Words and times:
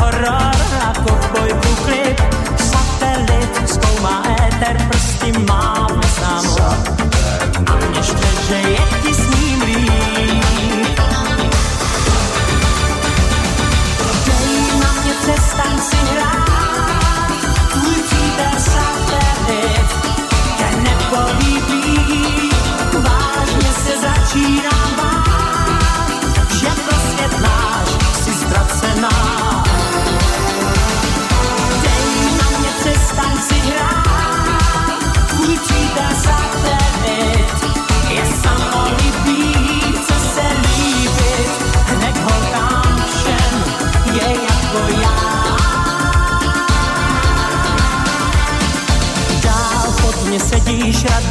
střídá 0.00 0.04
horor 0.04 0.54
a 0.82 0.92
kovbojku 0.92 1.74
klip, 1.84 2.20
satelit 2.56 3.68
zkoumá 3.68 4.22
éter, 4.46 4.76
prsty 4.88 5.32
má 5.48 5.86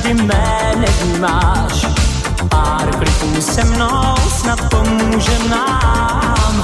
rady 0.09 0.23
mé 0.23 0.71
nevnímáš, 0.75 1.85
pár 2.49 2.95
kliků 2.95 3.41
se 3.41 3.63
mnou 3.63 4.16
snad 4.39 4.59
pomůžem 4.69 5.49
nám. 5.49 6.63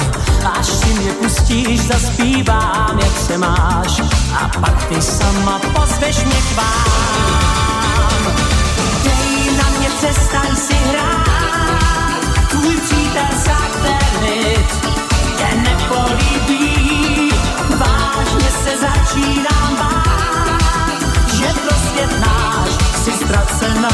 Až 0.60 0.66
si 0.66 0.94
mě 0.94 1.12
pustíš, 1.12 1.82
zaspívám, 1.82 3.00
jak 3.04 3.18
se 3.28 3.38
máš, 3.38 4.02
a 4.40 4.60
pak 4.60 4.86
ty 4.86 5.02
sama 5.02 5.60
pozveš 5.60 6.24
mě 6.24 6.36
k 6.36 6.58
vám. 6.58 8.34
Dej 9.04 9.58
na 9.58 9.70
mě, 9.80 9.90
přestaň 9.90 10.56
si 10.56 10.74
hrát, 10.74 12.50
tvůj 12.50 12.78
přítel 12.78 13.40
satelit 13.44 14.70
tě 15.38 15.56
nepolíbí. 15.56 17.32
Vážně 17.78 18.52
se 18.64 18.78
začínám 18.78 19.76
bát, 19.80 21.02
že 21.34 21.46
pro 21.54 21.78
svět 21.90 22.20
náš 22.20 22.85
si 23.06 23.12
ztracená. 23.12 23.90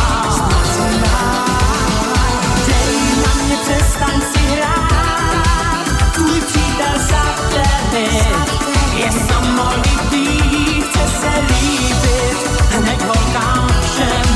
Dej 2.67 2.99
na 3.23 3.43
mě, 3.43 3.57
přestaň 3.57 4.21
si 4.33 4.39
hrát, 4.39 5.85
tvůj 6.13 6.41
přítel 6.41 6.95
satelit 7.09 8.51
je 8.95 9.11
samolibý, 9.11 10.81
chce 10.81 11.07
se 11.19 11.31
líbit, 11.49 12.37
hned 12.71 13.01
holkám 13.01 13.67
všem 13.81 14.27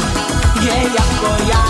je 0.62 0.84
jako 0.84 1.44
já. 1.52 1.65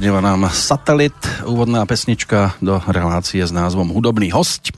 Doznieva 0.00 0.24
nám 0.24 0.48
Satelit, 0.48 1.12
úvodná 1.44 1.84
pesnička 1.84 2.56
do 2.64 2.80
relácie 2.88 3.44
s 3.44 3.52
názvom 3.52 3.92
Hudobný 3.92 4.32
host, 4.32 4.72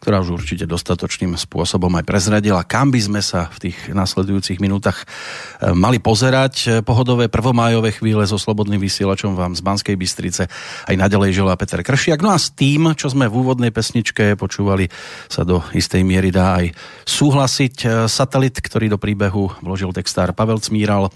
ktorá 0.00 0.24
už 0.24 0.40
určite 0.40 0.64
dostatočným 0.64 1.36
spôsobom 1.36 1.92
aj 2.00 2.08
prezradila, 2.08 2.64
kam 2.64 2.88
by 2.88 2.96
sme 2.96 3.20
sa 3.20 3.52
v 3.52 3.68
tých 3.68 3.92
nasledujúcich 3.92 4.64
minútach 4.64 5.04
e, 5.04 5.11
mali 5.70 6.02
pozerať. 6.02 6.82
Pohodové 6.82 7.30
prvomájové 7.30 7.94
chvíle 7.94 8.26
so 8.26 8.34
slobodným 8.34 8.82
vysielačom 8.82 9.38
vám 9.38 9.54
z 9.54 9.62
Banskej 9.62 9.94
Bystrice 9.94 10.50
aj 10.90 10.94
naďalej 10.98 11.30
želá 11.38 11.54
Peter 11.54 11.78
Kršiak. 11.86 12.18
No 12.18 12.34
a 12.34 12.38
s 12.42 12.50
tým, 12.50 12.90
čo 12.98 13.06
sme 13.06 13.30
v 13.30 13.38
úvodnej 13.38 13.70
pesničke 13.70 14.34
počúvali, 14.34 14.90
sa 15.30 15.46
do 15.46 15.62
istej 15.70 16.02
miery 16.02 16.32
dá 16.32 16.58
aj 16.58 16.74
súhlasiť. 17.04 17.74
E, 17.82 17.86
Satelit, 18.08 18.58
ktorý 18.58 18.90
do 18.90 18.98
príbehu 18.98 19.52
vložil 19.62 19.94
textár 19.94 20.34
Pavel 20.34 20.58
Cmíral, 20.58 21.12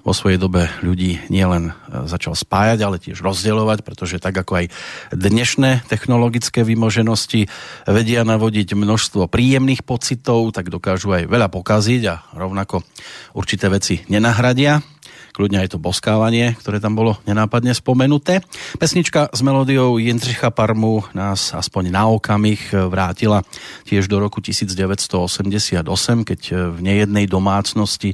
vo 0.00 0.12
svojej 0.16 0.40
dobe 0.40 0.70
ľudí 0.80 1.20
nielen 1.28 1.72
e, 1.74 2.08
začal 2.08 2.32
spájať, 2.32 2.78
ale 2.80 3.02
tiež 3.02 3.20
rozdielovať, 3.20 3.82
pretože 3.82 4.22
tak 4.22 4.38
ako 4.38 4.64
aj 4.64 4.66
dnešné 5.12 5.90
technologické 5.90 6.62
vymoženosti 6.62 7.50
vedia 7.84 8.22
navodiť 8.22 8.78
množstvo 8.78 9.26
príjemných 9.26 9.82
pocitov, 9.82 10.54
tak 10.54 10.70
dokážu 10.70 11.10
aj 11.12 11.26
veľa 11.26 11.50
pokaziť 11.50 12.02
a 12.06 12.14
rovnako 12.38 12.86
určité 13.34 13.66
veci 13.66 13.89
nenahradia 14.06 14.84
kľudne 15.30 15.62
aj 15.62 15.72
to 15.72 15.78
boskávanie, 15.78 16.58
ktoré 16.58 16.82
tam 16.82 16.98
bolo 16.98 17.16
nenápadne 17.24 17.70
spomenuté. 17.72 18.42
Pesnička 18.76 19.30
s 19.30 19.40
melódiou 19.46 19.96
Jindřicha 19.96 20.50
Parmu 20.50 21.06
nás 21.14 21.54
aspoň 21.54 21.94
na 21.94 22.10
okamih 22.10 22.60
vrátila 22.74 23.46
tiež 23.86 24.10
do 24.10 24.18
roku 24.18 24.42
1988, 24.42 25.86
keď 26.26 26.40
v 26.74 26.78
nejednej 26.82 27.30
domácnosti 27.30 28.12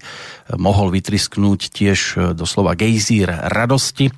mohol 0.61 0.93
vytrisknúť 0.93 1.61
tiež 1.73 1.99
doslova 2.37 2.77
gejzír 2.77 3.33
radosti 3.33 4.12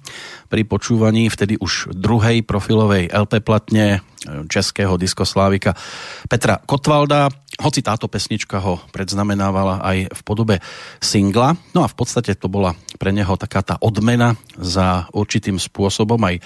pri 0.48 0.64
počúvaní 0.64 1.28
vtedy 1.28 1.60
už 1.60 1.92
druhej 1.92 2.40
profilovej 2.42 3.12
LP 3.12 3.44
platne 3.44 4.00
českého 4.48 4.98
diskoslávika 4.98 5.76
Petra 6.26 6.58
Kotvalda. 6.58 7.30
Hoci 7.58 7.82
táto 7.82 8.06
pesnička 8.10 8.62
ho 8.62 8.82
predznamenávala 8.90 9.82
aj 9.82 9.98
v 10.14 10.20
podobe 10.22 10.56
singla. 10.98 11.54
No 11.74 11.82
a 11.82 11.88
v 11.90 11.96
podstate 11.96 12.34
to 12.34 12.50
bola 12.50 12.74
pre 12.98 13.10
neho 13.14 13.34
taká 13.38 13.62
tá 13.62 13.74
odmena 13.78 14.34
za 14.58 15.06
určitým 15.14 15.58
spôsobom 15.58 16.18
aj 16.22 16.42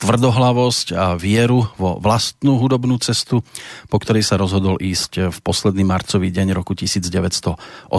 tvrdohlavosť 0.00 0.86
a 0.96 1.12
vieru 1.16 1.68
vo 1.76 2.00
vlastnú 2.00 2.56
hudobnú 2.56 2.96
cestu, 3.04 3.44
po 3.92 4.00
ktorej 4.00 4.24
sa 4.24 4.40
rozhodol 4.40 4.80
ísť 4.80 5.28
v 5.28 5.38
posledný 5.44 5.84
marcový 5.84 6.32
deň 6.32 6.56
roku 6.56 6.72
1986. 6.72 7.92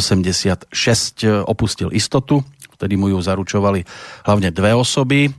Opustil 1.45 1.93
istotu, 1.93 2.41
vtedy 2.81 2.97
mu 2.97 3.13
ju 3.13 3.21
zaručovali 3.21 3.85
hlavne 4.25 4.49
dve 4.49 4.73
osoby, 4.73 5.29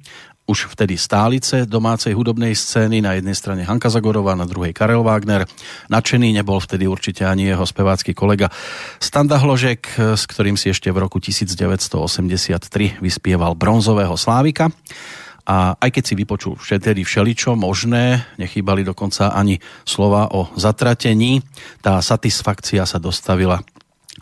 už 0.42 0.74
vtedy 0.74 0.98
stálice 0.98 1.70
domácej 1.70 2.14
hudobnej 2.18 2.54
scény, 2.54 2.98
na 2.98 3.14
jednej 3.14 3.34
strane 3.34 3.62
Hanka 3.62 3.86
Zagorová, 3.90 4.34
na 4.34 4.46
druhej 4.46 4.74
Karel 4.74 5.06
Wagner. 5.06 5.46
Nadšený 5.86 6.34
nebol 6.34 6.58
vtedy 6.58 6.90
určite 6.90 7.22
ani 7.22 7.46
jeho 7.46 7.62
spevácky 7.62 8.10
kolega 8.10 8.50
Standa 8.98 9.38
Hložek, 9.38 9.86
s 10.18 10.26
ktorým 10.26 10.58
si 10.58 10.74
ešte 10.74 10.90
v 10.90 10.98
roku 10.98 11.22
1983 11.22 12.98
vyspieval 12.98 13.54
bronzového 13.54 14.18
Slávika. 14.18 14.70
A 15.42 15.74
aj 15.74 15.90
keď 15.90 16.04
si 16.06 16.14
vypočul 16.14 16.54
vtedy 16.54 17.02
všeličo 17.02 17.58
možné, 17.58 18.30
nechýbali 18.38 18.86
dokonca 18.86 19.34
ani 19.34 19.58
slova 19.82 20.30
o 20.30 20.50
zatratení, 20.54 21.42
tá 21.82 21.98
satisfakcia 21.98 22.86
sa 22.86 23.02
dostavila 23.02 23.58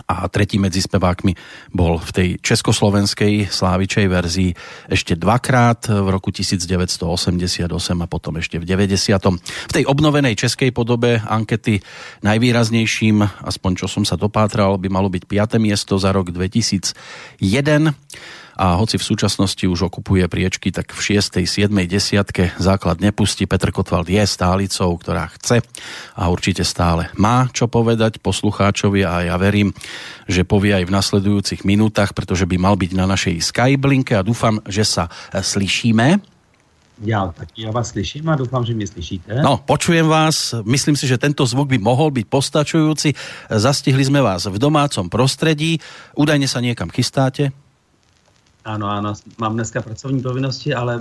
a 0.07 0.31
tretí 0.31 0.57
medzi 0.63 0.79
spevákmi 0.79 1.35
bol 1.75 1.99
v 1.99 2.11
tej 2.15 2.29
československej 2.39 3.51
slávičej 3.51 4.07
verzii 4.07 4.51
ešte 4.87 5.19
dvakrát 5.19 5.91
v 5.91 6.07
roku 6.07 6.31
1988 6.31 7.67
a 7.99 8.07
potom 8.07 8.39
ešte 8.39 8.63
v 8.63 8.65
90. 8.71 9.19
V 9.43 9.73
tej 9.75 9.85
obnovenej 9.91 10.39
českej 10.39 10.71
podobe 10.71 11.19
ankety 11.19 11.83
najvýraznejším, 12.23 13.43
aspoň 13.43 13.71
čo 13.83 13.87
som 13.91 14.07
sa 14.07 14.15
dopátral, 14.15 14.79
by 14.79 14.87
malo 14.87 15.11
byť 15.11 15.27
5. 15.27 15.59
miesto 15.59 15.99
za 15.99 16.15
rok 16.15 16.31
2001 16.31 16.95
a 18.61 18.77
hoci 18.77 19.01
v 19.01 19.09
súčasnosti 19.09 19.65
už 19.65 19.89
okupuje 19.89 20.29
priečky, 20.29 20.69
tak 20.69 20.93
v 20.93 21.17
6., 21.17 21.41
7., 21.49 21.73
desiatke 21.89 22.53
základ 22.61 23.01
nepustí. 23.01 23.49
Petr 23.49 23.73
Kotwald 23.73 24.13
je 24.13 24.21
stálicou, 24.29 24.93
ktorá 25.01 25.33
chce 25.33 25.65
a 26.13 26.29
určite 26.29 26.61
stále 26.61 27.09
má 27.17 27.49
čo 27.57 27.73
povedať 27.73 28.21
poslucháčovi 28.21 29.01
a 29.09 29.33
ja 29.33 29.37
verím, 29.41 29.73
že 30.29 30.45
povie 30.45 30.77
aj 30.77 30.85
v 30.85 30.93
nasledujúcich 30.93 31.65
minútach, 31.65 32.13
pretože 32.13 32.45
by 32.45 32.61
mal 32.61 32.77
byť 32.77 32.93
na 32.93 33.09
našej 33.09 33.41
Skyblinke 33.41 34.21
a 34.21 34.27
dúfam, 34.27 34.61
že 34.69 34.85
sa 34.85 35.09
e, 35.33 35.41
slyšíme. 35.41 36.21
Já 37.01 37.33
taky, 37.33 37.63
já 37.63 37.71
vás 37.71 37.89
slyším 37.89 38.29
a 38.29 38.37
doufám, 38.37 38.65
že 38.65 38.75
mě 38.75 38.87
slyšíte. 38.87 39.41
No, 39.43 39.57
počujem 39.65 40.05
vás. 40.05 40.55
Myslím 40.69 40.97
si, 40.97 41.09
že 41.09 41.17
tento 41.17 41.49
zvuk 41.49 41.65
by 41.73 41.81
mohol 41.81 42.13
byť 42.13 42.29
postačujúci. 42.29 43.17
Zastihli 43.49 44.05
sme 44.05 44.21
vás 44.21 44.45
v 44.45 44.61
domácom 44.61 45.09
prostredí. 45.09 45.81
Údajne 46.13 46.45
sa 46.45 46.61
niekam 46.61 46.93
chystáte? 46.93 47.57
Ano, 48.65 48.87
ano, 48.87 49.15
mám 49.39 49.55
dneska 49.55 49.83
pracovní 49.83 50.23
povinnosti, 50.23 50.75
ale 50.75 51.01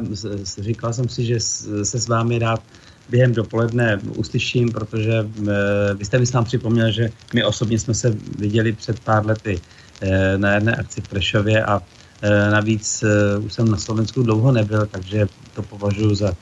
říkal 0.58 0.94
jsem 0.94 1.10
si, 1.10 1.26
že 1.26 1.40
se 1.84 2.00
s 2.00 2.08
vámi 2.08 2.40
rád 2.40 2.64
během 3.10 3.34
dopoledne 3.34 4.00
uslyším, 4.16 4.72
protože 4.72 5.12
eh, 5.12 5.94
vy 5.94 6.06
jste 6.06 6.20
mi 6.20 6.26
sám 6.26 6.46
připomněl, 6.46 6.92
že 6.92 7.10
my 7.34 7.44
osobně 7.44 7.80
jsme 7.80 7.94
se 7.94 8.16
viděli 8.38 8.74
před 8.74 9.00
pár 9.00 9.26
lety 9.26 9.60
eh, 10.02 10.38
na 10.38 10.54
jedné 10.54 10.76
akci 10.76 11.02
v 11.02 11.08
Prešově 11.08 11.66
a 11.66 11.82
eh, 12.22 12.52
navíc 12.52 13.04
už 13.46 13.54
jsem 13.54 13.72
na 13.72 13.78
Slovensku 13.78 14.24
dlouho 14.24 14.52
nebyl, 14.52 14.86
takže 14.86 15.28
to 15.54 15.62
považuji 15.62 16.16
za 16.16 16.34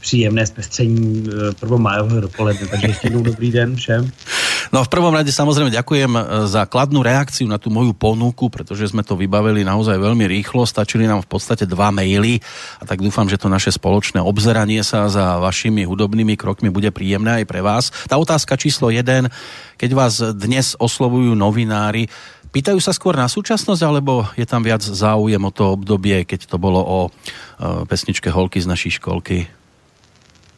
příjemné 0.00 0.46
zpestření 0.46 1.28
prvomájového 1.60 2.20
dopoledne. 2.20 2.66
Takže 2.66 2.86
ještě 2.86 3.06
jednou 3.06 3.22
dobrý 3.22 3.50
den 3.50 3.76
všem. 3.76 4.12
No 4.72 4.80
v 4.80 4.88
prvom 4.88 5.12
rade 5.12 5.28
samozrejme 5.28 5.68
ďakujem 5.68 6.12
e, 6.16 6.20
za 6.48 6.64
kladnú 6.64 7.04
reakciu 7.04 7.44
na 7.44 7.60
tú 7.60 7.68
moju 7.68 7.92
ponuku, 7.92 8.48
pretože 8.48 8.88
sme 8.88 9.04
to 9.04 9.20
vybavili 9.20 9.68
naozaj 9.68 10.00
veľmi 10.00 10.24
rýchlo, 10.24 10.64
stačili 10.64 11.04
nám 11.04 11.20
v 11.20 11.28
podstate 11.28 11.68
dva 11.68 11.92
maily 11.92 12.40
a 12.80 12.88
tak 12.88 13.04
dúfam, 13.04 13.28
že 13.28 13.36
to 13.36 13.52
naše 13.52 13.68
spoločné 13.68 14.24
obzeranie 14.24 14.80
sa 14.80 15.12
za 15.12 15.36
vašimi 15.44 15.84
hudobnými 15.84 16.40
krokmi 16.40 16.72
bude 16.72 16.88
príjemné 16.88 17.42
aj 17.42 17.44
pre 17.44 17.60
vás. 17.60 17.92
Tá 18.08 18.16
otázka 18.16 18.56
číslo 18.56 18.88
1, 18.88 19.28
keď 19.76 19.90
vás 19.92 20.24
dnes 20.40 20.72
oslovujú 20.80 21.36
novinári, 21.36 22.08
Pýtajú 22.52 22.84
sa 22.84 22.92
skôr 22.92 23.16
na 23.16 23.32
súčasnosť, 23.32 23.80
alebo 23.80 24.28
je 24.36 24.44
tam 24.44 24.60
viac 24.60 24.84
záujem 24.84 25.40
o 25.40 25.48
to 25.48 25.72
obdobie, 25.72 26.28
keď 26.28 26.52
to 26.52 26.60
bolo 26.60 26.84
o 26.84 27.00
e, 27.08 27.10
pesničke 27.88 28.28
Holky 28.28 28.60
z 28.60 28.68
naší 28.68 29.00
školky? 29.00 29.48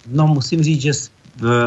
No 0.08 0.26
musím 0.26 0.62
říct, 0.62 0.80
že 0.80 0.92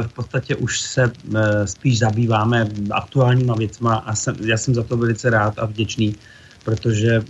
v 0.01 0.07
podstatě 0.15 0.55
už 0.55 0.79
se 0.79 1.11
eh, 1.35 1.67
spíš 1.67 1.99
zabýváme 1.99 2.67
aktuálníma 2.91 3.55
věcma 3.55 3.95
a 3.95 4.15
jsem, 4.15 4.35
já 4.45 4.57
jsem 4.57 4.75
za 4.75 4.83
to 4.83 4.97
velice 4.97 5.29
rád 5.29 5.59
a 5.59 5.65
vděčný, 5.65 6.15
protože 6.63 7.15
eh, 7.15 7.23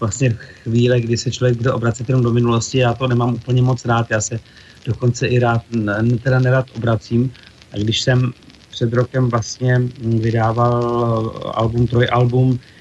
vlastně 0.00 0.30
chvíle, 0.62 1.00
kdy 1.00 1.16
se 1.16 1.30
člověk 1.30 1.56
bude 1.56 1.72
obracet 1.72 2.08
jenom 2.08 2.24
do 2.24 2.32
minulosti, 2.32 2.78
já 2.78 2.94
to 2.94 3.08
nemám 3.08 3.34
úplně 3.34 3.62
moc 3.62 3.84
rád, 3.84 4.10
já 4.10 4.20
se 4.20 4.40
dokonce 4.84 5.26
i 5.26 5.38
rád, 5.38 5.62
teda 6.22 6.38
nerad 6.38 6.66
obracím. 6.76 7.32
A 7.72 7.76
když 7.76 8.00
jsem 8.02 8.32
před 8.70 8.92
rokem 8.92 9.28
vlastně 9.28 9.82
vydával 9.98 10.72
album, 11.54 11.86
trojalbum, 11.86 12.50
Uh, 12.50 12.75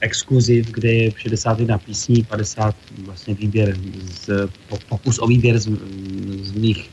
exkluziv, 0.00 0.70
kde 0.70 0.92
je 0.92 1.12
61 1.16 1.78
písní, 1.78 2.22
50 2.22 2.74
vlastně 3.04 3.34
výběr, 3.34 3.76
z, 4.00 4.48
pokus 4.88 5.18
o 5.18 5.26
výběr 5.26 5.58
z, 5.58 5.68
z 6.42 6.52
mých 6.52 6.90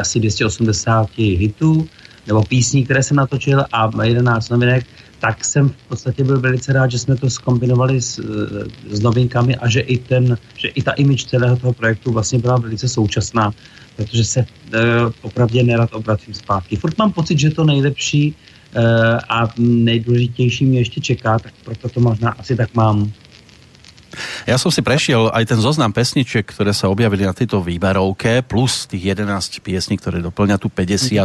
asi 0.00 0.20
280 0.20 1.18
hitů 1.18 1.88
nebo 2.26 2.42
písní, 2.42 2.84
které 2.84 3.02
jsem 3.02 3.16
natočil 3.16 3.64
a 3.72 3.90
11 4.02 4.48
novinek, 4.48 4.86
tak 5.20 5.44
jsem 5.44 5.68
v 5.68 5.88
podstatě 5.88 6.24
byl 6.24 6.40
velice 6.40 6.72
rád, 6.72 6.90
že 6.90 6.98
jsme 6.98 7.16
to 7.16 7.30
skombinovali 7.30 8.00
s, 8.00 8.20
s 8.90 9.00
novinkami 9.00 9.56
a 9.56 9.68
že 9.68 9.80
i, 9.80 9.98
ten, 9.98 10.38
že 10.56 10.68
i 10.68 10.82
ta 10.82 10.92
image 10.92 11.24
celého 11.24 11.56
toho 11.56 11.72
projektu 11.72 12.12
vlastně 12.12 12.38
byla 12.38 12.56
velice 12.56 12.88
současná, 12.88 13.52
protože 13.96 14.24
se 14.24 14.40
e, 14.40 14.46
opravdu 15.22 15.62
nerad 15.62 15.90
obracím 15.92 16.34
zpátky. 16.34 16.76
Furt 16.76 16.98
mám 16.98 17.12
pocit, 17.12 17.38
že 17.38 17.50
to 17.50 17.64
nejlepší 17.64 18.34
a 19.28 19.48
nejdůležitější 19.58 20.66
mě 20.66 20.78
ještě 20.78 21.00
čeká, 21.00 21.38
tak 21.38 21.52
proto 21.64 21.88
to 21.88 22.00
možná 22.00 22.30
asi 22.30 22.56
tak 22.56 22.74
mám. 22.74 23.12
Ja 24.46 24.56
som 24.60 24.70
si 24.70 24.78
prešiel 24.78 25.30
aj 25.34 25.50
ten 25.50 25.58
zoznam 25.58 25.90
pesničiek, 25.90 26.46
ktoré 26.46 26.70
sa 26.70 26.86
objavili 26.86 27.26
na 27.26 27.34
tejto 27.34 27.58
výberovke, 27.58 28.46
plus 28.46 28.86
tých 28.86 29.18
11 29.18 29.58
piesní, 29.58 29.98
ktoré 29.98 30.22
doplňa 30.22 30.56
tú 30.62 30.70
50 30.70 31.18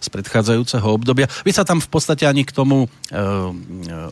z 0.00 0.08
predchádzajúceho 0.12 0.84
obdobia. 0.84 1.30
Vy 1.44 1.56
sa 1.56 1.64
tam 1.64 1.80
v 1.80 1.88
podstate 1.88 2.28
ani 2.28 2.44
k 2.44 2.52
tomu 2.52 2.84
e, 2.84 2.88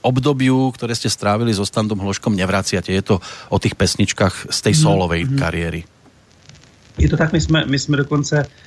obdobiu, 0.00 0.72
ktoré 0.72 0.96
ste 0.96 1.12
strávili 1.12 1.52
so 1.52 1.68
Standom 1.68 2.00
Hloškom, 2.00 2.32
nevraciate. 2.32 2.92
Je 2.92 3.04
to 3.04 3.20
o 3.52 3.56
tých 3.60 3.76
pesničkách 3.76 4.48
z 4.48 4.58
tej 4.64 4.74
mhm. 4.74 4.80
solovej 4.80 5.22
mm-hmm. 5.28 5.40
kariéry. 5.40 5.82
Je 6.96 7.08
to 7.12 7.16
tak, 7.20 7.32
my 7.32 7.40
jsme, 7.40 7.68
my 7.68 7.78
jsme 7.78 7.96
dokonce 7.96 8.48
Eh, 8.48 8.65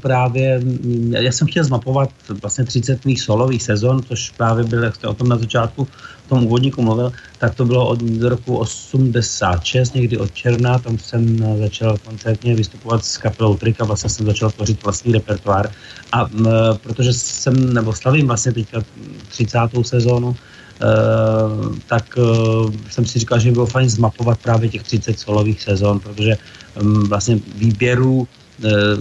právě, 0.00 0.58
mm, 0.58 1.14
já 1.14 1.32
jsem 1.32 1.48
chtěl 1.48 1.64
zmapovat 1.64 2.10
vlastně 2.42 2.64
30 2.64 3.04
mých 3.04 3.20
solových 3.20 3.62
sezon, 3.62 4.02
což 4.02 4.30
právě 4.30 4.64
byl, 4.64 4.84
jak 4.84 4.94
jste 4.94 5.08
o 5.08 5.14
tom 5.14 5.28
na 5.28 5.36
začátku 5.38 5.88
v 6.26 6.28
tom 6.28 6.44
úvodníku 6.44 6.82
mluvil, 6.82 7.12
tak 7.38 7.54
to 7.54 7.64
bylo 7.64 7.88
od 7.88 8.00
roku 8.22 8.56
86, 8.56 9.94
někdy 9.94 10.18
od 10.18 10.34
června, 10.34 10.78
tam 10.78 10.98
jsem 10.98 11.38
začal 11.58 11.96
koncertně 12.04 12.54
vystupovat 12.54 13.04
s 13.04 13.18
kapelou 13.18 13.56
Trika, 13.56 13.84
vlastně 13.84 14.10
jsem 14.10 14.26
začal 14.26 14.50
tvořit 14.50 14.82
vlastní 14.82 15.12
repertoár 15.12 15.70
a 16.12 16.20
m, 16.20 16.46
eh, 16.46 16.78
protože 16.82 17.12
jsem, 17.12 17.74
nebo 17.74 17.92
slavím 17.92 18.26
vlastně 18.26 18.52
teďka 18.52 18.84
30. 19.28 19.58
sezónu, 19.82 20.36
Uh, 20.78 21.74
tak 21.86 22.04
uh, 22.16 22.70
jsem 22.90 23.06
si 23.06 23.18
říkal, 23.18 23.38
že 23.38 23.48
by 23.48 23.52
bylo 23.52 23.66
fajn 23.66 23.88
zmapovat 23.90 24.38
právě 24.38 24.68
těch 24.68 24.82
30 24.82 25.18
solových 25.18 25.62
sezon, 25.62 26.00
protože 26.00 26.38
um, 26.80 27.08
vlastně 27.08 27.40
výběrů 27.54 28.28
Eh, 28.30 28.37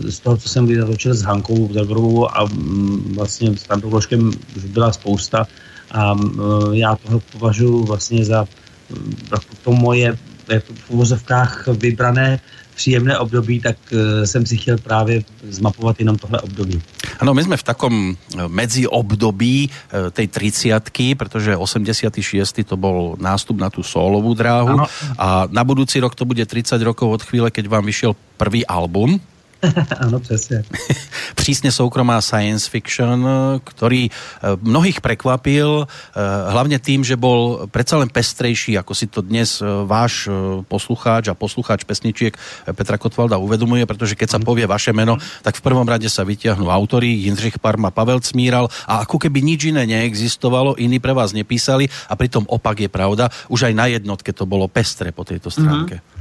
z 0.08 0.20
toho, 0.20 0.38
co 0.38 0.50
jsem 0.50 0.68
vytočil 0.68 1.14
s 1.14 1.22
Hankou 1.22 1.74
Zagrovou 1.74 2.38
a 2.38 2.46
mm, 2.46 3.14
vlastně 3.18 3.58
s 3.58 3.64
Tandou 3.64 3.90
Ložkem 3.90 4.32
už 4.58 4.64
byla 4.64 4.92
spousta 4.94 5.48
a 5.92 6.14
eh, 6.14 6.42
já 6.72 6.96
toho 6.96 7.20
považuji 7.20 7.86
vlastně 7.86 8.26
za 8.26 8.48
mm, 8.90 9.18
to 9.64 9.72
moje 9.72 10.18
jako 10.48 10.74
v 10.74 10.90
uvozovkách 10.90 11.68
vybrané 11.68 12.40
příjemné 12.76 13.18
období, 13.18 13.60
tak 13.60 13.78
eh, 13.92 14.28
jsem 14.28 14.46
si 14.46 14.58
chtěl 14.58 14.78
právě 14.78 15.24
zmapovat 15.50 16.00
jenom 16.00 16.18
tohle 16.18 16.42
období. 16.42 16.82
Ano, 17.20 17.34
my 17.34 17.44
jsme 17.44 17.58
v 17.58 17.64
takom 17.64 18.16
medzi 18.48 18.88
období 18.88 19.70
tej 20.12 20.28
30 20.28 20.90
protože 21.18 21.58
86. 21.58 22.14
to 22.62 22.78
bol 22.78 23.18
nástup 23.18 23.58
na 23.58 23.74
tú 23.74 23.82
solovú 23.82 24.38
dráhu 24.38 24.78
ano. 24.78 24.86
a 25.18 25.50
na 25.50 25.66
budúci 25.66 25.98
rok 25.98 26.14
to 26.14 26.30
bude 26.30 26.46
30 26.46 26.78
rokov 26.86 27.10
od 27.10 27.22
chvíle, 27.26 27.50
keď 27.50 27.66
vám 27.74 27.90
vyšiel 27.90 28.14
prvý 28.38 28.62
album 28.70 29.18
ano, 30.00 30.20
přesně. 30.20 30.64
Přísně 31.36 31.72
soukromá 31.72 32.22
science 32.22 32.70
fiction, 32.70 33.28
který 33.64 34.10
eh, 34.12 34.48
mnohých 34.62 35.02
prekvapil, 35.02 35.88
eh, 35.88 36.52
hlavně 36.52 36.80
tým, 36.80 37.04
že 37.04 37.16
bol 37.16 37.68
predsa 37.72 37.98
len 37.98 38.10
pestrejší, 38.10 38.78
ako 38.78 38.94
si 38.96 39.08
to 39.08 39.22
dnes 39.22 39.62
eh, 39.62 39.66
váš 39.86 40.30
poslucháč 40.68 41.28
a 41.28 41.38
poslucháč 41.38 41.84
pesničiek 41.84 42.38
Petra 42.74 42.98
Kotvalda 42.98 43.38
uvedomuje, 43.38 43.86
protože 43.86 44.16
keď 44.16 44.30
sa 44.30 44.40
povie 44.40 44.68
vaše 44.68 44.94
meno, 44.94 45.18
tak 45.42 45.56
v 45.58 45.66
prvom 45.66 45.88
rade 45.88 46.10
sa 46.10 46.28
vyťahnú 46.28 46.70
autory 46.70 47.08
Jindřich 47.08 47.60
Parma, 47.60 47.92
Pavel 47.92 48.20
Cmíral 48.20 48.70
a 48.88 49.04
ako 49.06 49.18
keby 49.18 49.42
nič 49.42 49.72
iné 49.72 49.86
neexistovalo, 49.88 50.76
iní 50.78 51.00
pre 51.00 51.14
vás 51.14 51.34
nepísali 51.34 51.90
a 52.10 52.14
pritom 52.16 52.46
opak 52.48 52.86
je 52.86 52.90
pravda. 52.92 53.30
Už 53.48 53.72
aj 53.72 53.74
na 53.74 53.86
jednotke 53.88 54.34
to 54.34 54.46
bolo 54.46 54.68
pestre 54.68 55.12
po 55.12 55.24
tejto 55.24 55.50
stránke. 55.50 56.02
Mm-hmm 56.02 56.17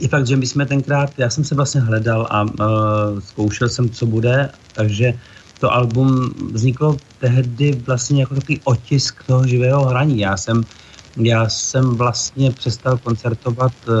je 0.00 0.08
fakt, 0.08 0.26
že 0.26 0.36
my 0.36 0.46
jsme 0.46 0.66
tenkrát, 0.66 1.10
já 1.18 1.30
jsem 1.30 1.44
se 1.44 1.54
vlastně 1.54 1.80
hledal 1.80 2.26
a 2.30 2.42
uh, 2.42 3.20
zkoušel 3.20 3.68
jsem, 3.68 3.90
co 3.90 4.06
bude, 4.06 4.50
takže 4.74 5.14
to 5.60 5.72
album 5.72 6.34
vzniklo 6.52 6.96
tehdy 7.18 7.72
vlastně 7.86 8.20
jako 8.20 8.34
takový 8.34 8.60
otisk 8.64 9.22
toho 9.26 9.46
živého 9.46 9.84
hraní. 9.84 10.18
Já 10.18 10.36
jsem, 10.36 10.62
já 11.16 11.48
jsem 11.48 11.84
vlastně 11.90 12.50
přestal 12.50 12.98
koncertovat 12.98 13.72
uh, 13.88 13.94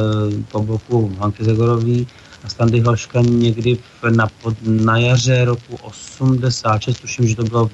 po 0.50 0.62
boku 0.62 1.12
Hanky 1.18 1.44
Zegorový 1.44 2.06
a 2.44 2.48
Standy 2.48 2.80
Hlaška 2.80 3.20
někdy 3.20 3.78
na, 4.10 4.26
pod, 4.42 4.54
na 4.62 4.98
jaře 4.98 5.44
roku 5.44 5.76
86, 5.82 7.00
tuším, 7.00 7.26
že 7.26 7.36
to 7.36 7.44
bylo 7.44 7.70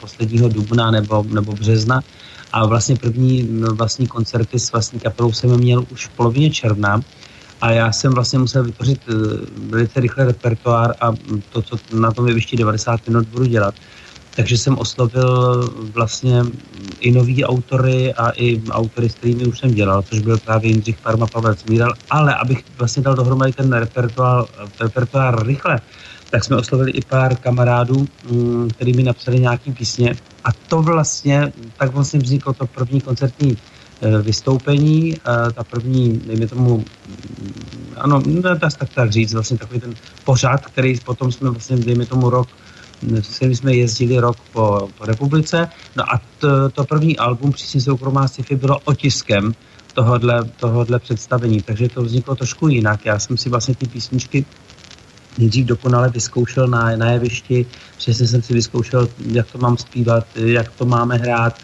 posledního 0.00 0.48
dubna 0.48 0.90
nebo, 0.90 1.24
nebo 1.28 1.52
března. 1.52 2.00
A 2.52 2.66
vlastně 2.66 2.96
první 2.96 3.42
vlastní 3.72 4.06
koncerty 4.06 4.58
s 4.58 4.72
vlastní 4.72 5.00
kapelou 5.00 5.32
jsem 5.32 5.56
měl 5.56 5.84
už 5.90 6.06
v 6.06 6.10
polovině 6.10 6.50
června 6.50 7.00
a 7.62 7.70
já 7.70 7.92
jsem 7.92 8.12
vlastně 8.12 8.38
musel 8.38 8.64
vytvořit 8.64 9.00
eh, 9.08 9.12
velice 9.70 10.00
rychle 10.00 10.24
repertoár 10.24 10.94
a 11.00 11.12
to, 11.52 11.62
co 11.62 11.78
na 11.92 12.10
tom 12.10 12.28
jevišti 12.28 12.56
90 12.56 13.08
minut 13.08 13.28
budu 13.28 13.44
dělat. 13.44 13.74
takže 14.36 14.58
jsem 14.58 14.78
oslovil 14.78 15.70
vlastně 15.94 16.42
i 17.00 17.12
nový 17.12 17.44
autory 17.44 18.14
a 18.14 18.30
i 18.30 18.62
autory, 18.70 19.08
s 19.08 19.14
kterými 19.14 19.44
už 19.44 19.58
jsem 19.58 19.74
dělal, 19.74 20.02
což 20.02 20.18
byl 20.18 20.38
právě 20.38 20.70
Jindřich 20.70 20.98
Parma, 20.98 21.26
Pavel 21.26 21.54
Cmíral, 21.54 21.94
ale 22.10 22.34
abych 22.34 22.64
vlastně 22.78 23.02
dal 23.02 23.14
dohromady 23.14 23.52
ten 23.52 23.72
repertoár, 23.72 24.44
repertoár 24.80 25.46
rychle, 25.46 25.80
tak 26.30 26.44
jsme 26.44 26.56
oslovili 26.56 26.90
i 26.90 27.00
pár 27.00 27.36
kamarádů, 27.36 28.06
mm, 28.30 28.70
který 28.70 28.92
mi 28.92 29.02
napsali 29.02 29.40
nějaký 29.40 29.72
písně 29.72 30.14
a 30.44 30.48
to 30.68 30.82
vlastně, 30.82 31.52
tak 31.78 31.92
vlastně 31.92 32.20
vzniklo 32.20 32.52
to 32.52 32.66
první 32.66 33.00
koncertní 33.00 33.56
vystoupení, 34.22 35.16
ta 35.54 35.64
první, 35.70 36.20
dejme 36.26 36.46
tomu, 36.46 36.84
ano, 37.96 38.22
tak, 38.42 38.76
tak, 38.78 38.88
tak 38.94 39.12
říct, 39.12 39.34
vlastně 39.34 39.58
takový 39.58 39.80
ten 39.80 39.94
pořád, 40.24 40.66
který 40.66 40.98
potom 41.00 41.32
jsme 41.32 41.50
vlastně, 41.50 41.76
dejme 41.76 42.06
tomu 42.06 42.30
rok, 42.30 42.48
s 43.20 43.36
kterým 43.36 43.56
jsme 43.56 43.74
jezdili 43.74 44.18
rok 44.18 44.36
po, 44.52 44.88
po 44.98 45.04
republice. 45.06 45.68
No 45.96 46.14
a 46.14 46.20
to, 46.38 46.70
to 46.70 46.84
první 46.84 47.18
album 47.18 47.52
Přísně 47.52 47.80
soukromá 47.80 48.28
sci-fi 48.28 48.56
bylo 48.56 48.78
otiskem 48.84 49.54
tohodle, 49.94 50.44
tohodle 50.44 50.98
představení, 50.98 51.62
takže 51.62 51.88
to 51.88 52.02
vzniklo 52.02 52.34
trošku 52.34 52.68
jinak. 52.68 53.06
Já 53.06 53.18
jsem 53.18 53.36
si 53.36 53.48
vlastně 53.48 53.74
ty 53.74 53.86
písničky 53.86 54.44
nejdřív 55.38 55.66
dokonale 55.66 56.10
vyzkoušel 56.10 56.66
na, 56.68 56.96
na 56.96 57.10
jevišti, 57.10 57.66
přesně 57.96 58.26
jsem 58.26 58.42
si 58.42 58.54
vyzkoušel, 58.54 59.08
jak 59.26 59.52
to 59.52 59.58
mám 59.58 59.76
zpívat, 59.76 60.26
jak 60.36 60.70
to 60.70 60.84
máme 60.84 61.16
hrát 61.16 61.58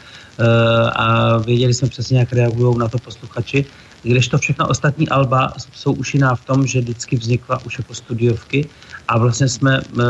a 0.93 1.39
věděli 1.39 1.75
jsme 1.75 1.89
přesně, 1.89 2.19
jak 2.19 2.33
reagují 2.33 2.79
na 2.79 2.89
to 2.89 2.99
posluchači. 2.99 3.65
Když 4.03 4.29
to 4.29 4.39
všechno 4.39 4.69
ostatní 4.69 5.09
alba 5.09 5.53
jsou 5.73 5.93
už 5.93 6.15
jiná 6.15 6.35
v 6.35 6.45
tom, 6.45 6.67
že 6.67 6.81
vždycky 6.81 7.17
vznikla 7.17 7.65
už 7.65 7.79
jako 7.79 7.95
studiovky 7.95 8.69
a 9.09 9.19
vlastně 9.19 9.49
jsme 9.49 9.81
uh, 9.81 10.03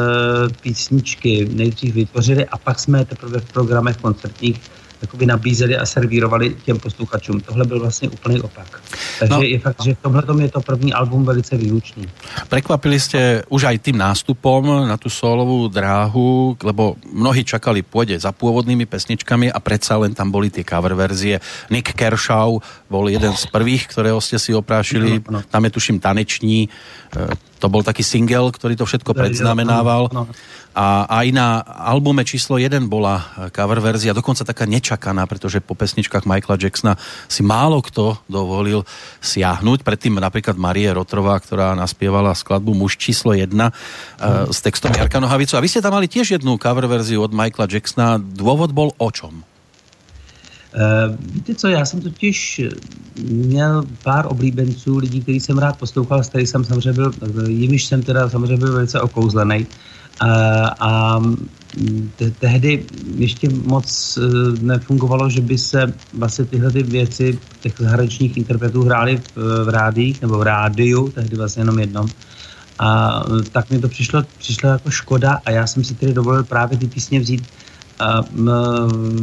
písničky 0.61 1.49
nejdřív 1.53 1.95
vytvořili 1.95 2.47
a 2.47 2.59
pak 2.59 2.79
jsme 2.79 3.05
teprve 3.05 3.41
v 3.41 3.53
programech 3.53 3.97
koncertních 3.97 4.61
jakoby 5.03 5.27
nabízeli 5.27 5.77
a 5.77 5.87
servírovali 5.87 6.57
těm 6.65 6.79
posluchačům. 6.79 7.41
Tohle 7.41 7.65
byl 7.65 7.81
vlastně 7.81 8.09
úplný 8.09 8.41
opak. 8.41 8.83
Takže 9.19 9.35
no. 9.35 9.43
je 9.43 9.59
fakt, 9.59 9.83
že 9.83 9.95
v 9.95 9.99
tomhle 10.03 10.23
je 10.43 10.49
to 10.49 10.61
první 10.61 10.93
album 10.93 11.25
velice 11.25 11.57
výlučný. 11.57 12.07
Prekvapili 12.49 13.01
jste 13.01 13.43
už 13.49 13.65
aj 13.65 13.79
tým 13.79 13.99
nástupom 13.99 14.89
na 14.89 14.97
tu 14.97 15.11
solovou 15.11 15.69
dráhu, 15.69 16.57
lebo 16.63 16.97
mnohí 17.13 17.45
čakali 17.45 17.83
pôjde 17.83 18.19
za 18.19 18.33
pôvodnými 18.33 18.87
pesničkami 18.87 19.53
a 19.53 19.59
predsa 19.61 19.97
len 19.97 20.15
tam 20.15 20.31
boli 20.31 20.51
tie 20.51 20.65
cover 20.67 20.95
verzie. 20.95 21.41
Nick 21.71 21.95
Kershaw 21.95 22.59
bol 22.91 23.05
jeden 23.09 23.33
z 23.35 23.45
prvých, 23.51 23.87
ktorého 23.87 24.19
ste 24.21 24.39
si 24.39 24.55
oprášili. 24.55 25.23
No, 25.27 25.39
no. 25.39 25.47
Tam 25.47 25.65
je 25.65 25.71
tuším 25.71 25.99
taneční. 26.01 26.67
E, 26.67 26.69
to 27.59 27.67
bol 27.67 27.83
taký 27.83 28.07
single, 28.07 28.55
ktorý 28.55 28.79
to 28.79 28.87
všetko 28.87 29.15
predznamenával. 29.15 30.11
No, 30.15 30.31
no 30.31 30.33
a 30.77 31.09
aj 31.11 31.27
na 31.35 31.59
albume 31.65 32.23
číslo 32.23 32.61
1 32.61 32.87
bola 32.87 33.25
cover 33.51 33.81
verzia, 33.83 34.15
dokonca 34.15 34.47
taká 34.47 34.69
nečakaná, 34.69 35.27
pretože 35.27 35.59
po 35.59 35.75
pesničkách 35.75 36.29
Michaela 36.29 36.61
Jacksona 36.61 36.95
si 37.27 37.43
málo 37.43 37.83
kto 37.83 38.21
dovolil 38.31 38.87
siahnuť. 39.19 39.83
Predtým 39.83 40.21
napríklad 40.21 40.55
Marie 40.55 40.93
Rotrová, 40.93 41.41
ktorá 41.41 41.75
naspievala 41.75 42.37
skladbu 42.37 42.77
Muž 42.79 43.01
číslo 43.01 43.35
1 43.35 43.51
mm. 43.51 43.71
s 44.53 44.59
textom 44.63 44.95
Jarka 44.95 45.19
Nohavicu. 45.19 45.59
A 45.59 45.65
vy 45.65 45.69
ste 45.73 45.83
tam 45.83 45.99
mali 45.99 46.07
tiež 46.07 46.39
jednu 46.39 46.61
cover 46.61 46.87
verziu 46.87 47.27
od 47.27 47.35
Michaela 47.35 47.67
Jacksona. 47.67 48.21
Dôvod 48.21 48.71
bol 48.71 48.95
o 49.03 49.09
čom? 49.11 49.43
Uh, 50.69 51.17
víte 51.33 51.55
co, 51.55 51.69
já 51.69 51.85
jsem 51.85 52.01
totiž 52.01 52.61
měl 53.25 53.85
pár 54.03 54.27
oblíbenců, 54.29 54.99
lidí, 54.99 55.21
který 55.21 55.41
jsem 55.41 55.59
rád 55.59 55.79
poslouchal, 55.79 56.25
s 56.25 56.29
který 56.29 56.47
jsem 56.47 56.65
samozřejmě 56.65 56.93
byl, 56.93 57.13
jimiž 57.49 57.85
jsem 57.85 58.03
teda 58.03 58.29
samozřejmě 58.29 58.57
byl 58.57 58.73
velice 58.73 59.01
okouzlený. 59.01 59.67
A 60.21 61.21
te, 62.17 62.31
tehdy 62.31 62.85
ještě 63.17 63.49
moc 63.49 64.19
e, 64.19 64.21
nefungovalo, 64.65 65.31
že 65.31 65.41
by 65.41 65.59
se 65.59 65.93
vlastně 66.15 66.45
tyhle 66.45 66.71
ty 66.71 66.83
věci 66.83 67.39
těch 67.63 67.75
zahraničních 67.79 68.37
interpretů 68.37 68.83
hrály 68.85 69.17
v, 69.17 69.65
v 69.65 69.69
rádích 69.69 70.23
nebo 70.23 70.39
v 70.39 70.43
rádiu, 70.43 71.09
tehdy 71.09 71.37
vlastně 71.37 71.61
jenom 71.61 71.79
jednom. 71.79 72.07
A 72.79 73.23
tak 73.53 73.71
mi 73.71 73.79
to 73.79 73.89
přišlo, 73.89 74.23
přišlo 74.39 74.69
jako 74.71 74.91
škoda 74.91 75.39
a 75.45 75.51
já 75.51 75.67
jsem 75.67 75.85
si 75.85 75.95
tedy 75.95 76.15
dovolil 76.15 76.45
právě 76.45 76.79
ty 76.79 76.87
písně 76.87 77.21
vzít 77.21 77.43
a 77.99 78.23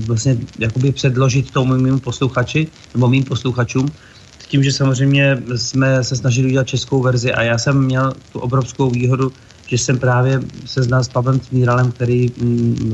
vlastně 0.07 0.37
jakoby 0.59 0.91
předložit 0.91 1.51
tomu 1.51 1.77
mým 1.77 1.99
posluchači, 1.99 2.67
nebo 2.93 3.07
mým 3.07 3.23
posluchačům, 3.23 3.91
s 4.39 4.47
tím, 4.47 4.63
že 4.63 4.71
samozřejmě 4.71 5.43
jsme 5.55 6.03
se 6.03 6.15
snažili 6.15 6.47
udělat 6.47 6.67
českou 6.67 7.01
verzi 7.01 7.33
a 7.33 7.41
já 7.43 7.57
jsem 7.57 7.83
měl 7.83 8.13
tu 8.31 8.39
obrovskou 8.39 8.89
výhodu, 8.89 9.31
že 9.65 9.77
jsem 9.77 9.99
právě 9.99 10.41
se 10.65 10.83
znal 10.83 11.03
s 11.03 11.09
Pavlem 11.09 11.39
Cmíralem, 11.39 11.91
který 11.91 12.31
mm, 12.41 12.93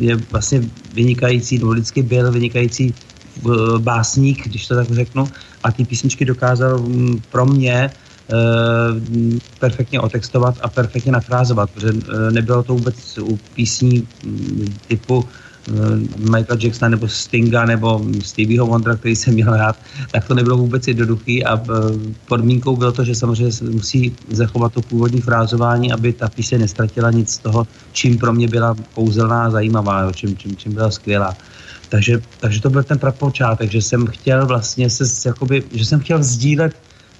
eh, 0.00 0.04
je 0.04 0.16
vlastně 0.16 0.62
vynikající, 0.94 1.58
nebo 1.58 1.72
vždycky 1.72 2.02
byl 2.02 2.32
vynikající 2.32 2.94
eh, 2.94 3.78
básník, 3.78 4.48
když 4.48 4.66
to 4.66 4.74
tak 4.74 4.90
řeknu, 4.90 5.28
a 5.62 5.72
ty 5.72 5.84
písničky 5.84 6.24
dokázal 6.24 6.78
mm, 6.78 7.20
pro 7.30 7.46
mě 7.46 7.90
uh, 8.32 9.38
perfektně 9.58 10.00
otextovat 10.00 10.54
a 10.60 10.68
perfektně 10.68 11.12
nafrázovat, 11.12 11.70
protože 11.70 11.92
nebylo 12.30 12.62
to 12.62 12.74
vůbec 12.74 13.18
u 13.18 13.38
písní 13.54 14.08
mm, 14.24 14.74
typu 14.88 15.24
Eh, 15.24 15.45
Michael 16.30 16.58
Jacksona 16.62 16.88
nebo 16.88 17.08
Stinga 17.08 17.64
nebo 17.64 18.04
Stevieho 18.22 18.66
Wondera, 18.66 18.96
který 18.96 19.16
jsem 19.16 19.34
měl 19.34 19.56
rád, 19.56 19.76
tak 20.12 20.28
to 20.28 20.34
nebylo 20.34 20.56
vůbec 20.56 20.88
jednoduchý 20.88 21.44
a 21.44 21.56
eh, 21.56 21.62
podmínkou 22.28 22.76
bylo 22.76 22.92
to, 22.92 23.04
že 23.04 23.14
samozřejmě 23.14 23.52
musí 23.70 24.16
zachovat 24.30 24.72
to 24.72 24.82
původní 24.82 25.20
frázování, 25.20 25.92
aby 25.92 26.12
ta 26.12 26.28
píseň 26.28 26.60
nestratila 26.60 27.10
nic 27.10 27.30
z 27.30 27.38
toho, 27.38 27.66
čím 27.92 28.18
pro 28.18 28.32
mě 28.32 28.48
byla 28.48 28.76
kouzelná 28.94 29.44
a 29.44 29.50
zajímavá, 29.50 30.12
čím, 30.12 30.36
čím, 30.36 30.56
čím 30.56 30.74
byla 30.74 30.90
skvělá. 30.90 31.36
Takže, 31.88 32.22
takže 32.40 32.62
to 32.62 32.70
byl 32.70 32.82
ten 32.82 32.98
prapočátek, 32.98 33.70
že 33.70 33.82
jsem 33.82 34.06
chtěl 34.06 34.46
vlastně 34.46 34.90
se, 34.90 35.28
jakoby, 35.28 35.62
že 35.72 35.84
jsem 35.84 36.00
chtěl 36.00 36.22
sdílet 36.22 36.74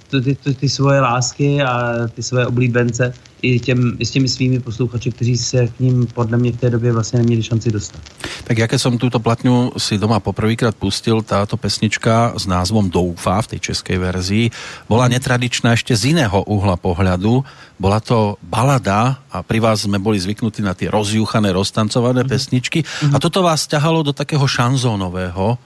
ty, 0.09 0.35
ty, 0.35 0.53
ty 0.53 0.69
svoje 0.69 1.01
lásky 1.01 1.61
a 1.61 1.93
ty 2.13 2.23
svoje 2.23 2.47
oblíbence 2.47 3.13
i, 3.41 3.59
těm, 3.59 3.95
i 3.99 4.05
s 4.05 4.11
těmi 4.11 4.27
svými 4.27 4.59
posluchači, 4.59 5.11
kteří 5.11 5.37
se 5.37 5.67
k 5.67 5.79
ním 5.79 6.07
podle 6.13 6.37
mě 6.37 6.51
v 6.51 6.57
té 6.57 6.69
době 6.69 6.91
vlastně 6.91 7.19
neměli 7.19 7.43
šanci 7.43 7.71
dostat. 7.71 8.01
Tak 8.43 8.57
jaké 8.57 8.79
jsem 8.79 8.97
tuto 8.97 9.19
platňu 9.19 9.71
si 9.77 9.97
doma 9.97 10.19
poprvýkrát 10.19 10.75
pustil, 10.75 11.21
táto 11.21 11.57
pesnička 11.57 12.33
s 12.37 12.47
názvom 12.47 12.89
Doufa 12.89 13.41
v 13.41 13.47
té 13.47 13.59
české 13.59 13.99
verzii 13.99 14.49
bola 14.89 15.07
netradičná 15.07 15.71
ještě 15.71 15.97
z 15.97 16.05
jiného 16.05 16.43
uhla 16.43 16.77
pohľadu. 16.77 17.43
Bola 17.79 17.99
to 17.99 18.41
balada 18.41 19.21
a 19.31 19.43
pri 19.43 19.59
vás 19.59 19.85
jsme 19.85 19.99
boli 19.99 20.17
zvyknutí 20.19 20.65
na 20.65 20.73
ty 20.73 20.89
rozjuchané, 20.89 21.53
roztancované 21.53 22.23
mm-hmm. 22.23 22.29
pesničky 22.29 22.79
mm-hmm. 22.81 23.15
a 23.15 23.17
toto 23.19 23.43
vás 23.43 23.67
ťahalo 23.67 24.01
do 24.01 24.13
takého 24.13 24.47
šanzónového 24.47 25.57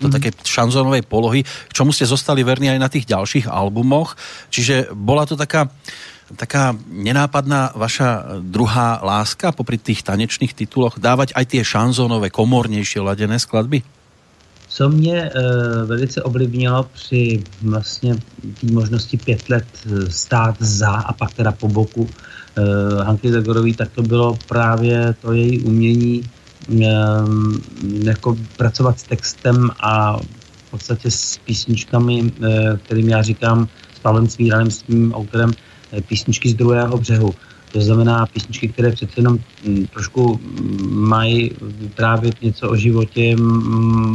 do 0.00 0.08
také 0.12 0.32
šanzonovej 0.32 1.02
polohy, 1.08 1.42
k 1.42 1.72
čomu 1.72 1.92
ste 1.92 2.04
zostali 2.04 2.44
verní 2.44 2.68
aj 2.68 2.80
na 2.80 2.88
tých 2.92 3.08
ďalších 3.08 3.48
albumoch. 3.48 4.16
Čiže 4.52 4.92
bola 4.92 5.24
to 5.24 5.36
taká 5.36 5.72
taká 6.34 6.74
nenápadná 6.90 7.70
vaša 7.78 8.42
druhá 8.42 8.98
láska 8.98 9.54
popri 9.54 9.78
tých 9.78 10.02
tanečných 10.02 10.58
tituloch 10.58 10.98
dávať 10.98 11.38
aj 11.38 11.44
tie 11.46 11.62
šanzónové, 11.62 12.34
komornější 12.34 12.98
laděné 12.98 13.38
skladby? 13.38 13.86
Co 14.68 14.88
mě 14.88 15.22
e, 15.22 15.30
velice 15.84 16.22
ovlivnilo 16.22 16.90
při 16.94 17.44
vlastně 17.62 18.14
té 18.60 18.66
možnosti 18.72 19.16
pět 19.16 19.48
let 19.48 19.64
eh, 19.86 20.10
stát 20.10 20.56
za 20.60 20.90
a 20.90 21.12
pak 21.12 21.34
teda 21.34 21.52
po 21.52 21.68
boku 21.68 22.10
e, 22.10 23.04
Hanky 23.04 23.32
Zagorový, 23.32 23.74
tak 23.74 23.88
to 23.94 24.02
bylo 24.02 24.38
právě 24.48 25.14
to 25.22 25.32
její 25.32 25.60
umění 25.60 26.22
jako 28.04 28.36
pracovat 28.56 29.00
s 29.00 29.02
textem 29.02 29.70
a 29.80 30.16
v 30.66 30.70
podstatě 30.70 31.10
s 31.10 31.38
písničkami, 31.44 32.32
e, 32.42 32.76
kterým 32.76 33.08
já 33.08 33.22
říkám 33.22 33.68
s 33.96 33.98
Pavlem 33.98 34.28
Svíranem, 34.28 34.70
s 34.70 34.82
tím 34.82 35.14
autorem, 35.14 35.52
Eh, 35.92 36.00
písničky 36.00 36.48
z 36.48 36.54
druhého 36.54 36.98
břehu. 36.98 37.34
To 37.72 37.80
znamená 37.80 38.26
písničky, 38.26 38.68
které 38.68 38.92
přece 38.92 39.12
jenom 39.16 39.38
mm, 39.66 39.86
trošku 39.86 40.40
mm, 40.42 41.08
mají 41.08 41.50
vyprávět 41.60 42.42
něco 42.42 42.70
o 42.70 42.76
životě, 42.76 43.36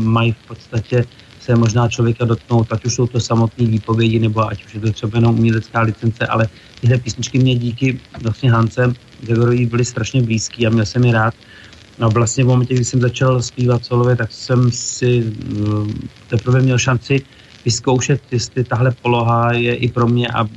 mají 0.03 0.31
v 0.31 0.48
podstatě 0.48 1.05
se 1.39 1.55
možná 1.55 1.88
člověka 1.88 2.25
dotknout, 2.25 2.67
ať 2.72 2.86
už 2.86 2.93
jsou 2.96 3.08
to 3.08 3.20
samotné 3.20 3.65
výpovědi, 3.65 4.20
nebo 4.20 4.48
ať 4.48 4.65
už 4.65 4.74
je 4.74 4.79
to 4.79 4.91
třeba 4.91 5.17
jenom 5.17 5.36
umělecká 5.36 5.81
licence, 5.81 6.27
ale 6.27 6.50
tyhle 6.81 6.98
písničky 6.98 7.39
mě 7.39 7.55
díky 7.55 8.00
vlastně 8.22 8.51
Hance 8.51 8.93
Gregorový 9.22 9.65
byly 9.65 9.86
strašně 9.86 10.22
blízký 10.22 10.67
a 10.67 10.70
měl 10.70 10.86
jsem 10.86 11.03
je 11.03 11.13
rád. 11.13 11.34
A 12.01 12.08
vlastně 12.08 12.43
v 12.43 12.48
momentě, 12.48 12.74
kdy 12.75 12.86
jsem 12.86 13.01
začal 13.01 13.41
zpívat 13.41 13.86
solově, 13.86 14.15
tak 14.15 14.31
jsem 14.31 14.72
si 14.72 15.22
mm, 15.22 16.10
teprve 16.29 16.62
měl 16.62 16.77
šanci 16.77 17.22
vyzkoušet, 17.65 18.22
jestli 18.31 18.63
tahle 18.63 18.91
poloha 18.91 19.53
je 19.53 19.75
i 19.75 19.89
pro 19.89 20.08
mě 20.08 20.27
a 20.27 20.48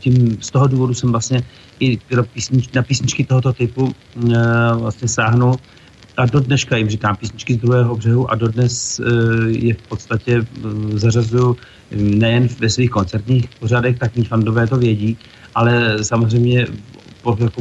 tím 0.00 0.38
z 0.40 0.50
toho 0.50 0.66
důvodu 0.66 0.94
jsem 0.94 1.10
vlastně 1.10 1.42
i 1.80 1.98
písnič, 2.32 2.68
na 2.72 2.82
písničky 2.82 3.24
tohoto 3.24 3.52
typu 3.52 3.94
vlastně 4.74 5.08
sáhnul. 5.08 5.56
A 6.16 6.26
do 6.26 6.40
dneška 6.40 6.76
jim 6.76 6.88
říkám 6.88 7.16
písničky 7.16 7.54
z 7.54 7.56
druhého 7.56 7.96
břehu 7.96 8.30
a 8.30 8.34
dodnes 8.34 9.00
je 9.48 9.74
v 9.74 9.82
podstatě 9.88 10.46
zařazuju 10.94 11.56
nejen 11.96 12.48
ve 12.58 12.70
svých 12.70 12.90
koncertních 12.90 13.48
pořadech, 13.60 13.98
tak 13.98 14.16
mý 14.16 14.24
fandové 14.24 14.66
to 14.66 14.76
vědí, 14.76 15.16
ale 15.54 16.04
samozřejmě 16.04 16.66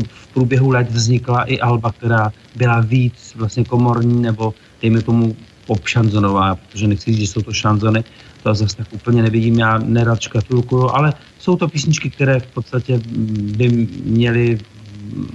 v 0.08 0.28
průběhu 0.34 0.72
let 0.72 0.92
vznikla 0.92 1.44
i 1.44 1.60
alba, 1.60 1.92
která 1.92 2.32
byla 2.56 2.80
víc 2.80 3.34
vlastně 3.36 3.64
komorní 3.66 4.22
nebo 4.22 4.54
dejme 4.82 5.02
tomu 5.02 5.36
obšanzonová, 5.68 6.56
protože 6.56 6.88
nechci 6.88 7.12
říct, 7.12 7.20
že 7.20 7.28
jsou 7.28 7.42
to 7.42 7.54
šanzony, 7.54 8.04
to 8.44 8.54
zase 8.54 8.76
tak 8.76 8.88
úplně 8.94 9.22
nevidím, 9.22 9.60
já 9.60 9.78
nerad 9.78 10.22
škatulkuju, 10.22 10.90
ale 10.90 11.14
jsou 11.40 11.56
to 11.56 11.68
písničky, 11.68 12.10
které 12.10 12.40
v 12.40 12.48
podstatě 12.48 13.02
by 13.58 13.88
měly 14.06 14.60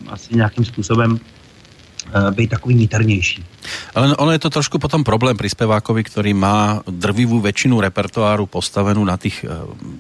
asi 0.08 0.36
nějakým 0.36 0.64
způsobem 0.64 1.18
být 2.30 2.50
takový 2.50 2.74
míternější. 2.74 3.44
Ale 3.94 4.14
ono 4.16 4.30
je 4.30 4.38
to 4.38 4.50
trošku 4.50 4.78
potom 4.78 5.02
problém 5.02 5.34
pri 5.34 5.50
spevákovi, 5.50 6.06
ktorý 6.06 6.32
má 6.38 6.80
drvivú 6.86 7.42
väčšinu 7.42 7.82
repertoáru 7.82 8.46
postavenú 8.46 9.02
na 9.02 9.18
tých 9.18 9.42
e, 9.42 9.50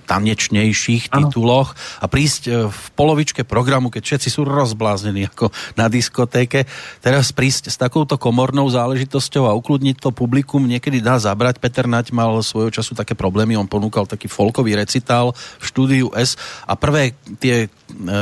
tanečnejších 0.06 1.10
ano. 1.10 1.26
tituloch 1.26 1.74
a 1.98 2.06
prísť 2.06 2.42
e, 2.46 2.50
v 2.70 2.84
polovičke 2.94 3.42
programu, 3.42 3.90
keď 3.90 4.02
všetci 4.06 4.28
sú 4.30 4.46
rozbláznení 4.46 5.26
ako 5.34 5.50
na 5.74 5.90
diskotéke, 5.90 6.64
teraz 7.02 7.34
prísť 7.34 7.74
s 7.74 7.76
takouto 7.76 8.16
komornou 8.20 8.70
záležitosťou 8.70 9.50
a 9.50 9.56
ukludniť 9.58 9.96
to 9.98 10.10
publikum 10.14 10.62
niekedy 10.62 11.02
dá 11.02 11.18
zabrať. 11.18 11.58
Peter 11.58 11.90
Nať 11.90 12.14
mal 12.14 12.38
svojho 12.46 12.70
času 12.70 12.94
také 12.94 13.18
problémy, 13.18 13.58
on 13.58 13.66
ponúkal 13.66 14.06
taký 14.06 14.30
folkový 14.30 14.78
recitál 14.78 15.34
v 15.34 15.64
štúdiu 15.64 16.06
S 16.14 16.38
a 16.70 16.78
prvé 16.78 17.18
tie 17.42 17.66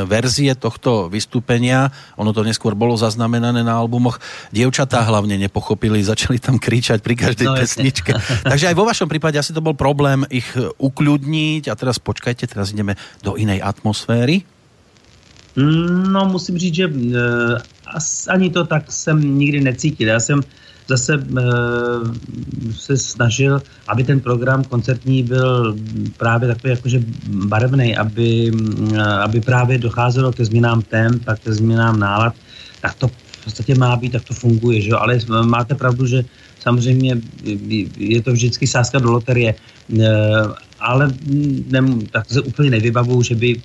verzie 0.05 0.53
tohto 0.55 1.09
vystúpenia, 1.09 1.89
ono 2.21 2.37
to 2.37 2.45
neskôr 2.45 2.77
bolo 2.77 2.95
zaznamenané 3.01 3.65
na 3.65 3.74
albumoch, 3.75 4.23
dievčatá 4.55 5.03
hlavne 5.03 5.35
nepochopili, 5.37 6.01
začali 6.01 6.39
tam 6.39 6.63
kričať 6.63 7.03
pri 7.03 7.15
každej 7.19 7.47
no, 7.51 7.55
pesničke. 7.59 8.13
Takže 8.51 8.71
aj 8.71 8.77
vo 8.79 8.87
vašom 8.87 9.11
prípade 9.11 9.35
asi 9.35 9.51
to 9.51 9.65
bol 9.65 9.75
problém 9.75 10.23
ich 10.31 10.47
e, 10.55 10.71
ukľudniť 10.79 11.69
a 11.69 11.75
teraz 11.75 11.99
počkajte, 11.99 12.47
teraz 12.47 12.71
ideme 12.71 12.95
do 13.21 13.35
inej 13.35 13.61
atmosféry. 13.61 14.47
No, 15.57 16.27
musím 16.27 16.59
říct, 16.59 16.75
že 16.75 16.87
uh, 16.87 17.59
ani 18.29 18.51
to 18.51 18.65
tak 18.65 18.93
jsem 18.93 19.39
nikdy 19.39 19.61
necítil. 19.61 20.09
Já 20.09 20.21
jsem 20.21 20.41
zase 20.89 21.17
uh, 21.17 21.23
se 22.73 22.97
snažil, 22.97 23.63
aby 23.89 24.05
ten 24.05 24.21
program 24.21 24.65
koncertní 24.65 25.23
byl 25.23 25.77
právě 26.17 26.49
takový 26.49 26.71
jakože 26.71 26.99
barevný, 27.27 27.97
aby, 27.97 28.51
uh, 28.51 29.03
aby 29.03 29.41
právě 29.41 29.79
docházelo 29.79 30.33
ke 30.33 30.45
změnám 30.45 30.83
temp 30.83 31.29
a 31.29 31.37
ke 31.37 31.53
změnám 31.53 32.01
nálad, 32.01 32.35
tak 32.81 32.95
to 32.95 33.11
podstatě 33.45 33.75
má 33.75 33.97
být, 33.97 34.13
tak 34.13 34.25
to 34.25 34.35
funguje, 34.35 34.81
že 34.81 34.93
ale 34.93 35.19
máte 35.47 35.75
pravdu, 35.75 36.07
že 36.07 36.25
samozřejmě 36.61 37.21
je 37.97 38.23
to 38.23 38.33
vždycky 38.33 38.67
sázka 38.67 38.99
do 38.99 39.13
loterie, 39.13 39.55
e, 39.55 40.09
ale 40.81 41.13
ne, 41.71 41.81
tak 42.11 42.29
se 42.29 42.41
úplně 42.41 42.71
nevybavu, 42.71 43.23
že 43.23 43.35
by 43.35 43.63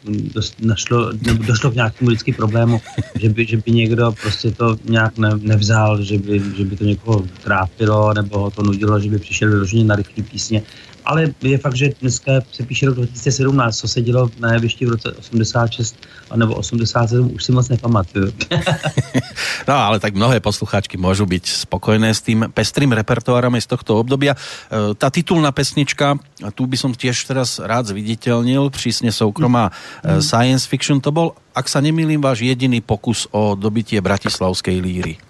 našlo, 0.60 1.12
nebo 1.22 1.44
došlo 1.44 1.72
k 1.72 1.76
nějakému 1.76 2.08
vždycky 2.08 2.34
problému, 2.34 2.82
že 3.20 3.30
by, 3.30 3.46
že 3.46 3.58
by 3.58 3.72
někdo 3.72 4.12
prostě 4.22 4.52
to 4.52 4.78
nějak 4.84 5.18
ne, 5.18 5.30
nevzal, 5.38 6.04
že 6.04 6.18
by, 6.18 6.42
že 6.58 6.64
by 6.66 6.76
to 6.76 6.84
někoho 6.84 7.28
trápilo 7.44 8.14
nebo 8.14 8.40
ho 8.40 8.52
to 8.52 8.64
nudilo, 8.64 9.00
že 9.00 9.10
by 9.10 9.20
přišel 9.20 9.50
vyloženě 9.50 9.84
na 9.84 9.96
rychlé 9.96 10.24
písně 10.24 10.64
ale 11.10 11.34
je 11.42 11.58
fakt, 11.58 11.76
že 11.76 11.98
dneska 12.02 12.46
se 12.54 12.64
píše 12.64 12.86
rok 12.86 12.96
2017, 12.96 13.78
co 13.78 13.88
se 13.88 14.02
dělo 14.02 14.30
na 14.40 14.54
jevišti 14.54 14.86
v 14.86 14.90
roce 14.90 15.12
86 15.12 15.98
nebo 16.36 16.56
87, 16.56 17.34
už 17.34 17.44
si 17.44 17.52
moc 17.52 17.70
nepamatuju. 17.70 18.34
no 19.68 19.74
ale 19.74 20.00
tak 20.00 20.14
mnohé 20.14 20.40
poslucháčky 20.40 20.98
můžou 20.98 21.26
být 21.26 21.46
spokojné 21.46 22.14
s 22.14 22.22
tím 22.22 22.46
pestrým 22.54 22.92
repertoárem 22.92 23.62
z 23.62 23.68
tohto 23.68 24.00
obdobia. 24.00 24.38
E, 24.38 24.94
ta 24.96 25.10
titulná 25.10 25.52
pesnička, 25.52 26.22
a 26.46 26.50
tu 26.54 26.70
by 26.70 26.78
som 26.78 26.94
tiež 26.94 27.26
teraz 27.26 27.60
rád 27.60 27.90
zviditeľnil, 27.90 28.70
přísně 28.70 29.12
soukromá 29.12 29.72
mm. 30.06 30.22
science 30.22 30.68
fiction, 30.70 31.02
to 31.02 31.12
bol, 31.12 31.34
ak 31.56 31.66
sa 31.66 31.82
nemýlim, 31.82 32.22
váš 32.22 32.46
jediný 32.46 32.82
pokus 32.86 33.26
o 33.34 33.58
dobitie 33.58 33.98
bratislavskej 34.02 34.78
líry. 34.78 35.29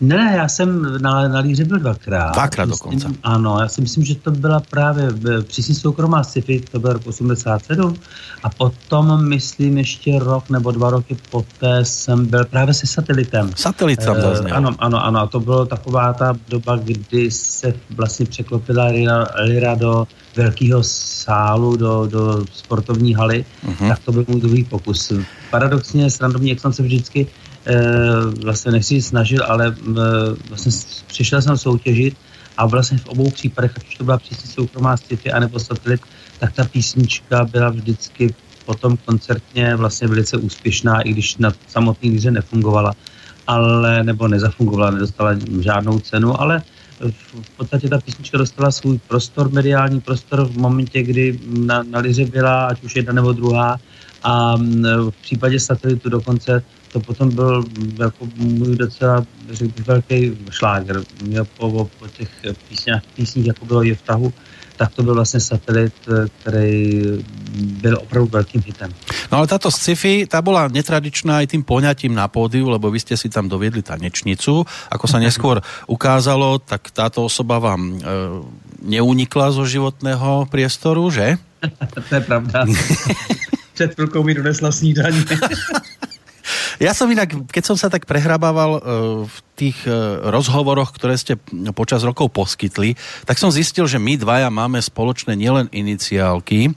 Ne, 0.00 0.34
já 0.36 0.48
jsem 0.48 0.98
na, 1.02 1.28
na 1.28 1.38
líře 1.40 1.64
byl 1.64 1.78
dvakrát. 1.78 2.32
Dvakrát 2.32 2.68
dokonce. 2.68 3.08
Ano, 3.22 3.58
já 3.60 3.68
si 3.68 3.80
myslím, 3.80 4.04
že 4.04 4.14
to 4.14 4.30
byla 4.30 4.60
právě 4.70 5.08
přísně 5.42 5.74
soukromá 5.74 6.24
sci-fi, 6.24 6.60
to 6.60 6.78
byl 6.78 6.92
rok 6.92 7.06
87 7.06 7.94
a 8.42 8.50
potom, 8.50 9.28
myslím, 9.28 9.78
ještě 9.78 10.18
rok 10.18 10.50
nebo 10.50 10.70
dva 10.70 10.90
roky 10.90 11.16
poté 11.30 11.84
jsem 11.84 12.26
byl 12.26 12.44
právě 12.44 12.74
se 12.74 12.86
satelitem. 12.86 13.50
Satelit 13.56 14.04
tam 14.04 14.20
zazněl. 14.20 14.56
Ano, 14.56 14.74
ano, 14.78 15.04
ano, 15.04 15.20
a 15.20 15.26
to 15.26 15.40
bylo 15.40 15.66
taková 15.66 16.12
ta 16.12 16.34
doba, 16.48 16.76
kdy 16.76 17.30
se 17.30 17.74
vlastně 17.90 18.26
překlopila 18.26 18.84
Lira, 18.84 19.26
Lira 19.44 19.74
do 19.74 20.06
velkého 20.36 20.82
sálu, 20.82 21.76
do, 21.76 22.06
do 22.06 22.44
sportovní 22.52 23.14
haly, 23.14 23.44
uh-huh. 23.66 23.88
tak 23.88 23.98
to 23.98 24.12
byl 24.12 24.24
můj 24.28 24.40
druhý 24.40 24.64
pokus. 24.64 25.12
Paradoxně, 25.50 26.10
srandovně, 26.10 26.50
jak 26.50 26.60
jsem 26.60 26.72
se 26.72 26.82
vždycky 26.82 27.26
vlastně 28.42 28.72
nechci 28.72 29.02
snažil, 29.02 29.44
ale 29.48 29.76
eh, 29.76 29.92
vlastně 30.48 30.72
přišel 31.06 31.42
jsem 31.42 31.56
soutěžit 31.56 32.16
a 32.56 32.66
vlastně 32.66 32.98
v 32.98 33.06
obou 33.06 33.30
případech, 33.30 33.72
ať 33.76 33.88
už 33.88 33.94
to 33.94 34.04
byla 34.04 34.18
přísně 34.18 34.50
soukromá 34.50 34.96
sci 34.96 35.32
anebo 35.32 35.58
satelit, 35.58 36.00
tak 36.38 36.52
ta 36.52 36.64
písnička 36.64 37.44
byla 37.44 37.70
vždycky 37.70 38.34
potom 38.66 38.96
koncertně 38.96 39.76
vlastně 39.76 40.08
velice 40.08 40.36
úspěšná, 40.36 41.00
i 41.00 41.12
když 41.12 41.36
na 41.36 41.52
samotný 41.68 42.10
líře 42.10 42.30
nefungovala, 42.30 42.92
ale 43.46 44.04
nebo 44.04 44.28
nezafungovala, 44.28 44.90
nedostala 44.90 45.34
žádnou 45.60 45.98
cenu, 45.98 46.40
ale 46.40 46.62
v 47.10 47.50
podstatě 47.56 47.88
ta 47.88 47.98
písnička 47.98 48.38
dostala 48.38 48.70
svůj 48.70 48.98
prostor, 49.08 49.52
mediální 49.52 50.00
prostor 50.00 50.44
v 50.44 50.58
momentě, 50.58 51.02
kdy 51.02 51.40
na, 51.46 51.82
na 51.82 51.98
liře 51.98 52.24
byla 52.24 52.66
ať 52.66 52.82
už 52.84 52.96
jedna 52.96 53.12
nebo 53.12 53.32
druhá 53.32 53.80
a 54.22 54.56
v 55.10 55.14
případě 55.22 55.60
satelitu 55.60 56.08
dokonce 56.08 56.62
to 56.92 57.00
potom 57.00 57.30
byl 57.30 57.64
jako 57.98 58.28
můj 58.36 58.76
docela 58.76 59.26
řekl, 59.50 59.82
velký 59.86 60.38
šláger. 60.50 61.02
Mě 61.24 61.44
po, 61.44 61.90
po 61.98 62.08
těch 62.08 62.30
písních, 62.68 63.02
písních, 63.16 63.46
jako 63.46 63.64
bylo 63.64 63.82
je 63.82 63.94
v 63.94 64.02
tahu, 64.02 64.32
tak 64.76 64.94
to 64.94 65.02
byl 65.02 65.14
vlastně 65.14 65.40
satelit, 65.40 65.94
který 66.40 67.02
byl 67.56 67.98
opravdu 68.02 68.28
velkým 68.32 68.62
hitem. 68.66 68.94
No 69.32 69.38
ale 69.38 69.46
táto 69.46 69.72
sci-fi, 69.72 70.28
tá 70.28 70.38
bola 70.44 70.68
netradičná 70.70 71.42
aj 71.42 71.50
tým 71.50 71.62
poňatím 71.66 72.14
na 72.14 72.28
pódiu, 72.28 72.68
lebo 72.70 72.92
vy 72.92 73.00
ste 73.00 73.16
si 73.18 73.26
tam 73.26 73.50
doviedli 73.50 73.82
tanečnicu. 73.82 74.62
Ako 74.92 75.04
sa 75.08 75.18
neskôr 75.24 75.64
ukázalo, 75.90 76.60
tak 76.62 76.92
táto 76.92 77.24
osoba 77.26 77.58
vám 77.58 77.82
e, 77.82 77.94
neunikla 78.86 79.50
zo 79.50 79.66
životného 79.66 80.46
priestoru, 80.46 81.10
že? 81.10 81.40
to 82.08 82.14
je 82.14 82.20
pravda. 82.20 82.64
Před 83.74 83.94
chvilkou 83.94 84.22
mi 84.22 84.34
donesla 84.34 84.72
snídaní. 84.72 85.24
Ja 86.76 86.92
som 86.92 87.08
inak, 87.08 87.32
keď 87.48 87.62
som 87.64 87.76
sa 87.76 87.88
tak 87.88 88.04
prehrabával 88.04 88.70
uh, 88.76 88.80
v 89.24 89.36
tých 89.56 89.78
uh, 89.88 90.28
rozhovoroch, 90.28 90.92
ktoré 90.92 91.16
ste 91.16 91.40
počas 91.72 92.04
rokov 92.04 92.28
poskytli, 92.32 92.96
tak 93.24 93.40
som 93.40 93.48
zistil, 93.48 93.88
že 93.88 93.96
my 93.96 94.20
dvaja 94.20 94.52
máme 94.52 94.76
spoločné 94.80 95.32
nielen 95.36 95.72
iniciálky, 95.72 96.76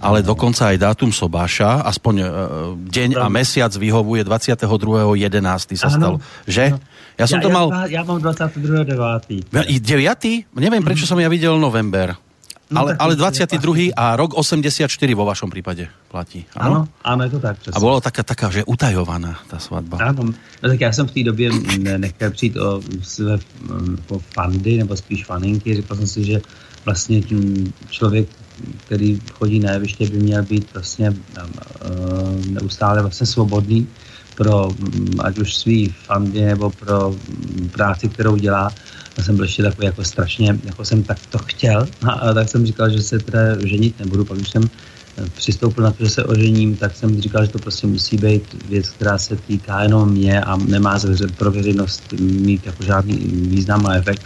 ale 0.00 0.24
dokonca 0.24 0.72
aj 0.72 0.80
dátum 0.80 1.12
sobáša, 1.12 1.84
aspoň 1.86 2.14
uh, 2.20 2.28
deň 2.74 3.20
a 3.20 3.28
mesiac 3.30 3.70
vyhovuje 3.70 4.24
22.11. 4.26 5.76
sa 5.76 5.92
stal. 5.92 6.18
Že? 6.48 6.80
Ja 7.20 7.28
som 7.28 7.38
ja, 7.38 7.44
to 7.44 7.50
mal... 7.52 7.68
Ja, 7.86 8.00
ja 8.00 8.02
mám 8.02 8.18
22.9. 8.18 9.52
9. 9.52 10.56
Neviem, 10.56 10.82
prečo 10.82 11.04
som 11.04 11.20
ja 11.20 11.28
videl 11.28 11.54
november. 11.60 12.16
No, 12.70 12.80
ale, 12.80 12.96
ale 12.98 13.16
22. 13.18 13.90
a 13.98 14.14
rok 14.14 14.38
84 14.38 14.86
vo 15.18 15.26
vašom 15.26 15.50
prípade 15.50 15.90
platí. 16.06 16.46
Ano, 16.54 16.86
ano, 17.02 17.20
je 17.26 17.30
to 17.30 17.40
tak. 17.42 17.58
Přesně. 17.58 17.76
A 17.76 17.80
bylo 17.80 18.00
taká, 18.00 18.22
taká, 18.22 18.50
že 18.50 18.64
utajovaná 18.64 19.42
ta 19.50 19.58
svatba. 19.58 19.98
Ano, 19.98 20.30
no, 20.62 20.68
tak 20.68 20.80
já 20.80 20.92
jsem 20.92 21.06
v 21.06 21.10
té 21.10 21.22
době 21.22 21.50
nechtěl 21.98 22.30
přijít 22.30 22.56
o 22.56 22.82
své 23.02 23.38
o 24.08 24.18
fandy, 24.18 24.78
nebo 24.78 24.96
spíš 24.96 25.24
faninky. 25.24 25.76
Říkal 25.76 25.96
jsem 25.96 26.06
si, 26.06 26.24
že 26.24 26.40
vlastně 26.84 27.22
člověk, 27.90 28.28
který 28.86 29.20
chodí 29.32 29.58
na 29.58 29.72
jeviště, 29.72 30.06
by 30.06 30.18
měl 30.18 30.42
být 30.42 30.74
vlastně 30.74 31.10
uh, 31.10 32.46
neustále 32.46 33.02
vlastně 33.02 33.26
svobodný 33.26 33.88
pro 34.34 34.68
ať 35.18 35.38
už 35.38 35.56
svý 35.56 35.88
fandy 35.88 36.40
nebo 36.40 36.70
pro 36.70 37.14
práci, 37.72 38.08
kterou 38.08 38.36
dělá 38.36 38.70
já 39.20 39.24
jsem 39.24 39.36
byl 39.36 39.44
ještě 39.44 39.62
takový 39.62 39.86
jako 39.86 40.04
strašně, 40.04 40.58
jako 40.64 40.84
jsem 40.84 41.02
tak 41.02 41.18
to 41.30 41.38
chtěl 41.38 41.86
a, 42.02 42.10
a 42.24 42.34
tak 42.34 42.48
jsem 42.48 42.66
říkal, 42.66 42.90
že 42.90 43.02
se 43.02 43.18
teda 43.18 43.66
ženit 43.66 44.00
nebudu, 44.00 44.24
pak 44.24 44.38
jsem 44.46 44.62
eh, 44.64 45.24
přistoupil 45.36 45.84
na 45.84 45.90
to, 45.90 46.04
že 46.04 46.10
se 46.10 46.24
ožením, 46.24 46.76
tak 46.76 46.96
jsem 46.96 47.20
říkal, 47.20 47.44
že 47.44 47.52
to 47.52 47.58
prostě 47.58 47.86
musí 47.86 48.16
být 48.16 48.64
věc, 48.68 48.88
která 48.88 49.18
se 49.18 49.36
týká 49.36 49.82
jenom 49.82 50.10
mě 50.10 50.40
a 50.40 50.56
nemá 50.56 50.98
pro 51.36 51.50
veřejnost 51.52 52.12
mít 52.20 52.66
jako 52.66 52.82
žádný 52.82 53.16
význam 53.52 53.86
a 53.86 53.94
efekt. 53.94 54.22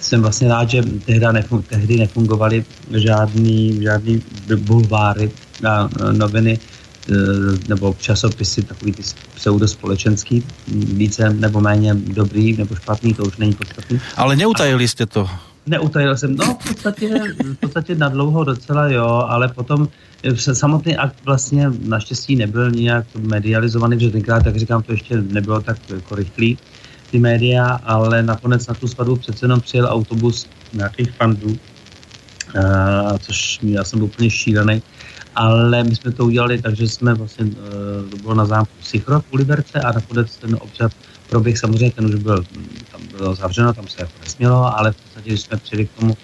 Jsem 0.00 0.22
vlastně 0.22 0.48
rád, 0.48 0.70
že 0.70 0.82
tehdy, 0.82 1.26
nefun, 1.32 1.62
tehdy 1.62 1.96
nefungovaly 1.96 2.64
žádný, 2.92 3.82
žádný 3.82 4.22
bulváry 4.56 5.30
a 5.68 5.88
noviny, 6.12 6.58
Eh, 6.58 6.73
nebo 7.68 7.96
časopisy, 7.98 8.62
takový 8.62 8.92
ty 8.92 9.02
pseudospolečenský, 9.34 10.44
více 10.68 11.30
nebo 11.30 11.60
méně 11.60 11.94
dobrý 11.94 12.56
nebo 12.56 12.74
špatný, 12.74 13.14
to 13.14 13.22
už 13.22 13.36
není 13.36 13.52
podstatný. 13.52 14.00
Ale 14.16 14.36
neutajili 14.36 14.88
jste 14.88 15.06
to 15.06 15.30
Neutajil 15.66 16.16
jsem, 16.16 16.36
no 16.36 16.58
v 16.60 16.68
podstatě, 16.68 17.08
v 17.38 17.54
podstatě 17.54 17.94
na 17.94 18.08
dlouho 18.08 18.44
docela 18.44 18.88
jo, 18.88 19.24
ale 19.28 19.48
potom 19.48 19.88
samotný 20.52 20.96
akt 20.96 21.16
vlastně 21.24 21.70
naštěstí 21.84 22.36
nebyl 22.36 22.70
nijak 22.70 23.06
medializovaný, 23.18 23.96
protože 23.96 24.10
tenkrát, 24.10 24.44
tak 24.44 24.56
říkám, 24.56 24.82
to 24.82 24.92
ještě 24.92 25.16
nebylo 25.16 25.60
tak 25.60 25.76
jako 25.90 26.14
rychlý, 26.14 26.58
ty 27.10 27.18
média, 27.18 27.80
ale 27.84 28.22
nakonec 28.22 28.66
na 28.66 28.74
tu 28.74 28.88
svatbu 28.88 29.16
přece 29.16 29.44
jenom 29.44 29.60
přijel 29.60 29.86
autobus 29.86 30.46
nějakých 30.72 31.10
fandů, 31.10 31.48
uh, 31.48 31.56
což 33.18 33.58
já 33.62 33.84
jsem 33.84 33.98
byl 33.98 34.06
úplně 34.06 34.30
šílený, 34.30 34.82
ale 35.34 35.84
my 35.84 35.96
jsme 35.96 36.12
to 36.12 36.24
udělali 36.24 36.62
tak, 36.62 36.76
že 36.76 36.88
jsme 36.88 37.14
vlastně, 37.14 37.44
uh, 37.44 38.10
to 38.10 38.16
bylo 38.16 38.34
na 38.34 38.46
zámku 38.46 38.72
Sichrov 38.82 39.24
u 39.30 39.36
Liberce 39.36 39.80
a 39.80 39.92
nakonec 39.92 40.36
ten 40.36 40.56
obřad 40.60 40.92
proběh 41.28 41.58
samozřejmě, 41.58 41.90
ten 41.90 42.06
už 42.06 42.14
byl, 42.14 42.44
tam 42.92 43.00
bylo 43.16 43.34
zavřeno, 43.34 43.74
tam 43.74 43.88
se 43.88 44.00
jako 44.00 44.12
nesmělo, 44.24 44.78
ale 44.78 44.92
v 44.92 44.96
podstatě, 44.96 45.30
když 45.30 45.40
jsme 45.40 45.56
přijeli 45.56 45.86
k 45.86 45.92
tomu, 45.92 46.14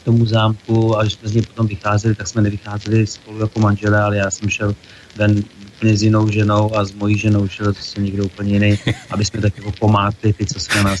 k 0.00 0.02
tomu 0.04 0.26
zámku 0.26 0.98
a 0.98 1.02
když 1.02 1.12
jsme 1.12 1.28
z 1.28 1.34
něj 1.34 1.42
potom 1.42 1.66
vycházeli, 1.66 2.14
tak 2.14 2.28
jsme 2.28 2.42
nevycházeli 2.42 3.06
spolu 3.06 3.40
jako 3.40 3.60
manželé, 3.60 4.02
ale 4.02 4.16
já 4.16 4.30
jsem 4.30 4.48
šel 4.48 4.74
ven 5.16 5.44
s 5.82 6.02
jinou 6.02 6.30
ženou 6.30 6.76
a 6.76 6.84
s 6.84 6.92
mojí 6.92 7.18
ženou 7.18 7.48
šel 7.48 7.72
zase 7.72 8.00
někdo 8.00 8.24
úplně 8.24 8.52
jiný, 8.52 8.78
aby 9.10 9.24
jsme 9.24 9.40
tak 9.40 9.56
jako 9.56 9.72
pomátli 9.72 10.32
ty, 10.32 10.46
co 10.46 10.60
se 10.60 10.74
na 10.76 10.82
nás 10.82 11.00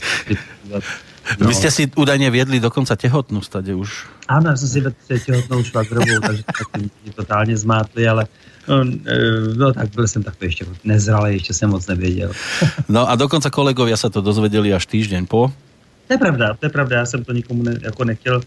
No. 1.40 1.48
Vy 1.48 1.54
jste 1.54 1.70
si 1.70 1.90
údajně 1.96 2.30
vědli 2.30 2.60
dokonce 2.60 2.96
těhotnou 2.96 3.42
stadě 3.42 3.74
už. 3.74 4.06
Ano, 4.28 4.50
já 4.50 4.56
jsem 4.56 4.68
si 4.68 4.80
vedl 4.80 4.96
těhotnou 5.26 5.64
švagrovou, 5.64 6.20
takže 6.26 6.42
tak 6.42 6.82
mě 6.82 7.12
totálně 7.14 7.56
zmátli, 7.56 8.08
ale 8.08 8.26
No, 8.68 8.80
e, 9.06 9.54
no 9.56 9.72
tak 9.72 9.94
byl 9.94 10.08
jsem 10.08 10.22
takový 10.22 10.46
ještě 10.46 10.66
nezralý, 10.84 11.34
ještě 11.34 11.54
jsem 11.54 11.70
moc 11.70 11.86
nevěděl. 11.86 12.32
No 12.88 13.10
a 13.10 13.16
dokonce 13.16 13.50
kolegovia 13.50 13.96
se 13.96 14.10
to 14.10 14.20
dozvěděli 14.20 14.74
až 14.74 14.86
týden 14.86 15.26
po? 15.26 15.52
To 16.06 16.14
je 16.14 16.18
pravda, 16.18 16.54
to 16.54 16.66
je 16.66 16.70
pravda, 16.70 16.96
já 16.96 17.06
jsem 17.06 17.24
to 17.24 17.32
nikomu 17.32 17.62
ne, 17.62 17.78
jako 17.82 18.04
nechtěl 18.04 18.40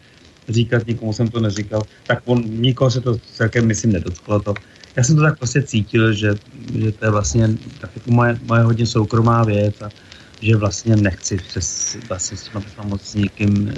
říkat, 0.49 0.87
nikomu 0.87 1.13
jsem 1.13 1.27
to 1.27 1.39
neříkal, 1.39 1.81
tak 2.07 2.19
on, 2.25 2.43
nikoho 2.47 2.91
se 2.91 3.01
to 3.01 3.17
celkem, 3.33 3.65
myslím, 3.65 3.91
nedotklo 3.91 4.39
to. 4.39 4.53
Já 4.95 5.03
jsem 5.03 5.15
to 5.15 5.21
tak 5.21 5.37
prostě 5.37 5.63
cítil, 5.63 6.13
že, 6.13 6.35
že 6.79 6.91
to 6.91 7.05
je 7.05 7.11
vlastně 7.11 7.49
tak 7.81 7.89
jako 7.95 8.11
moje, 8.11 8.39
moje 8.43 8.61
hodně 8.61 8.85
soukromá 8.85 9.43
věc 9.43 9.81
a 9.81 9.89
že 10.41 10.56
vlastně 10.56 10.95
nechci 10.95 11.38
přes 11.38 11.97
vlastně 12.10 12.38
s 12.38 12.50
moc 12.84 13.02
s 13.02 13.15
nikým, 13.15 13.73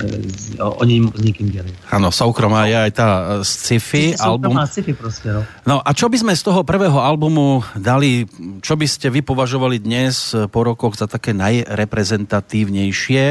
eh, 0.59 0.63
o, 0.63 0.71
o 0.71 0.83
něm 0.83 1.11
s 1.15 1.21
nikým 1.21 1.49
dělit. 1.49 1.75
Ano, 1.91 2.11
soukromá 2.11 2.65
je 2.65 2.81
aj 2.81 2.91
ta 2.91 3.07
eh, 3.07 3.45
sci-fi 3.45 4.15
album. 4.19 4.59
sci-fi 4.65 4.93
prostě, 4.93 5.33
no. 5.33 5.45
No 5.67 5.81
a 5.87 5.93
čo 5.93 6.09
by 6.09 6.17
sme 6.17 6.35
z 6.35 6.43
toho 6.43 6.63
prvého 6.63 6.99
albumu 6.99 7.63
dali, 7.77 8.25
čo 8.61 8.75
by 8.75 8.87
ste 8.87 9.09
vy 9.09 9.21
považovali 9.21 9.79
dnes 9.79 10.33
eh, 10.33 10.47
po 10.47 10.63
rokoch 10.63 10.95
za 10.99 11.07
také 11.07 11.33
najreprezentatívnejšie 11.33 13.23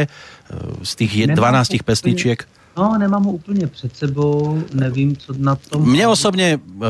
z 0.83 0.93
tých 0.97 1.13
12 1.37 1.85
pesničiek? 1.85 2.58
No, 2.79 2.99
nemám 2.99 3.25
ho 3.25 3.33
úplně 3.33 3.67
před 3.67 3.97
sebou, 3.97 4.63
nevím, 4.75 5.17
co 5.17 5.35
na 5.39 5.57
tom... 5.57 5.91
Mně 5.91 6.09
osobně 6.09 6.61
uh, 6.77 6.85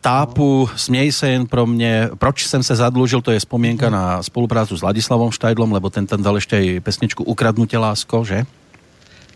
tápu 0.00 0.68
Směj 0.76 1.12
se 1.12 1.28
jen 1.28 1.46
pro 1.46 1.66
mě, 1.66 2.10
proč 2.18 2.46
jsem 2.46 2.62
se 2.62 2.76
zadlužil, 2.76 3.22
to 3.22 3.30
je 3.30 3.38
vzpomínka 3.38 3.90
na 3.90 4.22
spoluprácu 4.22 4.76
s 4.76 4.82
Ladislavom 4.82 5.30
Štajdlom, 5.30 5.72
lebo 5.72 5.90
ten 5.90 6.06
tam 6.06 6.22
dal 6.22 6.34
ještě 6.34 6.58
i 6.58 6.80
pesničku 6.80 7.24
Ukradnutě 7.24 7.78
lásko, 7.78 8.24
že? 8.24 8.46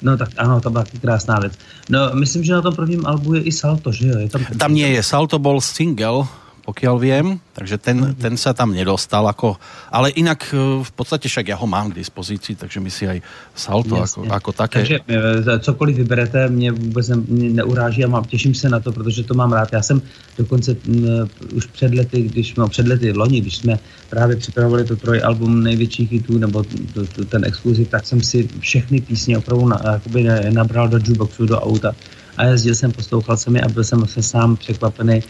No 0.03 0.17
tak 0.17 0.29
ano, 0.37 0.61
to 0.61 0.71
byla 0.71 0.85
krásná 1.01 1.39
věc. 1.39 1.53
No, 1.89 2.11
myslím, 2.15 2.45
že 2.45 2.53
na 2.53 2.63
tom 2.63 2.75
prvním 2.75 3.07
albu 3.07 3.35
je 3.35 3.43
i 3.43 3.53
Salto, 3.53 3.93
že 3.93 4.09
jo? 4.09 4.19
Je 4.19 4.29
tam, 4.29 4.43
tam 4.59 4.75
nie 4.75 4.89
je, 4.89 5.03
Salto 5.03 5.39
bol 5.39 5.61
single, 5.61 6.27
pokiaľ 6.63 6.97
viem, 7.03 7.27
takže 7.59 7.75
ten, 7.75 8.15
ten 8.15 8.39
sa 8.39 8.55
tam 8.55 8.71
nedostal, 8.71 9.27
ako, 9.27 9.59
ale 9.91 10.15
inak 10.15 10.47
e, 10.55 10.87
v 10.87 10.93
podstate 10.95 11.27
však 11.27 11.51
ja 11.51 11.57
ho 11.59 11.67
mám 11.67 11.91
k 11.91 11.99
dispozícii, 11.99 12.55
takže 12.55 12.79
mi 12.79 12.87
si 12.87 13.03
aj 13.11 13.19
salto 13.51 13.99
jako, 13.99 14.23
jako 14.31 14.51
také. 14.55 14.79
Takže 14.79 14.99
e, 15.11 15.59
cokoliv 15.59 15.97
vyberete, 15.97 16.49
mě 16.49 16.73
vůbec 16.73 17.09
ne, 17.09 17.17
mě 17.17 17.51
neuráží 17.51 18.05
a 18.05 18.09
mám, 18.09 18.25
těším 18.25 18.55
se 18.55 18.71
na 18.71 18.81
to, 18.81 18.93
protože 18.93 19.27
to 19.27 19.35
mám 19.35 19.53
rád. 19.53 19.73
Já 19.73 19.83
jsem 19.83 20.03
dokonce 20.39 20.77
m, 20.87 21.29
už 21.55 21.67
před 21.67 21.95
lety, 21.95 22.23
když, 22.23 22.55
no 22.55 22.69
před 22.69 22.87
lety 22.89 23.13
loni, 23.13 23.41
když 23.41 23.57
jsme 23.57 23.79
právě 24.11 24.37
připravovali 24.37 24.85
to 24.85 24.97
album 25.25 25.63
největších 25.63 26.13
hitů, 26.13 26.39
nebo 26.39 26.63
to, 26.95 27.07
to, 27.07 27.25
ten 27.25 27.45
exkluziv, 27.45 27.89
tak 27.89 28.07
jsem 28.07 28.23
si 28.23 28.49
všechny 28.61 29.01
písně 29.01 29.39
opravdu 29.39 29.69
na, 29.69 29.81
jakoby 29.93 30.25
nabral 30.51 30.89
do 30.89 30.97
jukeboxu, 30.97 31.47
do 31.47 31.61
auta 31.61 31.95
a 32.37 32.45
jezdil 32.45 32.75
jsem, 32.75 32.93
poslouchal 32.93 33.37
jsem 33.37 33.57
je 33.57 33.63
a 33.63 33.69
byl 33.69 33.85
jsem 33.85 33.99
vlastně 33.99 34.23
sám 34.23 34.57
překvapený, 34.57 35.23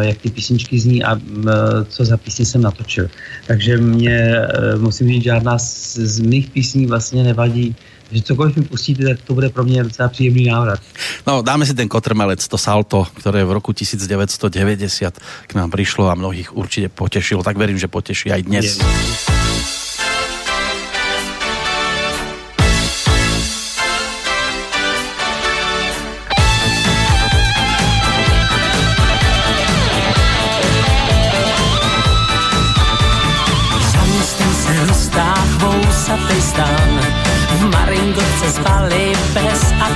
jak 0.00 0.18
ty 0.18 0.30
písničky 0.30 0.78
zní 0.78 1.04
a 1.04 1.20
co 1.88 2.04
za 2.04 2.16
písně 2.16 2.46
jsem 2.46 2.62
natočil. 2.62 3.08
Takže 3.46 3.76
mě, 3.76 4.18
eh, 4.18 4.76
musím 4.78 5.08
říct, 5.08 5.24
žádná 5.24 5.58
z, 5.58 5.96
z 5.96 6.20
mých 6.20 6.50
písní 6.50 6.86
vlastně 6.86 7.22
nevadí, 7.22 7.76
že 8.12 8.22
cokoliv 8.22 8.56
mi 8.56 8.62
pustíte, 8.62 9.04
tak 9.04 9.18
to 9.24 9.34
bude 9.34 9.48
pro 9.48 9.64
mě 9.64 9.84
docela 9.84 10.08
příjemný 10.08 10.44
návrat. 10.46 10.80
No, 11.26 11.42
dáme 11.42 11.66
si 11.66 11.74
ten 11.74 11.88
kotrmelec, 11.88 12.48
to 12.48 12.58
salto, 12.58 13.06
které 13.14 13.44
v 13.44 13.52
roku 13.52 13.72
1990 13.72 15.18
k 15.46 15.54
nám 15.54 15.70
přišlo 15.70 16.10
a 16.10 16.14
mnohých 16.14 16.56
určitě 16.56 16.88
potešilo. 16.88 17.42
Tak 17.42 17.56
verím, 17.56 17.78
že 17.78 17.88
poteší 17.88 18.32
aj 18.32 18.42
dnes. 18.42 18.78
Je. 18.78 19.33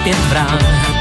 Pes 0.09 0.33
a 0.33 0.97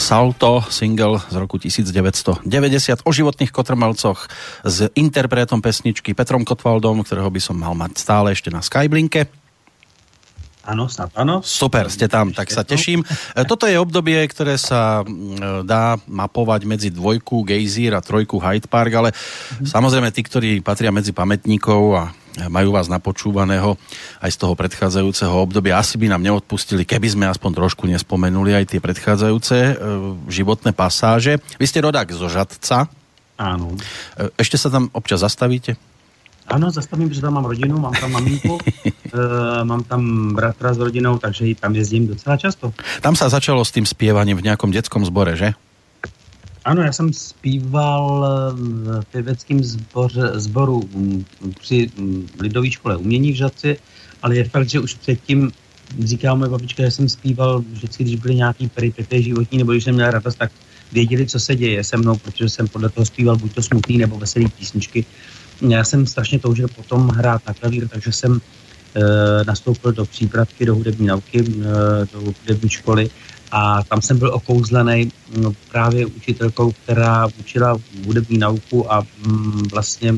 Salto, 0.00 0.64
single 0.72 1.20
z 1.28 1.36
roku 1.36 1.60
1990 1.60 2.40
o 3.04 3.10
životných 3.12 3.52
kotrmelcoch 3.52 4.32
s 4.64 4.88
interpretom 4.96 5.60
pesničky 5.60 6.16
Petrom 6.16 6.48
Kotwaldom, 6.48 7.04
ktorého 7.04 7.28
by 7.28 7.36
som 7.36 7.60
mal 7.60 7.76
mať 7.76 8.00
stále 8.00 8.32
ešte 8.32 8.48
na 8.48 8.64
Skyblinke. 8.64 9.28
Áno, 10.64 10.88
snad 10.88 11.12
áno. 11.16 11.44
Super, 11.44 11.92
ste 11.92 12.08
tam, 12.08 12.32
tak 12.32 12.48
sa 12.48 12.64
teším. 12.64 13.04
E, 13.36 13.44
toto 13.44 13.68
je 13.68 13.76
obdobie, 13.76 14.24
ktoré 14.24 14.56
sa 14.56 15.04
mm, 15.04 15.68
dá 15.68 16.00
mapovať 16.08 16.64
medzi 16.64 16.88
dvojku 16.88 17.44
Gejzír 17.44 17.92
a 17.92 18.04
trojku 18.04 18.40
Hyde 18.40 18.72
Park, 18.72 18.92
ale 18.96 19.10
mm. 19.12 19.68
samozrejme 19.68 20.08
tí, 20.16 20.24
ktorí 20.24 20.50
patria 20.64 20.92
medzi 20.92 21.12
pamätníkov 21.12 21.80
a 21.96 22.04
majú 22.48 22.72
vás 22.72 22.86
napočúvaného 22.86 23.74
aj 24.20 24.30
z 24.30 24.38
toho 24.38 24.52
predchádzajúceho 24.52 25.32
obdobia. 25.32 25.80
Asi 25.80 25.96
by 25.96 26.12
nám 26.12 26.20
neodpustili, 26.20 26.84
keby 26.84 27.08
sme 27.08 27.24
aspoň 27.32 27.64
trošku 27.64 27.88
nespomenuli 27.88 28.52
aj 28.52 28.76
tie 28.76 28.80
predchádzajúce 28.80 29.56
e, 29.56 29.72
životné 30.28 30.76
pasáže. 30.76 31.40
Vy 31.56 31.66
ste 31.66 31.80
rodák 31.80 32.12
zo 32.12 32.28
Žadca. 32.28 32.92
Áno. 33.40 33.74
E, 34.20 34.28
ešte 34.36 34.60
sa 34.60 34.68
tam 34.68 34.92
občas 34.92 35.24
zastavíte? 35.24 35.80
Ano, 36.50 36.70
zastavím, 36.70 37.08
protože 37.08 37.20
tam 37.20 37.34
mám 37.34 37.44
rodinu, 37.44 37.78
mám 37.78 37.94
tam 37.94 38.12
maminku, 38.12 38.58
e, 38.84 39.64
mám 39.64 39.82
tam 39.84 40.34
bratra 40.34 40.74
s 40.74 40.78
rodinou, 40.78 41.18
takže 41.18 41.54
tam 41.54 41.74
jezdím 41.74 42.06
docela 42.06 42.36
často. 42.36 42.74
Tam 43.00 43.16
sa 43.16 43.32
začalo 43.32 43.64
s 43.64 43.72
tým 43.72 43.86
spievaním 43.88 44.36
v 44.36 44.52
nejakom 44.52 44.68
detskom 44.68 45.06
zbore, 45.06 45.36
že? 45.36 45.56
Ano, 46.64 46.82
já 46.82 46.92
jsem 46.92 47.12
zpíval 47.12 48.26
eh, 48.26 49.00
v 49.00 49.04
pěveckém 49.04 49.60
zboru 50.34 50.88
mm, 50.94 51.24
při 51.60 51.90
mm, 51.96 52.28
Lidové 52.40 52.70
škole 52.70 52.96
umění 52.96 53.32
v 53.32 53.36
Žadci, 53.36 53.76
ale 54.22 54.36
je 54.36 54.44
fakt, 54.44 54.68
že 54.68 54.80
už 54.80 54.94
předtím 54.94 55.52
říká 56.04 56.34
moje 56.34 56.50
babička, 56.50 56.82
že 56.82 56.90
jsem 56.90 57.08
zpíval 57.08 57.64
vždycky, 57.72 58.04
když 58.04 58.16
byly 58.16 58.34
nějaký 58.34 58.68
peripety 58.68 59.22
životní, 59.22 59.58
nebo 59.58 59.72
když 59.72 59.84
jsem 59.84 59.94
měl 59.94 60.10
radost, 60.10 60.36
tak 60.36 60.52
věděli, 60.92 61.26
co 61.26 61.40
se 61.40 61.56
děje 61.56 61.84
se 61.84 61.96
mnou, 61.96 62.16
protože 62.16 62.48
jsem 62.48 62.68
podle 62.68 62.88
toho 62.88 63.04
zpíval 63.04 63.36
buď 63.36 63.54
to 63.54 63.62
smutný 63.62 63.98
nebo 63.98 64.18
veselý 64.18 64.48
písničky. 64.48 65.04
Já 65.68 65.84
jsem 65.84 66.06
strašně 66.06 66.38
toužil 66.38 66.68
potom 66.68 67.08
hrát 67.08 67.42
na 67.46 67.54
klavír, 67.54 67.88
takže 67.88 68.12
jsem 68.12 68.40
e, 68.94 69.44
nastoupil 69.44 69.92
do 69.92 70.04
přípravky, 70.04 70.66
do 70.66 70.74
hudební 70.74 71.06
nauky, 71.06 71.38
e, 71.40 71.44
do 72.12 72.20
hudební 72.20 72.68
školy 72.68 73.10
a 73.52 73.82
tam 73.82 74.02
jsem 74.02 74.18
byl 74.18 74.34
okouzlený 74.34 75.12
no, 75.36 75.52
právě 75.70 76.06
učitelkou, 76.06 76.72
která 76.72 77.26
učila 77.40 77.78
hudební 78.06 78.38
nauku 78.38 78.92
a 78.92 79.06
mm, 79.26 79.62
vlastně 79.70 80.14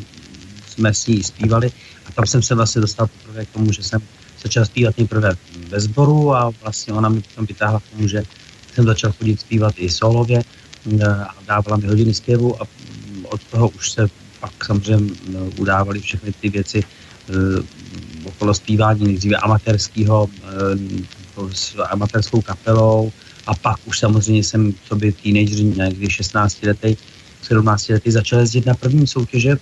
jsme 0.69 0.95
s 0.95 1.07
ní 1.07 1.23
zpívali 1.23 1.73
tam 2.15 2.27
jsem 2.27 2.43
se 2.43 2.55
vlastně 2.55 2.81
dostal 2.81 3.07
poprvé 3.07 3.45
k 3.45 3.51
tomu, 3.51 3.73
že 3.73 3.83
jsem 3.83 4.01
začal 4.43 4.65
zpívat 4.65 4.99
nejprve 4.99 5.33
ve 5.69 5.81
sboru 5.81 6.35
a 6.35 6.53
vlastně 6.63 6.93
ona 6.93 7.09
mi 7.09 7.21
potom 7.21 7.47
vytáhla 7.47 7.81
k 7.81 7.97
tomu, 7.97 8.09
že 8.09 8.23
jsem 8.75 8.85
začal 8.85 9.13
chodit 9.13 9.41
zpívat 9.41 9.75
i 9.77 9.91
solově 9.91 10.39
e, 11.01 11.05
a 11.07 11.35
dávala 11.47 11.77
mi 11.77 11.87
hodiny 11.87 12.15
zpěvu 12.15 12.63
a 12.63 12.67
od 13.25 13.41
toho 13.45 13.69
už 13.69 13.91
se 13.91 14.09
pak 14.41 14.65
samozřejmě 14.65 15.15
no, 15.33 15.41
udávaly 15.59 16.01
všechny 16.01 16.33
ty 16.33 16.49
věci 16.49 16.81
e, 16.81 16.83
okolo 18.25 18.55
zpívání 18.55 19.05
nejdříve 19.05 19.37
amatérského 19.37 20.29
s 21.53 21.77
amatérskou 21.91 22.41
kapelou 22.43 23.13
a 23.47 23.55
pak 23.55 23.77
už 23.85 23.99
samozřejmě 23.99 24.45
jsem 24.45 24.73
v 24.73 24.89
sobě 24.89 25.13
teenager, 25.13 25.63
někdy 25.63 26.11
16 26.11 26.63
letý, 26.63 26.97
17 27.43 27.89
letý 27.89 28.11
začal 28.11 28.41
jezdit 28.41 28.67
na 28.67 28.75
první 28.75 29.07
soutěže 29.07 29.57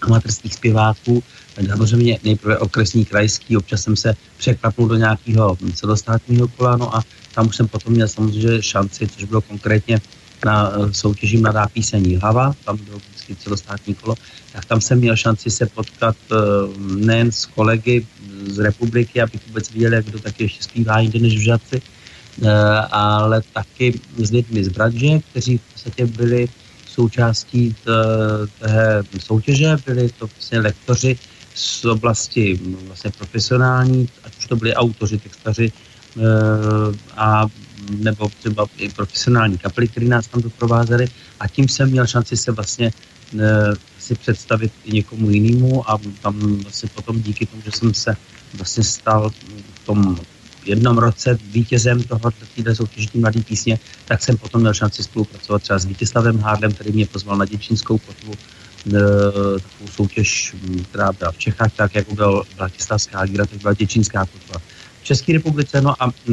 amatérských 0.00 0.54
zpěváků, 0.54 1.22
samozřejmě 1.64 2.18
nejprve 2.24 2.58
okresní 2.58 3.04
krajský, 3.04 3.56
občas 3.56 3.82
jsem 3.82 3.96
se 3.96 4.14
překvapnul 4.38 4.88
do 4.88 4.96
nějakého 4.96 5.58
celostátního 5.74 6.48
kola, 6.48 6.76
no 6.76 6.96
a 6.96 7.02
tam 7.34 7.46
už 7.46 7.56
jsem 7.56 7.68
potom 7.68 7.92
měl 7.92 8.08
samozřejmě 8.08 8.62
šanci, 8.62 9.08
což 9.08 9.24
bylo 9.24 9.40
konkrétně 9.40 10.00
na 10.44 10.72
eh, 10.72 10.92
soutěži 10.92 11.36
Mladá 11.36 11.66
písení 11.68 12.16
Hlava, 12.16 12.52
tam 12.64 12.76
bylo 12.76 12.98
vždycky 12.98 13.36
celostátní 13.36 13.94
kolo, 13.94 14.14
tak 14.52 14.64
tam 14.64 14.80
jsem 14.80 14.98
měl 14.98 15.16
šanci 15.16 15.50
se 15.50 15.66
potkat 15.66 16.16
eh, 16.32 16.36
nejen 16.78 17.32
s 17.32 17.46
kolegy 17.46 18.06
z 18.46 18.58
republiky, 18.58 19.22
abych 19.22 19.40
vůbec 19.46 19.70
viděl, 19.70 19.92
jak 19.92 20.04
kdo 20.04 20.18
taky 20.18 20.42
ještě 20.42 20.62
zpívá 20.62 21.00
jinde 21.00 21.18
než 21.18 21.36
v 21.36 21.40
Žadci, 21.40 21.82
eh, 21.82 22.50
ale 22.90 23.42
taky 23.52 24.00
s 24.18 24.30
lidmi 24.30 24.64
z 24.64 24.68
Bradže, 24.68 25.18
kteří 25.30 25.58
v 25.58 25.72
podstatě 25.72 26.06
byli 26.06 26.48
součástí 26.88 27.76
té 28.58 29.02
soutěže, 29.20 29.76
byli 29.86 30.08
to 30.08 30.26
vlastně 30.26 30.60
lektoři 30.60 31.18
z 31.56 31.84
oblasti 31.84 32.60
vlastně 32.86 33.10
profesionální, 33.10 34.08
ať 34.24 34.38
už 34.38 34.46
to 34.46 34.56
byli 34.56 34.74
autoři, 34.74 35.18
textaři 35.18 35.72
a 37.16 37.46
nebo 37.90 38.28
třeba 38.40 38.66
i 38.76 38.88
profesionální 38.88 39.58
kapely, 39.58 39.88
které 39.88 40.06
nás 40.06 40.26
tam 40.26 40.42
doprovázely. 40.42 41.06
A 41.40 41.48
tím 41.48 41.68
jsem 41.68 41.90
měl 41.90 42.06
šanci 42.06 42.36
se 42.36 42.52
vlastně 42.52 42.92
e, 43.40 43.72
si 43.98 44.14
představit 44.14 44.72
i 44.84 44.92
někomu 44.92 45.30
jinému 45.30 45.90
a 45.90 45.98
tam 46.22 46.56
vlastně 46.56 46.88
potom 46.94 47.22
díky 47.22 47.46
tomu, 47.46 47.62
že 47.62 47.70
jsem 47.72 47.94
se 47.94 48.16
vlastně 48.54 48.84
stal 48.84 49.30
v 49.74 49.86
tom 49.86 50.18
jednom 50.64 50.98
roce 50.98 51.38
vítězem 51.50 52.02
toho 52.02 52.30
této 52.56 52.74
soutěže 52.74 53.08
mladý 53.14 53.42
písně, 53.42 53.78
tak 54.04 54.22
jsem 54.22 54.36
potom 54.36 54.60
měl 54.60 54.74
šanci 54.74 55.02
spolupracovat 55.02 55.62
třeba 55.62 55.78
s 55.78 55.84
Vítězslavem 55.84 56.38
Hádlem, 56.38 56.72
který 56.72 56.92
mě 56.92 57.06
pozval 57.06 57.36
na 57.36 57.44
Děčínskou 57.44 57.98
kotvu, 57.98 58.32
e, 58.32 58.36
takovou 58.84 59.88
soutěž, 59.90 60.54
která 60.88 61.12
byla 61.12 61.32
v 61.32 61.38
Čechách, 61.38 61.72
tak 61.72 61.94
jako 61.94 62.14
byl 62.14 62.42
Bratislavská 62.56 63.18
Agira, 63.18 63.46
tak 63.46 63.60
byla 63.60 63.74
Děčínská 63.74 64.26
kotva 64.26 64.60
České 65.06 65.32
republice, 65.32 65.80
no 65.80 66.02
a 66.02 66.08
e, 66.08 66.32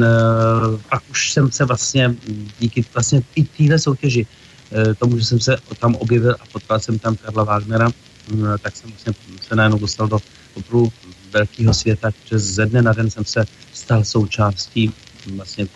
pak 0.90 1.02
už 1.10 1.32
jsem 1.32 1.50
se 1.50 1.64
vlastně 1.64 2.14
díky 2.58 2.84
vlastně 2.94 3.22
téhle 3.56 3.78
soutěži, 3.78 4.26
e, 4.72 4.94
tomu, 4.94 5.18
že 5.18 5.24
jsem 5.24 5.40
se 5.40 5.56
tam 5.78 5.94
objevil 5.94 6.34
a 6.40 6.44
potkal 6.52 6.80
jsem 6.80 6.98
tam 6.98 7.16
Karla 7.16 7.44
Wagnera, 7.44 7.88
e, 7.88 8.58
tak 8.58 8.76
jsem 8.76 8.90
vlastně 8.90 9.12
se 9.48 9.56
najednou 9.56 9.78
dostal 9.78 10.08
do 10.08 10.18
opravdu 10.54 10.92
velkého 11.32 11.74
světa, 11.74 12.10
že 12.24 12.38
ze 12.38 12.66
dne 12.66 12.82
na 12.82 12.92
den 12.92 13.10
jsem 13.10 13.24
se 13.24 13.44
stal 13.72 14.04
součástí 14.04 14.92
vlastně 15.34 15.66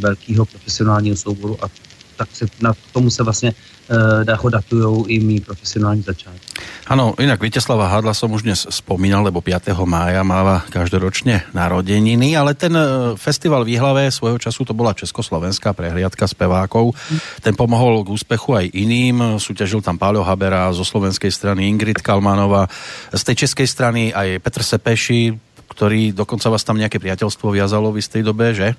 velkého 0.00 0.44
profesionálního 0.44 1.16
souboru 1.16 1.64
a 1.64 1.68
tak 2.18 2.28
se 2.32 2.46
na 2.60 2.74
tomu 2.92 3.10
se 3.10 3.22
vlastně 3.22 3.54
uh, 3.54 4.50
datujú 4.50 5.06
i 5.06 5.22
mý 5.22 5.40
profesionální 5.40 6.02
začátky. 6.02 6.48
Ano, 6.88 7.14
inak 7.20 7.40
Viteslava 7.40 7.84
Hadla 7.84 8.16
som 8.16 8.32
už 8.32 8.48
dnes 8.48 8.64
spomínal, 8.72 9.20
lebo 9.20 9.44
5. 9.44 9.76
mája 9.84 10.24
máva 10.24 10.64
každoročne 10.72 11.44
narodeniny, 11.52 12.32
ale 12.32 12.56
ten 12.56 12.72
e, 12.72 13.12
festival 13.12 13.60
v 13.68 13.76
Jihlave 13.76 14.08
svojho 14.08 14.40
času 14.40 14.64
to 14.64 14.72
bola 14.72 14.96
Československá 14.96 15.76
prehliadka 15.76 16.24
spevákov. 16.24 16.96
Ten 17.44 17.52
pomohol 17.52 18.08
k 18.08 18.16
úspechu 18.16 18.56
aj 18.56 18.72
iným. 18.72 19.36
Súťažil 19.36 19.84
tam 19.84 20.00
Páľo 20.00 20.24
Habera 20.24 20.72
zo 20.72 20.80
slovenskej 20.80 21.28
strany 21.28 21.68
Ingrid 21.68 22.00
Kalmanova, 22.00 22.72
z 23.12 23.22
tej 23.28 23.44
českej 23.44 23.68
strany 23.68 24.02
aj 24.16 24.40
Petr 24.40 24.64
Sepeši, 24.64 25.36
ktorý 25.68 26.16
dokonca 26.16 26.48
vás 26.48 26.64
tam 26.64 26.80
nejaké 26.80 26.96
priateľstvo 26.96 27.52
viazalo 27.52 27.92
v 27.92 28.00
istej 28.00 28.24
dobe, 28.24 28.56
že? 28.56 28.72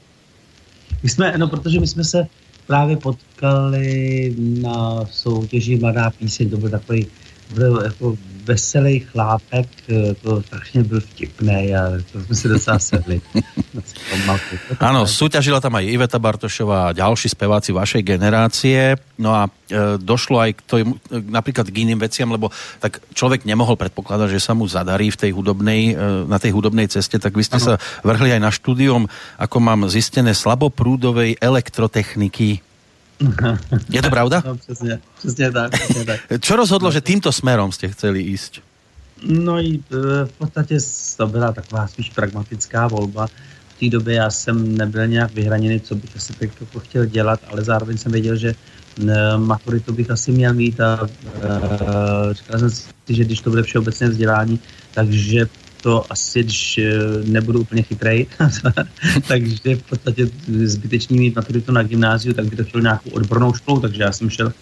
My 1.04 1.10
jsme, 1.10 1.38
no 1.38 1.48
protože 1.48 1.80
my 1.80 1.88
jsme 1.88 2.04
se 2.04 2.28
právě 2.70 2.98
potkali 2.98 4.34
na 4.38 5.06
soutěži 5.06 5.78
Mladá 5.78 6.10
píseň, 6.10 6.50
to 6.50 6.58
byl 6.58 6.70
takový 6.70 7.08
byl 7.56 7.82
jako 7.84 8.18
veselý 8.44 9.00
chlápek, 9.00 9.68
eh, 9.90 10.14
to 10.22 10.42
strašně 10.42 10.84
byl 10.84 11.02
vtipný 11.02 11.76
a 11.76 11.82
to 12.12 12.22
jsme 12.22 12.36
si 12.36 12.48
docela 12.48 12.80
sedli. 12.80 13.22
Áno, 14.82 15.06
súťažila 15.06 15.62
tam 15.62 15.78
aj 15.78 15.86
Iveta 15.86 16.18
Bartošová 16.18 16.90
a 16.90 16.96
ďalší 16.96 17.30
speváci 17.30 17.70
vašej 17.70 18.02
generácie. 18.02 18.98
No 19.22 19.36
a 19.36 19.46
e, 19.46 20.00
došlo 20.02 20.42
aj 20.42 20.52
k 20.58 20.62
to, 20.66 20.76
napríklad 21.12 21.70
k 21.70 21.86
iným 21.86 22.02
veciam, 22.02 22.32
lebo 22.34 22.50
tak 22.82 23.04
človek 23.14 23.46
nemohol 23.46 23.78
predpokladať, 23.78 24.30
že 24.34 24.42
sa 24.42 24.58
mu 24.58 24.66
zadarí 24.66 25.14
v 25.14 25.20
tej 25.22 25.32
hudobnej, 25.36 25.94
e, 25.94 26.26
na 26.26 26.42
tej 26.42 26.56
hudobnej 26.56 26.90
ceste, 26.90 27.22
tak 27.22 27.38
vy 27.38 27.46
ste 27.46 27.62
ano. 27.62 27.66
sa 27.66 27.74
vrhli 28.02 28.34
aj 28.34 28.42
na 28.42 28.52
štúdium, 28.52 29.06
ako 29.38 29.58
mám 29.62 29.86
zistené, 29.92 30.34
slaboprúdovej 30.34 31.38
elektrotechniky 31.38 32.66
je 33.90 34.02
to 34.02 34.10
pravda? 34.10 34.44
No, 34.46 34.58
přesně, 34.58 35.00
přesně 35.18 35.52
tak, 35.52 35.72
přesně 35.72 36.06
tak. 36.06 36.20
Čo 36.40 36.56
rozhodlo, 36.56 36.92
že 36.92 37.02
týmto 37.02 37.32
smerom 37.32 37.72
jste 37.72 37.88
chceli 37.88 38.22
ísť? 38.22 38.62
No 39.28 39.60
i 39.60 39.76
e, 39.76 39.80
v 40.26 40.32
podstatě 40.38 40.78
to 41.18 41.28
byla 41.28 41.52
taková 41.52 41.88
spíš 41.88 42.10
pragmatická 42.10 42.88
volba. 42.88 43.28
V 43.76 43.80
té 43.80 43.90
době 43.90 44.16
já 44.16 44.30
jsem 44.30 44.78
nebyl 44.78 45.08
nějak 45.08 45.34
vyhraněný, 45.34 45.80
co 45.80 45.96
bych 45.96 46.16
asi 46.16 46.34
teď 46.34 46.52
jako 46.62 46.80
chtěl 46.80 47.06
dělat, 47.06 47.40
ale 47.52 47.64
zároveň 47.64 47.98
jsem 47.98 48.12
věděl, 48.12 48.36
že 48.36 48.50
e, 48.50 49.38
maturitu 49.38 49.94
bych 49.94 50.12
asi 50.12 50.32
měl 50.32 50.54
mít 50.54 50.82
a 50.82 51.02
uh, 51.02 51.10
říkal 52.32 52.60
jsem 52.60 52.70
si, 52.70 52.84
že 53.10 53.24
když 53.24 53.42
to 53.42 53.50
bude 53.50 53.64
všeobecné 53.64 54.10
vzdělání, 54.10 54.60
takže 54.94 55.48
to 55.82 56.12
asi, 56.12 56.44
když 56.44 56.78
eh, 56.78 56.92
nebudu 57.24 57.62
úplně 57.62 57.82
chytrej, 57.84 58.28
takže 59.28 59.76
v 59.76 59.84
podstatě 59.84 60.30
zbytečný 60.64 61.20
mít 61.20 61.36
maturitu 61.36 61.72
na 61.72 61.84
gymnáziu, 61.84 62.34
tak 62.34 62.46
by 62.46 62.56
to 62.56 62.64
chtěl 62.64 62.82
nějakou 62.82 63.10
odbornou 63.10 63.54
školu, 63.54 63.80
takže 63.80 64.04
já 64.04 64.12
jsem 64.12 64.30
šel 64.30 64.54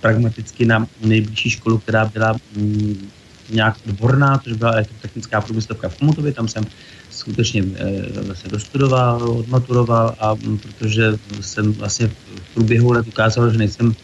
pragmaticky 0.00 0.66
na 0.66 0.86
nejbližší 1.00 1.50
školu, 1.50 1.78
která 1.78 2.04
byla 2.04 2.36
mm, 2.56 3.08
nějak 3.50 3.76
odborná, 3.88 4.38
což 4.38 4.52
byla 4.52 4.74
technická 5.00 5.40
průmyslovka 5.40 5.88
v 5.88 5.98
Komutově, 5.98 6.32
tam 6.32 6.48
jsem 6.48 6.64
skutečně 7.10 7.64
e, 7.76 8.34
se 8.34 8.48
dostudoval, 8.48 9.30
odmaturoval 9.30 10.14
a 10.18 10.32
m, 10.32 10.38
mm, 10.44 10.58
protože 10.58 11.18
jsem 11.40 11.72
vlastně 11.72 12.08
v 12.08 12.54
průběhu 12.54 12.92
let 12.92 13.08
ukázal, 13.08 13.50
že 13.50 13.58
nejsem 13.58 13.94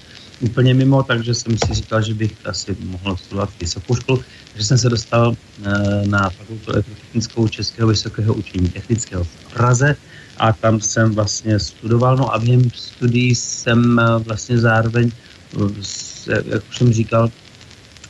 úplně 0.40 0.74
mimo, 0.74 1.02
takže 1.02 1.34
jsem 1.34 1.58
si 1.58 1.74
říkal, 1.74 2.02
že 2.02 2.14
bych 2.14 2.32
asi 2.44 2.76
mohl 2.84 3.16
studovat 3.16 3.50
vysokou 3.60 3.94
školu. 3.94 4.24
Takže 4.52 4.66
jsem 4.66 4.78
se 4.78 4.88
dostal 4.88 5.34
eh, 5.34 5.70
na 6.06 6.30
fakultu 6.30 6.72
elektrotechnickou 6.72 7.48
Českého 7.48 7.88
vysokého 7.88 8.34
učení 8.34 8.68
technického 8.68 9.24
v 9.24 9.52
Praze 9.54 9.96
a 10.38 10.52
tam 10.52 10.80
jsem 10.80 11.14
vlastně 11.14 11.58
studoval. 11.58 12.16
No 12.16 12.34
a 12.34 12.38
během 12.38 12.70
studií 12.70 13.34
jsem 13.34 13.98
eh, 13.98 14.18
vlastně 14.18 14.58
zároveň, 14.58 15.10
eh, 15.56 16.42
jak 16.46 16.62
už 16.70 16.76
jsem 16.76 16.92
říkal, 16.92 17.30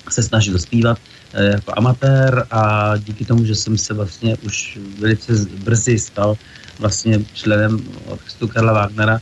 se 0.08 0.22
snažil 0.22 0.58
zpívat 0.58 0.98
jako 1.34 1.72
amatér 1.76 2.46
a 2.50 2.92
díky 2.96 3.24
tomu, 3.24 3.44
že 3.44 3.54
jsem 3.54 3.78
se 3.78 3.94
vlastně 3.94 4.36
už 4.42 4.78
velice 4.98 5.32
brzy 5.62 5.98
stal 5.98 6.36
vlastně 6.78 7.24
členem 7.34 7.78
orchestru 8.06 8.48
Karla 8.48 8.72
Wagnera, 8.72 9.20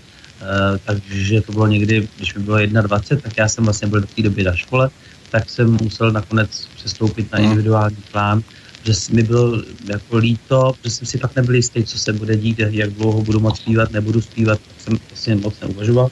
takže 0.84 1.40
to 1.40 1.52
bylo 1.52 1.66
někdy, 1.66 2.08
když 2.16 2.34
mi 2.34 2.42
bylo 2.42 2.66
21, 2.66 3.22
tak 3.22 3.36
já 3.36 3.48
jsem 3.48 3.64
vlastně 3.64 3.88
byl 3.88 4.00
do 4.00 4.06
té 4.06 4.22
doby 4.22 4.44
na 4.44 4.56
škole, 4.56 4.90
tak 5.30 5.50
jsem 5.50 5.76
musel 5.82 6.12
nakonec 6.12 6.68
přestoupit 6.76 7.32
na 7.32 7.38
mhm. 7.38 7.44
individuální 7.44 7.96
plán, 8.12 8.42
že 8.84 8.92
mi 9.12 9.22
bylo 9.22 9.62
jako 9.88 10.16
líto, 10.16 10.72
že 10.84 10.90
jsem 10.90 11.06
si 11.06 11.18
fakt 11.18 11.36
nebyl 11.36 11.54
jistý, 11.54 11.84
co 11.84 11.98
se 11.98 12.12
bude 12.12 12.36
dít, 12.36 12.58
jak 12.58 12.90
dlouho 12.90 13.22
budu 13.22 13.40
moc 13.40 13.60
zpívat, 13.60 13.92
nebudu 13.92 14.20
zpívat, 14.20 14.60
tak 14.68 14.80
jsem 14.80 14.98
vlastně 15.10 15.34
moc 15.36 15.60
neuvažoval. 15.60 16.10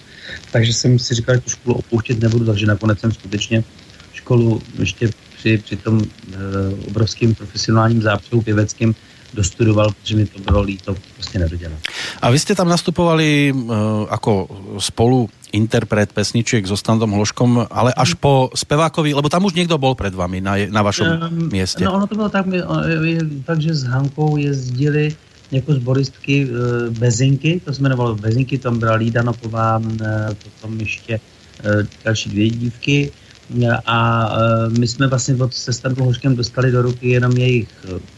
Takže 0.52 0.72
jsem 0.72 0.98
si 0.98 1.14
říkal, 1.14 1.34
že 1.34 1.40
tu 1.40 1.50
školu 1.50 1.76
opouštět 1.76 2.20
nebudu, 2.20 2.46
takže 2.46 2.66
nakonec 2.66 3.00
jsem 3.00 3.12
skutečně 3.12 3.64
školu 4.12 4.62
ještě 4.78 5.10
při, 5.38 5.58
při 5.58 5.76
tom 5.76 6.00
e, 6.00 6.06
obrovským 6.88 7.34
profesionálním 7.34 8.02
zápřehu 8.02 8.42
pěveckým 8.42 8.94
dostudoval, 9.34 9.92
protože 9.92 10.16
mi 10.16 10.26
to 10.26 10.38
bylo 10.38 10.62
líto 10.62 10.94
prostě 11.14 11.38
nedodělat. 11.38 11.78
A 12.22 12.30
vy 12.30 12.38
jste 12.38 12.54
tam 12.54 12.68
nastupovali 12.68 13.52
uh, 13.52 13.72
ako 14.10 14.48
spolu 14.78 15.28
interpret 15.52 16.12
pesničiek 16.12 16.66
so 16.66 16.76
Standom 16.76 17.10
Hloškom, 17.10 17.66
ale 17.70 17.94
až 17.94 18.14
po 18.14 18.50
spevákovi, 18.54 19.14
lebo 19.14 19.28
tam 19.28 19.44
už 19.44 19.52
někdo 19.52 19.78
bol 19.78 19.94
před 19.94 20.14
vami 20.14 20.40
na, 20.40 20.54
na 20.70 20.82
vašom 20.82 21.06
um, 21.06 21.48
městě. 21.48 21.84
No 21.84 21.94
ono 21.94 22.06
to 22.06 22.14
bylo 22.14 22.28
tak, 22.28 22.46
my, 22.46 22.62
tak, 23.44 23.60
že 23.60 23.74
s 23.74 23.84
Hankou 23.84 24.36
jezdili 24.36 25.16
jako 25.50 25.72
zboristky 25.72 26.46
uh, 26.46 26.92
Bezinky, 26.98 27.60
to 27.64 27.72
se 27.72 27.80
jmenovalo 27.80 28.14
Bezinky, 28.14 28.58
tam 28.58 28.78
byla 28.78 28.94
Lída 28.94 29.22
Nopová, 29.22 29.78
uh, 29.78 29.86
potom 30.34 30.80
ještě 30.80 31.20
další 32.04 32.30
dvě 32.30 32.50
dívky, 32.50 33.12
a 33.86 34.28
e, 34.28 34.78
my 34.78 34.88
jsme 34.88 35.06
vlastně 35.06 35.34
od 35.34 35.54
se 35.54 35.72
Stanu 35.72 36.04
Hoškem 36.04 36.36
dostali 36.36 36.70
do 36.70 36.82
ruky 36.82 37.10
jenom 37.10 37.32
jejich 37.32 37.68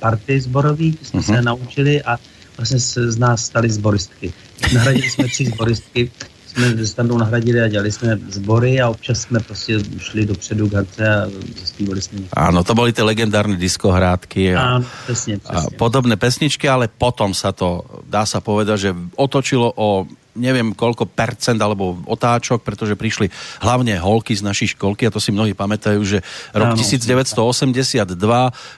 party 0.00 0.40
zborový, 0.40 0.98
jsme 1.02 1.20
uh-huh. 1.20 1.26
se 1.26 1.32
mhm. 1.32 1.44
naučili 1.44 2.02
a 2.02 2.18
vlastně 2.56 2.80
se 2.80 3.12
z 3.12 3.18
nás 3.18 3.44
stali 3.44 3.70
zboristky. 3.70 4.32
Nahradili 4.74 5.10
jsme 5.10 5.24
tři 5.24 5.44
zboristky, 5.44 6.10
jsme 6.46 6.76
se 6.76 6.86
Standou 6.86 7.18
nahradili 7.18 7.62
a 7.62 7.68
dělali 7.68 7.92
jsme 7.92 8.18
sbory 8.28 8.80
a 8.80 8.88
občas 8.88 9.20
jsme 9.20 9.40
prostě 9.40 9.78
šli 9.98 10.26
dopředu 10.26 10.68
k 10.68 10.74
hance 10.74 11.04
a 11.08 11.30
zaspívali 11.60 12.02
jsme. 12.02 12.18
Ano, 12.32 12.64
to 12.64 12.74
byly 12.74 12.92
ty 12.92 13.02
legendární 13.02 13.56
diskohrádky 13.56 14.56
a, 14.56 14.62
Áno, 14.62 14.84
přesně, 15.04 15.38
přesně. 15.38 15.56
a 15.56 15.78
podobné 15.78 16.16
pesničky, 16.16 16.68
ale 16.68 16.88
potom 16.88 17.34
sa 17.34 17.52
to, 17.52 17.84
dá 18.10 18.26
sa 18.26 18.40
povedať, 18.40 18.76
že 18.78 18.90
otočilo 19.16 19.72
o 19.76 20.06
neviem 20.36 20.76
koľko 20.76 21.08
percent 21.08 21.58
alebo 21.60 21.98
otáčok, 22.04 22.60
pretože 22.60 22.98
prišli 22.98 23.32
hlavne 23.64 23.96
holky 23.96 24.36
z 24.36 24.42
našej 24.44 24.76
školky 24.76 25.08
a 25.08 25.14
to 25.14 25.20
si 25.22 25.32
mnohí 25.32 25.52
pamätajú, 25.56 26.00
že 26.04 26.18
rok 26.52 26.76
1982, 26.76 28.12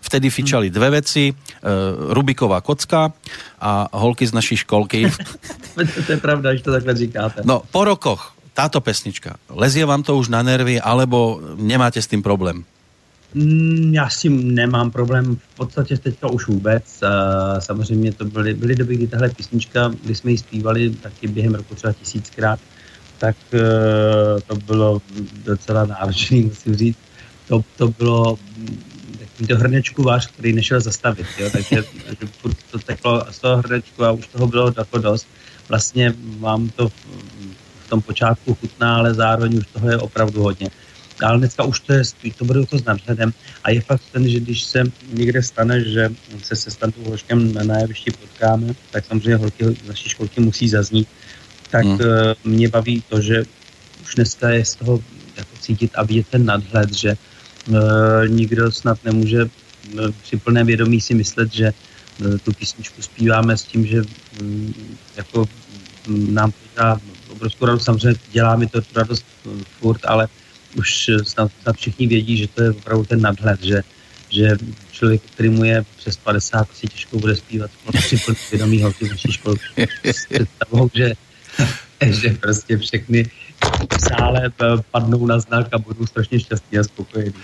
vtedy 0.04 0.26
fičali 0.30 0.66
dve 0.70 1.02
veci, 1.02 1.30
uh, 1.30 2.14
Rubiková 2.14 2.62
kocka 2.62 3.10
a 3.60 3.70
holky 3.92 4.24
z 4.28 4.32
našej 4.34 4.68
školky. 4.68 5.10
to 6.06 6.10
je 6.12 6.20
pravda, 6.20 6.54
že 6.54 6.62
to 6.62 6.72
takhle 6.72 6.94
říkáte. 6.96 7.42
No, 7.44 7.62
po 7.70 7.84
rokoch 7.84 8.34
táto 8.50 8.82
pesnička, 8.82 9.38
lezie 9.48 9.86
vám 9.86 10.02
to 10.02 10.18
už 10.18 10.28
na 10.28 10.42
nervy, 10.42 10.76
alebo 10.82 11.40
nemáte 11.56 12.02
s 12.02 12.10
tým 12.10 12.20
problém? 12.20 12.66
Mm, 13.34 13.94
já 13.94 14.08
s 14.08 14.20
tím 14.20 14.54
nemám 14.54 14.90
problém, 14.90 15.36
v 15.36 15.56
podstatě 15.56 15.96
teďka 15.96 16.28
už 16.28 16.46
vůbec. 16.46 17.00
Samozřejmě 17.58 18.12
to 18.12 18.24
byly, 18.24 18.54
byly 18.54 18.74
doby, 18.74 18.96
kdy 18.96 19.06
tahle 19.06 19.28
písnička, 19.28 19.92
kdy 20.04 20.14
jsme 20.14 20.30
ji 20.30 20.38
zpívali 20.38 20.90
taky 20.90 21.28
během 21.28 21.54
roku 21.54 21.74
třeba 21.74 21.92
tisíckrát, 21.92 22.60
tak 23.18 23.36
e, 23.52 23.60
to 24.46 24.54
bylo 24.54 25.02
docela 25.44 25.84
náročné, 25.84 26.36
musím 26.36 26.76
říct. 26.76 26.98
To, 27.48 27.64
to 27.76 27.88
bylo 27.88 28.38
takový 29.18 29.46
to 29.46 29.56
hrnečku 29.56 30.02
váš, 30.02 30.26
který 30.26 30.52
nešel 30.52 30.80
zastavit, 30.80 31.26
jo? 31.38 31.50
takže, 31.52 31.82
takže 32.06 32.26
to 32.70 32.78
teklo 32.78 33.24
z 33.30 33.38
toho 33.38 33.56
hrnečku 33.56 34.04
a 34.04 34.12
už 34.12 34.26
toho 34.26 34.46
bylo 34.46 34.72
jako 34.78 34.98
dost. 34.98 35.26
Vlastně 35.68 36.14
vám 36.38 36.68
to 36.68 36.88
v 36.88 37.88
tom 37.88 38.02
počátku 38.02 38.54
chutná, 38.54 38.96
ale 38.96 39.14
zároveň 39.14 39.58
už 39.58 39.66
toho 39.66 39.90
je 39.90 39.98
opravdu 39.98 40.42
hodně 40.42 40.70
ale 41.26 41.38
dneska 41.38 41.64
už 41.64 41.80
to 41.80 41.92
je, 41.92 42.02
to 42.36 42.44
bude 42.44 42.66
to 42.66 42.78
s 42.78 42.84
nadhledem 42.84 43.32
a 43.64 43.70
je 43.70 43.80
fakt 43.80 44.02
ten, 44.12 44.28
že 44.28 44.40
když 44.40 44.62
se 44.62 44.84
někde 45.12 45.42
stane, 45.42 45.84
že 45.84 46.08
se 46.42 46.56
se 46.56 46.70
Stantou 46.70 47.04
Hoškem 47.04 47.54
na 47.54 47.78
jevišti 47.78 48.10
potkáme, 48.10 48.74
tak 48.90 49.04
samozřejmě 49.04 49.36
holky 49.36 49.64
z 49.84 49.88
naší 49.88 50.08
školky 50.08 50.40
musí 50.40 50.68
zaznít, 50.68 51.08
tak 51.70 51.84
hmm. 51.84 51.98
Eh, 52.00 52.34
mě 52.44 52.68
baví 52.68 53.02
to, 53.08 53.20
že 53.20 53.44
už 54.02 54.14
dneska 54.14 54.50
je 54.50 54.64
z 54.64 54.74
toho 54.74 55.02
jako 55.36 55.56
cítit 55.60 55.90
a 55.94 56.02
vidět 56.02 56.26
ten 56.28 56.44
nadhled, 56.44 56.94
že 56.94 57.16
uh, 57.68 57.76
nikdo 58.28 58.72
snad 58.72 58.98
nemůže 59.04 59.44
uh, 59.44 60.10
při 60.22 60.36
plném 60.36 60.66
vědomí 60.66 61.00
si 61.00 61.14
myslet, 61.14 61.52
že 61.52 61.72
uh, 61.72 62.38
tu 62.38 62.52
písničku 62.52 63.02
zpíváme 63.02 63.56
s 63.56 63.62
tím, 63.62 63.86
že 63.86 64.02
um, 64.40 64.74
jako 65.16 65.48
um, 66.08 66.34
nám 66.34 66.50
to 66.50 66.58
dá 66.76 67.00
obrovskou 67.28 67.66
radost. 67.66 67.84
Samozřejmě 67.84 68.20
dělá 68.32 68.56
mi 68.56 68.66
to 68.66 68.80
radost 68.94 69.24
furt, 69.80 70.00
ale 70.04 70.28
už 70.76 71.10
snad, 71.22 71.52
snad 71.62 71.76
všichni 71.76 72.06
vědí, 72.06 72.36
že 72.36 72.48
to 72.48 72.62
je 72.62 72.70
opravdu 72.70 73.04
ten 73.04 73.20
nadhled, 73.20 73.62
že, 73.62 73.82
že 74.28 74.56
člověk, 74.92 75.22
který 75.22 75.48
mu 75.48 75.64
je 75.64 75.84
přes 75.96 76.16
50, 76.16 76.68
si 76.74 76.86
těžko 76.86 77.18
bude 77.18 77.36
zpívat 77.36 77.70
při 77.92 78.18
vědomí 78.50 78.82
holky 78.82 79.08
naší 79.08 79.32
školky. 79.32 79.88
že, 80.94 81.14
že 82.06 82.30
prostě 82.40 82.78
všechny 82.78 83.30
v 83.90 84.00
sále 84.00 84.40
eh, 84.48 84.76
padnou 84.90 85.26
na 85.26 85.38
znak 85.38 85.68
a 85.72 85.78
budou 85.78 86.06
strašně 86.06 86.40
šťastní 86.40 86.78
a 86.78 86.82
spokojení. 86.84 87.34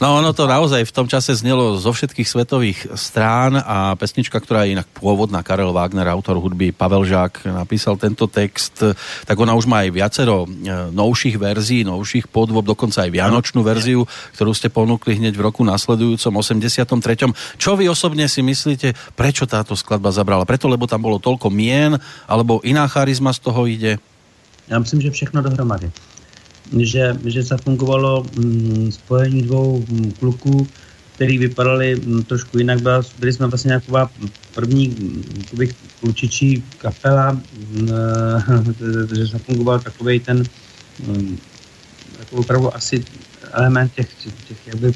No 0.00 0.18
ono 0.18 0.32
to 0.32 0.46
naozaj 0.46 0.84
v 0.84 0.92
tom 0.92 1.06
čase 1.08 1.34
znelo 1.34 1.78
zo 1.78 1.92
všetkých 1.92 2.28
svetových 2.28 2.78
strán 2.94 3.58
a 3.58 3.94
pesnička, 3.96 4.40
ktorá 4.40 4.66
je 4.66 4.74
inak 4.78 4.88
pôvodná, 4.98 5.42
Karel 5.42 5.72
Wagner, 5.72 6.08
autor 6.10 6.38
hudby, 6.38 6.72
Pavel 6.72 7.04
Žák 7.06 7.46
napísal 7.48 7.96
tento 7.96 8.26
text, 8.26 8.82
tak 9.26 9.36
ona 9.38 9.54
už 9.54 9.66
má 9.66 9.86
aj 9.86 9.90
viacero 9.90 10.46
eh, 10.46 10.90
novších 10.90 11.36
verzií, 11.38 11.82
novších 11.86 12.28
podvob, 12.30 12.66
dokonca 12.66 13.06
aj 13.06 13.10
vianočnú 13.10 13.60
verziu, 13.62 14.06
ktorú 14.38 14.52
ste 14.54 14.68
ponúkli 14.70 15.18
hneď 15.18 15.34
v 15.38 15.44
roku 15.46 15.62
nasledujúcom 15.62 16.32
83. 16.38 17.32
Čo 17.58 17.70
vy 17.78 17.88
osobne 17.88 18.26
si 18.26 18.42
myslíte, 18.42 18.94
prečo 19.14 19.46
táto 19.46 19.74
skladba 19.78 20.14
zabrala? 20.14 20.48
Preto, 20.48 20.68
lebo 20.68 20.86
tam 20.86 21.02
bolo 21.02 21.22
toľko 21.22 21.48
mien, 21.50 21.96
alebo 22.26 22.60
iná 22.66 22.86
charizma 22.86 23.32
z 23.34 23.40
toho 23.42 23.64
ide? 23.66 23.98
Já 24.68 24.78
myslím, 24.78 25.00
že 25.00 25.10
všechno 25.10 25.42
dohromady. 25.42 25.90
Že, 26.80 27.16
že 27.24 27.42
zafungovalo 27.42 28.26
mm, 28.36 28.92
spojení 28.92 29.42
dvou 29.42 29.84
mm, 29.88 30.12
kluků, 30.12 30.68
který 31.14 31.38
vypadali 31.38 31.96
mm, 31.96 32.22
trošku 32.22 32.58
jinak. 32.58 32.78
Byli 33.18 33.32
jsme 33.32 33.46
vlastně 33.46 33.68
nějaká 33.68 34.10
první 34.54 34.96
klučičí 36.00 36.64
kapela, 36.78 37.32
mm, 37.32 37.88
že 39.14 39.26
zafungoval 39.26 39.80
takový 39.80 40.20
ten 40.20 40.44
opravdu 42.32 42.74
asi 42.76 43.04
element 43.52 43.92
těch, 43.94 44.08
těch 44.48 44.66
jak 44.66 44.76
by 44.76 44.92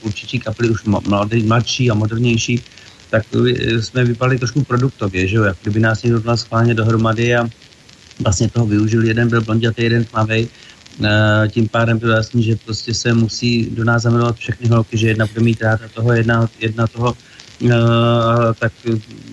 klučičí 0.00 0.38
kapely 0.38 0.70
už 0.70 0.84
mladý, 0.84 1.42
mladší 1.42 1.90
a 1.90 1.94
modernější, 1.94 2.62
tak 3.10 3.26
jsme 3.80 4.04
vypadali 4.04 4.38
trošku 4.38 4.64
produktově, 4.64 5.28
že 5.28 5.36
jo, 5.36 5.42
jak 5.42 5.56
kdyby 5.62 5.80
nás 5.80 6.02
někdo 6.02 6.20
dal 6.20 6.36
schválně 6.36 6.74
dohromady 6.74 7.36
a 7.36 7.48
vlastně 8.22 8.48
toho 8.48 8.66
využil. 8.66 9.04
Jeden 9.04 9.28
byl 9.28 9.40
blondětý, 9.40 9.82
jeden 9.82 10.04
tmavý. 10.04 10.48
E, 11.04 11.48
tím 11.48 11.68
pádem 11.68 11.98
bylo 11.98 12.12
jasný, 12.12 12.42
že 12.42 12.56
prostě 12.64 12.94
se 12.94 13.14
musí 13.14 13.70
do 13.70 13.84
nás 13.84 14.02
zaměřovat 14.02 14.36
všechny 14.36 14.68
holky, 14.68 14.98
že 14.98 15.08
jedna 15.08 15.26
bude 15.26 15.40
mít 15.40 15.62
ráda 15.62 15.88
toho, 15.94 16.12
jedna, 16.12 16.48
jedna 16.60 16.86
toho, 16.86 17.14
e, 17.64 17.74
tak 18.58 18.72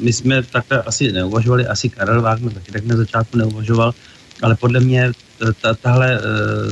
my 0.01 0.13
jsme 0.13 0.43
takhle 0.43 0.81
asi 0.81 1.11
neuvažovali, 1.11 1.67
asi 1.67 1.89
Karel 1.89 2.21
Wagner 2.21 2.53
taky 2.53 2.71
tak 2.71 2.85
na 2.85 2.95
začátku 2.95 3.37
neuvažoval, 3.37 3.93
ale 4.41 4.55
podle 4.55 4.79
mě 4.79 5.11
ta, 5.61 5.73
tahle, 5.73 6.21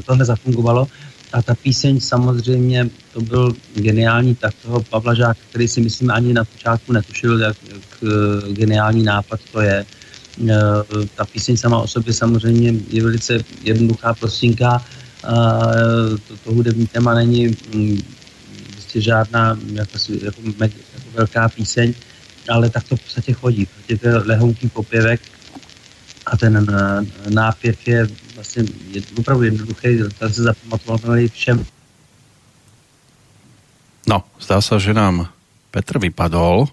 tohle 0.05 0.25
zafungovalo 0.25 0.87
a 1.33 1.41
ta 1.41 1.55
píseň 1.55 1.99
samozřejmě, 1.99 2.89
to 3.13 3.21
byl 3.21 3.53
geniální 3.75 4.35
tak 4.35 4.53
toho 4.63 4.83
Pavla 4.83 5.13
Žáka, 5.13 5.39
který 5.49 5.67
si 5.67 5.81
myslím 5.81 6.11
ani 6.11 6.33
na 6.33 6.43
počátku 6.43 6.93
netušil, 6.93 7.39
jak, 7.39 7.57
jak 7.67 8.13
geniální 8.53 9.03
nápad 9.03 9.39
to 9.51 9.61
je. 9.61 9.85
Eh, 10.41 11.07
ta 11.15 11.25
píseň 11.25 11.57
sama 11.57 11.79
o 11.79 11.87
sobě 11.87 12.13
samozřejmě 12.13 12.73
je 12.89 13.03
velice 13.03 13.43
jednoduchá, 13.63 14.13
prostinká. 14.13 14.85
To, 16.27 16.37
to 16.43 16.53
hudební 16.53 16.87
téma 16.87 17.13
není 17.13 17.55
prostě 18.71 19.01
žádná 19.01 19.59
jako, 19.73 19.97
jako, 20.21 20.41
jako 20.45 21.09
velká 21.13 21.49
píseň, 21.49 21.93
ale 22.49 22.69
tak 22.69 22.83
to 22.83 22.95
v 22.95 23.01
podstatě 23.01 23.33
chodí. 23.33 23.65
Prostě 23.65 23.97
to 23.97 24.07
je 24.07 24.17
lehonký 24.17 24.69
popěvek 24.69 25.21
a 26.27 26.37
ten 26.37 26.67
eh, 26.69 27.29
nápěv 27.29 27.87
je 27.87 28.07
vlastně 28.35 28.63
je 28.91 29.01
opravdu 29.19 29.43
jednoduchý, 29.43 29.87
ten 30.19 30.33
se 30.33 30.43
zapamatoval 30.43 31.17
všem. 31.33 31.65
No, 34.07 34.23
zdá 34.41 34.61
se, 34.61 34.79
že 34.79 34.93
nám 34.93 35.27
Petr 35.71 35.99
vypadol. 35.99 36.67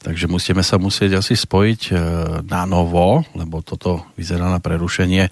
Takže 0.00 0.32
musíme 0.32 0.64
sa 0.64 0.80
musieť 0.80 1.20
asi 1.20 1.36
spojiť 1.36 1.80
e, 1.88 1.94
na 2.48 2.64
novo, 2.64 3.20
lebo 3.36 3.60
toto 3.60 4.08
vyzerá 4.16 4.48
na 4.48 4.56
prerušenie, 4.56 5.28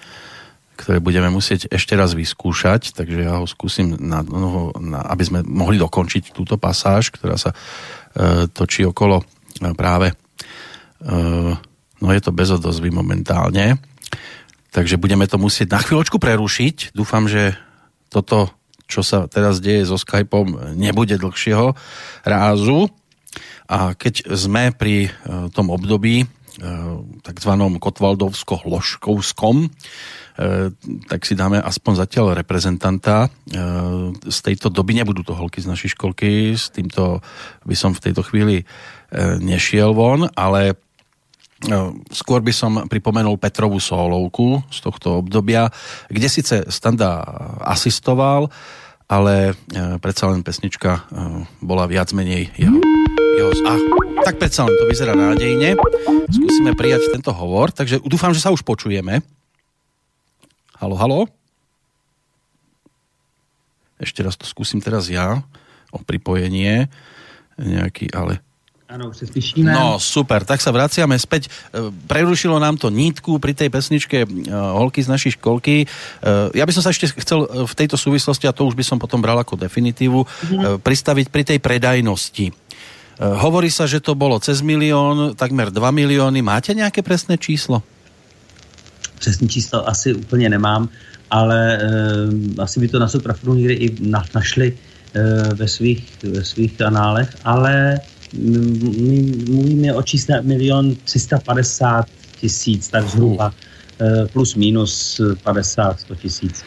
ktoré 0.78 1.00
budeme 1.00 1.32
musieť 1.32 1.72
ešte 1.72 1.98
raz 1.98 2.14
vyskúšať, 2.14 2.94
takže 2.94 3.26
ja 3.26 3.40
ho 3.40 3.48
skúsim 3.48 3.96
na 3.98 4.20
novo, 4.22 4.70
na, 4.78 5.02
aby 5.08 5.24
sme 5.24 5.40
mohli 5.42 5.80
dokončiť 5.80 6.30
túto 6.36 6.60
pasáž, 6.60 7.10
ktorá 7.10 7.40
sa 7.40 7.50
e, 7.50 8.46
točí 8.52 8.84
okolo 8.84 9.24
e, 9.24 9.24
práve 9.72 10.12
e, 10.12 10.14
no 11.98 12.08
je 12.14 12.20
to 12.22 12.30
bez 12.30 12.54
odozvy 12.54 12.94
momentálne, 12.94 13.78
takže 14.70 15.00
budeme 15.00 15.26
to 15.26 15.38
musieť 15.38 15.74
na 15.74 15.80
chvíľočku 15.82 16.22
prerušiť. 16.22 16.94
Dúfam, 16.94 17.26
že 17.26 17.58
toto, 18.08 18.54
čo 18.86 19.02
sa 19.02 19.26
teraz 19.26 19.58
deje 19.58 19.82
so 19.82 19.98
Skypeom, 19.98 20.78
nebude 20.78 21.18
dlhšieho 21.18 21.74
rázu, 22.22 22.86
a 23.68 23.92
keď 23.92 24.32
sme 24.32 24.72
pri 24.72 25.06
e, 25.06 25.10
tom 25.52 25.68
období 25.68 26.24
e, 26.24 26.26
takzvanom 27.20 27.76
Kotvaldovsko-Hloškovskom, 27.76 29.56
e, 29.60 29.68
tak 31.04 31.20
si 31.28 31.36
dáme 31.36 31.60
aspoň 31.60 31.92
zatiaľ 32.08 32.26
reprezentanta 32.32 33.28
z 34.24 34.38
tejto 34.40 34.72
doby. 34.72 34.96
Nebudú 34.96 35.20
to 35.20 35.36
holky 35.36 35.60
z 35.60 35.68
našej 35.68 35.92
školky, 35.92 36.56
s 36.56 36.72
týmto 36.72 37.20
by 37.68 37.76
som 37.76 37.92
v 37.92 38.02
tejto 38.08 38.24
chvíli 38.24 38.64
nešiel 39.40 39.92
von, 39.92 40.28
ale 40.32 40.76
Skôr 42.14 42.38
by 42.38 42.54
som 42.54 42.86
pripomenul 42.86 43.34
Petrovú 43.34 43.82
solovku 43.82 44.62
z 44.70 44.78
tohto 44.78 45.26
obdobia, 45.26 45.66
kde 46.06 46.30
sice 46.30 46.62
Standa 46.70 47.18
asistoval, 47.66 48.46
ale 49.08 49.56
predsa 50.04 50.28
len 50.28 50.44
pesnička 50.44 51.08
bola 51.64 51.88
viac 51.88 52.12
menej 52.12 52.52
jeho 52.54 52.78
jeho... 53.38 53.50
A, 53.64 53.72
tak 54.26 54.42
predsa 54.42 54.66
len 54.66 54.74
to 54.74 54.84
vyzerá 54.90 55.14
nádejne. 55.14 55.78
Skúsime 56.28 56.74
prijať 56.74 57.08
tento 57.14 57.30
hovor, 57.30 57.70
takže 57.70 58.02
dúfam, 58.02 58.34
že 58.34 58.42
sa 58.42 58.50
už 58.50 58.66
počujeme. 58.66 59.22
Halo, 60.78 60.98
halo? 60.98 61.20
Ešte 63.98 64.22
raz 64.22 64.38
to 64.38 64.46
skúsim 64.46 64.78
teraz 64.82 65.10
ja 65.10 65.42
o 65.90 65.98
pripojenie 66.02 66.86
nejaký, 67.58 68.14
ale 68.14 68.38
Áno, 68.88 69.12
už 69.12 69.20
sa 69.20 69.26
slyšíme. 69.28 69.68
No, 69.68 70.00
super, 70.00 70.48
tak 70.48 70.64
sa 70.64 70.72
vraciame 70.72 71.20
späť. 71.20 71.52
E, 71.76 71.92
prerušilo 72.08 72.56
nám 72.56 72.80
to 72.80 72.88
nítku 72.88 73.36
pri 73.36 73.52
tej 73.52 73.68
pesničke 73.68 74.24
e, 74.24 74.26
Holky 74.48 75.04
z 75.04 75.12
našej 75.12 75.36
školky. 75.36 75.84
E, 75.84 75.86
ja 76.56 76.64
by 76.64 76.72
som 76.72 76.80
sa 76.80 76.96
ešte 76.96 77.12
chcel 77.20 77.44
v 77.68 77.74
tejto 77.76 78.00
súvislosti, 78.00 78.48
a 78.48 78.56
to 78.56 78.64
už 78.64 78.72
by 78.72 78.80
som 78.80 78.96
potom 78.96 79.20
bral 79.20 79.36
ako 79.36 79.60
definitívu, 79.60 80.24
mm-hmm. 80.24 80.80
pristaviť 80.80 81.26
pri 81.28 81.42
tej 81.44 81.58
predajnosti 81.60 82.48
hovorí 83.18 83.66
sa, 83.66 83.90
že 83.90 83.98
to 83.98 84.14
bolo 84.14 84.38
cez 84.38 84.62
milión, 84.62 85.34
takmer 85.34 85.74
2 85.74 85.82
milióny. 85.90 86.38
Máte 86.38 86.70
nějaké 86.70 87.02
presné 87.02 87.34
číslo? 87.34 87.82
Přesný 89.18 89.48
číslo 89.48 89.88
asi 89.88 90.14
úplně 90.14 90.48
nemám, 90.48 90.88
ale 91.30 91.58
e, 91.74 92.62
asi 92.62 92.80
by 92.80 92.88
to 92.88 92.98
na 92.98 93.08
Suprafru 93.08 93.54
někdy 93.54 93.74
i 93.74 93.86
na, 94.06 94.22
našli 94.34 94.70
e, 94.70 95.54
ve, 95.54 95.68
svých, 95.68 96.06
ve 96.22 96.44
svých 96.44 96.78
kanálech, 96.78 97.36
ale 97.44 97.98
my 98.32 99.18
mluvíme 99.48 99.94
o 99.94 100.02
čísle 100.02 100.42
milion 100.42 100.94
350 101.04 102.06
tisíc, 102.40 102.88
tak 102.88 103.08
zhruba 103.08 103.52
e, 104.00 104.26
plus 104.26 104.54
minus 104.54 105.20
50 105.42 106.00
100 106.00 106.14
tisíc. 106.14 106.64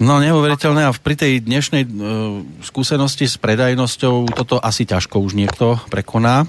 No 0.00 0.18
neuveriteľné 0.18 0.88
a 0.88 0.90
pri 0.90 1.14
tej 1.14 1.32
dnešnej 1.46 1.86
uh, 1.86 2.42
skúsenosti 2.64 3.28
s 3.28 3.36
predajnosťou 3.38 4.34
toto 4.34 4.58
asi 4.58 4.82
ťažko 4.82 5.20
už 5.20 5.38
niekto 5.38 5.78
prekoná. 5.92 6.48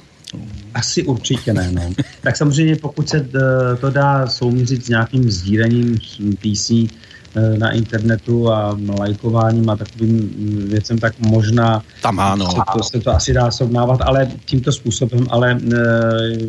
Asi 0.73 1.03
určitě 1.03 1.53
ne. 1.53 1.69
No. 1.71 1.93
Tak 2.21 2.37
samozřejmě 2.37 2.75
pokud 2.75 3.09
se 3.09 3.17
eh, 3.17 3.75
to 3.77 3.89
dá 3.89 4.27
souměřit 4.27 4.85
s 4.85 4.89
nějakým 4.89 5.31
sdílením 5.31 5.97
písní 6.41 6.89
eh, 6.89 7.12
na 7.57 7.71
internetu 7.71 8.51
a 8.51 8.77
lajkováním 8.99 9.69
a 9.69 9.75
takovým 9.75 10.29
věcem, 10.69 10.97
tak 10.97 11.13
možná 11.19 11.83
Tam 12.01 12.19
ano. 12.19 12.51
Se, 12.51 12.61
to, 12.77 12.83
se 12.83 12.99
to 12.99 13.11
asi 13.11 13.33
dá 13.33 13.51
srovnávat, 13.51 14.01
ale 14.01 14.27
tímto 14.45 14.71
způsobem, 14.71 15.27
ale 15.29 15.57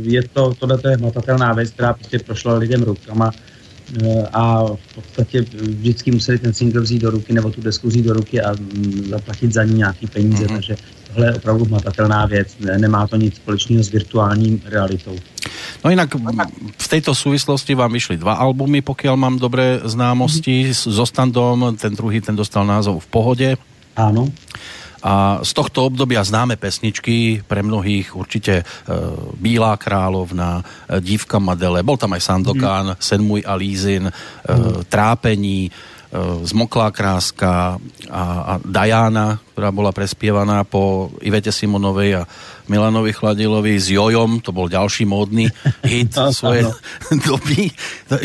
je 0.02 0.22
to, 0.32 0.54
tohle 0.58 0.78
je 0.90 0.96
hmatatelná 0.96 1.52
věc, 1.52 1.70
která 1.70 1.92
prostě 1.92 2.18
prošla 2.18 2.54
lidem 2.54 2.82
rukama 2.82 3.32
Eh, 4.02 4.26
a 4.32 4.64
v 4.64 4.94
podstatě 4.94 5.40
vždycky 5.60 6.10
museli 6.10 6.38
ten 6.38 6.54
single 6.54 6.82
vzít 6.82 7.02
do 7.02 7.10
ruky 7.10 7.32
nebo 7.32 7.50
tu 7.50 7.60
desku 7.60 7.88
vzít 7.88 8.02
do 8.02 8.12
ruky 8.12 8.40
a 8.40 8.52
mm, 8.52 9.06
zaplatit 9.08 9.52
za 9.52 9.64
ní 9.64 9.74
nějaký 9.74 10.06
peníze, 10.06 10.44
mm-hmm. 10.44 10.54
takže 10.54 10.76
tohle 11.08 11.26
je 11.26 11.34
opravdu 11.34 11.64
hmatatelná 11.64 12.26
věc, 12.26 12.48
nemá 12.78 13.06
to 13.06 13.16
nic 13.16 13.36
společného 13.36 13.84
s 13.84 13.90
virtuální 13.90 14.62
realitou. 14.64 15.16
No 15.84 15.90
jinak 15.90 16.14
v 16.78 16.88
této 16.88 17.14
souvislosti 17.14 17.74
vám 17.74 17.92
vyšly 17.92 18.16
dva 18.16 18.34
albumy, 18.34 18.80
pokud 18.80 19.16
mám 19.16 19.38
dobré 19.38 19.80
známosti, 19.84 20.70
mm-hmm. 20.70 20.92
so 20.92 21.06
Standom, 21.06 21.76
ten 21.76 21.94
druhý, 21.94 22.20
ten 22.20 22.36
dostal 22.36 22.66
názov 22.66 23.04
V 23.04 23.06
pohodě. 23.06 23.56
Áno. 23.96 24.26
A 25.04 25.44
z 25.44 25.52
tohto 25.52 25.84
obdobia 25.84 26.24
známe 26.24 26.56
pesničky, 26.56 27.44
pre 27.44 27.60
mnohých 27.60 28.16
určite 28.16 28.54
e, 28.56 28.64
Bílá 29.36 29.76
královna, 29.76 30.64
e, 30.64 31.00
Dívka 31.04 31.36
Madele, 31.36 31.84
bol 31.84 32.00
tam 32.00 32.16
aj 32.16 32.24
Sandokán, 32.24 32.96
mm. 32.96 33.00
Sen 33.04 33.20
můj 33.20 33.44
a 33.44 33.52
Lízin, 33.54 34.08
e, 34.08 34.10
mm. 34.10 34.88
Trápení, 34.88 35.68
Zmoklá 36.46 36.94
kráska 36.94 37.74
a, 38.06 38.22
a 38.46 38.52
Diana, 38.62 39.42
ktorá 39.50 39.74
bola 39.74 39.90
prespievaná 39.90 40.62
po 40.62 41.10
Ivete 41.18 41.50
Simonovej 41.50 42.22
a 42.22 42.28
Milanovi 42.70 43.10
Chladilovi 43.10 43.74
s 43.74 43.90
Jojom, 43.90 44.38
to 44.38 44.54
bol 44.54 44.70
ďalší 44.70 45.10
módny 45.10 45.50
hit 45.90 46.14
svoje 46.30 46.70
doby. 47.26 47.74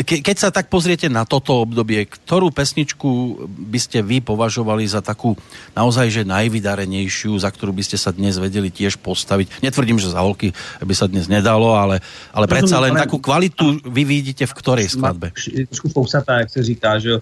Ke, 0.06 0.22
keď 0.22 0.36
sa 0.38 0.48
tak 0.54 0.70
pozriete 0.70 1.10
na 1.10 1.26
toto 1.26 1.66
obdobie, 1.66 2.06
ktorú 2.06 2.54
pesničku 2.54 3.42
by 3.46 3.78
ste 3.82 4.06
vy 4.06 4.22
považovali 4.22 4.86
za 4.86 5.02
takú 5.02 5.34
naozaj 5.74 6.14
že 6.14 6.22
najvydarenejšiu, 6.22 7.42
za 7.42 7.50
ktorú 7.50 7.74
by 7.74 7.82
ste 7.82 7.98
sa 7.98 8.14
dnes 8.14 8.38
vedeli 8.38 8.70
tiež 8.70 9.02
postaviť? 9.02 9.66
Netvrdím, 9.66 9.98
že 9.98 10.14
za 10.14 10.22
holky 10.22 10.54
by 10.78 10.94
sa 10.94 11.10
dnes 11.10 11.26
nedalo, 11.26 11.74
ale, 11.74 11.98
ale 12.30 12.46
predsa 12.46 12.78
len 12.78 12.94
takú 12.94 13.18
kvalitu 13.18 13.82
vy 13.82 14.06
vidíte 14.06 14.46
v 14.46 14.54
ktorej 14.54 14.86
skladbe? 14.94 15.34
Trošku 15.34 15.90
fousatá, 15.90 16.38
jak 16.46 16.50
se 16.50 16.62
říká, 16.62 16.98
že 17.02 17.18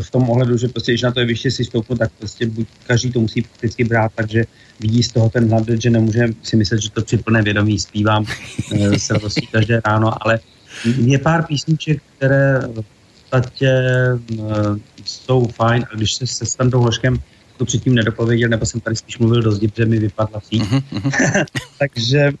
v 0.00 0.10
tom 0.10 0.30
ohledu, 0.30 0.56
že 0.56 0.68
prostě, 0.68 0.92
když 0.92 1.02
na 1.02 1.12
to 1.12 1.20
jeviště 1.20 1.50
si 1.50 1.64
stoupnu, 1.64 1.96
tak 1.96 2.10
prostě 2.18 2.46
buď 2.46 2.66
každý 2.86 3.12
to 3.12 3.20
musí 3.20 3.44
vždycky 3.58 3.84
brát, 3.84 4.12
takže 4.14 4.44
vidí 4.80 5.02
z 5.02 5.12
toho 5.12 5.30
ten 5.30 5.50
hlad, 5.50 5.68
že 5.68 5.90
nemůže 5.90 6.28
si 6.42 6.56
myslet, 6.56 6.80
že 6.80 6.90
to 6.90 7.02
při 7.02 7.16
plné 7.16 7.42
vědomí 7.42 7.78
zpívám 7.78 8.24
eh, 8.72 8.98
se 8.98 9.14
prostě 9.18 9.46
každé 9.52 9.80
ráno, 9.84 10.26
ale 10.26 10.40
je 10.84 11.18
pár 11.18 11.46
písniček, 11.46 12.02
které 12.16 12.60
podstatě 13.30 13.70
jsou 15.04 15.46
fajn 15.46 15.84
a 15.92 15.96
když 15.96 16.14
se 16.14 16.26
se 16.26 16.46
Standou 16.46 16.80
Hoškem 16.80 17.18
to 17.56 17.64
předtím 17.64 17.94
nedopověděl, 17.94 18.48
nebo 18.48 18.66
jsem 18.66 18.80
tady 18.80 18.96
spíš 18.96 19.18
mluvil 19.18 19.42
do 19.42 19.52
zdi, 19.52 19.68
protože 19.68 19.86
mi 19.86 19.98
vypadla 19.98 20.40
síť. 20.40 20.62
Uh-huh. 20.62 21.44
Takže 21.78 22.32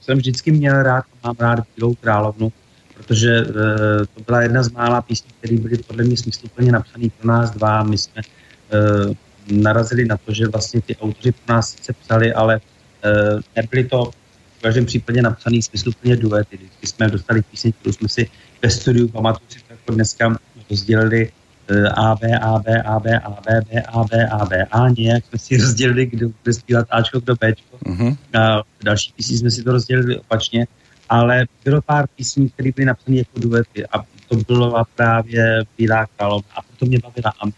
jsem 0.00 0.18
vždycky 0.18 0.52
měl 0.52 0.82
rád, 0.82 1.04
mám 1.24 1.36
rád 1.38 1.64
Bílou 1.76 1.94
královnu, 1.94 2.52
protože 3.06 3.40
uh, 3.40 3.52
to 4.14 4.20
byla 4.26 4.42
jedna 4.42 4.62
z 4.62 4.70
mála 4.70 5.02
písní, 5.02 5.30
které 5.38 5.56
byly 5.56 5.78
podle 5.78 6.04
mě 6.04 6.16
smysluplně 6.16 6.72
napsané 6.72 7.08
pro 7.18 7.28
nás 7.28 7.50
dva. 7.50 7.82
My 7.82 7.98
jsme 7.98 8.22
uh, 8.22 9.14
narazili 9.50 10.04
na 10.04 10.16
to, 10.16 10.32
že 10.32 10.48
vlastně 10.48 10.80
ty 10.80 10.96
autoři 10.96 11.32
pro 11.32 11.54
nás 11.54 11.70
sice 11.70 11.92
psali, 11.92 12.32
ale 12.32 12.60
uh, 12.60 13.40
nebyly 13.56 13.84
to 13.84 14.10
v 14.58 14.62
každém 14.62 14.86
případě 14.86 15.22
napsaný 15.22 15.62
smysluplně 15.62 16.16
duety. 16.16 16.58
Když 16.78 16.90
jsme 16.90 17.10
dostali 17.10 17.42
píseň, 17.42 17.72
kterou 17.72 17.92
jsme 17.92 18.08
si 18.08 18.30
ve 18.62 18.70
studiu, 18.70 19.08
pamatuju 19.08 19.48
si 19.48 19.58
jako 19.70 19.92
dneska, 19.92 20.36
rozdělili 20.70 21.32
a, 21.94 22.14
B, 22.14 22.38
A, 22.38 22.58
B, 22.58 22.82
A, 22.82 23.00
B, 23.00 23.18
A, 23.18 23.30
B, 23.30 23.60
B, 23.70 23.82
A, 23.82 24.04
B, 24.04 24.26
A, 24.26 24.44
B, 24.44 24.64
A, 24.64 24.88
nějak 24.88 25.24
jsme 25.26 25.38
si 25.38 25.56
rozdělili, 25.56 26.06
kdo 26.06 26.28
bude 26.28 26.54
zpívat 26.54 26.86
Ačko, 26.90 27.20
kdo 27.20 27.34
Bčko. 27.34 27.76
Uh-huh. 27.84 28.16
A 28.38 28.62
další 28.84 29.12
písní 29.16 29.38
jsme 29.38 29.50
si 29.50 29.62
to 29.62 29.72
rozdělili 29.72 30.18
opačně, 30.18 30.66
ale 31.12 31.46
bylo 31.64 31.82
pár 31.82 32.06
písní, 32.16 32.50
které 32.50 32.72
byly 32.72 32.86
napsané 32.86 33.16
jako 33.16 33.38
duety 33.38 33.86
a 33.86 33.98
to 34.28 34.36
byla 34.36 34.84
právě 34.84 35.64
Bílá 35.78 36.06
královna 36.06 36.50
a 36.56 36.62
to 36.78 36.86
mě 36.86 36.98
bavila 36.98 37.32
a 37.40 37.50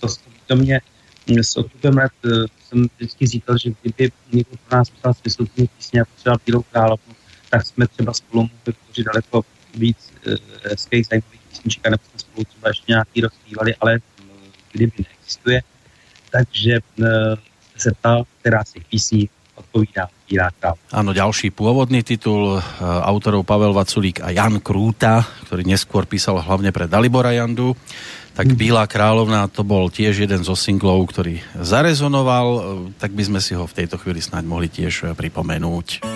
to, 0.00 0.08
to 0.46 0.56
mě 0.56 0.80
s 1.28 1.56
odstupem 1.56 1.96
let 1.96 2.12
eh, 2.24 2.28
jsem 2.64 2.88
vždycky 2.96 3.26
říkal, 3.26 3.58
že 3.58 3.70
kdyby 3.82 4.12
někdo 4.32 4.56
pro 4.68 4.78
nás 4.78 4.90
psal 4.90 5.14
smysluplný 5.14 5.68
písně 5.76 5.98
jako 5.98 6.10
třeba 6.16 6.36
Bílou 6.46 6.62
královnu, 6.62 7.14
tak 7.50 7.66
jsme 7.66 7.86
třeba 7.86 8.12
spolu 8.12 8.42
mohli 8.42 8.58
vytvořit 8.66 9.06
daleko 9.06 9.42
víc 9.74 10.12
uh, 10.26 10.34
hezkých 10.70 11.06
zajímavých 11.06 11.40
písniček 11.50 11.86
a 11.86 11.90
nebo 11.90 12.02
jsme 12.10 12.18
spolu 12.18 12.44
třeba 12.44 12.68
ještě 12.68 12.84
nějaký 12.88 13.20
rozpívali, 13.20 13.74
ale 13.80 13.98
kdyby 14.72 14.92
neexistuje. 14.98 15.62
Takže 16.30 16.78
se 17.76 17.92
ptal, 17.92 18.24
která 18.40 18.64
z 18.64 18.72
těch 18.72 18.84
písní 18.84 19.28
odpovídá 19.58 20.06
královna. 20.30 20.78
Áno, 20.94 21.10
titul 22.06 22.62
autorov 22.80 23.42
Pavel 23.42 23.74
Vaculík 23.74 24.22
a 24.22 24.30
Jan 24.30 24.62
Krúta, 24.62 25.26
ktorý 25.48 25.66
neskôr 25.66 26.06
písal 26.06 26.38
hlavne 26.38 26.70
pre 26.70 26.86
Dalibora 26.86 27.34
Jandu 27.34 27.74
tak 28.38 28.54
Bílá 28.54 28.86
královna 28.86 29.50
to 29.50 29.66
bol 29.66 29.90
tiež 29.90 30.22
jeden 30.22 30.46
zo 30.46 30.54
singlov, 30.54 31.10
ktorý 31.10 31.42
zarezonoval, 31.58 32.46
tak 32.94 33.10
by 33.10 33.26
sme 33.26 33.40
si 33.42 33.58
ho 33.58 33.66
v 33.66 33.76
tejto 33.82 33.98
chvíli 33.98 34.22
snáď 34.22 34.46
mohli 34.46 34.70
tiež 34.70 35.10
pripomenúť. 35.18 36.06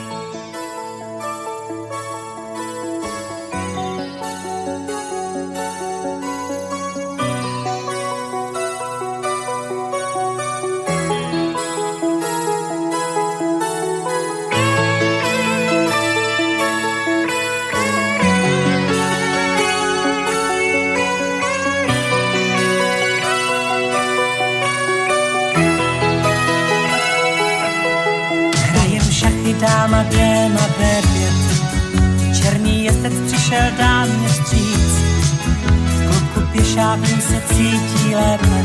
zpátky 36.93 37.21
se 37.23 37.43
cítí 37.55 38.15
lépe. 38.15 38.65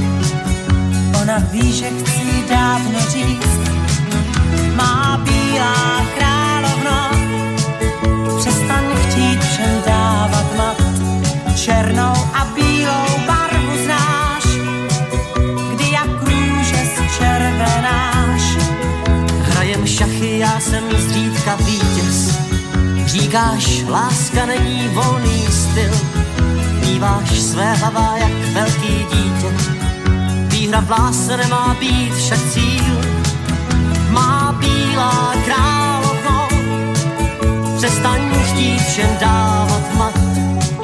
Ona 1.21 1.37
ví, 1.51 1.73
že 1.73 1.89
chci 1.89 2.43
dávno 2.49 2.99
říct, 2.99 3.59
má 4.75 5.21
bílá 5.23 6.01
královna. 6.17 7.11
Přestaň 8.39 8.83
chtít 8.95 9.43
všem 9.43 9.81
dávat 9.85 10.57
mat, 10.57 10.81
černou 11.55 12.13
a 12.33 12.45
bílou 12.55 13.25
barvu 13.27 13.83
znáš, 13.83 14.43
kdy 15.73 15.91
jak 15.91 16.21
růže 16.21 16.83
červenáš. 17.17 18.41
Hrajem 19.41 19.87
šachy, 19.87 20.39
já 20.39 20.59
jsem 20.59 20.83
zřídka 20.97 21.55
vítěz, 21.55 22.37
říkáš, 23.05 23.83
láska 23.89 24.45
není 24.45 24.89
volný 24.93 25.47
styl, 25.51 25.93
zpíváš 26.87 27.39
své 27.39 27.73
hlava 27.73 28.17
jak 28.17 28.31
velký 28.31 29.05
dítě. 29.11 29.51
Výhra 30.47 30.79
v 30.79 30.89
lásce 30.89 31.37
nemá 31.37 31.75
být 31.79 32.13
však 32.13 32.39
cíl, 32.39 33.01
má 34.09 34.55
bílá 34.59 35.33
královno. 35.45 36.47
Přestaň 37.77 38.21
chtít 38.43 38.79
všem 38.79 39.17
dávat 39.19 39.95
mat, 39.97 40.19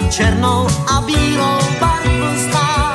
černou 0.09 0.67
a 0.87 1.01
bílou 1.01 1.59
barvu 1.79 2.49
stát. 2.49 2.92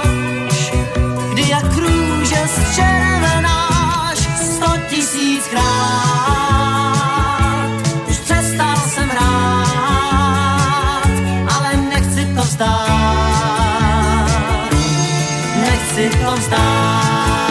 on 16.29 16.41
stát. 16.41 17.49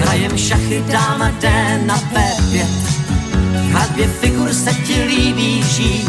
Hrajem 0.00 0.38
šachy, 0.38 0.82
dáma 0.92 1.30
D 1.40 1.48
na 1.86 1.98
B5, 1.98 2.66
hradbě 3.70 4.06
figur 4.06 4.52
se 4.54 4.72
ti 4.74 5.02
líbí 5.02 5.62
žít. 5.62 6.08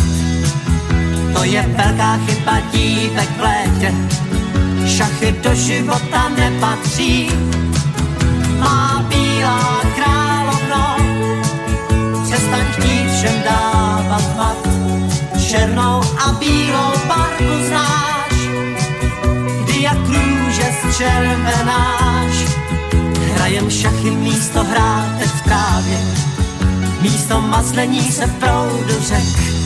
To 1.33 1.43
je 1.43 1.61
velká 1.61 2.19
chyba 2.25 2.59
dívek 2.71 3.29
v 3.37 3.41
létě, 3.41 3.93
šachy 4.87 5.35
do 5.43 5.55
života 5.55 6.29
nepatří. 6.37 7.31
Má 8.59 8.98
mladá 9.49 9.81
královno, 9.95 10.95
přestaň 12.23 12.65
chtít 12.71 13.11
všem 13.17 13.43
dávat 13.45 14.37
mat, 14.37 14.67
černou 15.47 16.01
a 16.25 16.31
bílou 16.31 16.91
barvu 17.07 17.67
znáš, 17.67 18.33
kdy 19.63 19.81
jak 19.81 19.97
růže 19.97 20.73
červenáš. 20.97 22.33
Hrajem 23.33 23.69
šachy 23.69 24.11
místo 24.11 24.63
hrátek 24.63 25.27
v 25.27 25.41
trávě, 25.41 25.99
místo 27.01 27.41
maslení 27.41 28.11
se 28.11 28.25
v 28.25 28.33
proudu 28.33 28.99
řek. 28.99 29.59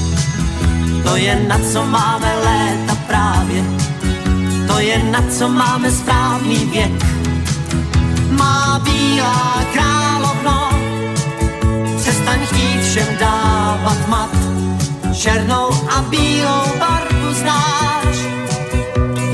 To 1.04 1.16
je 1.16 1.46
na 1.48 1.60
co 1.74 1.86
máme 1.86 2.34
léta 2.46 2.96
právě, 3.08 3.64
to 4.68 4.80
je 4.80 5.04
na 5.04 5.24
co 5.38 5.50
máme 5.50 5.92
správný 5.92 6.56
věk 6.56 7.13
má 8.44 8.80
bílá 8.84 9.64
královno, 9.74 10.70
přestaň 11.98 12.40
chtít 12.46 12.82
všem 12.84 13.10
dávat 13.20 14.08
mat, 14.08 14.36
černou 15.14 15.70
a 15.96 16.02
bílou 16.02 16.66
barvu 16.80 17.34
znáš, 17.34 18.18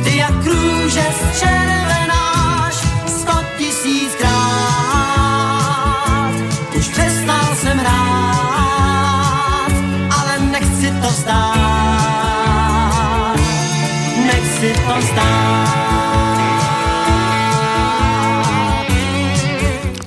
ty 0.04 0.18
jak 0.18 0.46
růže 0.46 1.06
z 1.18 1.40
černé. 1.40 1.79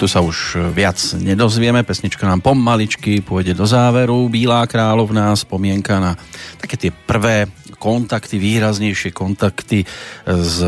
Tu 0.02 0.10
sa 0.10 0.18
už 0.18 0.58
viac 0.74 0.98
nedozvieme. 1.14 1.86
Pesnička 1.86 2.26
nám 2.26 2.42
pomaličky 2.42 3.22
pôjde 3.22 3.54
do 3.54 3.62
záveru. 3.62 4.26
Bílá 4.26 4.66
královná, 4.66 5.30
spomienka 5.38 6.02
na 6.02 6.18
také 6.58 6.74
tie 6.74 6.90
prvé 6.90 7.46
kontakty, 7.78 8.34
výraznejšie 8.34 9.14
kontakty 9.14 9.86
s 10.26 10.58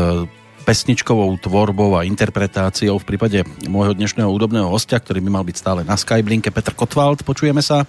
pesničkovou 0.63 1.35
tvorbou 1.43 1.99
a 1.99 2.07
interpretáciou 2.07 2.95
v 2.95 3.03
prípade 3.11 3.43
môjho 3.67 3.91
dnešného 3.91 4.31
údobného 4.31 4.71
hostia, 4.71 5.03
ktorý 5.03 5.19
by 5.19 5.29
mal 5.35 5.43
byť 5.43 5.55
stále 5.59 5.81
na 5.83 5.99
Skyblinke. 5.99 6.55
Petr 6.55 6.71
Kotwald, 6.71 7.27
počujeme 7.27 7.59
sa? 7.59 7.83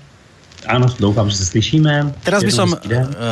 Áno, 0.64 0.88
doufám, 0.96 1.28
že 1.28 1.36
sa 1.36 1.46
slyšíme. 1.52 2.16
Teraz 2.24 2.40
by 2.40 2.52
som 2.54 2.72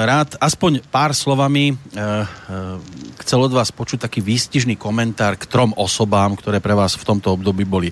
rád 0.04 0.36
aspoň 0.36 0.84
pár 0.92 1.16
slovami 1.16 1.72
uh, 1.72 1.78
uh, 1.96 2.76
chcel 3.24 3.40
od 3.40 3.56
vás 3.56 3.72
počuť 3.72 4.04
taký 4.04 4.20
výstižný 4.20 4.76
komentár 4.76 5.40
k 5.40 5.48
trom 5.48 5.72
osobám, 5.74 6.36
ktoré 6.36 6.60
pre 6.60 6.76
vás 6.76 6.94
v 6.94 7.08
tomto 7.08 7.32
období 7.32 7.64
boli 7.64 7.90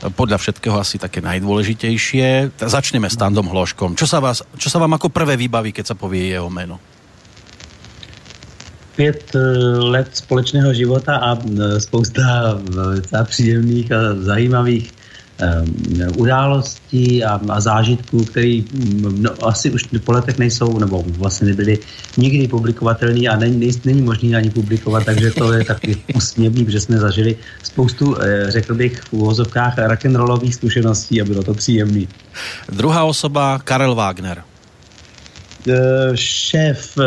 podľa 0.00 0.40
všetkého 0.40 0.80
asi 0.80 0.96
také 0.96 1.20
najdôležitejšie. 1.20 2.56
Začneme 2.56 3.12
s 3.12 3.20
Tandom 3.20 3.44
Hloškom. 3.44 4.00
Čo 4.00 4.08
sa, 4.08 4.18
vás, 4.18 4.40
čo 4.56 4.72
sa 4.72 4.80
vám 4.80 4.96
ako 4.96 5.12
prvé 5.12 5.36
vybaví, 5.36 5.76
keď 5.76 5.92
sa 5.92 5.96
povie 5.98 6.32
jeho 6.32 6.48
meno? 6.48 6.80
pět 9.00 9.32
let 9.80 10.08
společného 10.12 10.74
života 10.74 11.16
a 11.16 11.38
spousta 11.78 12.60
příjemných 13.24 13.92
a 13.92 13.98
zajímavých 14.14 14.92
událostí 16.16 17.24
a, 17.24 17.40
a 17.48 17.60
zážitků, 17.60 18.24
které 18.24 18.60
no, 19.18 19.30
asi 19.42 19.70
už 19.70 19.84
po 20.04 20.12
letech 20.12 20.38
nejsou, 20.38 20.78
nebo 20.78 21.04
vlastně 21.06 21.48
nebyly 21.48 21.78
nikdy 22.16 22.48
publikovatelné 22.48 23.28
a 23.28 23.36
není, 23.36 23.56
není, 23.56 23.80
není 23.84 24.02
možné 24.02 24.36
ani 24.36 24.50
publikovat, 24.50 25.04
takže 25.04 25.30
to 25.30 25.52
je 25.52 25.64
taky 25.64 25.96
úsměvný, 26.14 26.64
protože 26.64 26.80
jsme 26.80 26.98
zažili 26.98 27.36
spoustu, 27.62 28.16
eh, 28.20 28.50
řekl 28.50 28.74
bych, 28.74 29.00
v 29.00 29.12
úvozovkách 29.12 29.78
rock'n'rollových 29.78 30.54
zkušeností 30.54 31.20
a 31.20 31.24
bylo 31.24 31.42
to 31.42 31.54
příjemný. 31.54 32.08
Druhá 32.72 33.04
osoba, 33.04 33.58
Karel 33.58 33.94
Wagner 33.94 34.42
eh, 35.68 36.10
šéf, 36.14 36.98
eh, 36.98 37.04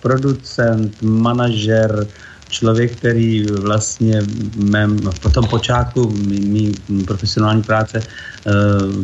producent, 0.00 1.02
manažer, 1.02 2.06
člověk, 2.54 2.96
který 2.96 3.46
vlastně 3.46 4.22
mém, 4.56 4.98
po 5.20 5.30
tom 5.30 5.46
počátku 5.46 6.10
mý, 6.10 6.72
mý 6.88 7.04
profesionální 7.04 7.62
práce 7.62 7.98
eh, 7.98 8.50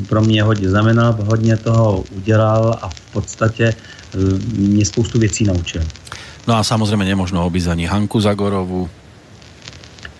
pro 0.06 0.22
mě 0.22 0.42
hodně 0.42 0.70
znamenal, 0.70 1.18
hodně 1.26 1.56
toho 1.56 2.04
udělal 2.16 2.78
a 2.82 2.88
v 2.88 3.00
podstatě 3.12 3.74
eh, 3.74 4.18
mě 4.54 4.84
spoustu 4.86 5.18
věcí 5.18 5.44
naučil. 5.44 5.82
No 6.46 6.56
a 6.56 6.62
samozřejmě 6.62 7.04
nemožno 7.04 7.46
obísť 7.46 7.68
ani 7.68 7.86
Hanku 7.86 8.20
Zagorovu. 8.20 8.88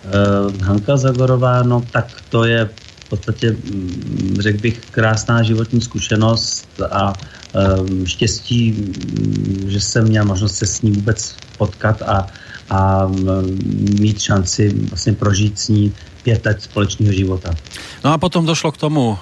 Uh, 0.01 0.65
Hanka 0.65 0.97
Zagorová, 0.97 1.63
no 1.63 1.85
tak 1.93 2.07
to 2.29 2.45
je 2.45 2.69
v 3.05 3.09
podstatě, 3.09 3.51
mm, 3.53 4.37
řekl 4.41 4.59
bych, 4.59 4.81
krásná 4.91 5.43
životní 5.43 5.81
zkušenost 5.81 6.69
a 6.91 7.13
štěstí, 8.05 8.73
mm, 8.73 9.71
že 9.71 9.81
jsem 9.81 10.05
měl 10.05 10.25
možnost 10.25 10.57
se 10.57 10.67
s 10.67 10.83
ní 10.83 10.91
vůbec 10.91 11.37
potkat 11.59 12.03
a 12.03 12.27
a 12.71 13.11
mít 14.01 14.21
šanci 14.21 14.75
vlastně 14.89 15.13
prožít 15.13 15.59
s 15.59 15.69
ní 15.69 15.93
pět 16.23 16.47
let 16.47 16.63
společného 16.63 17.13
života. 17.13 17.51
No 18.05 18.13
a 18.13 18.19
potom 18.19 18.47
došlo 18.47 18.73
k 18.73 18.77
tomu 18.77 19.19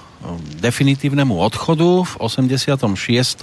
definitívnemu 0.58 1.38
odchodu 1.38 2.02
v 2.02 2.12
86. 2.18 3.38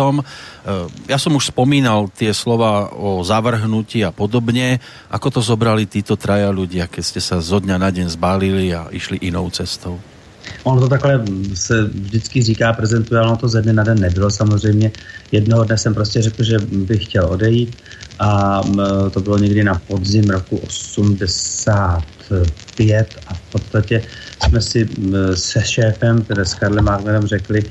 Ja 1.07 1.15
som 1.15 1.31
už 1.39 1.55
spomínal 1.55 2.11
tie 2.11 2.35
slova 2.35 2.91
o 2.91 3.23
zavrhnutí 3.23 4.03
a 4.03 4.11
podobne. 4.11 4.83
Ako 5.07 5.31
to 5.31 5.41
zobrali 5.41 5.87
títo 5.87 6.19
traja 6.19 6.51
ľudia, 6.51 6.91
keď 6.91 7.03
ste 7.03 7.21
sa 7.23 7.39
zo 7.39 7.63
dňa 7.63 7.79
na 7.79 7.89
deň 7.95 8.07
zbalili 8.11 8.75
a 8.75 8.91
išli 8.91 9.23
inou 9.23 9.47
cestou? 9.55 10.03
Ono 10.65 10.81
to 10.81 10.89
takhle 10.89 11.23
se 11.53 11.83
vždycky 11.83 12.41
říká, 12.41 12.73
prezentuje, 12.73 13.19
ale 13.19 13.27
ono 13.27 13.37
to 13.37 13.47
ze 13.47 13.61
dne 13.61 13.73
na 13.73 13.83
den 13.83 13.99
nebylo 13.99 14.31
samozřejmě. 14.31 14.91
Jednoho 15.31 15.63
dne 15.63 15.77
jsem 15.77 15.93
prostě 15.93 16.21
řekl, 16.21 16.43
že 16.43 16.59
bych 16.59 17.05
chtěl 17.05 17.25
odejít 17.25 17.77
a 18.19 18.61
to 19.11 19.19
bylo 19.19 19.37
někdy 19.37 19.63
na 19.63 19.81
podzim 19.87 20.29
roku 20.29 20.57
85 20.57 23.07
a 23.27 23.33
v 23.33 23.41
podstatě 23.51 24.03
jsme 24.47 24.61
si 24.61 24.89
se 25.33 25.63
šéfem, 25.63 26.21
tedy 26.21 26.45
s 26.45 26.53
Karlem 26.53 26.85
Wagnerem 26.85 27.27
řekli, 27.27 27.63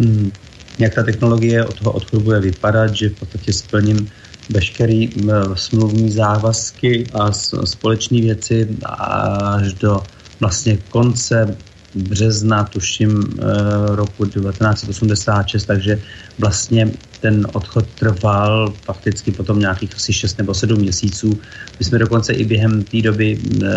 hm, 0.00 0.30
jak 0.78 0.94
ta 0.94 1.02
technologie 1.02 1.64
od 1.64 1.78
toho 1.78 1.92
odchodu 1.92 2.22
bude 2.22 2.40
vypadat, 2.40 2.94
že 2.94 3.08
v 3.08 3.12
podstatě 3.12 3.52
splním 3.52 4.10
veškerý 4.50 5.10
smluvní 5.54 6.10
závazky 6.10 7.06
a 7.14 7.32
společné 7.64 8.20
věci 8.20 8.68
až 8.98 9.72
do 9.72 10.02
vlastně 10.40 10.78
konce 10.90 11.56
března, 11.94 12.64
tuším, 12.64 13.22
eh, 13.38 13.96
roku 13.96 14.26
1986, 14.26 15.64
takže 15.64 15.98
vlastně 16.38 16.90
ten 17.22 17.46
odchod 17.52 17.86
trval 17.98 18.74
fakticky 18.82 19.30
potom 19.32 19.58
nějakých 19.58 19.94
asi 19.94 20.12
6 20.12 20.38
nebo 20.38 20.54
7 20.54 20.78
měsíců. 20.78 21.38
My 21.78 21.84
jsme 21.84 21.98
dokonce 21.98 22.32
i 22.32 22.44
během 22.44 22.82
té 22.82 23.02
doby 23.02 23.38
e, 23.38 23.68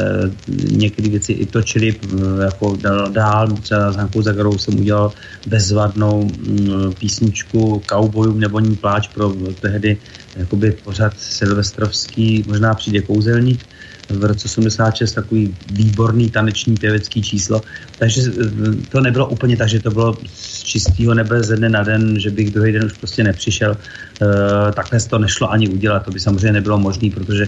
některé 0.71 1.09
věci 1.09 1.33
i 1.33 1.45
točili 1.45 1.93
e, 1.93 2.43
jako 2.43 2.75
dál, 2.81 3.09
dál. 3.11 3.47
Třeba 3.61 3.91
s 3.91 3.95
Hankou 3.95 4.21
Zagarou 4.21 4.57
jsem 4.57 4.79
udělal 4.79 5.13
bezvadnou 5.47 6.25
e, 6.25 6.93
písničku 6.99 7.81
Cowboyům 7.89 8.39
nebo 8.39 8.59
ní 8.59 8.75
pláč 8.75 9.07
pro 9.07 9.33
tehdy 9.61 9.97
jakoby 10.35 10.71
pořád 10.71 11.13
silvestrovský, 11.19 12.43
možná 12.47 12.73
přijde 12.73 13.01
kouzelník 13.01 13.65
v 14.09 14.23
roce 14.23 14.45
86 14.45 15.13
takový 15.13 15.55
výborný 15.71 16.29
taneční 16.29 16.75
pěvecký 16.75 17.21
číslo. 17.21 17.61
Takže 17.99 18.21
eh, 18.21 18.45
to 18.89 19.01
nebylo 19.01 19.27
úplně 19.27 19.57
tak, 19.57 19.69
že 19.69 19.79
to 19.79 19.91
bylo 19.91 20.17
z 20.33 20.63
čistého 20.63 21.13
nebe 21.13 21.43
ze 21.43 21.55
dne 21.55 21.69
na 21.69 21.83
den, 21.83 22.19
že 22.19 22.29
bych 22.29 22.51
druhý 22.51 22.71
den 22.71 22.85
už 22.85 22.93
prostě 22.93 23.23
nepřišel. 23.23 23.71
E, 23.71 24.71
takhle 24.71 24.99
to 24.99 25.19
nešlo 25.19 25.51
ani 25.51 25.69
udělat, 25.69 26.05
to 26.05 26.11
by 26.11 26.19
samozřejmě 26.19 26.51
nebylo 26.51 26.79
možné, 26.79 27.09
protože 27.13 27.47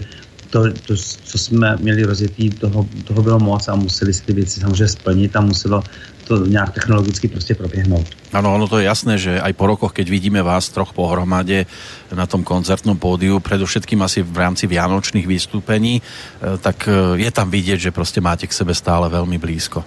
to, 0.50 0.72
to, 0.86 0.96
co 1.24 1.38
jsme 1.38 1.76
měli 1.80 2.04
rozjetý, 2.04 2.50
toho, 2.50 2.88
toho 3.04 3.22
bylo 3.22 3.38
moc 3.38 3.68
a 3.68 3.74
museli 3.74 4.14
si 4.14 4.22
ty 4.22 4.32
věci 4.32 4.60
samozřejmě 4.60 4.88
splnit 4.88 5.36
a 5.36 5.40
muselo 5.40 5.84
to 6.28 6.46
nějak 6.46 6.70
technologicky 6.70 7.28
prostě 7.28 7.54
proběhnout. 7.54 8.06
Ano, 8.32 8.54
ono 8.54 8.68
to 8.68 8.78
je 8.78 8.84
jasné, 8.84 9.18
že 9.18 9.40
aj 9.40 9.52
po 9.56 9.66
rokoch, 9.66 9.96
keď 9.96 10.06
vidíme 10.12 10.44
vás 10.44 10.68
troch 10.68 10.92
pohromadě 10.92 11.64
na 12.12 12.28
tom 12.28 12.44
koncertnom 12.44 13.00
pódiu, 13.00 13.40
predovšetkým 13.40 14.04
asi 14.04 14.20
v 14.20 14.36
rámci 14.36 14.68
vianočných 14.68 15.24
vystúpení, 15.24 16.04
eh, 16.04 16.58
tak 16.60 16.88
eh, 16.88 17.24
je 17.24 17.30
tam 17.32 17.50
vidět, 17.50 17.80
že 17.80 17.90
prostě 17.90 18.20
máte 18.20 18.46
k 18.46 18.52
sebe 18.52 18.74
stále 18.76 19.08
velmi 19.08 19.38
blízko. 19.40 19.84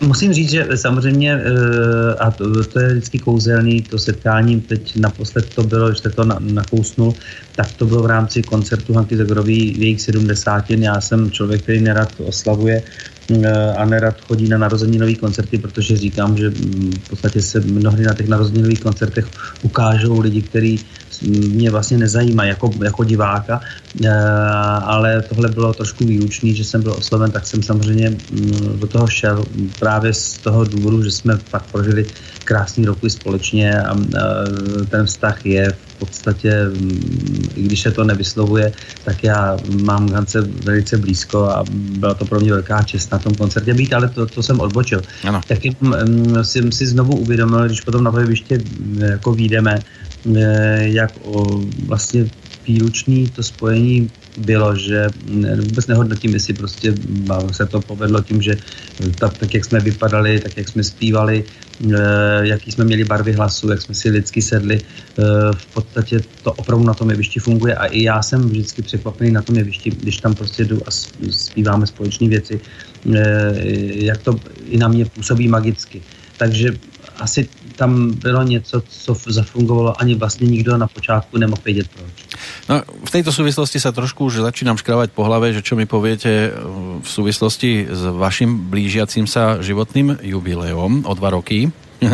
Musím 0.00 0.32
říct, 0.32 0.50
že 0.50 0.68
samozřejmě, 0.74 1.34
eh, 1.34 2.14
a 2.14 2.30
to, 2.30 2.64
to 2.64 2.80
je 2.80 2.88
vždycky 2.88 3.18
kouzelný, 3.18 3.82
to 3.82 3.98
setkání, 3.98 4.60
teď 4.60 4.96
naposled 4.96 5.54
to 5.54 5.62
bylo, 5.62 5.90
že 5.90 5.98
jste 5.98 6.10
to 6.10 6.24
nakousnul, 6.38 7.14
tak 7.56 7.72
to 7.72 7.86
bylo 7.86 8.02
v 8.02 8.06
rámci 8.06 8.42
koncertu 8.42 8.94
Hanky 8.94 9.16
Zagorový 9.16 9.74
v 9.74 9.82
jejich 9.82 10.00
70. 10.00 10.70
Já 10.70 11.00
jsem 11.00 11.30
člověk, 11.30 11.62
který 11.62 11.80
nerad 11.80 12.08
oslavuje 12.24 12.82
a 13.76 13.84
nerad 13.84 14.20
chodí 14.20 14.48
na 14.48 14.58
narozeninový 14.58 15.16
koncerty, 15.16 15.58
protože 15.58 15.96
říkám, 15.96 16.36
že 16.36 16.50
mm, 16.50 16.92
v 17.04 17.08
podstatě 17.10 17.42
se 17.42 17.60
mnohdy 17.60 18.04
na 18.04 18.14
těch 18.14 18.28
narozeninových 18.28 18.80
koncertech 18.80 19.26
ukážou 19.62 20.20
lidi, 20.20 20.42
kteří 20.42 20.80
mě 21.28 21.70
vlastně 21.70 21.98
nezajímá 21.98 22.44
jako, 22.44 22.70
jako 22.84 23.04
diváka, 23.04 23.60
e, 24.04 24.10
ale 24.84 25.22
tohle 25.22 25.48
bylo 25.48 25.72
trošku 25.72 26.04
výučný, 26.04 26.54
že 26.54 26.64
jsem 26.64 26.82
byl 26.82 26.92
osloven, 26.92 27.30
tak 27.30 27.46
jsem 27.46 27.62
samozřejmě 27.62 28.10
mm, 28.10 28.78
do 28.80 28.86
toho 28.86 29.06
šel 29.06 29.44
právě 29.78 30.14
z 30.14 30.38
toho 30.38 30.64
důvodu, 30.64 31.02
že 31.02 31.10
jsme 31.10 31.38
pak 31.50 31.62
prožili 31.62 32.06
krásný 32.44 32.86
roky 32.86 33.10
společně 33.10 33.82
a 33.82 33.96
e, 33.96 34.84
ten 34.86 35.06
vztah 35.06 35.46
je 35.46 35.72
v 35.72 35.94
podstatě, 35.98 36.64
mm, 36.64 37.48
i 37.54 37.62
když 37.62 37.80
se 37.80 37.90
to 37.90 38.04
nevyslovuje, 38.04 38.72
tak 39.04 39.24
já 39.24 39.56
mám 39.82 40.10
Hance 40.10 40.40
velice 40.40 40.98
blízko 40.98 41.44
a 41.44 41.64
byla 41.72 42.14
to 42.14 42.24
pro 42.24 42.40
mě 42.40 42.50
velká 42.50 42.82
čest 42.82 43.12
na 43.12 43.18
tom 43.18 43.34
koncertě 43.34 43.74
být, 43.74 43.92
ale 43.92 44.08
to, 44.08 44.26
to 44.26 44.42
jsem 44.42 44.60
odbočil. 44.60 45.02
Ano. 45.28 45.40
Taky 45.48 45.76
jsem 46.42 46.72
si 46.72 46.86
znovu 46.86 47.16
uvědomil, 47.16 47.66
když 47.66 47.80
potom 47.80 48.04
na 48.04 48.12
ještě 48.28 48.60
jako 48.98 49.32
výjdeme, 49.32 49.78
Eh, 49.78 49.99
jak 50.80 51.12
o 51.24 51.60
vlastně 51.86 52.26
výlučný 52.66 53.28
to 53.28 53.42
spojení 53.42 54.10
bylo, 54.36 54.76
že 54.76 55.10
vůbec 55.56 55.86
nehodnotím, 55.86 56.34
jestli 56.34 56.54
prostě 56.54 56.94
se 57.52 57.66
to 57.66 57.80
povedlo 57.80 58.22
tím, 58.22 58.42
že 58.42 58.56
tak, 59.18 59.38
tak 59.38 59.54
jak 59.54 59.64
jsme 59.64 59.80
vypadali, 59.80 60.40
tak 60.40 60.56
jak 60.56 60.68
jsme 60.68 60.84
zpívali, 60.84 61.44
eh, 61.44 61.96
jaký 62.42 62.72
jsme 62.72 62.84
měli 62.84 63.04
barvy 63.04 63.32
hlasu, 63.32 63.70
jak 63.70 63.82
jsme 63.82 63.94
si 63.94 64.10
lidsky 64.10 64.42
sedli. 64.42 64.80
Eh, 64.80 65.22
v 65.52 65.66
podstatě 65.74 66.20
to 66.42 66.52
opravdu 66.52 66.84
na 66.84 66.94
tom 66.94 67.10
jevišti 67.10 67.40
funguje 67.40 67.74
a 67.74 67.86
i 67.86 68.02
já 68.02 68.22
jsem 68.22 68.48
vždycky 68.48 68.82
překvapený 68.82 69.30
na 69.30 69.42
tom 69.42 69.56
jevišti, 69.56 69.90
když 69.90 70.16
tam 70.16 70.34
prostě 70.34 70.64
jdu 70.64 70.80
a 70.86 70.90
zpíváme 71.30 71.86
společné 71.86 72.28
věci, 72.28 72.60
jak 73.94 74.18
to 74.22 74.40
i 74.70 74.78
na 74.78 74.88
mě 74.88 75.04
působí 75.04 75.48
magicky. 75.48 76.02
Takže 76.36 76.72
asi 77.20 77.48
tam 77.76 78.10
bylo 78.10 78.42
něco, 78.42 78.82
co 78.88 79.16
zafungovalo, 79.26 80.00
ani 80.00 80.14
vlastně 80.14 80.46
nikdo 80.46 80.76
na 80.76 80.88
počátku 80.88 81.38
nemohl 81.38 81.62
vědět 81.64 81.86
proč. 81.94 82.10
No, 82.68 82.82
v 83.04 83.10
této 83.10 83.32
souvislosti 83.32 83.80
se 83.80 83.92
trošku 83.92 84.24
už 84.24 84.34
začínám 84.34 84.76
škravať 84.76 85.10
po 85.12 85.24
hlave, 85.24 85.52
že 85.52 85.62
čo 85.62 85.76
mi 85.76 85.86
poviete 85.86 86.30
eh, 86.30 86.52
v 87.02 87.08
souvislosti 87.08 87.88
s 87.90 88.02
vaším 88.04 88.70
blížiacím 88.70 89.26
sa 89.26 89.62
životným 89.62 90.18
jubileom 90.22 91.04
o 91.06 91.12
dva 91.14 91.30
roky. 91.30 91.72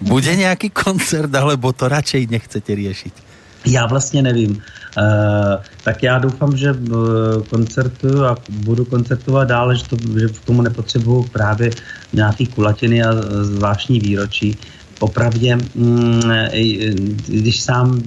Bude 0.00 0.36
nějaký 0.36 0.70
koncert, 0.70 1.34
alebo 1.34 1.72
to 1.72 1.88
radšej 1.88 2.28
nechcete 2.28 2.74
riešiť? 2.74 3.27
Já 3.68 3.86
vlastně 3.86 4.22
nevím. 4.22 4.50
Uh, 4.50 5.62
tak 5.84 6.02
já 6.02 6.18
doufám, 6.18 6.56
že 6.56 6.74
koncertuju 7.48 8.24
a 8.24 8.36
budu 8.50 8.84
koncertovat 8.84 9.48
dále, 9.48 9.76
že, 9.76 9.84
to, 9.84 9.96
že 10.20 10.28
k 10.28 10.40
tomu 10.40 10.62
nepotřebuju 10.62 11.22
právě 11.32 11.70
nějaký 12.12 12.46
kulatiny 12.46 13.02
a 13.02 13.12
zvláštní 13.42 14.00
výročí. 14.00 14.56
popravdě, 14.98 15.56
mm, 15.74 16.22
když 17.28 17.60
sám 17.60 18.02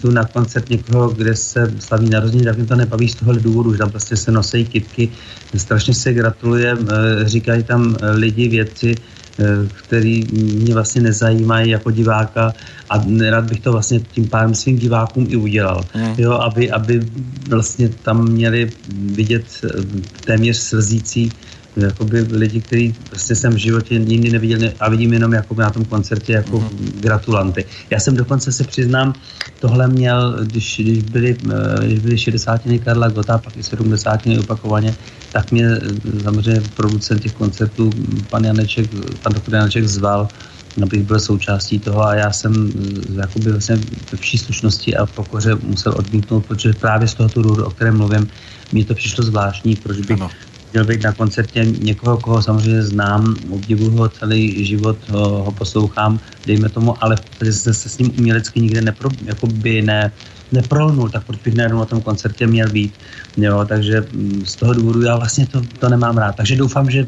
tu 0.00 0.10
na 0.10 0.24
koncert 0.24 0.70
někoho, 0.70 1.08
kde 1.08 1.36
se 1.36 1.72
slaví 1.78 2.10
narozeniny, 2.10 2.44
tak 2.44 2.56
mě 2.56 2.66
to 2.66 2.76
nebaví 2.76 3.08
z 3.08 3.14
toho 3.14 3.32
důvodu, 3.32 3.72
že 3.72 3.78
tam 3.78 3.90
prostě 3.90 4.16
se 4.16 4.32
nosí 4.32 4.64
kitky, 4.64 5.08
strašně 5.56 5.94
se 5.94 6.12
gratuluje, 6.12 6.76
říkají 7.24 7.62
tam 7.62 7.96
lidi 8.12 8.48
věci, 8.48 8.94
který 9.86 10.24
mě 10.32 10.74
vlastně 10.74 11.02
nezajímají 11.02 11.70
jako 11.70 11.90
diváka 11.90 12.54
a 12.90 12.98
nerad 13.06 13.44
bych 13.44 13.60
to 13.60 13.72
vlastně 13.72 14.00
tím 14.00 14.28
pádem 14.28 14.54
svým 14.54 14.78
divákům 14.78 15.26
i 15.28 15.36
udělal. 15.36 15.84
Mm. 15.94 16.14
Jo, 16.18 16.32
aby, 16.32 16.70
aby 16.70 17.00
vlastně 17.48 17.88
tam 17.88 18.28
měli 18.28 18.70
vidět 18.94 19.44
téměř 20.24 20.56
slzící 20.56 21.32
jakoby 21.76 22.20
lidi, 22.20 22.60
kteří 22.60 22.94
prostě 23.08 23.34
jsem 23.34 23.52
v 23.52 23.56
životě 23.56 23.98
nikdy 23.98 24.30
neviděl 24.30 24.72
a 24.80 24.88
vidím 24.88 25.12
jenom 25.12 25.32
jako 25.32 25.54
na 25.54 25.70
tom 25.70 25.84
koncertě 25.84 26.32
jako 26.32 26.58
mm-hmm. 26.58 27.00
gratulanty. 27.00 27.64
Já 27.90 28.00
jsem 28.00 28.16
dokonce 28.16 28.52
se 28.52 28.64
přiznám, 28.64 29.14
tohle 29.60 29.88
měl, 29.88 30.38
když, 30.44 30.80
když, 30.80 31.02
byly, 31.02 31.36
eh, 31.50 31.86
když 31.86 31.98
byly 31.98 32.18
60. 32.18 32.60
Karla 32.84 33.08
Gota, 33.08 33.38
pak 33.38 33.56
i 33.56 33.62
70. 33.62 34.20
opakovaně, 34.40 34.94
tak 35.32 35.52
mě 35.52 35.66
eh, 35.66 36.20
samozřejmě 36.22 36.62
producent 36.76 37.22
těch 37.22 37.32
koncertů, 37.32 37.90
pan 38.30 38.44
Janeček, 38.44 38.90
pan 39.22 39.32
doktor 39.32 39.54
Janeček 39.54 39.88
zval, 39.88 40.28
abych 40.82 41.02
byl 41.02 41.20
součástí 41.20 41.78
toho 41.78 42.02
a 42.06 42.14
já 42.14 42.32
jsem 42.32 42.52
eh, 42.54 43.20
jakoby 43.20 43.50
vlastně 43.50 43.76
ve 44.12 44.18
vší 44.18 44.38
slušnosti 44.38 44.96
a 44.96 45.06
pokoře 45.06 45.54
musel 45.62 45.94
odmítnout, 45.96 46.46
protože 46.46 46.72
právě 46.72 47.08
z 47.08 47.14
tohoto 47.14 47.42
důvodu, 47.42 47.64
o 47.64 47.70
kterém 47.70 47.96
mluvím, 47.96 48.28
mi 48.72 48.84
to 48.84 48.94
přišlo 48.94 49.24
zvláštní, 49.24 49.76
proč 49.76 49.98
bych 50.00 50.20
ano 50.20 50.30
měl 50.74 50.84
být 50.84 51.02
na 51.02 51.12
koncertě 51.12 51.64
někoho, 51.64 52.18
koho 52.18 52.42
samozřejmě 52.42 52.82
znám, 52.82 53.36
obdivuju 53.50 53.90
ho 53.90 54.08
celý 54.08 54.64
život, 54.64 54.98
ho, 55.08 55.42
ho 55.42 55.52
poslouchám, 55.52 56.20
dejme 56.46 56.68
tomu, 56.68 57.04
ale 57.04 57.16
jsem 57.42 57.74
se 57.74 57.88
s 57.88 57.98
ním 57.98 58.10
umělecky 58.18 58.60
nikde 58.60 58.80
nepro, 58.80 59.08
by 59.54 59.82
ne, 59.82 60.12
neprolnul, 60.52 61.08
tak 61.08 61.24
proč 61.24 61.38
bych 61.44 61.54
najednou 61.54 61.78
na 61.78 61.84
tom 61.84 62.00
koncertě 62.00 62.46
měl 62.46 62.68
být. 62.68 62.94
Jo, 63.36 63.64
takže 63.68 64.04
mm, 64.12 64.42
z 64.46 64.56
toho 64.56 64.74
důvodu 64.74 65.02
já 65.02 65.16
vlastně 65.16 65.46
to, 65.46 65.62
to 65.78 65.88
nemám 65.88 66.18
rád. 66.18 66.36
Takže 66.36 66.56
doufám, 66.56 66.90
že, 66.90 67.06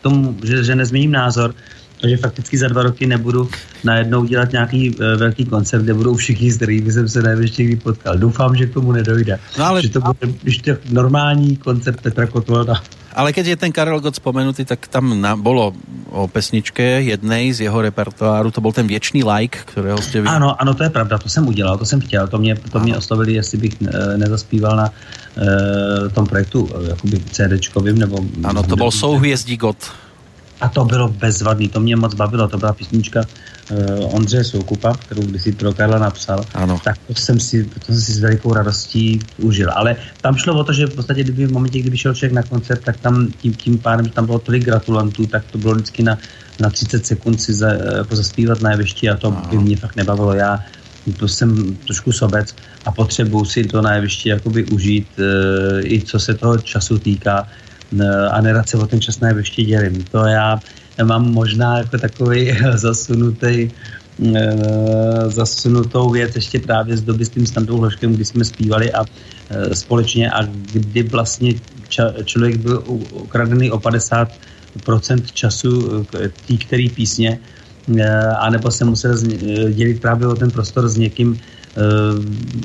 tomu, 0.00 0.36
že, 0.44 0.64
že 0.64 0.74
nezměním 0.74 1.12
názor, 1.12 1.54
takže 2.00 2.16
fakticky 2.16 2.58
za 2.58 2.68
dva 2.68 2.82
roky 2.82 3.06
nebudu 3.06 3.50
najednou 3.84 4.24
dělat 4.24 4.52
nějaký 4.52 4.90
uh, 4.90 4.96
velký 5.16 5.44
koncert, 5.44 5.82
kde 5.82 5.94
budou 5.94 6.14
všichni, 6.14 6.52
s 6.52 6.56
kterými 6.56 6.92
jsem 6.92 7.08
se 7.08 7.22
největší 7.22 7.64
kdy 7.64 7.76
potkal. 7.76 8.18
Doufám, 8.18 8.56
že 8.56 8.66
k 8.66 8.74
tomu 8.74 8.92
nedojde. 8.92 9.38
No 9.58 9.64
ale... 9.64 9.82
Že 9.82 9.88
to 9.88 10.00
bude 10.00 10.32
to 10.64 10.72
normální 10.90 11.56
koncert 11.56 12.00
Petra 12.00 12.26
Kotolda. 12.26 12.82
Ale 13.18 13.34
keď 13.34 13.46
je 13.50 13.56
ten 13.58 13.74
Karel 13.74 13.98
Gott 13.98 14.14
spomenutý, 14.14 14.62
tak 14.62 14.86
tam 14.86 15.18
na, 15.18 15.34
bolo 15.34 15.74
o 16.14 16.30
pesničke 16.30 17.02
jednej 17.02 17.50
z 17.50 17.66
jeho 17.66 17.82
repertoáru, 17.82 18.54
to 18.54 18.62
byl 18.62 18.72
ten 18.72 18.86
věčný 18.86 19.26
like, 19.26 19.58
kterého 19.66 19.98
jste 19.98 20.20
vy... 20.22 20.28
Ano, 20.28 20.54
ano, 20.54 20.74
to 20.74 20.86
je 20.86 20.90
pravda, 20.90 21.18
to 21.18 21.28
jsem 21.28 21.42
udělal, 21.48 21.78
to 21.78 21.84
jsem 21.84 22.00
chtěl, 22.00 22.28
to 22.28 22.38
mě, 22.38 22.54
to 22.54 22.78
mě 22.78 22.96
oslovili, 22.96 23.34
jestli 23.34 23.58
bych 23.58 23.72
e, 23.82 24.18
nezaspíval 24.18 24.76
na 24.76 24.86
e, 24.86 26.08
tom 26.08 26.26
projektu, 26.26 26.70
e, 26.70 26.88
jakoby 26.88 27.18
CDčkovým, 27.18 27.98
nebo... 27.98 28.22
Ano, 28.44 28.62
to 28.62 28.76
byl 28.76 28.90
Souhvězdí 28.90 29.56
Gott. 29.56 29.90
A 30.60 30.68
to 30.68 30.84
bylo 30.84 31.08
bezvadný, 31.08 31.68
to 31.68 31.80
mě 31.80 31.96
moc 31.96 32.14
bavilo, 32.14 32.48
to 32.48 32.58
byla 32.58 32.72
písnička 32.72 33.22
uh, 33.70 34.14
Ondřeje 34.14 34.44
Soukupa, 34.44 34.94
kterou 34.94 35.22
kdysi 35.22 35.52
pro 35.52 35.72
Karla 35.72 35.98
napsal, 35.98 36.44
ano. 36.54 36.80
tak 36.84 36.98
to 36.98 37.14
jsem, 37.14 37.40
si, 37.40 37.64
to 37.64 37.84
jsem 37.84 38.00
si 38.00 38.12
s 38.12 38.18
velikou 38.18 38.52
radostí 38.52 39.20
užil. 39.38 39.70
Ale 39.70 39.96
tam 40.20 40.36
šlo 40.36 40.58
o 40.58 40.64
to, 40.64 40.72
že 40.72 40.86
v 40.86 40.94
podstatě 40.94 41.22
kdyby 41.22 41.46
v 41.46 41.52
momentě, 41.52 41.80
kdyby 41.80 41.98
šel 41.98 42.14
člověk 42.14 42.32
na 42.32 42.42
koncert, 42.42 42.82
tak 42.84 42.96
tam 42.96 43.28
tím, 43.38 43.54
tím 43.54 43.78
pádem, 43.78 44.06
že 44.06 44.12
tam 44.12 44.26
bylo 44.26 44.38
tolik 44.38 44.64
gratulantů, 44.64 45.26
tak 45.26 45.44
to 45.44 45.58
bylo 45.58 45.74
vždycky 45.74 46.02
na, 46.02 46.18
na 46.60 46.70
30 46.70 47.06
sekund 47.06 47.42
si 47.42 47.52
za, 47.54 47.72
jako 47.72 48.16
zaspívat 48.16 48.60
na 48.60 48.70
jevišti 48.70 49.10
a 49.10 49.16
to 49.16 49.28
ano. 49.28 49.42
by 49.50 49.58
mě 49.58 49.76
fakt 49.76 49.96
nebavilo. 49.96 50.34
Já 50.34 50.58
to 51.16 51.28
jsem 51.28 51.76
trošku 51.76 52.12
sobec 52.12 52.54
a 52.84 52.92
potřebuji 52.92 53.44
si 53.44 53.64
to 53.64 53.82
na 53.82 53.94
jevišti 53.94 54.28
jakoby 54.28 54.64
užít, 54.64 55.08
uh, 55.18 55.24
i 55.92 56.02
co 56.02 56.18
se 56.18 56.34
toho 56.34 56.58
času 56.58 56.98
týká 56.98 57.48
a 58.30 58.40
nerad 58.40 58.68
se 58.68 58.76
o 58.76 58.86
ten 58.86 59.00
čas 59.00 59.20
na 59.20 59.28
jevišti 59.28 59.64
dělím. 59.64 60.04
To 60.04 60.18
já 60.18 60.60
mám 61.04 61.32
možná 61.32 61.78
jako 61.78 61.98
takový 61.98 62.58
zasunutý 62.74 63.70
eh, 64.34 64.56
zasunutou 65.30 66.10
věc 66.10 66.34
ještě 66.34 66.58
právě 66.58 66.96
z 66.96 67.02
doby 67.02 67.24
s 67.24 67.28
tím 67.28 67.46
standou 67.46 67.78
Hloškem, 67.78 68.12
kdy 68.12 68.24
jsme 68.24 68.44
zpívali 68.44 68.92
a 68.92 69.04
eh, 69.50 69.74
společně 69.74 70.30
a 70.30 70.44
kdy 70.72 71.02
vlastně 71.02 71.54
člověk 72.24 72.56
byl 72.56 72.84
ukradený 73.12 73.70
o 73.70 73.78
50% 73.78 74.28
času 75.32 76.06
eh, 76.14 76.28
té 76.28 76.56
který 76.56 76.90
písně, 76.90 77.38
anebo 78.38 78.70
se 78.70 78.84
musel 78.84 79.16
dělit 79.72 80.00
právě 80.00 80.26
o 80.26 80.34
ten 80.34 80.50
prostor 80.50 80.88
s 80.88 80.96
někým, 80.96 81.40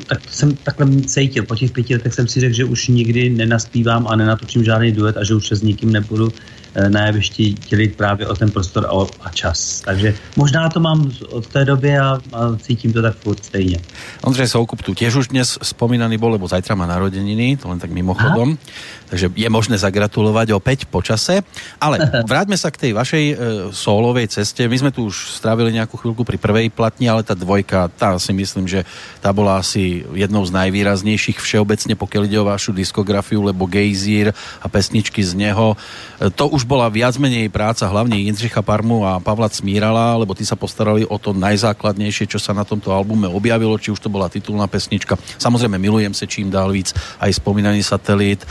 tak 0.07 0.19
jsem 0.29 0.55
takhle 0.55 0.87
cítil. 1.05 1.43
Po 1.43 1.55
těch 1.55 1.71
pěti 1.71 1.93
letech 1.93 2.13
jsem 2.13 2.27
si 2.27 2.39
řekl, 2.39 2.53
že 2.53 2.65
už 2.65 2.87
nikdy 2.87 3.29
nenaspívám 3.29 4.07
a 4.07 4.15
nenatočím 4.15 4.63
žádný 4.63 4.91
duet 4.91 5.17
a 5.17 5.23
že 5.23 5.35
už 5.35 5.47
se 5.47 5.55
s 5.55 5.61
nikým 5.61 5.91
nebudu 5.91 6.29
Eh, 6.29 6.62
na 6.89 7.05
jevišti 7.05 7.55
dělit 7.69 7.95
právě 7.95 8.27
o 8.27 8.35
ten 8.35 8.51
prostor 8.51 8.85
a, 8.85 9.27
a 9.27 9.29
čas. 9.29 9.81
Takže 9.85 10.15
možná 10.35 10.69
to 10.69 10.79
mám 10.79 11.11
od 11.29 11.47
té 11.47 11.65
doby 11.65 11.97
a, 11.97 12.19
a 12.33 12.39
cítím 12.61 12.93
to 12.93 13.01
tak 13.01 13.15
furt 13.15 13.45
stejně. 13.45 13.79
Ondřej 14.21 14.47
Soukup 14.47 14.81
tu 14.81 14.93
tiež 14.93 15.15
už 15.15 15.27
dnes 15.27 15.57
spomínaný 15.61 16.17
bol, 16.17 16.31
lebo 16.31 16.47
zajtra 16.47 16.75
má 16.75 16.87
narodeniny, 16.87 17.57
to 17.57 17.69
len 17.69 17.79
tak 17.79 17.91
mimochodom. 17.91 18.55
Aha. 18.55 19.01
Takže 19.13 19.29
je 19.29 19.45
možné 19.45 19.77
zagratulovať 19.77 20.57
opäť 20.57 20.89
po 20.89 21.05
čase. 21.05 21.45
Ale 21.77 22.01
vráťme 22.31 22.57
sa 22.57 22.73
k 22.73 22.89
tej 22.89 22.91
vašej 22.97 23.25
e, 23.29 23.35
solovej 23.69 24.25
ceste. 24.33 24.65
My 24.65 24.73
sme 24.81 24.89
tu 24.89 25.05
už 25.05 25.37
strávili 25.37 25.69
nejakú 25.69 26.01
chvíľku 26.01 26.25
pri 26.25 26.41
prvej 26.41 26.73
platni, 26.73 27.05
ale 27.05 27.21
tá 27.21 27.37
dvojka, 27.37 27.93
tá 27.93 28.17
si 28.17 28.33
myslím, 28.33 28.65
že 28.65 28.81
tá 29.21 29.29
bola 29.29 29.61
asi 29.61 30.01
jednou 30.17 30.41
z 30.41 30.55
najvýraznejších 30.57 31.37
všeobecne, 31.37 31.93
pokiaľ 31.93 32.21
ide 32.25 32.41
o 32.41 32.49
vašu 32.49 32.73
diskografiu, 32.73 33.45
lebo 33.45 33.69
Gejzír 33.69 34.33
a 34.33 34.65
pesničky 34.65 35.21
z 35.21 35.37
neho. 35.37 35.77
E, 36.17 36.33
to 36.33 36.49
už 36.49 36.62
bola 36.63 36.89
viac 36.89 37.15
menej 37.19 37.47
práca 37.47 37.87
hlavne 37.87 38.17
Jindřicha 38.19 38.61
Parmu 38.65 39.05
a 39.07 39.19
Pavla 39.19 39.47
Cmírala, 39.47 40.17
lebo 40.17 40.35
tí 40.35 40.43
sa 40.43 40.59
postarali 40.59 41.05
o 41.07 41.15
to 41.21 41.31
najzákladnejšie, 41.31 42.27
čo 42.27 42.39
sa 42.41 42.51
na 42.51 42.65
tomto 42.65 42.91
albume 42.91 43.29
objavilo, 43.29 43.77
či 43.77 43.91
už 43.91 43.99
to 43.99 44.09
bola 44.09 44.27
titulná 44.27 44.67
pesnička. 44.67 45.15
Samozrejme, 45.37 45.77
milujem 45.77 46.13
se 46.13 46.27
čím 46.27 46.49
dál 46.49 46.71
víc, 46.71 46.95
aj 47.19 47.31
spomínaný 47.39 47.83
satelit, 47.83 48.43
e, 48.43 48.47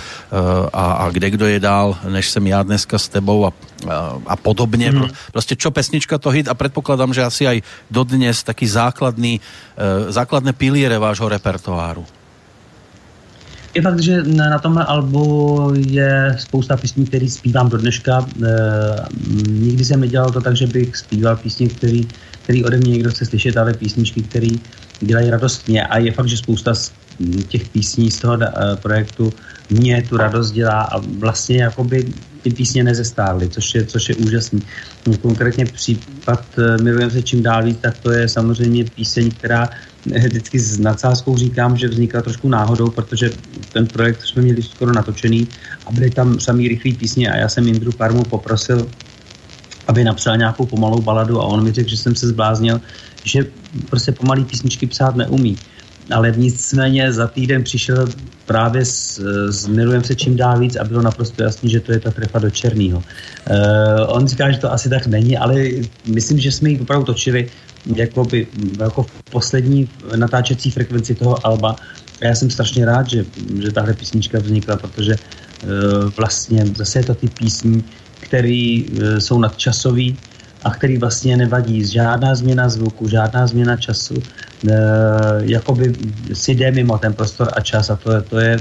a, 0.72 0.84
a 1.02 1.10
kde 1.10 1.28
kdo 1.34 1.46
je 1.46 1.60
dál, 1.60 1.98
než 2.08 2.30
jsem 2.30 2.46
já 2.46 2.62
dneska 2.62 2.98
s 2.98 3.08
tebou 3.08 3.46
a, 3.46 3.50
a, 3.88 4.16
a 4.26 4.36
podobně. 4.36 4.92
Mm. 4.92 5.08
Prostě 5.32 5.56
čo 5.56 5.70
pesnička 5.70 6.18
to 6.18 6.30
hit 6.30 6.48
a 6.48 6.54
předpokládám, 6.54 7.14
že 7.14 7.24
asi 7.24 7.42
aj 7.46 7.58
dodnes 7.90 8.42
taký 8.42 8.66
základný, 8.66 9.40
e, 9.40 10.12
základné 10.12 10.52
piliere 10.52 10.98
vášho 10.98 11.28
repertoáru. 11.28 12.21
Je 13.74 13.82
fakt, 13.82 14.00
že 14.00 14.22
na 14.22 14.58
tomhle 14.58 14.84
albu 14.84 15.72
je 15.74 16.36
spousta 16.38 16.76
písní, 16.76 17.06
které 17.06 17.28
zpívám 17.28 17.68
do 17.68 17.78
dneška. 17.78 18.26
E, 18.44 18.48
nikdy 19.48 19.84
jsem 19.84 20.00
nedělal 20.00 20.32
to 20.32 20.40
tak, 20.40 20.56
že 20.56 20.66
bych 20.66 20.96
zpíval 20.96 21.36
písně, 21.36 21.68
který, 21.68 22.08
který 22.44 22.64
ode 22.64 22.76
mě 22.76 22.90
někdo 22.92 23.10
chce 23.10 23.26
slyšet, 23.26 23.56
ale 23.56 23.74
písničky, 23.74 24.22
které 24.22 24.48
dělají 25.00 25.30
radost 25.30 25.68
mě. 25.68 25.86
A 25.86 25.98
je 25.98 26.12
fakt, 26.12 26.28
že 26.28 26.36
spousta 26.36 26.74
z 26.74 26.92
těch 27.48 27.68
písní 27.68 28.10
z 28.10 28.18
toho 28.18 28.42
e, 28.42 28.76
projektu 28.76 29.32
mě 29.70 30.02
tu 30.08 30.16
radost 30.16 30.50
dělá 30.50 30.82
a 30.82 30.98
vlastně 30.98 31.62
jakoby 31.62 32.12
ty 32.42 32.50
písně 32.50 32.84
nezestávly, 32.84 33.48
což 33.48 33.74
je, 33.74 33.84
což 33.84 34.08
je 34.08 34.14
úžasný. 34.14 34.62
Konkrétně 35.22 35.66
případ 35.66 36.44
eh, 36.58 36.82
Milujeme 36.82 37.12
se 37.12 37.22
čím 37.22 37.42
dál 37.42 37.64
víc, 37.64 37.78
tak 37.80 37.98
to 37.98 38.12
je 38.12 38.28
samozřejmě 38.28 38.84
píseň, 38.84 39.30
která 39.30 39.70
vždycky 40.06 40.58
s 40.58 40.78
nadsázkou 40.78 41.36
říkám, 41.36 41.76
že 41.76 41.88
vznikla 41.88 42.22
trošku 42.22 42.48
náhodou, 42.48 42.90
protože 42.90 43.30
ten 43.72 43.86
projekt 43.86 44.22
jsme 44.22 44.42
měli 44.42 44.62
skoro 44.62 44.92
natočený 44.92 45.48
a 45.86 45.92
byly 45.92 46.10
tam 46.10 46.40
samý 46.40 46.68
rychlý 46.68 46.92
písně 46.92 47.30
a 47.30 47.36
já 47.36 47.48
jsem 47.48 47.68
Indru 47.68 47.92
Parmu 47.92 48.22
poprosil, 48.22 48.88
aby 49.86 50.04
napsal 50.04 50.36
nějakou 50.36 50.66
pomalou 50.66 51.00
baladu 51.00 51.40
a 51.40 51.44
on 51.44 51.64
mi 51.64 51.72
řekl, 51.72 51.90
že 51.90 51.96
jsem 51.96 52.14
se 52.14 52.28
zbláznil, 52.28 52.80
že 53.24 53.46
prostě 53.90 54.12
pomalý 54.12 54.44
písničky 54.44 54.86
psát 54.86 55.16
neumí 55.16 55.56
ale 56.10 56.34
nicméně 56.36 57.12
za 57.12 57.26
týden 57.26 57.64
přišel 57.64 58.06
právě 58.47 58.82
Milujem 59.68 60.05
se 60.05 60.14
čím 60.14 60.36
dál 60.36 60.59
víc 60.59 60.76
a 60.76 60.84
bylo 60.84 61.03
naprosto 61.03 61.43
jasný, 61.43 61.70
že 61.70 61.80
to 61.80 61.93
je 61.93 62.01
ta 62.01 62.11
trefa 62.11 62.38
do 62.38 62.51
černého. 62.51 62.99
Uh, 62.99 63.05
on 64.07 64.28
říká, 64.28 64.51
že 64.53 64.59
to 64.59 64.72
asi 64.72 64.88
tak 64.88 65.07
není, 65.07 65.36
ale 65.36 65.55
myslím, 66.07 66.38
že 66.38 66.53
jsme 66.53 66.70
ji 66.70 66.80
opravdu 66.80 67.07
točili 67.07 67.51
jakoby, 67.97 68.47
jako 68.80 69.03
v 69.03 69.22
poslední 69.30 69.88
natáčecí 70.16 70.70
frekvenci 70.70 71.14
toho 71.14 71.47
Alba 71.47 71.76
a 72.22 72.26
já 72.26 72.34
jsem 72.34 72.51
strašně 72.51 72.84
rád, 72.84 73.11
že, 73.11 73.24
že 73.62 73.72
tahle 73.72 73.95
písnička 73.95 74.38
vznikla, 74.38 74.76
protože 74.76 75.14
uh, 75.14 76.11
vlastně 76.16 76.66
zase 76.76 76.99
je 76.99 77.05
to 77.05 77.14
ty 77.14 77.28
písní, 77.28 77.84
které 78.20 78.82
uh, 78.82 79.18
jsou 79.18 79.38
nadčasový, 79.38 80.16
a 80.64 80.70
který 80.70 80.98
vlastně 80.98 81.36
nevadí. 81.36 81.84
Žádná 81.84 82.34
změna 82.34 82.68
zvuku, 82.68 83.08
žádná 83.08 83.46
změna 83.46 83.76
času, 83.76 84.14
e, 84.14 84.74
jakoby 85.40 85.92
si 86.32 86.54
jde 86.54 86.70
mimo 86.70 86.98
ten 86.98 87.12
prostor 87.12 87.50
a 87.56 87.60
čas 87.60 87.90
a 87.90 87.96
to 87.96 88.22
to 88.22 88.38
je 88.38 88.56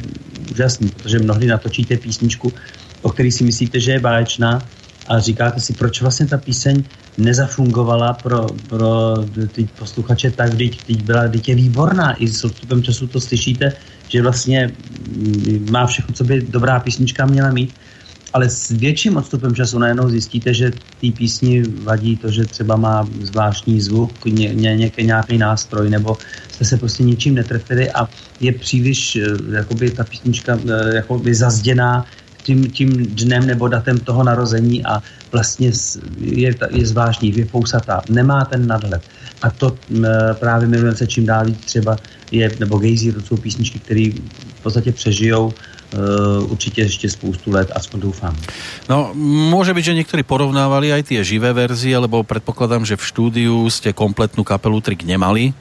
úžasný, 0.51 0.89
protože 0.89 1.19
mnohdy 1.19 1.47
natočíte 1.47 1.97
písničku, 1.97 2.53
o 3.01 3.09
který 3.09 3.31
si 3.31 3.43
myslíte, 3.43 3.79
že 3.79 3.91
je 3.91 3.99
báječná 3.99 4.61
a 5.07 5.19
říkáte 5.19 5.59
si, 5.59 5.73
proč 5.73 6.01
vlastně 6.01 6.27
ta 6.27 6.37
píseň 6.37 6.83
nezafungovala 7.17 8.13
pro, 8.13 8.47
pro 8.69 9.15
ty 9.51 9.69
posluchače 9.79 10.31
tak, 10.31 10.51
když 10.55 10.77
teď 10.77 11.03
byla, 11.03 11.27
teď 11.27 11.49
je 11.49 11.55
výborná. 11.55 12.13
I 12.13 12.27
s 12.27 12.43
odstupem 12.43 12.83
času 12.83 13.07
to 13.07 13.21
slyšíte, 13.21 13.73
že 14.07 14.21
vlastně 14.21 14.71
mm, 15.17 15.67
má 15.71 15.85
všechno, 15.85 16.13
co 16.13 16.23
by 16.23 16.41
dobrá 16.41 16.79
písnička 16.79 17.25
měla 17.25 17.51
mít 17.51 17.73
ale 18.33 18.49
s 18.49 18.69
větším 18.69 19.17
odstupem 19.17 19.55
času 19.55 19.79
najednou 19.79 20.09
zjistíte, 20.09 20.53
že 20.53 20.71
té 20.71 21.11
písni 21.17 21.63
vadí 21.83 22.17
to, 22.17 22.31
že 22.31 22.45
třeba 22.45 22.75
má 22.75 23.07
zvláštní 23.21 23.81
zvuk, 23.81 24.25
ně, 24.25 24.53
ně, 24.53 24.75
nějaký, 24.75 25.03
nějaký 25.03 25.37
nástroj, 25.37 25.89
nebo 25.89 26.17
jste 26.51 26.65
se 26.65 26.77
prostě 26.77 27.03
ničím 27.03 27.35
netrefili 27.35 27.91
a 27.91 28.09
je 28.39 28.51
příliš 28.51 29.15
eh, 29.15 29.21
jakoby 29.51 29.91
ta 29.91 30.03
písnička 30.03 30.59
eh, 30.59 30.95
jakoby 30.95 31.35
zazděná 31.35 32.05
tím, 32.43 32.71
tím 32.71 33.05
dnem 33.05 33.47
nebo 33.47 33.67
datem 33.67 33.99
toho 33.99 34.23
narození 34.23 34.85
a 34.85 35.03
vlastně 35.31 35.71
je, 36.17 36.55
je 36.71 36.85
zvláštní, 36.85 37.37
je 37.37 37.45
fousatá, 37.45 38.01
nemá 38.09 38.45
ten 38.45 38.67
nadhled. 38.67 39.01
A 39.41 39.49
to 39.49 39.77
právě 40.39 40.67
milujeme 40.67 40.97
se 40.97 41.07
čím 41.07 41.25
dál 41.25 41.45
víc 41.45 41.57
třeba 41.65 41.97
je, 42.31 42.51
nebo 42.59 42.77
Gejzí, 42.77 43.11
to 43.11 43.21
jsou 43.21 43.37
písničky, 43.37 43.79
které 43.79 44.09
v 44.59 44.63
podstatě 44.63 44.91
přežijou 44.91 45.53
určitě 46.47 46.81
ještě 46.81 47.09
spoustu 47.09 47.51
let, 47.51 47.71
aspoň 47.75 47.99
doufám. 47.99 48.37
No, 48.89 49.11
může 49.15 49.73
být, 49.73 49.85
že 49.85 49.93
někteří 49.93 50.23
porovnávali 50.23 50.93
aj 50.93 51.03
ty 51.03 51.23
živé 51.23 51.53
verzie, 51.53 51.97
lebo 51.97 52.23
předpokládám, 52.23 52.85
že 52.85 52.95
v 52.95 53.07
štúdiu 53.07 53.69
jste 53.69 53.93
kompletnou 53.93 54.43
kapelu 54.43 54.81
Trik 54.81 55.03
nemali. 55.03 55.53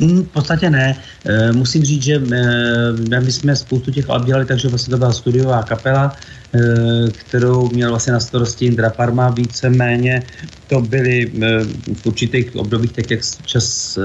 Mm, 0.00 0.22
v 0.22 0.28
podstatě 0.28 0.70
ne. 0.70 0.96
E, 1.24 1.52
musím 1.52 1.84
říct, 1.84 2.02
že 2.02 2.14
e, 2.14 3.20
my 3.20 3.32
jsme 3.32 3.56
spoustu 3.56 3.90
těch 3.90 4.10
alb 4.10 4.24
dělali, 4.24 4.44
takže 4.44 4.68
vlastně 4.68 4.90
to 4.90 4.98
byla 4.98 5.12
studiová 5.12 5.62
kapela, 5.62 6.16
e, 6.54 6.58
kterou 7.10 7.70
měl 7.70 7.90
vlastně 7.90 8.12
na 8.12 8.20
starosti 8.20 8.66
Indra 8.66 8.90
Parma 8.90 9.30
víceméně. 9.30 10.22
To 10.66 10.80
byly 10.80 11.32
v 11.94 12.06
určitých 12.06 12.56
obdobích, 12.56 12.92
tak 12.92 13.10
jak 13.10 13.20
čas 13.44 13.98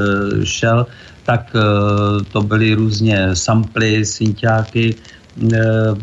šel, 0.44 0.88
tak 1.26 1.54
to 2.32 2.42
byly 2.42 2.74
různě 2.74 3.36
samply, 3.36 4.06
synťáky, 4.06 4.96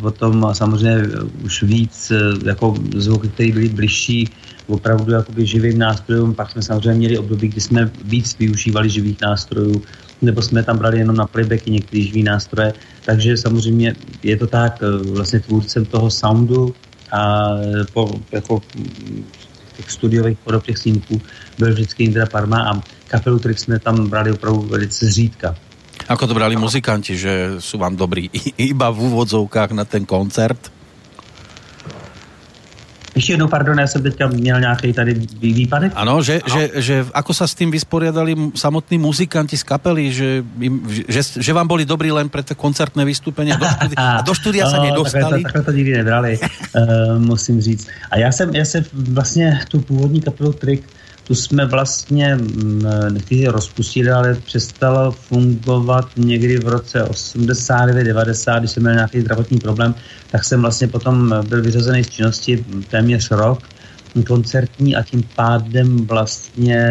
potom 0.00 0.48
samozřejmě 0.52 1.02
už 1.44 1.62
víc 1.62 2.12
jako 2.44 2.74
zvuky, 2.96 3.28
které 3.28 3.52
byly 3.52 3.68
bližší 3.68 4.30
opravdu 4.66 5.12
jakoby 5.12 5.46
živým 5.46 5.78
nástrojům. 5.78 6.34
Pak 6.34 6.50
jsme 6.50 6.62
samozřejmě 6.62 6.98
měli 6.98 7.18
období, 7.18 7.48
kdy 7.48 7.60
jsme 7.60 7.90
víc 8.04 8.38
využívali 8.38 8.90
živých 8.90 9.20
nástrojů, 9.20 9.82
nebo 10.22 10.42
jsme 10.42 10.62
tam 10.62 10.78
brali 10.78 10.98
jenom 10.98 11.16
na 11.16 11.26
playbacky 11.26 11.70
některé 11.70 12.02
živý 12.02 12.22
nástroje. 12.22 12.72
Takže 13.04 13.36
samozřejmě 13.36 13.94
je 14.22 14.36
to 14.36 14.46
tak, 14.46 14.82
eh, 14.82 15.10
vlastně 15.12 15.40
tvůrcem 15.40 15.84
toho 15.84 16.10
soundu 16.10 16.74
a 17.12 17.50
po, 17.92 18.10
jako 18.32 18.62
těch 19.76 19.90
studiových 19.90 20.38
podob 20.38 20.66
těch 20.66 20.78
snímků 20.78 21.20
byl 21.58 21.72
vždycky 21.72 22.04
Indra 22.04 22.26
Parma 22.26 22.70
a 22.70 22.80
kapelu 23.08 23.38
Trix 23.38 23.62
jsme 23.62 23.78
tam 23.78 24.08
brali 24.08 24.32
opravdu 24.32 24.60
velice 24.62 25.06
zřídka. 25.06 25.54
Ako 26.08 26.26
to 26.26 26.34
brali 26.38 26.56
muzikanti, 26.56 27.18
že 27.18 27.58
jsou 27.58 27.78
vám 27.78 27.96
dobrý 27.96 28.30
iba 28.58 28.90
v 28.90 29.10
úvodzovkách 29.10 29.70
na 29.74 29.84
ten 29.84 30.06
koncert? 30.06 30.75
Ještě 33.16 33.32
jednou, 33.32 33.48
pardon, 33.48 33.78
já 33.78 33.86
jsem 33.86 34.02
teďka 34.02 34.28
měl 34.28 34.60
nějaký 34.60 34.92
tady 34.92 35.14
výpadek. 35.40 35.92
Ano, 35.94 36.22
že, 36.22 36.40
ano. 36.44 36.52
že, 36.52 36.62
že 36.74 36.94
ako 37.16 37.32
sa 37.32 37.48
s 37.48 37.56
tým 37.56 37.72
vysporiadali 37.72 38.36
samotní 38.52 39.00
muzikanti 39.00 39.56
z 39.56 39.64
kapely, 39.64 40.12
že, 40.12 40.44
im, 40.60 40.84
že, 41.08 41.40
že 41.40 41.52
vám 41.56 41.64
boli 41.64 41.88
dobrí 41.88 42.12
len 42.12 42.28
pre 42.28 42.44
to 42.44 42.52
koncertné 42.52 43.08
vystúpenie 43.08 43.56
do 43.56 43.64
štúdia, 43.64 43.96
a 43.96 44.20
do 44.28 44.34
štúdia 44.36 44.64
no, 44.68 44.70
sa 44.70 44.78
nedostali? 44.84 45.40
Takhle 45.40 45.40
to, 45.40 45.46
takhle 45.48 45.62
to 45.64 45.72
nikdy 45.72 45.92
nebrali, 45.96 46.32
uh, 46.36 47.16
musím 47.32 47.56
říct. 47.60 47.88
A 48.12 48.18
já 48.18 48.32
jsem, 48.32 48.54
já 48.54 48.64
jsem 48.64 48.84
vlastně 48.92 49.60
tu 49.68 49.80
původní 49.80 50.20
kapelu 50.20 50.52
Trick 50.52 50.84
tu 51.26 51.34
jsme 51.34 51.66
vlastně 51.66 52.36
mm, 52.36 52.82
nechci 53.10 53.46
rozpustili, 53.46 54.10
ale 54.10 54.34
přestalo 54.34 55.12
fungovat 55.12 56.10
někdy 56.16 56.58
v 56.58 56.68
roce 56.68 57.04
89-90, 57.04 58.58
když 58.58 58.70
jsem 58.70 58.82
měl 58.82 58.94
nějaký 58.94 59.20
zdravotní 59.20 59.58
problém, 59.58 59.94
tak 60.30 60.44
jsem 60.44 60.62
vlastně 60.62 60.88
potom 60.88 61.34
byl 61.48 61.62
vyřazený 61.62 62.04
z 62.04 62.10
činnosti 62.10 62.64
téměř 62.90 63.30
rok 63.30 63.62
koncertní 64.22 64.96
a 64.96 65.02
tím 65.02 65.22
pádem 65.34 66.06
vlastně 66.06 66.88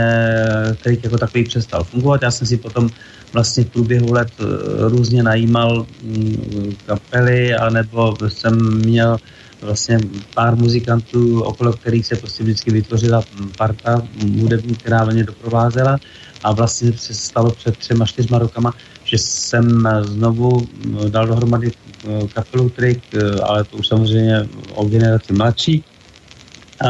který 0.81 0.97
jako 1.03 1.17
takový 1.17 1.43
přestal 1.43 1.83
fungovat. 1.83 2.21
Já 2.21 2.31
jsem 2.31 2.47
si 2.47 2.57
potom 2.57 2.89
vlastně 3.33 3.63
v 3.63 3.69
průběhu 3.69 4.13
let 4.13 4.31
eh, 4.39 4.43
různě 4.89 5.23
najímal 5.23 5.85
mm, 6.03 6.75
kapely, 6.85 7.55
anebo 7.55 8.15
jsem 8.27 8.79
měl 8.85 9.17
vlastně 9.65 9.99
pár 10.33 10.55
muzikantů, 10.55 11.41
okolo 11.41 11.73
kterých 11.73 12.05
se 12.05 12.15
prostě 12.15 12.43
vždycky 12.43 12.71
vytvořila 12.71 13.23
parta 13.57 14.01
hudební, 14.41 14.75
která 14.75 15.05
mě 15.05 15.23
doprovázela 15.23 15.99
a 16.43 16.51
vlastně 16.51 16.93
se 16.93 17.13
stalo 17.13 17.51
před 17.51 17.77
třema, 17.77 18.05
čtyřma 18.05 18.39
rokama, 18.39 18.73
že 19.03 19.17
jsem 19.17 19.89
znovu 20.01 20.67
dal 21.09 21.27
dohromady 21.27 21.71
eh, 21.71 22.27
kapelu 22.33 22.69
Trick, 22.69 23.01
eh, 23.13 23.41
ale 23.41 23.63
to 23.63 23.77
už 23.77 23.87
samozřejmě 23.87 24.49
o 24.73 24.85
generaci 24.85 25.33
mladší. 25.33 25.83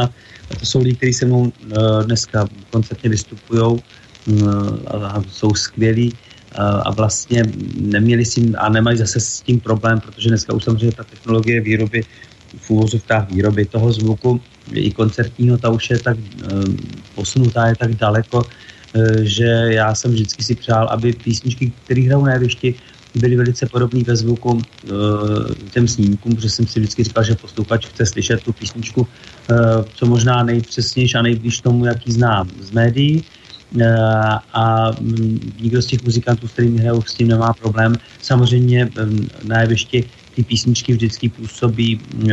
A 0.00 0.06
to 0.60 0.66
jsou 0.66 0.82
lidi, 0.82 0.96
kteří 0.96 1.12
se 1.12 1.26
mnou 1.26 1.52
eh, 1.52 2.04
dneska 2.04 2.48
koncertně 2.70 3.10
vystupují 3.10 3.80
a 4.90 5.22
jsou 5.30 5.54
skvělí 5.54 6.12
a 6.58 6.90
vlastně 6.90 7.42
neměli 7.80 8.24
s 8.24 8.34
tím 8.34 8.54
a 8.58 8.68
nemají 8.68 8.98
zase 8.98 9.20
s 9.20 9.40
tím 9.40 9.60
problém, 9.60 10.00
protože 10.00 10.28
dneska 10.28 10.52
už 10.52 10.64
samozřejmě 10.64 10.92
ta 10.96 11.04
technologie 11.04 11.60
výroby 11.60 12.04
v 12.58 12.70
úvozovkách 12.70 13.30
výroby 13.30 13.64
toho 13.64 13.92
zvuku 13.92 14.40
i 14.72 14.90
koncertního, 14.90 15.58
ta 15.58 15.70
už 15.70 15.90
je 15.90 15.98
tak 15.98 16.16
eh, 16.18 16.48
posunutá, 17.14 17.66
je 17.66 17.76
tak 17.76 17.94
daleko, 17.94 18.46
eh, 18.94 19.24
že 19.24 19.48
já 19.68 19.94
jsem 19.94 20.10
vždycky 20.10 20.42
si 20.42 20.54
přál, 20.54 20.88
aby 20.88 21.12
písničky, 21.12 21.72
které 21.84 22.02
hrajou 22.02 22.24
na 22.24 22.32
jevišti, 22.32 22.74
byly 23.14 23.36
velice 23.36 23.66
podobné 23.66 24.02
ve 24.04 24.16
zvuku 24.16 24.60
eh, 24.60 24.88
těm 25.70 25.88
snímkům, 25.88 26.36
protože 26.36 26.50
jsem 26.50 26.66
si 26.66 26.80
vždycky 26.80 27.04
říkal, 27.04 27.24
že 27.24 27.34
posluchač 27.34 27.86
chce 27.86 28.06
slyšet 28.06 28.42
tu 28.42 28.52
písničku 28.52 29.06
co 29.94 30.06
možná 30.06 30.42
nejpřesnější 30.42 31.14
a 31.14 31.22
nejblíž 31.22 31.60
tomu, 31.60 31.84
jaký 31.84 32.12
znám 32.12 32.50
z 32.60 32.70
médií 32.70 33.24
a 34.52 34.90
mm, 35.00 35.52
nikdo 35.60 35.82
z 35.82 35.86
těch 35.86 36.02
muzikantů, 36.02 36.48
s 36.48 36.52
kterými 36.52 36.78
hrajou, 36.78 37.02
s 37.02 37.14
tím 37.14 37.28
nemá 37.28 37.52
problém. 37.52 37.94
Samozřejmě 38.22 38.90
na 39.44 39.60
jevišti 39.60 40.04
ty 40.36 40.44
písničky 40.44 40.92
vždycky 40.92 41.28
působí 41.28 41.96
uh, 41.96 42.30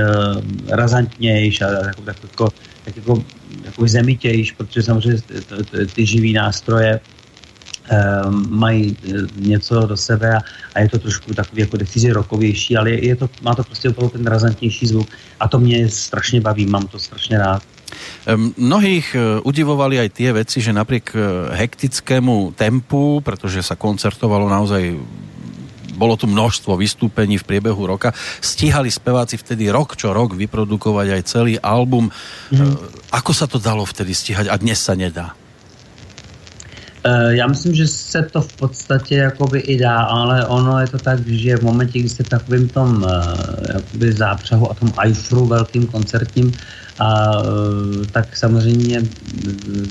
razantnějš 0.67 1.61
a 1.61 1.67
jako, 1.87 2.01
tak 2.01 2.17
jako, 2.23 2.45
tak 2.83 2.95
jako, 2.95 3.23
jako 3.63 3.87
zemitějš, 3.87 4.51
protože 4.51 4.83
samozřejmě 4.83 5.21
ty, 5.95 6.05
živý 6.05 6.33
nástroje 6.33 6.99
uh, 6.99 8.31
mají 8.51 8.91
eh, 8.91 9.11
něco 9.39 9.87
do 9.87 9.97
sebe 9.97 10.35
a, 10.35 10.39
a 10.75 10.79
je 10.79 10.89
to 10.89 10.99
trošku 10.99 11.33
takový, 11.33 11.61
jako 11.61 11.77
nechci 11.77 12.11
rokovější, 12.11 12.77
ale 12.77 12.91
je, 12.91 13.07
je 13.07 13.15
to, 13.15 13.29
má 13.41 13.55
to 13.55 13.63
prostě 13.63 13.89
opravdu 13.89 14.17
ten 14.19 14.27
razantnější 14.27 14.85
zvuk 14.85 15.07
a 15.39 15.47
to 15.47 15.59
mě 15.59 15.89
strašně 15.89 16.41
baví, 16.41 16.65
mám 16.65 16.87
to 16.87 16.99
strašně 16.99 17.39
rád. 17.39 17.63
Mnohých 18.57 19.13
udivovali 19.45 20.01
aj 20.01 20.09
tie 20.17 20.33
veci, 20.33 20.65
že 20.65 20.73
napriek 20.73 21.13
hektickému 21.53 22.57
tempu, 22.57 23.21
pretože 23.21 23.61
sa 23.61 23.77
koncertovalo 23.77 24.49
naozaj 24.49 24.97
bolo 25.93 26.17
tu 26.17 26.25
množstvo 26.27 26.75
vystúpení 26.75 27.37
v 27.37 27.47
priebehu 27.47 27.85
roka. 27.85 28.11
Stíhali 28.41 28.89
speváci 28.89 29.37
vtedy 29.37 29.69
rok 29.69 29.95
čo 29.95 30.11
rok 30.11 30.33
vyprodukovať 30.33 31.07
aj 31.13 31.21
celý 31.23 31.53
album. 31.61 32.09
Mm. 32.51 32.75
Ako 33.13 33.31
sa 33.31 33.45
to 33.45 33.61
dalo 33.61 33.85
vtedy 33.85 34.11
stíhať 34.11 34.49
a 34.49 34.55
dnes 34.57 34.81
sa 34.81 34.97
nedá? 34.97 35.37
Eh, 37.05 37.35
já 37.35 37.47
myslím, 37.47 37.75
že 37.75 37.87
se 37.87 38.21
to 38.31 38.41
v 38.41 38.53
podstatě 38.55 39.15
jakoby 39.15 39.59
i 39.59 39.77
dá, 39.77 40.01
ale 40.01 40.47
ono 40.47 40.79
je 40.79 40.87
to 40.87 40.97
tak, 40.97 41.27
že 41.27 41.57
v 41.57 41.63
momentě, 41.63 41.99
kdy 41.99 42.09
jste 42.09 42.23
v 42.23 42.29
takovým 42.29 42.67
tom 42.69 43.03
eh, 43.03 43.73
jakoby 43.73 44.13
zápřahu 44.13 44.71
a 44.71 44.73
tom 44.73 44.93
ajfru 44.97 45.45
velkým 45.45 45.87
koncertním, 45.87 46.53
a 46.99 47.31
tak 48.11 48.37
samozřejmě 48.37 49.01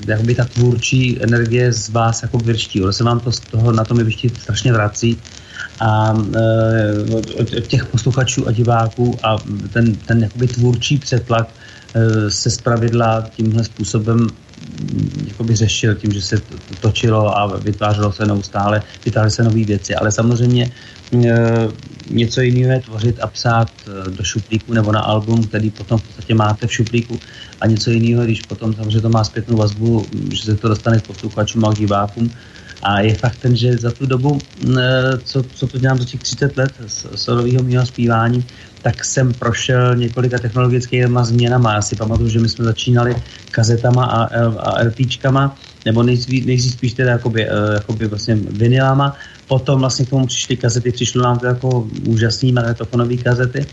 jakoby 0.07 0.35
ta 0.35 0.45
tvůrčí 0.45 1.23
energie 1.23 1.73
z 1.73 1.89
vás 1.89 2.23
jako 2.23 2.37
vyrští. 2.37 2.83
Ono 2.83 2.93
se 2.93 3.03
vám 3.03 3.19
to 3.19 3.31
z 3.31 3.39
toho 3.39 3.71
na 3.71 3.83
tom 3.83 3.97
jevišti 3.97 4.29
strašně 4.29 4.73
vrací 4.73 5.17
a 5.79 6.13
e, 6.35 7.15
od, 7.15 7.53
od 7.57 7.67
těch 7.67 7.85
posluchačů 7.85 8.47
a 8.47 8.51
diváků 8.51 9.19
a 9.23 9.37
ten, 9.73 9.95
ten 9.95 10.23
jakoby 10.23 10.47
tvůrčí 10.47 10.97
přetlak 10.97 11.47
e, 11.93 12.31
se 12.31 12.49
zpravidla 12.49 13.29
tímhle 13.35 13.63
způsobem 13.63 14.17
mm, 14.17 15.25
jakoby 15.27 15.55
řešil 15.55 15.95
tím, 15.95 16.11
že 16.11 16.21
se 16.21 16.41
točilo 16.79 17.37
a 17.37 17.57
vytvářelo 17.57 18.11
se 18.11 18.25
neustále, 18.25 18.81
vytvářely 19.05 19.31
se 19.31 19.43
nové 19.43 19.63
věci, 19.63 19.95
ale 19.95 20.11
samozřejmě 20.11 20.71
e, 21.25 21.67
něco 22.09 22.41
jiného 22.41 22.71
je 22.71 22.79
tvořit 22.79 23.19
a 23.21 23.27
psát 23.27 23.71
do 24.17 24.23
šuplíku 24.23 24.73
nebo 24.73 24.91
na 24.91 24.99
album, 24.99 25.43
který 25.43 25.69
potom 25.69 25.97
v 25.97 26.03
podstatě 26.03 26.35
máte 26.35 26.67
v 26.67 26.73
šuplíku. 26.73 27.19
A 27.61 27.67
něco 27.67 27.91
jiného, 27.91 28.23
když 28.23 28.41
potom 28.41 28.73
samozřejmě 28.73 29.01
to 29.01 29.09
má 29.09 29.23
zpětnou 29.23 29.57
vazbu, 29.57 30.05
že 30.33 30.43
se 30.43 30.55
to 30.55 30.67
dostane 30.67 30.99
k 30.99 31.07
posluchačům 31.07 31.65
a 31.65 31.73
k 31.73 31.77
divákům, 31.77 32.31
A 32.83 32.99
je 32.99 33.15
fakt 33.15 33.35
ten, 33.35 33.55
že 33.55 33.77
za 33.77 33.91
tu 33.91 34.05
dobu, 34.05 34.39
co, 35.23 35.43
co 35.43 35.67
to 35.67 35.77
dělám 35.77 35.99
za 35.99 36.05
těch 36.05 36.21
30 36.21 36.57
let 36.57 36.71
solového 37.15 37.63
mého 37.63 37.85
zpívání, 37.85 38.45
tak 38.81 39.05
jsem 39.05 39.33
prošel 39.33 39.95
několika 39.95 40.39
technologickými 40.39 41.19
změnama. 41.21 41.73
Já 41.73 41.81
si 41.81 41.95
pamatuju, 41.95 42.29
že 42.29 42.39
my 42.39 42.49
jsme 42.49 42.65
začínali 42.65 43.15
kazetama 43.51 44.05
a, 44.05 44.23
a 44.59 44.83
LPčkama, 44.83 45.55
nebo 45.85 46.03
nejdřív 46.03 46.73
spíš 46.73 46.93
teda 46.93 47.11
jakoby, 47.11 47.47
jakoby 47.73 48.07
vlastně 48.07 48.35
vinilama, 48.35 49.15
potom 49.47 49.79
vlastně 49.79 50.05
k 50.05 50.09
tomu 50.09 50.25
přišly 50.27 50.57
kazety, 50.57 50.91
přišlo 50.91 51.23
nám 51.23 51.39
to 51.39 51.45
jako 51.45 51.87
úžasný 52.05 52.51
magnetofonové 52.51 53.17
kazety, 53.17 53.65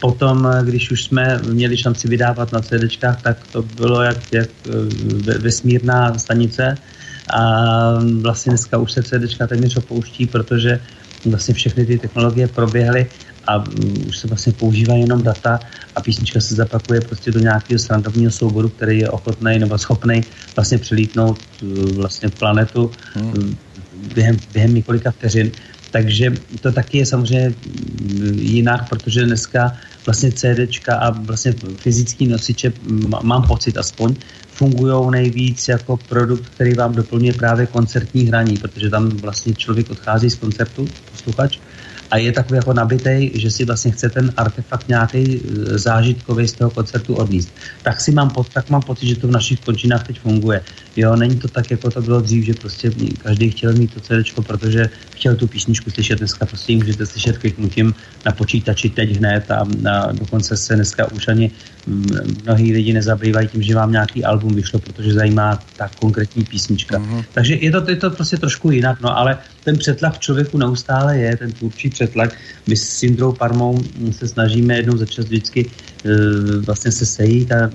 Potom, 0.00 0.48
když 0.64 0.90
už 0.90 1.04
jsme 1.04 1.40
měli 1.48 1.76
šanci 1.76 2.08
vydávat 2.08 2.52
na 2.52 2.60
CDčkách, 2.60 3.22
tak 3.22 3.36
to 3.52 3.62
bylo 3.62 4.02
jak, 4.02 4.32
jak 4.32 4.48
vesmírná 5.38 6.18
stanice 6.18 6.78
a 7.30 7.40
vlastně 8.20 8.50
dneska 8.50 8.78
už 8.78 8.92
se 8.92 9.02
CDčka 9.02 9.46
téměř 9.46 9.76
opouští, 9.76 10.26
protože 10.26 10.80
vlastně 11.24 11.54
všechny 11.54 11.86
ty 11.86 11.98
technologie 11.98 12.48
proběhly 12.48 13.06
a 13.46 13.64
už 14.08 14.18
se 14.18 14.28
vlastně 14.28 14.52
používá 14.52 14.94
jenom 14.94 15.22
data 15.22 15.60
a 15.96 16.00
písnička 16.00 16.40
se 16.40 16.54
zapakuje 16.54 17.00
prostě 17.00 17.32
do 17.32 17.40
nějakého 17.40 17.78
srandovního 17.78 18.30
souboru, 18.30 18.68
který 18.68 18.98
je 18.98 19.10
ochotný 19.10 19.58
nebo 19.58 19.78
schopný 19.78 20.24
vlastně 20.56 20.78
přelítnout 20.78 21.38
vlastně 21.96 22.28
planetu 22.28 22.90
hmm. 23.14 23.56
během, 24.14 24.36
během 24.52 24.74
několika 24.74 25.10
vteřin. 25.10 25.50
Takže 25.96 26.32
to 26.60 26.72
taky 26.72 26.98
je 26.98 27.06
samozřejmě 27.06 27.54
jinak, 28.36 28.88
protože 28.88 29.24
dneska 29.24 29.76
vlastně 30.06 30.32
CDčka 30.32 30.96
a 30.96 31.10
vlastně 31.10 31.54
fyzický 31.76 32.26
nosiče, 32.26 32.72
mám 33.22 33.42
pocit 33.42 33.76
aspoň, 33.76 34.14
fungují 34.50 35.10
nejvíc 35.10 35.68
jako 35.68 35.96
produkt, 35.96 36.48
který 36.48 36.74
vám 36.74 36.94
doplňuje 36.94 37.32
právě 37.32 37.66
koncertní 37.66 38.24
hraní, 38.24 38.56
protože 38.56 38.90
tam 38.90 39.08
vlastně 39.08 39.54
člověk 39.54 39.90
odchází 39.90 40.30
z 40.30 40.36
koncertu, 40.36 40.88
posluchač, 41.10 41.58
a 42.10 42.16
je 42.16 42.32
takový 42.32 42.56
jako 42.56 42.72
nabitej, 42.72 43.30
že 43.34 43.50
si 43.50 43.64
vlastně 43.64 43.90
chce 43.90 44.08
ten 44.08 44.32
artefakt 44.36 44.88
nějaký 44.88 45.18
e, 45.18 45.78
zážitkový 45.78 46.48
z 46.48 46.52
toho 46.52 46.70
koncertu 46.70 47.14
odníst. 47.14 47.48
Tak 47.82 48.00
si 48.00 48.12
mám, 48.12 48.30
tak 48.52 48.70
mám 48.70 48.82
pocit, 48.82 49.06
že 49.06 49.16
to 49.16 49.28
v 49.28 49.30
našich 49.30 49.60
končinách 49.60 50.06
teď 50.06 50.20
funguje. 50.20 50.62
Jo, 50.96 51.16
není 51.16 51.36
to 51.36 51.48
tak, 51.48 51.70
jako 51.70 51.90
to 51.90 52.02
bylo 52.02 52.20
dřív, 52.20 52.44
že 52.44 52.54
prostě 52.54 52.90
každý 53.22 53.50
chtěl 53.50 53.72
mít 53.72 53.94
to 53.94 54.00
CD, 54.00 54.46
protože 54.46 54.90
chtěl 55.16 55.36
tu 55.36 55.46
písničku 55.46 55.90
slyšet. 55.90 56.18
Dneska 56.18 56.46
prostě 56.46 56.72
ji 56.72 56.76
můžete 56.76 57.06
slyšet 57.06 57.38
kliknutím 57.38 57.94
na 58.26 58.32
počítači 58.32 58.90
teď 58.90 59.16
hned 59.16 59.50
a, 59.50 59.66
a 59.90 60.12
dokonce 60.12 60.56
se 60.56 60.74
dneska 60.74 61.12
už 61.12 61.28
ani 61.28 61.50
mnohý 62.44 62.72
lidi 62.72 62.92
nezabývají 62.92 63.48
tím, 63.48 63.62
že 63.62 63.74
vám 63.74 63.92
nějaký 63.92 64.24
album 64.24 64.54
vyšlo, 64.54 64.78
protože 64.78 65.14
zajímá 65.14 65.58
ta 65.76 65.90
konkrétní 66.00 66.44
písnička. 66.44 66.98
Mm-hmm. 66.98 67.24
Takže 67.32 67.54
je 67.54 67.70
to, 67.70 67.90
je 67.90 67.96
to 67.96 68.10
prostě 68.10 68.36
trošku 68.36 68.70
jinak, 68.70 69.00
no 69.00 69.18
ale 69.18 69.38
ten 69.66 69.78
přetlak 69.78 70.14
v 70.14 70.18
člověku 70.18 70.58
neustále 70.58 71.18
je, 71.18 71.36
ten 71.36 71.52
tvůrčí 71.52 71.90
přetlak. 71.90 72.30
My 72.66 72.76
s 72.76 72.88
Sindrou 72.88 73.32
Parmou 73.32 73.82
se 74.10 74.28
snažíme 74.28 74.76
jednou 74.76 74.96
za 74.96 75.06
čas 75.06 75.24
vždycky 75.24 75.66
e, 75.66 76.10
vlastně 76.66 76.92
se 76.92 77.06
sejít 77.06 77.52
a 77.52 77.66
e, 77.66 77.68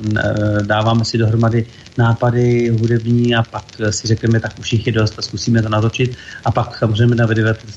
dáváme 0.64 1.06
si 1.06 1.18
dohromady 1.18 1.66
nápady 1.98 2.70
hudební 2.70 3.36
a 3.36 3.44
pak 3.44 3.66
si 3.90 4.08
řekneme, 4.08 4.40
tak 4.40 4.60
už 4.60 4.74
jich 4.74 4.88
je 4.88 4.94
dost 4.94 5.20
a 5.20 5.22
zkusíme 5.22 5.62
to 5.62 5.70
natočit 5.70 6.16
a 6.46 6.52
pak 6.52 6.78
samozřejmě 6.78 7.16
na 7.16 7.28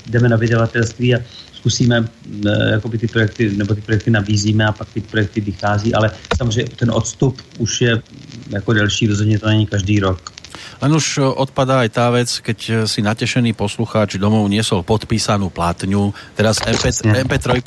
jdeme 0.06 0.28
na 0.28 0.36
vydavatelství 0.36 1.14
a 1.14 1.18
zkusíme, 1.64 2.04
eh, 2.46 2.70
jakoby 2.70 2.98
ty 2.98 3.08
projekty, 3.08 3.56
nebo 3.56 3.74
ty 3.74 3.80
projekty 3.80 4.10
nabízíme 4.10 4.64
a 4.66 4.72
pak 4.72 4.88
ty 4.92 5.00
projekty 5.00 5.40
vychází, 5.40 5.94
ale 5.94 6.10
samozřejmě 6.36 6.76
ten 6.76 6.90
odstup 6.90 7.40
už 7.58 7.80
je 7.80 8.02
jako 8.50 8.72
delší, 8.72 9.06
rozhodně 9.06 9.38
to 9.38 9.48
není 9.48 9.66
každý 9.66 10.00
rok. 10.00 10.33
Len 10.82 10.92
už 10.92 11.18
eh, 11.18 11.22
odpadá 11.24 11.84
aj 11.84 11.90
tá 11.90 12.06
vec, 12.10 12.30
keď 12.40 12.58
eh, 12.66 12.74
si 12.88 13.02
natešený 13.02 13.52
poslucháč 13.52 14.16
domov 14.16 14.48
niesol 14.48 14.82
podpísanú 14.82 15.50
platňu, 15.50 16.14
teraz 16.34 16.58
MP, 16.64 16.90
MP3 17.28 17.62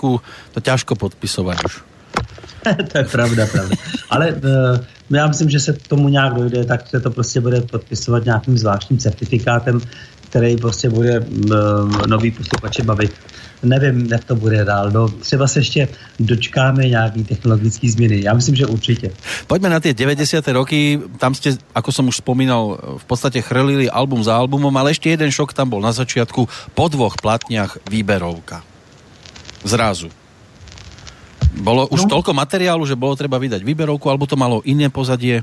to 0.54 0.60
ťažko 0.60 0.96
podpisovať 0.96 1.58
už. 1.64 1.74
to 2.92 2.98
je 2.98 3.06
pravda, 3.06 3.46
pravda. 3.46 3.76
Ale 4.10 4.32
uh, 4.34 4.80
já 5.10 5.28
myslím, 5.28 5.50
že 5.50 5.60
se 5.60 5.74
k 5.74 5.88
tomu 5.88 6.10
nějak 6.10 6.34
dojde, 6.34 6.66
tak 6.66 6.88
se 6.88 7.00
to 7.00 7.12
prostě 7.12 7.42
bude 7.42 7.62
podpisovat 7.62 8.26
nějakým 8.26 8.58
zvláštním 8.58 9.00
certifikátem, 9.00 9.82
který 10.38 10.58
prostě 10.58 10.90
bude 10.90 11.20
uh, 11.20 12.08
nový 12.08 12.32
posluchače 12.32 12.84
bavit 12.84 13.12
nevím, 13.64 14.06
jak 14.06 14.24
to 14.24 14.36
bude 14.36 14.66
dál. 14.66 14.92
No, 14.92 15.10
třeba 15.10 15.48
se 15.48 15.60
ještě 15.60 15.88
dočkáme 16.20 16.86
nějaký 16.86 17.24
technologické 17.24 17.90
změny. 17.90 18.22
Já 18.22 18.34
myslím, 18.34 18.56
že 18.56 18.66
určitě. 18.66 19.12
Pojďme 19.48 19.70
na 19.70 19.80
ty 19.80 19.94
90. 19.94 20.48
roky. 20.48 21.02
Tam 21.18 21.36
jste, 21.36 21.58
jako 21.76 21.92
jsem 21.92 22.08
už 22.08 22.16
vzpomínal, 22.16 22.78
v 22.98 23.06
podstatě 23.06 23.42
chrlili 23.42 23.90
album 23.90 24.24
za 24.24 24.38
albumom, 24.38 24.78
ale 24.78 24.92
ještě 24.92 25.10
jeden 25.10 25.32
šok 25.32 25.54
tam 25.54 25.70
byl 25.70 25.82
na 25.82 25.92
začátku. 25.92 26.50
Po 26.74 26.88
dvoch 26.88 27.18
platniach 27.22 27.78
výberovka. 27.90 28.64
Zrazu. 29.64 30.14
Bolo 31.58 31.90
už 31.90 32.06
no. 32.06 32.22
toľko 32.22 32.38
materiálu, 32.38 32.86
že 32.86 32.94
bolo 32.94 33.18
treba 33.18 33.42
vydať 33.42 33.66
výberovku, 33.66 34.06
alebo 34.14 34.30
to 34.30 34.38
malo 34.38 34.62
iné 34.62 34.94
pozadie? 34.94 35.42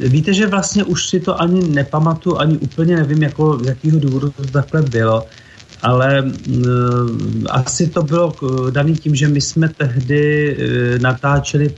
Víte, 0.00 0.34
že 0.34 0.46
vlastně 0.46 0.84
už 0.84 1.08
si 1.08 1.20
to 1.20 1.40
ani 1.40 1.62
nepamatuju, 1.68 2.38
ani 2.38 2.58
úplně 2.58 2.96
nevím, 2.96 3.22
jako, 3.22 3.58
z 3.62 3.66
jakého 3.66 3.98
důvodu 3.98 4.30
to 4.30 4.44
takhle 4.44 4.82
bylo 4.82 5.26
ale 5.82 6.22
uh, 6.22 7.10
asi 7.50 7.86
to 7.86 8.02
bylo 8.02 8.34
uh, 8.42 8.70
daný 8.70 8.94
tím, 8.94 9.14
že 9.14 9.28
my 9.28 9.40
jsme 9.40 9.68
tehdy 9.68 10.56
uh, 10.56 11.02
natáčeli 11.02 11.74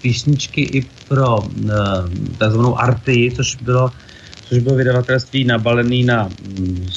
písničky 0.00 0.60
i 0.60 0.86
pro 1.08 1.38
uh, 1.38 1.48
takzvanou 2.38 2.78
Arty, 2.78 3.32
což 3.36 3.56
bylo 3.56 3.90
což 4.48 4.58
bylo 4.58 4.76
vydavatelství 4.76 5.44
nabalený 5.44 6.04
na 6.04 6.28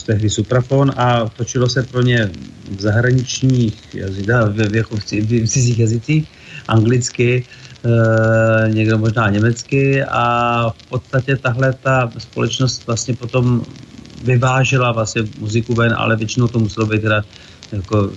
tehdy 0.06 0.30
Suprafon 0.30 0.92
a 0.98 1.30
točilo 1.38 1.70
se 1.70 1.84
pro 1.84 2.02
ně 2.02 2.32
v 2.78 2.82
zahraničních 2.82 3.96
jazycích, 3.96 4.28
v, 4.28 4.56
v, 4.56 4.84
v, 4.92 5.44
v 5.44 5.48
cizích 5.48 5.80
jazycích, 5.80 6.28
anglicky, 6.68 7.46
někdo 8.68 8.98
možná 8.98 9.30
německy 9.30 10.04
a 10.04 10.70
v 10.70 10.90
podstatě 10.90 11.36
tahle 11.36 11.74
ta 11.74 12.12
společnost 12.18 12.88
vlastně 12.88 13.16
potom 13.16 13.62
vyvážela 14.24 14.92
vlastně 14.92 15.24
muziku 15.40 15.74
ven, 15.74 15.94
ale 15.98 16.16
většinou 16.16 16.48
to 16.48 16.60
muselo 16.60 16.86
být 16.86 17.02
teda 17.02 17.24
jako 17.72 18.12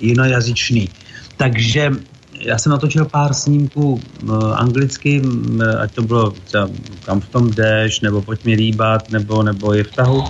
jinojazyčný. 0.00 0.88
Takže 1.36 1.90
já 2.40 2.58
jsem 2.58 2.72
natočil 2.72 3.04
pár 3.04 3.34
snímků 3.34 4.00
uh, 4.22 4.58
anglicky, 4.58 5.22
ať 5.78 5.92
to 5.92 6.02
bylo 6.02 6.30
třeba 6.30 6.68
Kam 7.04 7.20
v 7.20 7.28
tom 7.28 7.50
jdeš, 7.50 8.00
nebo 8.00 8.22
Pojď 8.22 8.44
mi 8.44 8.54
líbat, 8.54 9.10
nebo, 9.10 9.42
nebo 9.42 9.72
Je 9.72 9.84
v 9.84 9.92
tahu. 9.92 10.24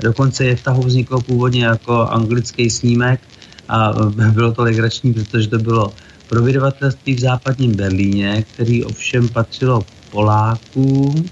Dokonce 0.00 0.44
Je 0.44 0.56
v 0.56 0.62
tahu 0.62 0.82
vzniklo 0.82 1.20
původně 1.20 1.64
jako 1.64 2.06
anglický 2.06 2.70
snímek 2.70 3.20
a 3.68 3.92
bylo 4.32 4.52
to 4.52 4.62
legrační, 4.62 5.14
protože 5.14 5.48
to 5.48 5.58
bylo 5.58 5.92
pro 6.32 6.42
vydavatelství 6.42 7.14
v 7.14 7.20
západním 7.20 7.76
Berlíně, 7.76 8.44
který 8.54 8.84
ovšem 8.84 9.28
patřilo 9.28 9.84
Polákům 10.10 11.30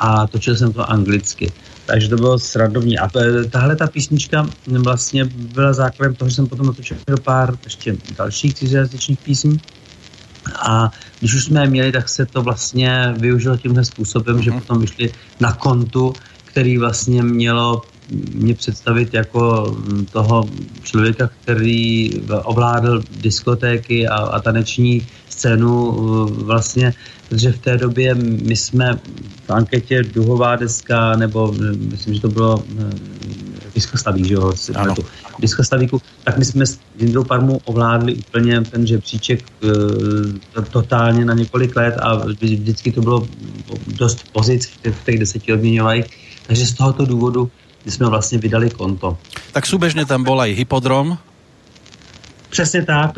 a 0.00 0.26
točil 0.26 0.56
jsem 0.56 0.72
to 0.72 0.90
anglicky. 0.90 1.52
Takže 1.86 2.08
to 2.08 2.16
bylo 2.16 2.38
srandovní. 2.38 2.98
A 2.98 3.10
tahle 3.50 3.76
ta 3.76 3.86
písnička 3.86 4.46
vlastně 4.66 5.24
byla 5.24 5.72
základem 5.72 6.14
toho, 6.14 6.28
že 6.28 6.34
jsem 6.36 6.46
potom 6.46 6.66
natočil 6.66 6.96
pár 7.22 7.56
ještě 7.64 7.96
dalších 8.18 8.54
cizojazyčných 8.54 9.18
písní. 9.18 9.60
A 10.60 10.92
když 11.20 11.34
už 11.34 11.44
jsme 11.44 11.60
je 11.60 11.70
měli, 11.70 11.92
tak 11.92 12.08
se 12.08 12.26
to 12.26 12.42
vlastně 12.42 13.14
využilo 13.16 13.56
tímhle 13.56 13.84
způsobem, 13.84 14.42
že 14.42 14.50
mhm. 14.50 14.60
potom 14.60 14.80
vyšli 14.80 15.12
na 15.40 15.52
kontu, 15.52 16.12
který 16.44 16.78
vlastně 16.78 17.22
mělo 17.22 17.82
mě 18.34 18.54
představit 18.54 19.14
jako 19.14 19.76
toho 20.12 20.44
člověka, 20.82 21.30
který 21.42 22.10
ovládl 22.44 23.02
diskotéky 23.20 24.08
a, 24.08 24.16
a 24.16 24.40
taneční 24.40 25.06
scénu 25.28 25.92
vlastně 26.26 26.94
protože 27.28 27.52
v 27.52 27.58
té 27.58 27.76
době 27.76 28.14
my 28.14 28.56
jsme 28.56 28.98
v 29.46 29.50
anketě 29.50 30.02
Duhová 30.02 30.56
deska, 30.56 31.16
nebo 31.16 31.54
eh, 31.54 31.76
myslím, 31.76 32.14
že 32.14 32.20
to 32.20 32.28
bylo 32.28 32.64
eh, 32.78 32.90
diskostaví, 33.74 34.28
že 34.28 34.34
jo? 34.34 34.52
Diskostavíku, 35.38 36.02
tak 36.24 36.38
my 36.38 36.44
jsme 36.44 36.66
s 36.66 36.78
Jindrou 36.98 37.24
Parmu 37.24 37.60
ovládli 37.64 38.14
úplně 38.14 38.60
ten 38.60 38.86
žebříček 38.86 39.42
e, 39.42 40.62
totálně 40.62 41.24
na 41.24 41.34
několik 41.34 41.76
let 41.76 41.94
a 41.98 42.14
vždycky 42.14 42.92
to 42.92 43.00
bylo 43.00 43.28
dost 43.86 44.26
pozic 44.32 44.66
v 44.66 44.82
těch, 44.82 44.94
v 44.94 45.04
těch 45.04 45.18
deseti 45.18 45.52
odměňových. 45.52 46.04
Takže 46.46 46.66
z 46.66 46.72
tohoto 46.74 47.06
důvodu 47.06 47.50
jsme 47.86 48.08
vlastně 48.08 48.38
vydali 48.38 48.70
konto. 48.70 49.18
Tak 49.52 49.66
súbežně 49.66 50.06
tam 50.06 50.24
byl 50.24 50.40
i 50.40 50.54
hypodrom, 50.54 51.18
Přesně 52.50 52.84
tak, 52.84 53.10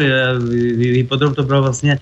Hypodrom 0.77 1.35
to 1.35 1.43
byl 1.43 1.62
vlastně 1.62 1.99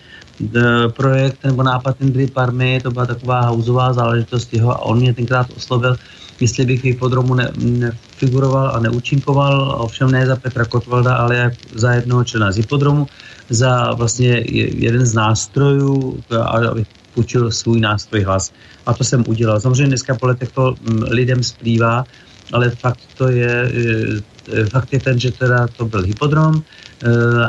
projekt 0.97 1.45
nebo 1.45 1.63
nápad 1.63 1.97
Indry 2.01 2.27
Parmy, 2.27 2.81
to 2.83 2.91
byla 2.91 3.07
taková 3.07 3.41
hauzová 3.41 3.93
záležitost 3.93 4.55
jeho 4.55 4.73
a 4.73 4.79
on 4.79 4.99
mě 4.99 5.15
tenkrát 5.15 5.47
oslovil, 5.57 5.97
jestli 6.41 6.67
bych 6.67 6.85
Hypodromu 6.85 7.35
ne, 7.35 7.53
nefiguroval 7.57 8.77
a 8.77 8.81
neúčinkoval, 8.81 9.77
ovšem 9.79 10.11
ne 10.11 10.27
za 10.27 10.37
Petra 10.37 10.65
Kotvalda, 10.65 11.15
ale 11.15 11.37
jak 11.37 11.53
za 11.75 11.93
jednoho 11.93 12.25
člena 12.25 12.53
z 12.53 12.57
Hypodromu, 12.57 13.07
za 13.51 13.93
vlastně 13.93 14.43
jeden 14.75 15.07
z 15.07 15.15
nástrojů, 15.15 16.23
abych 16.71 16.87
půjčil 17.15 17.51
svůj 17.51 17.81
nástroj 17.81 18.23
hlas. 18.23 18.53
A 18.87 18.95
to 18.95 19.05
jsem 19.05 19.25
udělal. 19.27 19.61
Samozřejmě 19.61 19.87
dneska 19.87 20.15
po 20.15 20.27
letech 20.27 20.53
to 20.53 20.75
lidem 21.11 21.43
splývá, 21.43 22.05
ale 22.55 22.71
fakt 22.71 23.03
to 23.19 23.29
je, 23.29 23.73
fakt 24.71 24.93
je 24.93 25.01
ten, 25.01 25.19
že 25.19 25.33
teda 25.33 25.67
to 25.77 25.85
byl 25.85 26.03
hypodrom 26.03 26.63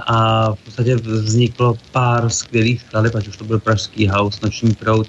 a 0.08 0.50
v 0.52 0.60
podstatě 0.66 0.96
vzniklo 0.96 1.78
pár 1.92 2.30
skvělých 2.30 2.82
skladeb, 2.82 3.16
ať 3.16 3.28
už 3.28 3.38
to 3.38 3.44
byl 3.44 3.60
Pražský 3.60 4.08
house, 4.08 4.40
Noční 4.44 4.74
prout, 4.74 5.08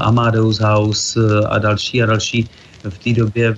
Amadeus 0.00 0.60
House 0.60 1.20
a 1.48 1.58
další 1.58 2.02
a 2.02 2.06
další 2.06 2.48
v 2.88 2.98
té 2.98 3.12
době 3.12 3.56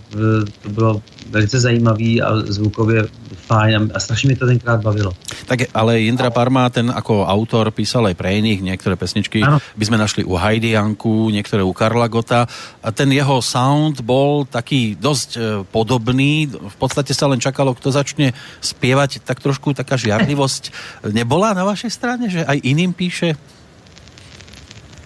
to 0.63 0.69
bylo 0.69 1.03
velice 1.31 1.61
zajímavý 1.61 2.23
a 2.23 2.37
zvukově 2.37 3.09
fajn 3.49 3.91
a 3.95 4.01
strašně 4.01 4.29
mi 4.29 4.37
to 4.37 4.47
tenkrát 4.47 4.81
bavilo. 4.81 5.13
Tak 5.47 5.73
ale 5.75 6.01
Jindra 6.01 6.31
Parma, 6.31 6.69
ten 6.69 6.93
jako 6.97 7.27
autor 7.27 7.71
písal 7.71 8.07
aj 8.07 8.15
pre 8.15 8.37
iných, 8.37 8.61
některé 8.61 8.97
pesničky 8.97 9.41
ano. 9.41 9.59
by 9.77 9.85
sme 9.85 9.97
našli 9.97 10.23
u 10.25 10.37
Heidi 10.37 10.77
Janku, 10.77 11.31
některé 11.33 11.63
u 11.65 11.73
Karla 11.73 12.09
Gota 12.09 12.45
a 12.83 12.89
ten 12.93 13.09
jeho 13.13 13.41
sound 13.43 14.05
bol 14.05 14.45
taký 14.45 14.97
dosť 15.01 15.31
e, 15.37 15.41
podobný, 15.73 16.53
v 16.53 16.77
podstate 16.77 17.17
sa 17.17 17.27
len 17.33 17.41
čakalo, 17.41 17.73
kto 17.73 17.89
začne 17.89 18.37
spievať, 18.61 19.25
tak 19.25 19.41
trošku 19.41 19.73
taká 19.73 19.97
žiarlivosť 19.97 20.71
nebola 21.17 21.57
na 21.57 21.65
vašej 21.65 21.91
strane, 21.91 22.29
že 22.29 22.45
aj 22.45 22.61
iným 22.61 22.93
píše? 22.93 23.33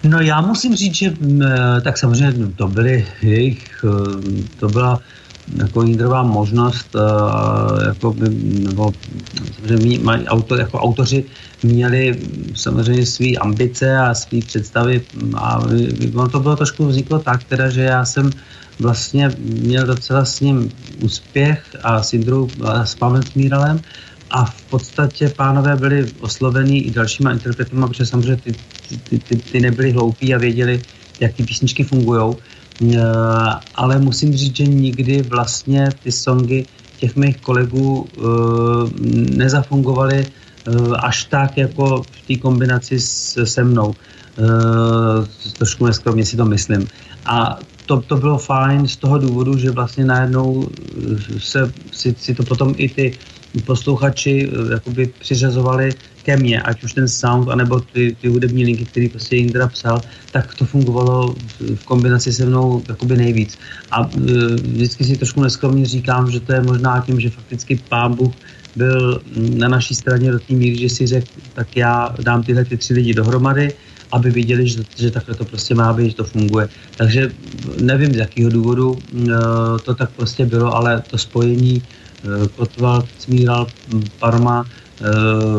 No 0.03 0.21
já 0.21 0.41
musím 0.41 0.75
říct, 0.75 0.95
že 0.95 1.09
mm, 1.09 1.41
eh, 1.41 1.81
tak 1.81 1.97
samozřejmě 1.97 2.47
to 2.55 2.67
byly 2.67 3.07
jejich, 3.21 3.85
eh, 3.87 4.43
to 4.59 4.67
byla 4.67 4.99
jako 5.57 5.83
Jindrová 5.83 6.23
možnost, 6.23 6.95
eh, 6.95 7.85
jako 7.87 8.13
by, 8.13 8.29
nebo 8.63 8.93
samozřejmě 9.55 9.99
mají 9.99 10.27
auto, 10.27 10.55
jako 10.55 10.79
autoři 10.79 11.23
měli 11.63 12.19
samozřejmě 12.55 13.05
své 13.05 13.35
ambice 13.35 13.97
a 13.97 14.13
své 14.13 14.39
představy 14.41 15.01
a 15.35 15.59
ono 16.15 16.29
to 16.29 16.39
bylo 16.39 16.55
trošku 16.55 16.85
vzniklo 16.85 17.19
tak, 17.19 17.43
teda, 17.43 17.69
že 17.69 17.81
já 17.81 18.05
jsem 18.05 18.29
vlastně 18.79 19.31
měl 19.39 19.85
docela 19.85 20.25
s 20.25 20.39
ním 20.39 20.71
úspěch 21.01 21.63
a 21.83 22.03
s 22.03 22.13
Jindrou, 22.13 22.47
s 22.83 22.95
Pavlem 22.95 23.23
Smíralem 23.23 23.79
a 24.29 24.45
v 24.45 24.61
podstatě 24.61 25.29
pánové 25.29 25.75
byli 25.75 26.11
oslovení 26.19 26.87
i 26.87 26.91
dalšíma 26.91 27.31
interpretama, 27.31 27.87
protože 27.87 28.05
samozřejmě 28.05 28.35
ty, 28.35 28.55
ty, 29.09 29.19
ty, 29.19 29.35
ty 29.35 29.59
nebyli 29.59 29.91
hloupí 29.91 30.35
a 30.35 30.37
věděli, 30.37 30.81
jak 31.19 31.33
ty 31.33 31.43
písničky 31.43 31.83
fungují. 31.83 32.35
Eh, 32.93 32.99
ale 33.75 33.99
musím 33.99 34.35
říct, 34.35 34.55
že 34.55 34.65
nikdy 34.65 35.21
vlastně 35.21 35.89
ty 36.03 36.11
songy 36.11 36.65
těch 36.97 37.15
mých 37.15 37.37
kolegů 37.37 38.07
uh, 38.15 38.25
nezafungovaly 39.35 40.25
uh, 40.67 40.95
až 40.99 41.25
tak 41.25 41.57
jako 41.57 42.03
v 42.03 42.21
té 42.27 42.35
kombinaci 42.35 42.99
s, 42.99 43.43
se 43.43 43.63
mnou. 43.63 43.95
Trošku 45.57 45.85
neskromně 45.85 46.25
si 46.25 46.37
to 46.37 46.45
myslím. 46.45 46.87
A 47.25 47.59
to, 47.85 48.01
to 48.01 48.17
bylo 48.17 48.37
fajn 48.37 48.87
z 48.87 48.97
toho 48.97 49.17
důvodu, 49.17 49.57
že 49.57 49.71
vlastně 49.71 50.05
najednou 50.05 50.67
se, 51.37 51.71
si, 51.91 52.15
si 52.17 52.35
to 52.35 52.43
potom 52.43 52.73
i 52.77 52.89
ty 52.89 53.17
posluchači 53.65 54.49
eh, 54.49 54.73
jakoby 54.73 55.13
přiřazovali 55.19 55.89
ke 56.23 56.37
mně, 56.37 56.61
ať 56.61 56.83
už 56.83 56.93
ten 56.93 57.07
sound, 57.07 57.49
anebo 57.49 57.79
ty, 57.79 58.15
ty 58.21 58.27
hudební 58.27 58.65
linky, 58.65 58.85
který 58.85 59.09
prostě 59.09 59.35
Indra 59.37 59.67
psal, 59.67 60.01
tak 60.31 60.55
to 60.55 60.65
fungovalo 60.65 61.35
v 61.59 61.83
kombinaci 61.85 62.33
se 62.33 62.45
mnou 62.45 62.83
jakoby 62.89 63.17
nejvíc. 63.17 63.59
A 63.91 64.01
e, 64.01 64.09
vždycky 64.55 65.03
si 65.03 65.17
trošku 65.17 65.41
neskromně 65.41 65.85
říkám, 65.85 66.31
že 66.31 66.39
to 66.39 66.53
je 66.53 66.61
možná 66.61 67.03
tím, 67.05 67.19
že 67.19 67.29
fakticky 67.29 67.79
pán 67.89 68.15
Bůh 68.15 68.33
byl 68.75 69.21
na 69.55 69.67
naší 69.67 69.95
straně 69.95 70.31
do 70.31 70.39
té 70.39 70.53
míry, 70.53 70.77
že 70.77 70.89
si 70.89 71.07
řekl, 71.07 71.27
tak 71.53 71.77
já 71.77 72.15
dám 72.23 72.43
tyhle 72.43 72.65
ty 72.65 72.77
tři 72.77 72.93
lidi 72.93 73.13
dohromady, 73.13 73.73
aby 74.11 74.31
viděli, 74.31 74.67
že, 74.67 74.83
že 74.97 75.11
takhle 75.11 75.35
to 75.35 75.45
prostě 75.45 75.75
má 75.75 75.93
být, 75.93 76.09
že 76.09 76.15
to 76.15 76.23
funguje. 76.23 76.69
Takže 76.97 77.31
nevím, 77.81 78.13
z 78.13 78.17
jakého 78.17 78.49
důvodu 78.49 78.97
e, 78.97 79.27
to 79.83 79.95
tak 79.95 80.09
prostě 80.09 80.45
bylo, 80.45 80.75
ale 80.75 81.03
to 81.09 81.17
spojení 81.17 81.81
Eh, 82.23 82.47
Kotval, 82.55 83.03
Cmíral, 83.17 83.67
Parma 84.19 84.63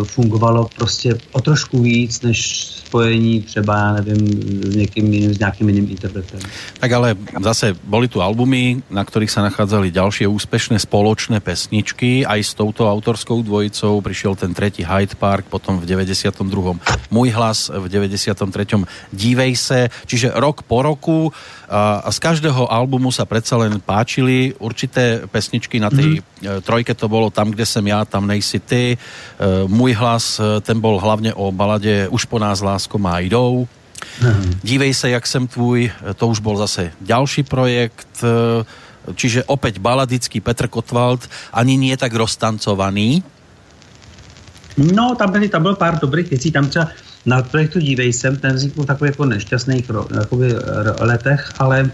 fungovalo 0.05 0.69
prostě 0.77 1.19
o 1.33 1.41
trošku 1.41 1.83
víc, 1.83 2.23
než 2.23 2.67
spojení 2.87 3.43
třeba, 3.43 3.77
já 3.77 3.93
nevím, 3.93 4.27
s 4.73 4.77
někým 4.77 5.13
jiným, 5.13 5.35
s 5.35 5.39
nějakým 5.39 5.69
jiným 5.69 5.91
interpretem. 5.91 6.41
Tak 6.79 6.93
ale 6.93 7.17
zase 7.43 7.75
boli 7.85 8.09
tu 8.09 8.23
albumy, 8.23 8.83
na 8.91 9.05
kterých 9.05 9.31
se 9.31 9.41
nachádzali 9.41 9.91
další 9.91 10.27
úspěšné 10.27 10.79
spoločné 10.79 11.41
pesničky, 11.41 12.27
aj 12.27 12.41
s 12.45 12.55
touto 12.55 12.87
autorskou 12.87 13.43
dvojicou 13.43 14.01
přišel 14.01 14.35
ten 14.35 14.55
tretí 14.55 14.87
Hyde 14.87 15.15
Park, 15.19 15.47
potom 15.51 15.79
v 15.79 15.87
92. 15.87 16.75
Můj 17.11 17.31
hlas, 17.31 17.71
v 17.75 17.89
93. 17.89 18.87
Dívej 19.13 19.57
se, 19.57 19.91
čiže 20.07 20.31
rok 20.35 20.63
po 20.63 20.83
roku 20.83 21.33
a 21.75 22.13
z 22.13 22.19
každého 22.19 22.71
albumu 22.71 23.11
sa 23.11 23.25
predsa 23.27 23.57
len 23.59 23.83
páčili 23.83 24.55
určité 24.63 25.27
pesničky 25.27 25.81
na 25.81 25.91
tej 25.91 26.23
mm-hmm. 26.23 26.63
trojke 26.63 26.95
to 26.95 27.09
bolo 27.09 27.35
Tam, 27.35 27.51
kde 27.51 27.67
jsem 27.67 27.87
já, 27.87 28.05
tam 28.05 28.27
nejsi 28.27 28.61
ty. 28.61 28.99
E, 29.39 29.69
můj 29.69 29.93
hlas, 29.93 30.41
e, 30.41 30.61
ten 30.61 30.81
bol 30.81 30.99
hlavně 31.01 31.35
o 31.35 31.53
baladě 31.53 32.09
Už 32.09 32.25
po 32.25 32.39
nás 32.39 32.61
lásko 32.61 32.99
má 32.99 33.19
jdou. 33.21 33.69
Mm-hmm. 34.21 34.59
Dívej 34.63 34.95
se, 34.95 35.11
jak 35.11 35.27
jsem 35.27 35.47
tvůj, 35.47 35.91
to 36.17 36.27
už 36.27 36.39
bol 36.39 36.57
zase 36.57 36.93
další 37.01 37.43
projekt, 37.43 38.25
čiže 39.15 39.45
opäť 39.45 39.79
baladický 39.79 40.41
Petr 40.41 40.69
Kotwald, 40.69 41.29
ani 41.53 41.77
nie 41.77 41.97
tak 41.97 42.15
roztancovaný. 42.15 43.21
No, 44.77 45.15
tam, 45.15 45.33
byly, 45.33 45.49
tam 45.49 45.63
byl 45.63 45.75
pár 45.77 45.99
dobrých 45.99 46.31
věcí, 46.31 46.51
tam 46.51 46.69
třeba 46.69 46.89
na 47.27 47.43
projektu 47.43 47.79
Dívej 47.79 48.13
sem, 48.13 48.37
ten 48.37 48.55
vznikl 48.55 48.85
takový 48.85 49.09
jako 49.09 49.25
nešťastných 49.25 49.85
jakoby, 50.21 50.55
letech, 51.01 51.53
ale 51.59 51.91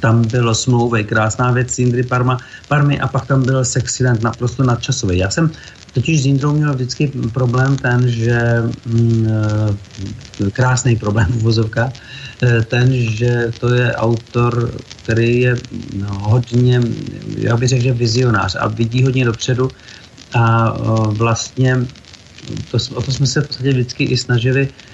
tam 0.00 0.22
bylo 0.28 0.54
smlouvy, 0.54 1.04
krásná 1.04 1.50
věc 1.50 1.78
Indry 1.78 2.02
Parma, 2.02 2.38
Parmy 2.68 3.00
a 3.00 3.08
pak 3.08 3.26
tam 3.26 3.42
byl 3.42 3.64
Sexyland 3.64 4.22
naprosto 4.22 4.62
nadčasový. 4.62 5.18
Já 5.18 5.30
jsem 5.30 5.50
totiž 5.92 6.22
s 6.22 6.26
Indrou 6.26 6.52
měl 6.52 6.74
vždycky 6.74 7.12
problém 7.32 7.76
ten, 7.76 8.08
že 8.08 8.62
mm, 8.86 9.28
e, 10.46 10.50
krásný 10.50 10.96
problém 10.96 11.26
v 11.26 11.42
vozovka, 11.42 11.92
e, 12.42 12.62
ten, 12.62 12.92
že 12.92 13.52
to 13.60 13.74
je 13.74 13.94
autor, 13.94 14.70
který 15.02 15.40
je 15.40 15.56
hodně, 16.08 16.80
já 17.36 17.56
bych 17.56 17.68
řekl, 17.68 17.82
že 17.82 17.92
vizionář 17.92 18.56
a 18.60 18.68
vidí 18.68 19.04
hodně 19.04 19.24
dopředu 19.24 19.70
a 20.34 20.76
vlastně 21.08 21.86
to, 22.70 22.78
o 22.94 23.02
to 23.02 23.12
jsme 23.12 23.26
se 23.26 23.40
v 23.40 23.46
podstatě 23.46 23.70
vždycky 23.70 24.04
i 24.04 24.16
snažili 24.16 24.68
uh, 24.68 24.91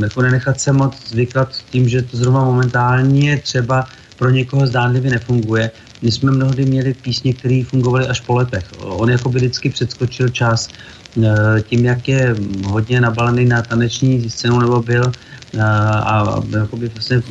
jako 0.00 0.22
nenechat 0.22 0.60
se 0.60 0.72
moc 0.72 0.94
zvykat 1.08 1.48
tím, 1.70 1.88
že 1.88 2.02
to 2.02 2.16
zrovna 2.16 2.44
momentálně 2.44 3.38
třeba 3.38 3.86
pro 4.18 4.30
někoho 4.30 4.66
zdánlivě 4.66 5.10
nefunguje. 5.10 5.70
My 6.02 6.12
jsme 6.12 6.32
mnohdy 6.32 6.64
měli 6.64 6.94
písně, 6.94 7.34
které 7.34 7.62
fungovaly 7.66 8.06
až 8.06 8.20
po 8.20 8.34
letech. 8.34 8.64
On 8.80 9.10
jako 9.10 9.28
by 9.28 9.38
vždycky 9.38 9.70
předskočil 9.70 10.28
čas 10.28 10.68
uh, 11.16 11.24
tím, 11.60 11.84
jak 11.84 12.08
je 12.08 12.36
hodně 12.64 13.00
nabalený 13.00 13.44
na 13.44 13.62
taneční 13.62 14.30
scénu 14.30 14.60
nebo 14.60 14.82
byl 14.82 15.12
uh, 15.54 15.62
a 15.62 16.42
jakoby 16.58 16.88
vlastně 16.88 17.22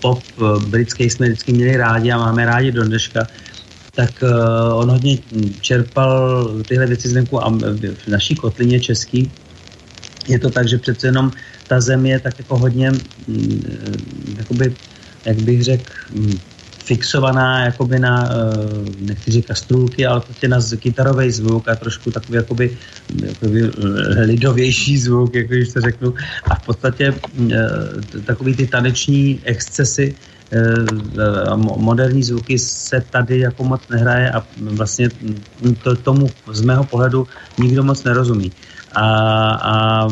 pop 0.00 0.22
britský 0.68 1.10
jsme 1.10 1.26
vždycky 1.26 1.52
měli 1.52 1.76
rádi 1.76 2.12
a 2.12 2.18
máme 2.18 2.46
rádi 2.46 2.72
do 2.72 2.84
dneška, 2.84 3.28
tak 3.94 4.10
on 4.74 4.90
hodně 4.90 5.18
čerpal 5.60 6.50
tyhle 6.68 6.86
věci 6.86 7.08
zvenku 7.08 7.44
a 7.44 7.50
v 7.50 8.08
naší 8.08 8.34
kotlině 8.34 8.80
český 8.80 9.30
je 10.28 10.38
to 10.38 10.50
tak, 10.50 10.68
že 10.68 10.78
přece 10.78 11.06
jenom 11.06 11.32
ta 11.68 11.80
zem 11.80 12.06
je 12.06 12.20
tak 12.20 12.38
jako 12.38 12.58
hodně, 12.58 12.90
mm, 12.90 13.62
eh, 13.68 14.38
jakoby, 14.38 14.74
jak 15.24 15.36
bych 15.36 15.64
řekl, 15.64 15.92
mm, 16.12 16.38
fixovaná 16.84 17.64
jakoby 17.64 17.98
na, 17.98 18.28
eh, 18.28 18.36
nechci 19.00 19.30
říkat 19.30 19.54
strůlky, 19.54 20.06
ale 20.06 20.20
prostě 20.20 20.48
na 20.48 20.58
kytarový 20.78 21.30
zvuk 21.30 21.68
a 21.68 21.76
trošku 21.76 22.10
takový 22.10 22.36
jakoby, 22.36 22.76
jakoby 23.24 23.70
lidovější 24.24 24.98
zvuk, 24.98 25.34
jako 25.34 25.52
když 25.52 25.72
to 25.72 25.80
řeknu. 25.80 26.14
A 26.50 26.54
v 26.54 26.64
podstatě 26.66 27.14
takový 28.24 28.54
ty 28.54 28.66
taneční 28.66 29.40
excesy 29.44 30.14
Eh, 30.54 31.56
moderní 31.56 32.22
zvuky 32.22 32.58
se 32.58 33.02
tady 33.10 33.38
jako 33.38 33.64
moc 33.64 33.80
nehraje 33.90 34.30
a 34.30 34.46
vlastně 34.60 35.10
to, 35.82 35.96
tomu 35.96 36.30
z 36.52 36.60
mého 36.60 36.84
pohledu 36.84 37.26
nikdo 37.58 37.82
moc 37.82 38.04
nerozumí. 38.04 38.52
A, 38.94 39.06
a 39.62 40.08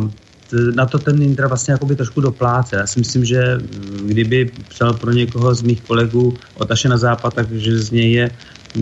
na 0.74 0.86
to 0.86 0.98
ten 0.98 1.22
Indra 1.22 1.48
vlastně 1.48 1.72
jakoby 1.72 1.96
trošku 1.96 2.20
dopláce. 2.20 2.76
Já 2.76 2.86
si 2.86 2.98
myslím, 2.98 3.24
že 3.24 3.59
kdyby 4.06 4.50
psal 4.68 4.94
pro 4.94 5.12
někoho 5.12 5.54
z 5.54 5.62
mých 5.62 5.82
kolegů 5.82 6.34
Otaše 6.54 6.88
na 6.88 6.96
západ, 6.96 7.34
takže 7.34 7.78
z 7.78 7.90
něj 7.90 8.12
je 8.12 8.30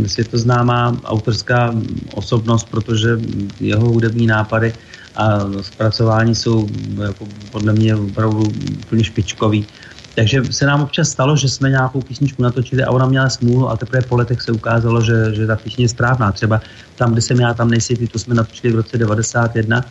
světoznámá 0.06 0.97
autorská 1.05 1.74
osobnost, 2.14 2.68
protože 2.70 3.20
jeho 3.60 3.89
hudební 3.89 4.27
nápady 4.27 4.74
a 5.16 5.40
zpracování 5.60 6.35
jsou 6.35 6.68
jako 7.02 7.28
podle 7.52 7.72
mě 7.72 7.97
opravdu 7.97 8.43
úplně 8.86 9.05
špičkový. 9.05 9.66
Takže 10.20 10.44
se 10.51 10.66
nám 10.66 10.82
občas 10.82 11.09
stalo, 11.09 11.36
že 11.36 11.48
jsme 11.48 11.70
nějakou 11.70 12.01
písničku 12.01 12.42
natočili 12.42 12.82
a 12.84 12.90
ona 12.90 13.06
měla 13.06 13.28
smůlu 13.28 13.70
a 13.70 13.76
teprve 13.76 14.02
po 14.02 14.16
letech 14.16 14.42
se 14.42 14.52
ukázalo, 14.52 15.01
že, 15.01 15.34
že 15.34 15.47
ta 15.47 15.56
písně 15.56 15.84
je 15.84 15.88
správná. 15.88 16.32
Třeba 16.32 16.60
tam, 16.97 17.12
kde 17.12 17.22
jsem 17.22 17.40
já, 17.40 17.55
tam 17.55 17.70
nejsi 17.70 17.97
ty, 17.97 18.06
to 18.06 18.18
jsme 18.18 18.34
natočili 18.34 18.72
v 18.72 18.76
roce 18.76 18.98
91 18.98 19.84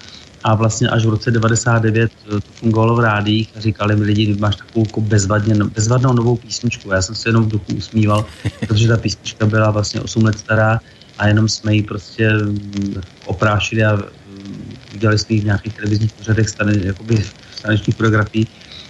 a 0.44 0.56
vlastně 0.56 0.90
až 0.90 1.06
v 1.06 1.10
roce 1.10 1.32
99 1.32 2.12
to 2.30 2.40
fungovalo 2.42 2.96
v 2.96 3.00
rádích 3.00 3.50
a 3.58 3.60
říkali 3.60 3.96
mi 3.96 4.06
lidi, 4.06 4.36
máš 4.40 4.56
takovou 4.56 4.86
jako 4.86 5.02
bezvadně, 5.02 5.56
bezvadnou 5.56 6.14
novou 6.14 6.36
písničku. 6.36 6.92
Já 6.92 7.02
jsem 7.02 7.16
se 7.16 7.30
jenom 7.30 7.46
v 7.46 7.50
duchu 7.50 7.74
usmíval, 7.74 8.26
protože 8.68 8.88
ta 8.88 8.98
písnička 8.98 9.46
byla 9.46 9.72
vlastně 9.72 10.02
8 10.02 10.24
let 10.26 10.40
stará 10.40 10.80
a 11.18 11.28
jenom 11.28 11.50
jsme 11.50 11.76
ji 11.76 11.84
prostě 11.84 12.30
mm, 12.34 13.02
oprášili 13.26 13.84
a 13.84 13.96
mm, 13.96 14.78
udělali 14.96 15.18
jsme 15.18 15.36
ji 15.36 15.42
v 15.42 15.46
nějakých 15.46 15.76
televizních 15.76 16.14
pořadech, 16.14 16.50
stane, 16.50 16.74
jakoby 16.84 17.26
stanečních 17.56 17.96
fotografií 17.96 18.48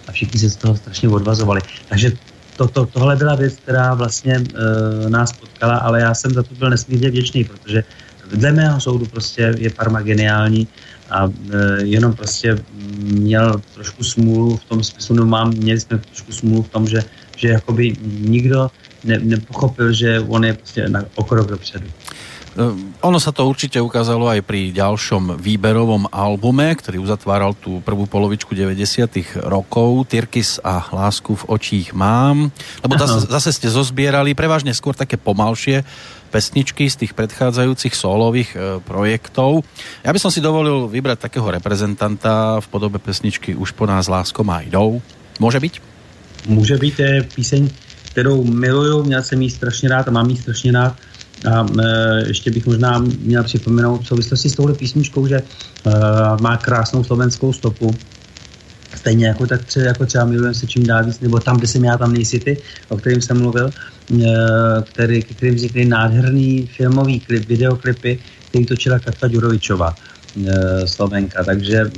a 0.10 0.12
všichni 0.12 0.40
se 0.40 0.50
z 0.50 0.56
toho 0.56 0.76
strašně 0.76 1.10
odvazovali. 1.10 1.62
Takže 1.90 2.12
to, 2.58 2.68
to, 2.68 2.86
tohle 2.86 3.16
byla 3.16 3.36
věc, 3.36 3.56
která 3.56 3.94
vlastně 3.94 4.34
e, 4.36 5.10
nás 5.10 5.34
potkala, 5.34 5.78
ale 5.78 6.02
já 6.02 6.14
jsem 6.14 6.34
za 6.34 6.44
to 6.44 6.56
byl 6.56 6.70
nesmírně 6.70 7.10
vděčný, 7.10 7.44
protože 7.44 7.84
dle 8.36 8.52
mého 8.52 8.80
soudu 8.82 9.06
prostě 9.06 9.54
je 9.58 9.70
Parma 9.70 10.02
geniální 10.02 10.68
a 11.10 11.26
e, 11.26 11.30
jenom 11.86 12.14
prostě 12.14 12.58
měl 13.00 13.62
trošku 13.74 14.04
smůlu 14.04 14.58
v 14.58 14.66
tom 14.66 14.84
smyslu, 14.84 15.16
no 15.16 15.26
mám, 15.26 15.54
měli 15.54 15.80
jsme 15.80 15.98
trošku 15.98 16.32
smůlu 16.32 16.64
v 16.64 16.70
tom, 16.70 16.88
že, 16.88 17.04
že 17.36 17.48
jakoby 17.48 17.96
nikdo 18.20 18.72
ne, 19.04 19.20
nepochopil, 19.20 19.94
že 19.94 20.20
on 20.20 20.46
je 20.46 20.54
prostě 20.54 20.90
na 20.90 21.06
okrok 21.16 21.48
dopředu. 21.48 21.88
Ehm, 22.60 22.92
ono 23.00 23.24
sa 23.24 23.32
to 23.32 23.48
určite 23.48 23.80
ukázalo 23.80 24.28
aj 24.28 24.44
pri 24.44 24.76
ďalšom 24.76 25.40
výberovom 25.40 26.12
albume, 26.12 26.76
ktorý 26.76 27.00
uzatváral 27.00 27.56
tú 27.56 27.80
prvú 27.80 28.04
polovičku 28.04 28.52
90 28.52 29.40
rokov, 29.48 30.12
Tyrkis 30.12 30.60
a 30.60 30.84
Lásku 30.92 31.40
v 31.40 31.48
očích 31.56 31.96
mám, 31.96 32.52
lebo 32.84 33.00
zase, 33.00 33.32
zase 33.32 33.50
ste 33.56 33.72
zozbierali 33.72 34.36
prevažne 34.36 34.76
skôr 34.76 34.92
také 34.92 35.16
pomalšie 35.16 35.88
pesničky 36.36 36.92
z 36.92 37.08
tých 37.08 37.16
predchádzajúcich 37.16 37.96
solových 37.96 38.50
e, 38.54 38.58
projektov. 38.84 39.64
Ja 40.04 40.12
by 40.12 40.20
som 40.20 40.30
si 40.30 40.44
dovolil 40.44 40.92
vybrať 40.92 41.32
takého 41.32 41.48
reprezentanta 41.48 42.60
v 42.60 42.68
podobe 42.68 43.00
pesničky 43.00 43.56
Už 43.56 43.72
po 43.72 43.88
nás 43.88 44.12
láskou 44.12 44.44
má 44.44 44.62
jdou. 44.62 45.02
Může 45.40 45.60
být? 45.60 45.80
Může 46.46 46.78
být, 46.78 47.00
je 47.00 47.24
píseň, 47.24 47.70
kterou 48.12 48.44
miluju, 48.44 49.04
měl 49.04 49.24
jsem 49.24 49.42
jí 49.42 49.50
strašně 49.50 49.90
rád 49.90 50.08
a 50.08 50.12
mám 50.12 50.30
jí 50.30 50.38
strašně 50.38 50.72
rád 50.72 50.96
a 51.46 51.68
e, 51.82 52.28
ještě 52.28 52.52
bych 52.52 52.66
možná 52.66 53.04
měl 53.20 53.44
připomenout 53.44 54.04
v 54.04 54.08
souvislosti 54.08 54.50
s 54.50 54.56
touhle 54.56 54.74
písničkou, 54.74 55.28
že 55.28 55.36
e, 55.36 55.44
má 56.42 56.58
krásnou 56.58 57.04
slovenskou 57.04 57.54
stopu. 57.54 57.96
Stejně 58.96 59.28
jako, 59.28 59.48
tak 59.48 59.66
třeba, 59.66 59.86
jako 59.86 60.06
třeba 60.06 60.26
milujem 60.26 60.54
se 60.54 60.68
čím 60.68 60.86
dál 60.86 61.04
víc, 61.04 61.20
nebo 61.20 61.40
tam, 61.40 61.58
kde 61.58 61.68
jsem 61.68 61.84
já, 61.84 61.98
tam 61.98 62.14
nejsi 62.14 62.40
ty, 62.40 62.58
o 62.90 62.98
kterým 62.98 63.22
jsem 63.22 63.42
mluvil, 63.42 63.70
e, 63.70 64.26
který, 64.84 65.24
kterým 65.24 65.56
vznikly 65.56 65.86
nádherný 65.86 66.70
filmový 66.78 67.20
klip, 67.20 67.48
videoklipy, 67.48 68.20
který 68.50 68.66
točila 68.66 69.00
Katka 69.00 69.28
Ďurovičová. 69.28 69.96
Eh, 70.48 70.88
Slovenka, 70.88 71.44
takže 71.44 71.92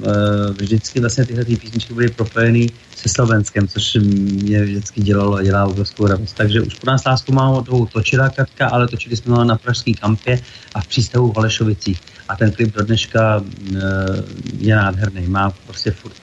vždycky 0.59 0.99
vlastně 0.99 1.25
tyhle 1.25 1.45
ty 1.45 1.55
písničky 1.55 1.93
byly 1.93 2.09
propojený 2.09 2.71
se 3.01 3.09
Slovenskem, 3.09 3.67
což 3.67 3.97
mě 4.43 4.63
vždycky 4.63 5.01
dělalo 5.01 5.35
a 5.35 5.43
dělá 5.43 5.65
obrovskou 5.65 6.07
radost. 6.07 6.33
Takže 6.33 6.61
už 6.61 6.75
po 6.75 6.87
nás 6.87 7.05
lásku 7.05 7.33
mám 7.33 7.63
tou 7.63 7.85
točila 7.85 8.29
Katka, 8.29 8.67
ale 8.67 8.87
točili 8.87 9.17
jsme 9.17 9.35
ho 9.35 9.43
na 9.43 9.55
Pražský 9.55 9.93
kampě 9.93 10.39
a 10.73 10.81
v 10.81 10.87
přístavu 10.87 11.31
v 11.31 11.35
Holešovicích. 11.35 12.01
A 12.29 12.35
ten 12.35 12.51
klip 12.51 12.75
do 12.75 12.83
dneška 12.83 13.41
eh, 13.41 13.79
je 14.57 14.75
nádherný, 14.75 15.27
má 15.27 15.53
prostě 15.65 15.91
furt 15.91 16.21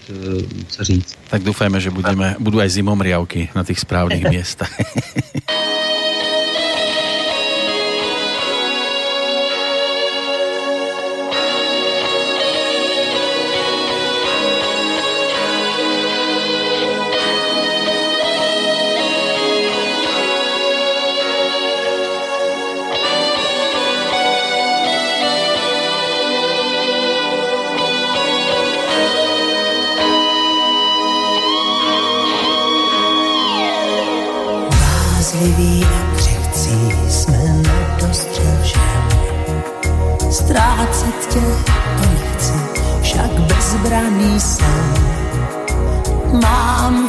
co 0.69 0.85
říct. 0.85 1.19
Tak 1.31 1.43
doufáme, 1.43 1.81
že 1.81 1.91
budeme, 1.91 2.37
budou 2.39 2.59
aj 2.59 2.71
zimomriavky 2.71 3.49
na 3.55 3.65
těch 3.65 3.79
správných 3.81 4.25
místech. 4.31 4.71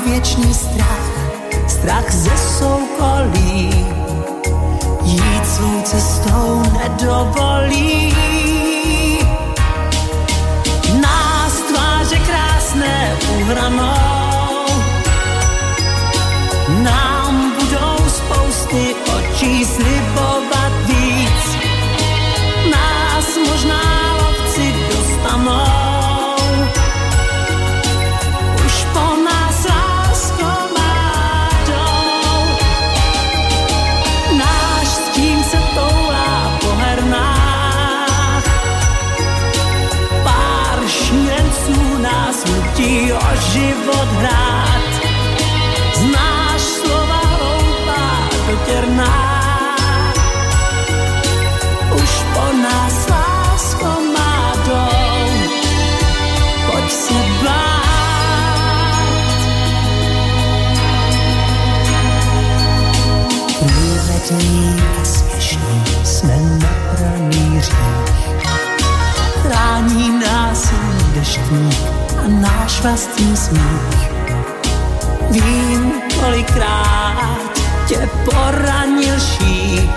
věčný 0.10 0.54
strach, 0.54 1.12
strach 1.68 2.12
ze 2.12 2.38
soukolí. 2.38 3.86
Jít 5.04 5.46
svou 5.46 5.82
cestou 5.84 6.64
nedovolí. 6.80 8.16
Nás 11.02 11.54
tváře 11.54 12.20
krásné 12.20 13.18
uhranou 13.40 13.99
smích 71.50 71.82
a 72.26 72.28
náš 72.28 72.82
vlastní 72.82 73.38
smích. 73.38 74.10
Vím, 75.30 75.94
kolikrát 76.20 77.60
tě 77.88 78.10
poranil 78.26 79.20
šíp, 79.20 79.92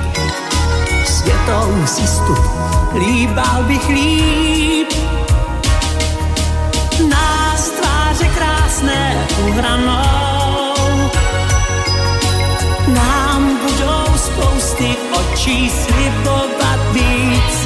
světou 1.05 1.87
si 1.87 2.07
stup, 2.07 2.39
líbal 2.95 3.63
bych 3.63 3.89
líp. 3.89 4.89
Nás 7.09 7.71
tváře 7.71 8.29
krásné 8.29 9.27
uhranou, 9.49 10.75
nám 12.87 13.59
budou 13.63 14.17
spousty 14.17 14.97
očí 15.13 15.71
slibovat 15.71 16.81
víc 16.93 17.62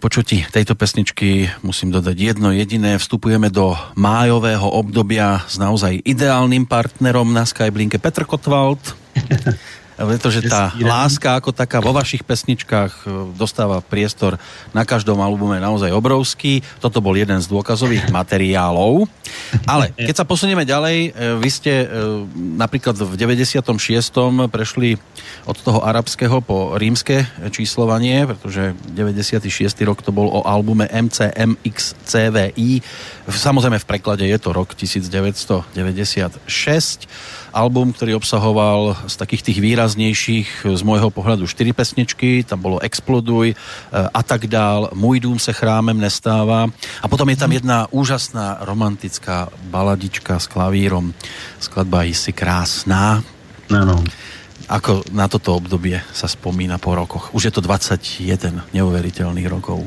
vypočutí 0.00 0.48
tejto 0.48 0.72
pesničky 0.72 1.60
musím 1.60 1.92
dodať 1.92 2.16
jedno 2.16 2.56
jediné. 2.56 2.96
Vstupujeme 2.96 3.52
do 3.52 3.76
májového 4.00 4.64
obdobia 4.64 5.44
s 5.44 5.60
naozaj 5.60 6.00
ideálnym 6.08 6.64
partnerom 6.64 7.28
na 7.28 7.44
Skyblinke 7.44 8.00
Petr 8.00 8.24
Kotwald. 8.24 8.80
pretože 10.00 10.40
tá 10.48 10.72
láska 10.80 11.36
ako 11.36 11.52
taká 11.52 11.84
vo 11.84 11.92
vašich 11.92 12.24
pesničkách 12.24 13.04
e, 13.04 13.36
dostáva 13.36 13.84
priestor 13.84 14.40
na 14.72 14.88
každom 14.88 15.20
albume 15.20 15.60
naozaj 15.60 15.92
obrovský. 15.92 16.64
Toto 16.80 17.04
bol 17.04 17.20
jeden 17.20 17.36
z 17.36 17.44
dôkazových 17.52 18.08
materiálov. 18.08 19.04
Ale 19.68 19.92
keď 19.92 20.24
sa 20.24 20.28
posunieme 20.28 20.64
ďalej, 20.64 21.12
e, 21.12 21.36
vy 21.36 21.50
ste 21.52 21.84
e, 21.84 21.86
napríklad 22.56 22.96
v 22.96 23.12
96. 23.12 23.60
prešli 24.48 24.96
od 25.44 25.56
toho 25.60 25.84
arabského 25.84 26.40
po 26.40 26.80
rímske 26.80 27.28
číslovanie, 27.52 28.24
pretože 28.24 28.72
96. 28.96 29.52
rok 29.84 30.00
to 30.00 30.16
bol 30.16 30.32
o 30.32 30.40
albume 30.48 30.88
MCMXCVI. 30.88 32.80
Samozrejme 33.28 33.76
v 33.76 33.86
preklade 33.86 34.24
je 34.24 34.38
to 34.40 34.56
rok 34.56 34.72
1996 34.72 37.04
album, 37.52 37.92
ktorý 37.92 38.16
obsahoval 38.18 38.96
z 39.06 39.14
takých 39.16 39.42
tých 39.42 39.58
výraznejších 39.60 40.48
z 40.74 40.82
môjho 40.82 41.10
pohľadu 41.10 41.46
čtyři 41.46 41.72
pesničky, 41.72 42.30
tam 42.46 42.62
bolo 42.62 42.82
Exploduj 42.82 43.52
e, 43.52 43.56
a 43.92 44.20
tak 44.22 44.46
dál, 44.46 44.90
Můj 44.94 45.20
dům 45.20 45.38
se 45.38 45.52
chrámem 45.52 45.98
nestává 45.98 46.66
a 47.02 47.06
potom 47.08 47.28
je 47.28 47.36
tam 47.36 47.52
jedna 47.52 47.86
úžasná 47.90 48.58
romantická 48.60 49.48
baladička 49.70 50.38
s 50.38 50.46
klavírom, 50.46 51.14
skladba 51.60 52.02
Jsi 52.02 52.32
krásná. 52.32 53.22
Ano. 53.70 54.04
Ako 54.70 55.02
na 55.10 55.26
toto 55.26 55.58
obdobie 55.58 55.98
sa 56.14 56.30
spomína 56.30 56.78
po 56.78 56.94
rokoch? 56.94 57.34
Už 57.34 57.50
je 57.50 57.52
to 57.54 57.58
21 57.58 58.70
neuveriteľných 58.70 59.50
rokov. 59.50 59.82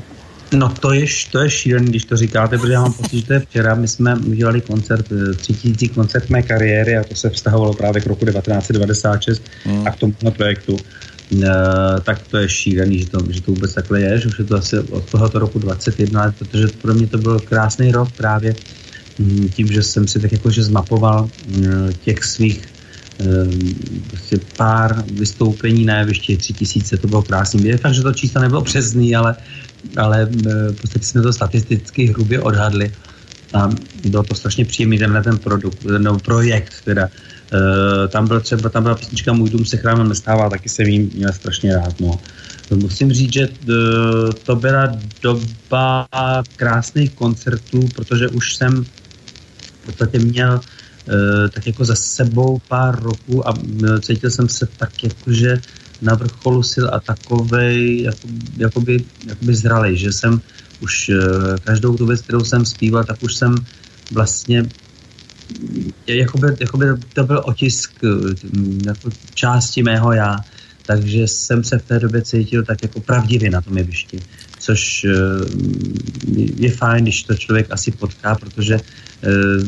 No 0.56 0.70
to 0.70 0.94
je, 0.94 1.06
to 1.32 1.40
je 1.40 1.50
šílený, 1.50 1.90
když 1.90 2.06
to 2.06 2.18
říkáte, 2.18 2.58
protože 2.58 2.74
já 2.74 2.82
mám 2.82 2.94
pocit, 2.94 3.18
že 3.18 3.26
to 3.26 3.34
je 3.34 3.40
včera. 3.40 3.76
My 3.76 3.88
jsme 3.88 4.16
udělali 4.16 4.62
koncert, 4.62 5.06
eh, 5.12 5.34
třetící 5.34 5.90
koncert 5.90 6.30
mé 6.30 6.42
kariéry 6.42 6.98
a 6.98 7.04
to 7.04 7.16
se 7.16 7.30
vztahovalo 7.30 7.74
právě 7.74 8.02
k 8.02 8.06
roku 8.06 8.26
1996 8.26 9.42
hmm. 9.64 9.88
a 9.88 9.92
k 9.92 9.96
tomu 9.96 10.14
projektu. 10.38 10.78
Uh, 11.34 11.40
tak 12.04 12.20
to 12.28 12.38
je 12.38 12.50
šílený, 12.50 13.00
že 13.00 13.10
to, 13.10 13.20
že 13.30 13.42
to 13.42 13.52
vůbec 13.52 13.74
takhle 13.74 14.02
je, 14.02 14.20
že 14.20 14.28
už 14.28 14.40
je 14.40 14.46
to 14.46 14.56
asi 14.56 14.80
od 14.80 15.10
tohoto 15.10 15.40
roku 15.40 15.60
21 15.60 16.26
let, 16.26 16.36
protože 16.40 16.68
pro 16.68 16.94
mě 16.94 17.08
to 17.08 17.18
byl 17.18 17.40
krásný 17.40 17.92
rok 17.92 18.12
právě 18.12 18.56
hm, 19.20 19.50
tím, 19.50 19.68
že 19.68 19.84
jsem 19.84 20.08
si 20.08 20.20
tak 20.20 20.32
jakože 20.32 20.64
zmapoval 20.64 21.30
hm, 21.48 21.90
těch 22.04 22.24
svých 22.24 22.74
prostě 24.08 24.40
pár 24.58 25.04
vystoupení 25.14 25.86
na 25.86 26.00
jevišti, 26.00 26.38
tři 26.38 26.54
tisíce, 26.54 26.98
to 26.98 27.08
bylo 27.08 27.22
krásný. 27.22 27.66
Je 27.66 27.78
fakt, 27.78 27.94
že 27.94 28.02
to 28.02 28.14
číslo 28.14 28.42
nebylo 28.42 28.62
přesný, 28.62 29.16
ale 29.16 29.36
ale 29.98 30.26
v 30.72 30.82
podstatě 30.82 31.06
jsme 31.06 31.22
to 31.22 31.34
statisticky 31.34 32.06
hrubě 32.06 32.42
odhadli 32.42 32.92
a 33.54 33.70
bylo 34.06 34.24
to 34.24 34.36
strašně 34.36 34.66
příjemný 34.66 34.98
tenhle 34.98 35.24
ten 35.24 35.38
produkt, 35.38 35.84
no, 35.98 36.20
projekt 36.20 36.74
teda. 36.86 37.10
Uh, 37.54 38.08
tam 38.08 38.28
byl 38.28 38.42
třeba, 38.42 38.70
tam 38.70 38.84
byla 38.84 38.96
písnička 38.96 39.34
Můj 39.34 39.50
dům 39.50 39.66
se 39.66 39.78
chrámem 39.78 40.10
nestává, 40.10 40.50
taky 40.50 40.70
jsem 40.70 40.86
jí 40.86 41.00
měl 41.00 41.34
strašně 41.34 41.76
rád, 41.76 42.00
no. 42.00 42.20
Musím 42.76 43.14
říct, 43.14 43.34
že 43.34 43.48
uh, 43.48 43.76
to 44.44 44.56
byla 44.56 44.98
doba 45.22 46.08
krásných 46.56 47.12
koncertů, 47.14 47.88
protože 47.96 48.30
už 48.30 48.56
jsem 48.56 48.84
v 48.84 49.86
podstatě 49.86 50.20
měl 50.20 50.54
uh, 50.54 51.50
tak 51.50 51.68
jako 51.68 51.86
za 51.86 51.96
sebou 51.96 52.62
pár 52.68 53.04
roků 53.04 53.48
a 53.48 53.54
cítil 54.02 54.32
jsem 54.32 54.50
se 54.50 54.68
tak 54.78 55.04
jako, 55.04 55.32
že 55.32 55.62
na 56.04 56.14
vrcholu 56.16 56.64
sil 56.74 56.86
a 56.92 57.00
takovej 57.00 58.02
jako, 58.04 58.28
jakoby, 58.58 59.06
jakoby 59.28 59.56
zralej, 59.56 59.98
že 59.98 60.12
jsem 60.12 60.42
už 60.82 61.10
eh, 61.10 61.18
každou 61.64 61.98
tu 61.98 62.06
věc, 62.06 62.22
kterou 62.22 62.44
jsem 62.44 62.66
zpíval, 62.66 63.04
tak 63.04 63.24
už 63.24 63.36
jsem 63.36 63.56
vlastně 64.12 64.66
jakoby, 66.08 66.48
jakoby 66.60 66.86
to 67.14 67.24
byl 67.24 67.42
otisk 67.46 67.92
eh, 68.04 68.08
jako 68.86 69.10
části 69.34 69.84
mého 69.84 70.14
já, 70.14 70.46
takže 70.86 71.28
jsem 71.28 71.64
se 71.64 71.80
v 71.80 71.88
té 71.88 72.00
době 72.00 72.22
cítil 72.22 72.64
tak 72.64 72.84
jako 72.84 73.00
pravdivě 73.00 73.50
na 73.50 73.62
tom 73.62 73.78
jevišti, 73.78 74.20
což 74.60 75.06
eh, 75.06 75.12
je 76.36 76.72
fajn, 76.72 77.04
když 77.04 77.24
to 77.24 77.36
člověk 77.36 77.68
asi 77.72 77.92
potká, 77.92 78.36
protože 78.36 78.80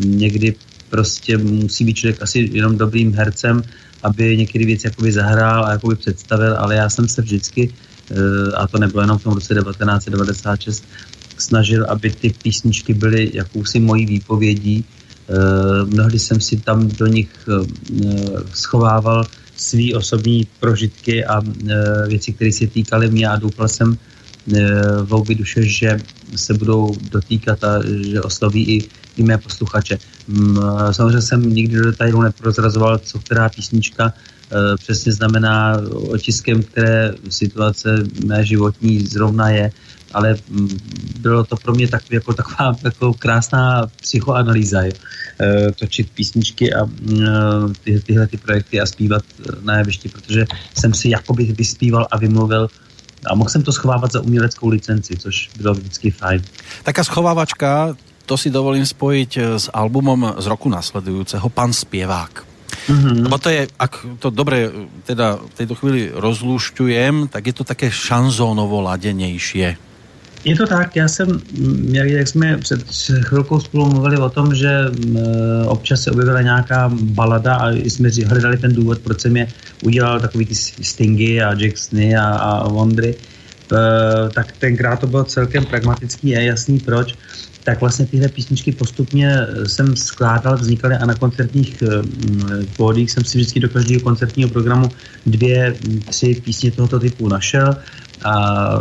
někdy 0.06 0.56
prostě 0.90 1.38
musí 1.38 1.86
být 1.86 1.94
člověk 1.94 2.22
asi 2.22 2.50
jenom 2.52 2.78
dobrým 2.78 3.14
hercem 3.14 3.64
aby 4.06 4.38
některé 4.38 4.66
věci 4.66 4.88
jakoby 4.88 5.12
zahrál 5.12 5.66
a 5.66 5.72
jakoby 5.72 5.96
představil, 5.96 6.56
ale 6.58 6.76
já 6.76 6.90
jsem 6.90 7.08
se 7.08 7.22
vždycky, 7.22 7.74
eh, 7.74 8.16
a 8.56 8.68
to 8.68 8.78
nebylo 8.78 9.02
jenom 9.02 9.18
v 9.18 9.24
tom 9.24 9.34
roce 9.34 9.54
1996, 9.54 10.86
snažil, 11.38 11.86
aby 11.90 12.14
ty 12.14 12.30
písničky 12.30 12.94
byly 12.94 13.32
jakousi 13.34 13.80
mojí 13.82 14.06
výpovědí. 14.06 14.86
Eh, 14.86 15.86
mnohdy 15.90 16.20
jsem 16.20 16.38
si 16.38 16.62
tam 16.62 16.88
do 16.88 17.10
nich 17.10 17.34
eh, 17.50 17.66
schovával 18.54 19.26
svý 19.56 19.96
osobní 19.96 20.46
prožitky 20.60 21.26
a 21.26 21.40
věci, 22.12 22.36
které 22.36 22.52
se 22.52 22.68
týkaly 22.68 23.08
mě 23.08 23.24
a 23.28 23.40
doufal 23.40 23.72
jsem 23.72 23.98
v 25.08 25.36
duše, 25.36 25.64
že 25.64 25.98
se 26.36 26.54
budou 26.54 26.92
dotýkat 27.10 27.64
a 27.64 27.80
že 27.82 28.22
osloví 28.22 28.62
i 28.68 28.78
i 29.18 29.24
mé 29.24 29.38
posluchače. 29.38 29.98
Mm, 30.28 30.60
samozřejmě 30.92 31.22
jsem 31.22 31.50
nikdy 31.50 31.78
do 31.78 31.86
detailu 31.86 32.22
neprozrazoval, 32.22 32.98
co 32.98 33.20
která 33.20 33.50
písnička 33.50 34.14
e, 34.14 34.78
přesně 34.78 35.14
znamená 35.14 35.78
otiskem, 35.92 36.64
které 36.64 37.14
situace 37.30 38.04
mé 38.26 38.46
životní 38.46 39.00
zrovna 39.00 39.50
je, 39.50 39.72
ale 40.14 40.36
mm, 40.50 40.78
bylo 41.20 41.44
to 41.44 41.56
pro 41.56 41.74
mě 41.74 41.88
tak, 41.88 42.12
jako 42.12 42.34
taková 42.34 42.76
jako 42.84 43.14
krásná 43.14 43.88
psychoanalýza, 44.02 44.82
je, 44.82 44.94
točit 45.80 46.10
písničky 46.12 46.74
a 46.74 46.86
mm, 46.86 47.74
ty, 47.84 48.00
tyhle 48.00 48.28
ty 48.28 48.38
projekty 48.38 48.82
a 48.82 48.86
zpívat 48.86 49.24
na 49.62 49.78
jevišti, 49.78 50.10
protože 50.10 50.46
jsem 50.78 50.94
si 50.94 51.10
jakoby 51.10 51.44
vyspíval 51.44 52.08
a 52.12 52.18
vymluvil 52.18 52.68
a 53.26 53.36
mohl 53.36 53.50
jsem 53.50 53.64
to 53.64 53.72
schovávat 53.72 54.12
za 54.12 54.22
uměleckou 54.22 54.70
licenci, 54.70 55.18
což 55.18 55.50
bylo 55.58 55.74
vždycky 55.74 56.12
fajn. 56.12 56.42
Taká 56.84 57.04
schovávačka, 57.04 57.96
to 58.26 58.36
si 58.36 58.50
dovolím 58.50 58.86
spojiť 58.86 59.32
eh, 59.38 59.44
s 59.62 59.70
albumom 59.70 60.42
z 60.42 60.46
roku 60.50 60.68
nasledujúceho 60.68 61.48
Pan 61.54 61.72
Spievák. 61.72 62.58
Mm-hmm. 62.86 63.24
Lebo 63.30 63.38
to 63.38 63.50
je, 63.50 63.62
ak 63.78 63.94
to 64.20 64.34
dobre 64.34 64.58
eh, 64.68 64.70
teda 65.06 65.38
v 65.38 65.54
tejto 65.54 65.74
chvíli 65.78 66.02
rozlušťujem, 66.12 67.30
tak 67.30 67.48
je 67.48 67.56
to 67.56 67.64
také 67.64 67.94
šanzónovo 67.94 68.82
ladenejšie. 68.82 69.78
Je 70.46 70.56
to 70.56 70.68
tak, 70.68 70.96
já 70.96 71.08
jsem, 71.08 71.42
jak, 71.90 72.08
jak 72.08 72.28
jsme 72.28 72.58
před 72.58 72.86
chvilkou 73.22 73.60
spolu 73.60 73.90
mluvili 73.90 74.18
o 74.18 74.30
tom, 74.30 74.56
že 74.56 74.70
e, 74.70 74.90
občas 75.66 76.02
se 76.02 76.12
objevila 76.12 76.42
nějaká 76.42 76.92
balada 76.94 77.56
a 77.56 77.70
jsme 77.74 78.10
hledali 78.26 78.58
ten 78.58 78.74
důvod, 78.74 79.00
proč 79.00 79.22
jsem 79.22 79.38
je 79.38 79.48
udělal 79.84 80.20
takový 80.20 80.46
ty 80.46 80.56
Stingy 80.56 81.42
a 81.42 81.58
Jacksony 81.58 82.16
a, 82.16 82.26
a 82.26 82.70
Wondry, 82.70 83.16
tak 84.34 84.52
tenkrát 84.60 85.00
to 85.00 85.08
bylo 85.08 85.24
celkem 85.24 85.66
pragmatický 85.66 86.38
a 86.38 86.40
jasný 86.40 86.80
proč 86.80 87.16
tak 87.66 87.82
vlastně 87.82 88.06
tyhle 88.06 88.30
písničky 88.30 88.72
postupně 88.72 89.26
eh, 89.34 89.70
jsem 89.70 89.96
skládal, 89.96 90.58
vznikaly 90.58 90.96
a 90.96 91.06
na 91.06 91.14
koncertních 91.14 91.82
eh, 91.82 92.06
pódích 92.78 93.12
jsem 93.12 93.24
si 93.26 93.38
vždycky 93.38 93.60
do 93.60 93.70
každého 93.70 94.02
koncertního 94.02 94.50
programu 94.50 94.90
dvě, 95.26 95.76
tři 96.10 96.42
písně 96.46 96.72
tohoto 96.72 97.00
typu 97.00 97.28
našel 97.28 97.76
a 98.24 98.34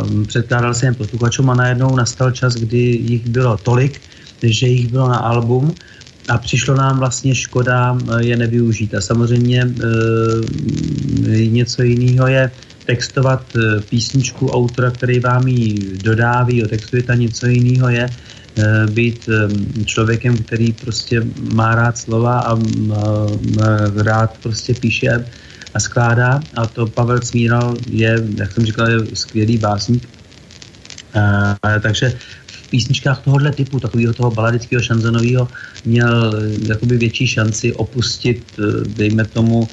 mm, 0.03 0.25
předkládal 0.25 0.73
jsem 0.73 0.89
je 0.89 0.93
posluchačům 0.93 1.49
a 1.49 1.55
najednou 1.55 1.95
nastal 1.95 2.31
čas, 2.31 2.53
kdy 2.53 2.77
jich 2.77 3.29
bylo 3.29 3.57
tolik, 3.57 4.01
že 4.43 4.67
jich 4.67 4.87
bylo 4.87 5.09
na 5.09 5.17
album 5.17 5.73
a 6.29 6.37
přišlo 6.37 6.75
nám 6.75 6.99
vlastně 6.99 7.35
škoda 7.35 7.97
eh, 7.97 8.25
je 8.25 8.37
nevyužít. 8.37 8.95
A 8.95 9.01
samozřejmě 9.01 9.61
e, 9.61 11.47
něco 11.47 11.83
jiného 11.83 12.27
je 12.27 12.51
textovat 12.85 13.41
písničku 13.89 14.49
autora, 14.49 14.91
který 14.91 15.19
vám 15.19 15.47
ji 15.47 15.97
dodáví, 16.03 16.63
otextuje 16.63 17.03
a 17.09 17.15
něco 17.15 17.47
jiného 17.47 17.89
je 17.89 18.09
být 18.91 19.29
eh, 19.29 19.83
člověkem, 19.85 20.37
který 20.37 20.73
prostě 20.73 21.21
má 21.53 21.75
rád 21.75 21.97
slova 21.97 22.39
a 22.39 22.59
rád 23.95 24.37
prostě 24.43 24.73
píše 24.73 25.25
a 25.73 25.79
skládá. 25.79 26.39
A 26.55 26.67
to 26.67 26.87
Pavel 26.87 27.19
Cmíral 27.19 27.75
je, 27.89 28.23
jak 28.37 28.51
jsem 28.51 28.65
říkal, 28.65 28.89
je 28.89 28.99
skvělý 29.13 29.57
básník. 29.57 30.09
takže 31.81 32.13
v 32.47 32.69
písničkách 32.69 33.21
tohohle 33.23 33.51
typu, 33.51 33.79
takového 33.79 34.13
toho 34.13 34.31
baladického 34.31 34.81
šanzonového, 34.81 35.47
měl 35.85 36.43
jakoby 36.67 36.97
větší 36.97 37.27
šanci 37.27 37.73
opustit, 37.73 38.43
dejme 38.95 39.25
tomu, 39.25 39.67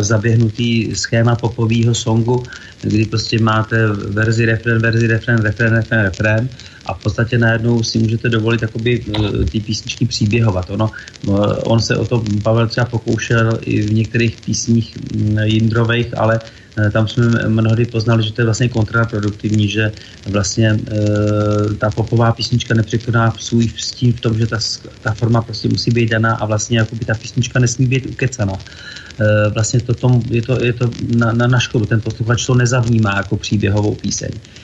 zaběhnutý 0.00 0.94
schéma 0.94 1.36
popového 1.36 1.94
songu, 1.94 2.42
kdy 2.82 3.04
prostě 3.04 3.38
máte 3.38 3.86
verzi, 3.88 4.44
refren, 4.44 4.78
verzi, 4.78 5.06
refren, 5.06 5.38
refren, 5.38 5.72
refren, 5.74 6.02
refren 6.02 6.48
a 6.86 6.94
v 6.94 7.02
podstatě 7.02 7.38
najednou 7.38 7.82
si 7.82 7.98
můžete 7.98 8.28
dovolit 8.28 8.62
jakoby 8.62 9.04
eh, 9.08 9.44
ty 9.44 9.60
písničky 9.60 10.06
příběhovat. 10.06 10.70
Ono, 10.70 10.90
eh, 11.28 11.30
on 11.64 11.80
se 11.80 11.96
o 11.96 12.04
to 12.04 12.24
Pavel 12.42 12.68
třeba 12.68 12.86
pokoušel 12.86 13.58
i 13.62 13.82
v 13.82 13.92
některých 13.92 14.40
písních 14.44 14.96
mm, 15.14 15.38
Jindrových, 15.38 16.18
ale 16.18 16.40
eh, 16.78 16.90
tam 16.90 17.08
jsme 17.08 17.48
mnohdy 17.48 17.86
poznali, 17.86 18.22
že 18.22 18.32
to 18.32 18.40
je 18.40 18.44
vlastně 18.44 18.68
kontraproduktivní, 18.68 19.68
že 19.68 19.92
vlastně 20.26 20.68
e, 20.68 21.74
ta 21.78 21.90
popová 21.90 22.32
písnička 22.32 22.74
nepřekoná 22.74 23.32
svůj 23.38 23.68
vstín 23.68 24.12
v 24.12 24.20
tom, 24.20 24.38
že 24.38 24.46
ta, 24.46 24.58
ta 25.02 25.14
forma 25.14 25.42
prostě 25.42 25.68
musí 25.68 25.90
být 25.90 26.10
daná 26.10 26.34
a 26.34 26.46
vlastně 26.46 26.78
jakoby 26.78 27.04
ta 27.04 27.14
písnička 27.14 27.58
nesmí 27.58 27.86
být 27.86 28.06
ukecaná. 28.06 28.52
E, 28.52 29.50
vlastně 29.50 29.80
to 29.80 29.94
tom, 29.94 30.22
je 30.30 30.42
to, 30.42 30.64
je 30.64 30.72
to 30.72 30.90
na, 31.16 31.32
na, 31.32 31.46
na 31.46 31.60
škodu, 31.60 31.86
ten 31.86 32.00
posluchač 32.00 32.46
to 32.46 32.54
nezavnímá 32.54 33.16
jako 33.16 33.36
příběhovou 33.36 33.94
píseň. 33.94 34.30
Eh, 34.32 34.63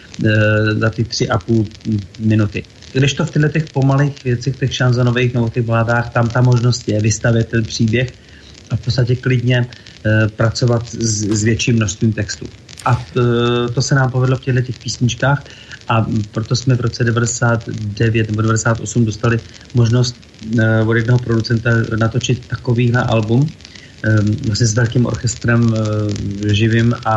za 0.79 0.91
ty 0.91 1.05
tři 1.05 1.29
a 1.29 1.39
půl 1.39 1.67
minuty. 2.19 2.65
Když 2.93 3.15
to 3.15 3.27
v 3.27 3.31
těchto 3.31 3.49
těch 3.49 3.65
pomalých 3.73 4.25
věcech, 4.25 4.57
těch 4.57 4.75
šanzonových 4.75 5.35
nebo 5.35 5.49
těch 5.49 5.67
vládách, 5.67 6.11
tam 6.11 6.29
ta 6.29 6.41
možnost 6.41 6.89
je 6.89 7.01
vystavit 7.01 7.49
ten 7.49 7.63
příběh 7.65 8.13
a 8.71 8.77
v 8.77 8.81
podstatě 8.81 9.17
klidně 9.17 9.67
e, 9.67 10.29
pracovat 10.29 10.89
s, 10.89 11.25
s 11.25 11.45
větším 11.45 11.77
množstvím 11.77 12.13
textu. 12.13 12.47
A 12.85 13.05
to, 13.13 13.21
eh, 13.21 13.73
to 13.73 13.83
se 13.83 13.95
nám 13.95 14.11
povedlo 14.11 14.37
v 14.37 14.41
těchto 14.41 14.61
těch 14.61 14.79
písničkách 14.79 15.45
a 15.89 16.07
proto 16.33 16.57
jsme 16.57 16.75
v 16.75 16.81
roce 16.81 17.05
99 17.05 18.31
nebo 18.31 18.43
98 18.43 19.05
dostali 19.05 19.41
možnost 19.75 20.17
e, 20.59 20.83
od 20.83 20.95
jednoho 20.95 21.19
producenta 21.19 21.71
natočit 21.99 22.47
takovýhle 22.49 23.03
album, 23.03 23.49
vlastně 24.47 24.67
s 24.67 24.75
velkým 24.75 25.07
orchestrem 25.07 25.75
eh, 25.75 26.55
živým 26.55 26.95
a 27.05 27.15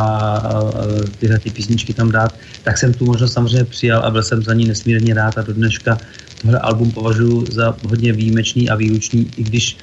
tyhle 1.18 1.38
ty 1.38 1.50
písničky 1.50 1.94
tam 1.94 2.12
dát, 2.12 2.34
tak 2.62 2.78
jsem 2.78 2.92
tu 2.92 3.04
možnost 3.04 3.32
samozřejmě 3.32 3.64
přijal 3.64 4.02
a 4.04 4.10
byl 4.10 4.22
jsem 4.22 4.42
za 4.42 4.54
ní 4.54 4.64
nesmírně 4.64 5.14
rád 5.14 5.38
a 5.38 5.42
do 5.42 5.52
dneška 5.52 6.00
tohle 6.42 6.58
album 6.58 6.90
považuji 6.90 7.46
za 7.50 7.76
hodně 7.82 8.12
výjimečný 8.12 8.70
a 8.70 8.74
výlučný, 8.74 9.30
i 9.36 9.44
když 9.44 9.76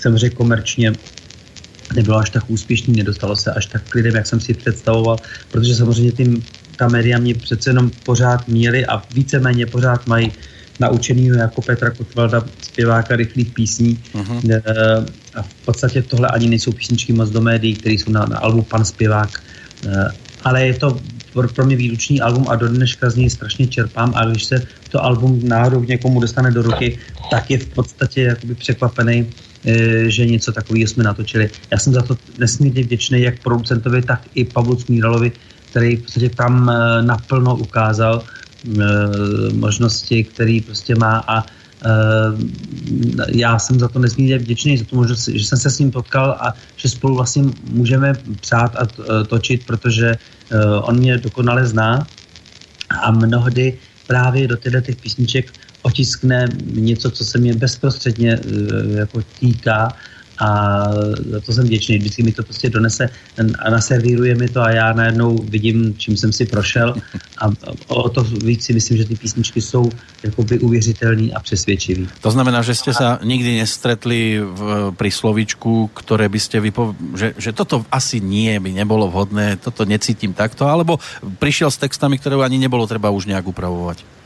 samozřejmě 0.00 0.30
komerčně 0.30 0.92
nebylo 1.94 2.18
až 2.18 2.30
tak 2.30 2.50
úspěšný, 2.50 2.96
nedostalo 2.96 3.36
se 3.36 3.52
až 3.52 3.66
tak 3.66 3.82
k 3.88 3.94
lidem, 3.94 4.14
jak 4.14 4.26
jsem 4.26 4.40
si 4.40 4.54
představoval, 4.54 5.20
protože 5.50 5.74
samozřejmě 5.74 6.12
tím, 6.12 6.44
ta 6.76 6.88
média 6.88 7.18
mě 7.18 7.34
přece 7.34 7.70
jenom 7.70 7.90
pořád 8.04 8.48
měli 8.48 8.86
a 8.86 9.02
víceméně 9.10 9.66
pořád 9.66 10.06
mají 10.06 10.32
naučený 10.80 11.26
jako 11.26 11.62
Petra 11.62 11.90
Kotvalda, 11.90 12.44
zpěváka 12.62 13.16
rychlých 13.16 13.52
písní. 13.52 13.98
Uh-huh. 14.14 14.40
A 15.34 15.42
v 15.42 15.54
podstatě 15.54 16.02
tohle 16.02 16.28
ani 16.28 16.48
nejsou 16.48 16.72
písničky 16.72 17.12
moc 17.12 17.30
do 17.30 17.40
médií, 17.40 17.74
které 17.74 17.94
jsou 17.94 18.10
na, 18.10 18.26
na 18.26 18.38
albu 18.38 18.62
Pan 18.62 18.84
zpěvák. 18.84 19.42
Eh, 19.86 20.08
ale 20.44 20.66
je 20.66 20.74
to 20.74 21.00
pro, 21.32 21.48
pro 21.48 21.66
mě 21.66 21.76
výlučný 21.76 22.20
album 22.20 22.46
a 22.48 22.56
do 22.56 22.68
dneška 22.68 23.10
z 23.10 23.16
něj 23.16 23.30
strašně 23.30 23.66
čerpám 23.66 24.12
a 24.14 24.24
když 24.24 24.44
se 24.44 24.66
to 24.90 25.04
album 25.04 25.40
náhodou 25.48 25.84
někomu 25.84 26.20
dostane 26.20 26.50
do 26.50 26.62
ruky, 26.62 26.98
tak 27.30 27.50
je 27.50 27.58
v 27.58 27.66
podstatě 27.66 28.22
jakoby 28.22 28.54
překvapený, 28.54 29.26
eh, 29.64 30.10
že 30.10 30.26
něco 30.26 30.52
takového 30.52 30.88
jsme 30.88 31.04
natočili. 31.04 31.50
Já 31.70 31.78
jsem 31.78 31.92
za 31.92 32.02
to 32.02 32.16
nesmírně 32.38 32.82
vděčný 32.82 33.22
jak 33.22 33.42
producentovi, 33.42 34.02
tak 34.02 34.20
i 34.34 34.44
Pavlu 34.44 34.80
Smíralovi, 34.80 35.32
který 35.70 35.96
v 35.96 36.02
podstatě 36.02 36.28
tam 36.28 36.72
naplno 37.00 37.56
ukázal, 37.56 38.22
možnosti, 39.52 40.24
který 40.24 40.60
prostě 40.60 40.94
má 40.94 41.24
a 41.26 41.46
eh, 41.46 41.88
já 43.28 43.58
jsem 43.58 43.78
za 43.78 43.88
to 43.88 43.98
nesmírně 43.98 44.38
vděčný, 44.38 44.78
za 44.78 44.84
to 44.84 44.96
možnost, 44.96 45.28
že 45.28 45.46
jsem 45.46 45.58
se 45.58 45.70
s 45.70 45.78
ním 45.78 45.90
potkal 45.90 46.36
a 46.40 46.54
že 46.76 46.88
spolu 46.88 47.14
vlastně 47.14 47.42
můžeme 47.70 48.12
přát 48.40 48.76
a 48.76 48.86
točit, 49.24 49.66
protože 49.66 50.16
eh, 50.16 50.64
on 50.82 50.98
mě 50.98 51.18
dokonale 51.18 51.66
zná 51.66 52.06
a 52.90 53.10
mnohdy 53.10 53.78
právě 54.06 54.48
do 54.48 54.56
těchto 54.56 54.80
těch 54.80 54.96
písniček 54.96 55.52
otiskne 55.82 56.48
něco, 56.74 57.10
co 57.10 57.24
se 57.24 57.38
mě 57.38 57.54
bezprostředně 57.54 58.38
jako 58.96 59.22
týká 59.40 59.96
a 60.40 60.84
za 61.30 61.40
to 61.40 61.52
jsem 61.52 61.64
vděčný. 61.64 61.98
Vždycky 61.98 62.22
mi 62.22 62.32
to 62.32 62.42
prostě 62.42 62.70
donese 62.70 63.08
a 63.58 63.70
naservíruje 63.70 64.34
mi 64.34 64.48
to 64.48 64.60
a 64.60 64.70
já 64.70 64.92
najednou 64.92 65.38
vidím, 65.38 65.94
čím 65.98 66.16
jsem 66.16 66.32
si 66.32 66.46
prošel 66.46 66.94
a 67.38 67.50
o 67.88 68.08
to 68.08 68.22
víc 68.24 68.64
si 68.64 68.72
myslím, 68.72 68.96
že 68.96 69.04
ty 69.04 69.16
písničky 69.16 69.60
jsou 69.60 69.90
jakoby 70.22 70.58
uvěřitelný 70.58 71.34
a 71.34 71.40
přesvědčivý. 71.40 72.08
To 72.20 72.30
znamená, 72.30 72.62
že 72.62 72.74
jste 72.74 72.94
se 72.94 73.04
nikdy 73.24 73.58
nestretli 73.58 74.40
v, 74.42 74.92
pri 74.96 75.10
slovíčku, 75.10 75.90
které 75.94 76.28
byste 76.28 76.60
vypo... 76.60 76.94
že, 77.16 77.34
že 77.38 77.52
toto 77.52 77.84
asi 77.90 78.20
nie 78.20 78.60
by 78.60 78.72
nebolo 78.72 79.08
vhodné, 79.08 79.56
toto 79.56 79.84
necítím 79.84 80.32
takto, 80.32 80.66
alebo 80.66 80.98
přišel 81.38 81.70
s 81.70 81.76
textami, 81.76 82.18
které 82.18 82.36
ani 82.36 82.58
nebolo 82.58 82.86
třeba 82.86 83.10
už 83.10 83.26
nějak 83.26 83.46
upravovat? 83.46 84.17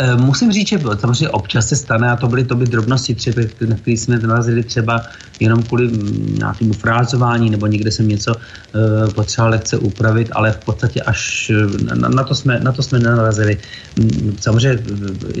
Eh, 0.00 0.16
musím 0.16 0.52
říct, 0.52 0.68
že 0.68 0.78
samozřejmě 1.00 1.28
občas 1.28 1.68
se 1.68 1.76
stane, 1.76 2.10
a 2.10 2.16
to 2.16 2.28
byly 2.28 2.44
to 2.44 2.54
by 2.54 2.66
drobnosti, 2.66 3.14
třeba, 3.14 3.42
na 3.66 3.76
které 3.76 3.96
jsme 3.96 4.18
narazili 4.18 4.62
třeba 4.62 5.02
jenom 5.40 5.62
kvůli 5.62 5.88
mm, 5.88 6.34
nějakému 6.38 6.72
frázování, 6.72 7.50
nebo 7.50 7.66
někde 7.66 7.90
jsem 7.90 8.08
něco 8.08 8.34
uh, 8.34 9.12
potřeboval 9.12 9.50
lehce 9.50 9.78
upravit, 9.78 10.28
ale 10.32 10.52
v 10.52 10.58
podstatě 10.58 11.02
až 11.02 11.50
eh, 11.50 11.94
na, 11.94 12.08
na, 12.08 12.24
to, 12.24 12.34
jsme, 12.34 12.60
na 12.60 12.72
to 12.72 12.82
jsme 12.82 12.98
nenarazili. 12.98 13.58
Mm, 13.98 14.36
samozřejmě 14.40 14.78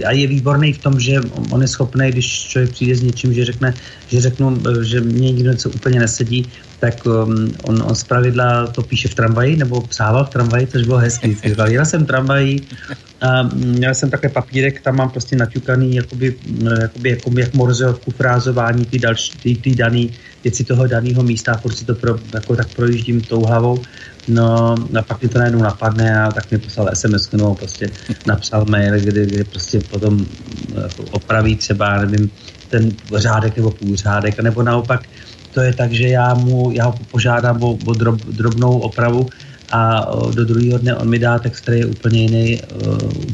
a 0.06 0.12
je 0.12 0.26
výborný 0.26 0.72
v 0.72 0.78
tom, 0.78 1.00
že 1.00 1.20
on 1.50 1.62
je 1.62 1.68
schopný, 1.68 2.10
když 2.10 2.48
člověk 2.48 2.70
přijde 2.70 2.94
s 2.94 3.02
něčím, 3.02 3.34
že 3.34 3.44
řekne, 3.44 3.74
že 4.08 4.20
řeknu, 4.20 4.58
že 4.82 5.00
mě 5.00 5.32
někdo 5.32 5.50
něco 5.50 5.70
úplně 5.70 6.00
nesedí, 6.00 6.50
tak 6.80 7.06
um, 7.06 7.50
on, 7.62 7.82
on 7.82 7.94
z 7.94 8.04
pravidla 8.04 8.66
to 8.66 8.82
píše 8.82 9.08
v 9.08 9.14
tramvaji, 9.14 9.56
nebo 9.56 9.80
psával 9.80 10.24
v 10.24 10.30
tramvaji, 10.30 10.66
což 10.66 10.82
bylo 10.82 10.98
hezký. 10.98 11.34
Říkal, 11.34 11.68
jel 11.68 11.86
jsem 11.86 12.06
tramvají 12.06 12.60
a 13.20 13.42
měl 13.42 13.94
jsem 13.94 14.10
také 14.10 14.28
papírek, 14.28 14.80
tam 14.80 14.96
mám 14.96 15.10
prostě 15.10 15.36
naťukaný 15.36 15.96
jakoby, 15.96 16.34
jakoby, 16.80 17.10
jakoby 17.10 17.40
jak 17.40 17.54
morzeovku 17.54 18.10
frázování, 18.10 18.84
ty 18.84 18.98
další, 18.98 19.38
ty, 19.38 19.54
ty 19.54 19.74
daný 19.74 20.10
věci 20.44 20.64
toho 20.64 20.86
daného 20.86 21.22
místa, 21.22 21.56
furt 21.56 21.74
si 21.74 21.84
to 21.84 21.94
pro, 21.94 22.18
jako 22.34 22.56
tak 22.56 22.68
projíždím 22.68 23.20
tou 23.20 23.44
hlavou. 23.44 23.84
No 24.28 24.74
a 24.98 25.02
pak 25.02 25.22
mi 25.22 25.28
to 25.28 25.38
najednou 25.38 25.62
napadne 25.62 26.22
a 26.22 26.32
tak 26.32 26.50
mi 26.50 26.58
poslal 26.58 26.90
SMS, 26.94 27.30
no 27.32 27.54
prostě 27.54 27.90
napsal 28.26 28.64
mail, 28.64 29.00
kde, 29.00 29.26
kde 29.26 29.44
prostě 29.44 29.80
potom 29.80 30.26
jako 30.82 31.02
opraví 31.10 31.56
třeba, 31.56 32.04
nevím, 32.04 32.30
ten 32.68 32.92
řádek 33.16 33.56
nebo 33.56 33.70
půlřádek, 33.70 34.40
nebo 34.40 34.62
naopak 34.62 35.00
to 35.58 35.66
je 35.66 35.74
tak, 35.74 35.90
že 35.92 36.14
já 36.14 36.34
mu 36.34 36.70
já 36.70 36.86
ho 36.86 36.94
požádám 37.10 37.62
o, 37.62 37.74
o 37.74 37.92
drob, 37.94 38.22
drobnou 38.30 38.78
opravu 38.78 39.26
a 39.74 40.06
do 40.30 40.44
druhého 40.44 40.78
dne 40.78 40.94
on 40.94 41.08
mi 41.10 41.18
dá 41.18 41.38
text, 41.38 41.66
který 41.66 41.78
je 41.82 41.86
úplně 41.86 42.18
jiný, 42.22 42.60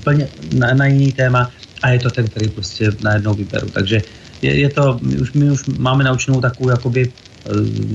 úplně 0.00 0.28
na, 0.56 0.74
na 0.74 0.86
jiný 0.86 1.12
téma 1.12 1.50
a 1.82 1.90
je 1.90 1.98
to 2.00 2.10
ten, 2.10 2.24
který 2.26 2.48
prostě 2.48 2.96
najednou 3.04 3.34
vyberu. 3.34 3.68
Takže 3.70 4.02
je, 4.42 4.50
je 4.56 4.68
to, 4.72 4.98
my 5.04 5.20
už, 5.20 5.32
my 5.32 5.50
už 5.50 5.60
máme 5.78 6.04
naučenou 6.04 6.40
takovou 6.40 6.70
jakoby 6.70 7.12
uh, 7.12 7.12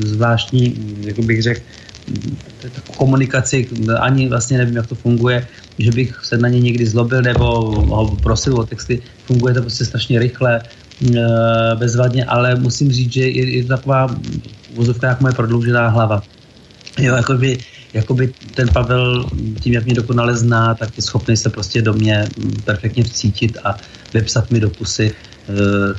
zvláštní, 0.05 0.77
jak 1.01 1.19
bych 1.19 1.41
řekl, 1.43 1.61
komunikaci, 2.97 3.67
ani 3.99 4.29
vlastně 4.29 4.57
nevím, 4.57 4.75
jak 4.75 4.87
to 4.87 4.95
funguje, 4.95 5.47
že 5.79 5.91
bych 5.91 6.21
se 6.23 6.37
na 6.37 6.49
ně 6.49 6.59
někdy 6.59 6.85
zlobil 6.85 7.21
nebo 7.21 7.45
ho 7.89 8.15
prosil 8.15 8.59
o 8.59 8.65
texty. 8.65 9.01
Funguje 9.25 9.53
to 9.53 9.61
prostě 9.61 9.85
strašně 9.85 10.19
rychle, 10.19 10.61
bezvadně, 11.75 12.25
ale 12.25 12.55
musím 12.55 12.91
říct, 12.91 13.13
že 13.13 13.21
je, 13.21 13.57
je 13.57 13.63
to 13.63 13.69
taková 13.69 14.15
vozovka 14.75 15.07
jak 15.07 15.21
moje 15.21 15.33
prodloužená 15.33 15.87
hlava. 15.87 16.23
Jo, 16.99 17.15
jakoby, 17.15 17.57
jakoby 17.93 18.33
ten 18.55 18.67
Pavel 18.67 19.25
tím, 19.61 19.73
jak 19.73 19.85
mě 19.85 19.93
dokonale 19.93 20.37
zná, 20.37 20.75
tak 20.75 20.89
je 20.97 21.03
schopný 21.03 21.37
se 21.37 21.49
prostě 21.49 21.81
do 21.81 21.93
mě 21.93 22.27
perfektně 22.65 23.03
vcítit 23.03 23.57
a 23.63 23.77
vypsat 24.13 24.51
mi 24.51 24.59
do 24.59 24.69
pusy 24.69 25.15
Eh, 25.38 25.38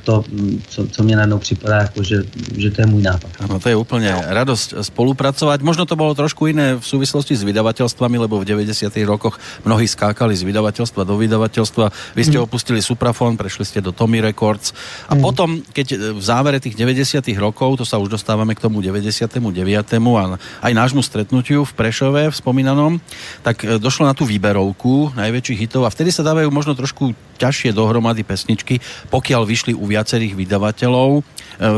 to, 0.04 0.24
co, 0.68 0.86
co 0.86 1.02
mě 1.02 1.16
najednou 1.16 1.38
připadá, 1.38 1.76
jako 1.76 2.02
že, 2.02 2.22
že 2.56 2.70
to 2.70 2.80
je 2.80 2.86
můj 2.86 3.02
nápad. 3.02 3.30
Ano, 3.40 3.60
to 3.60 3.68
je 3.68 3.76
úplně 3.76 4.14
radost 4.26 4.74
spolupracovat. 4.82 5.62
Možno 5.62 5.86
to 5.86 5.96
bylo 5.96 6.14
trošku 6.14 6.46
jiné 6.46 6.74
v 6.74 6.86
souvislosti 6.86 7.36
s 7.36 7.42
vydavatelstvami, 7.42 8.18
lebo 8.18 8.40
v 8.40 8.44
90. 8.44 8.96
rokoch 9.04 9.38
mnohí 9.64 9.88
skákali 9.88 10.36
z 10.36 10.42
vydavatelstva 10.42 11.04
do 11.04 11.16
vydavatelstva. 11.16 11.90
Vy 12.14 12.22
ste 12.24 12.38
hmm. 12.38 12.46
opustili 12.46 12.78
Suprafon, 12.82 13.36
prešli 13.36 13.64
ste 13.66 13.80
do 13.82 13.92
Tommy 13.92 14.20
Records 14.20 14.72
a 15.08 15.14
hmm. 15.14 15.22
potom, 15.22 15.48
keď 15.72 16.14
v 16.14 16.22
závere 16.22 16.62
tých 16.62 16.78
90. 16.78 17.26
rokov, 17.38 17.82
to 17.82 17.84
sa 17.84 17.98
už 17.98 18.08
dostávame 18.08 18.54
k 18.54 18.62
tomu 18.62 18.78
99. 18.78 19.34
a 19.34 20.24
aj 20.62 20.72
nášmu 20.72 21.02
stretnutiu 21.02 21.66
v 21.66 21.72
Prešove, 21.74 22.30
v 22.30 22.36
spomínanom, 22.36 23.02
tak 23.42 23.66
eh, 23.66 23.82
došlo 23.82 24.06
na 24.06 24.14
tú 24.14 24.22
výberovku 24.28 25.18
najväčších 25.18 25.58
hitov 25.66 25.88
a 25.88 25.92
vtedy 25.92 26.14
sa 26.14 26.22
dávajú 26.22 26.48
možno 26.54 26.78
trošku 26.78 27.12
ťažšie 27.40 27.72
dohromady 27.72 28.20
pesničky, 28.20 28.84
pokiaľ 29.08 29.39
zatiaľ 29.40 29.48
vyšli 29.48 29.72
u 29.72 29.84
viacerých 29.88 30.36
vydavateľov. 30.36 31.08
E, 31.16 31.22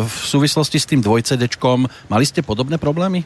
v 0.02 0.24
súvislosti 0.26 0.78
s 0.82 0.86
tým 0.90 0.98
dvojcedečkom 0.98 1.86
mali 2.10 2.24
ste 2.26 2.42
podobné 2.42 2.78
problémy? 2.78 3.22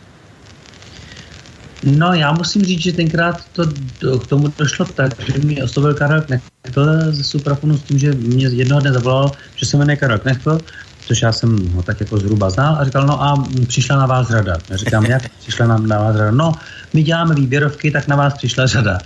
No 1.87 2.15
já 2.15 2.33
musím 2.33 2.65
říct, 2.65 2.83
že 2.83 2.93
tenkrát 2.93 3.37
to, 3.53 3.63
to 4.01 4.19
k 4.19 4.27
tomu 4.27 4.49
došlo 4.59 4.85
tak, 4.97 5.13
že 5.21 5.39
mi 5.45 5.63
oslovil 5.63 5.95
Karel 5.95 6.23
Knechtl 6.23 7.13
ze 7.13 7.25
Suprafonu 7.25 7.79
s 7.79 7.83
tím, 7.83 7.99
že 7.99 8.13
mě 8.13 8.49
jednoho 8.49 8.81
dne 8.81 8.93
zavolal, 8.93 9.31
že 9.57 9.67
se 9.67 9.77
jmenuje 9.77 9.97
Karel 9.97 10.19
Knechtl, 10.19 10.59
což 11.07 11.23
já 11.23 11.33
jsem 11.33 11.53
ho 11.73 11.83
tak 11.83 12.01
jako 12.01 12.19
zhruba 12.19 12.51
znal 12.51 12.77
a 12.81 12.85
říkal, 12.85 13.07
no 13.07 13.23
a 13.23 13.45
přišla 13.69 13.97
na 13.97 14.07
vás 14.07 14.29
řada. 14.29 14.57
Já 14.71 14.77
říkám, 14.77 15.07
jak 15.07 15.23
přišla 15.39 15.67
na, 15.67 15.79
na 15.79 15.99
vás 15.99 16.17
řada? 16.17 16.31
No, 16.31 16.53
my 16.93 17.03
děláme 17.03 17.35
výběrovky, 17.35 17.91
tak 17.91 18.09
na 18.09 18.17
vás 18.17 18.35
přišla 18.35 18.67
řada. 18.67 18.99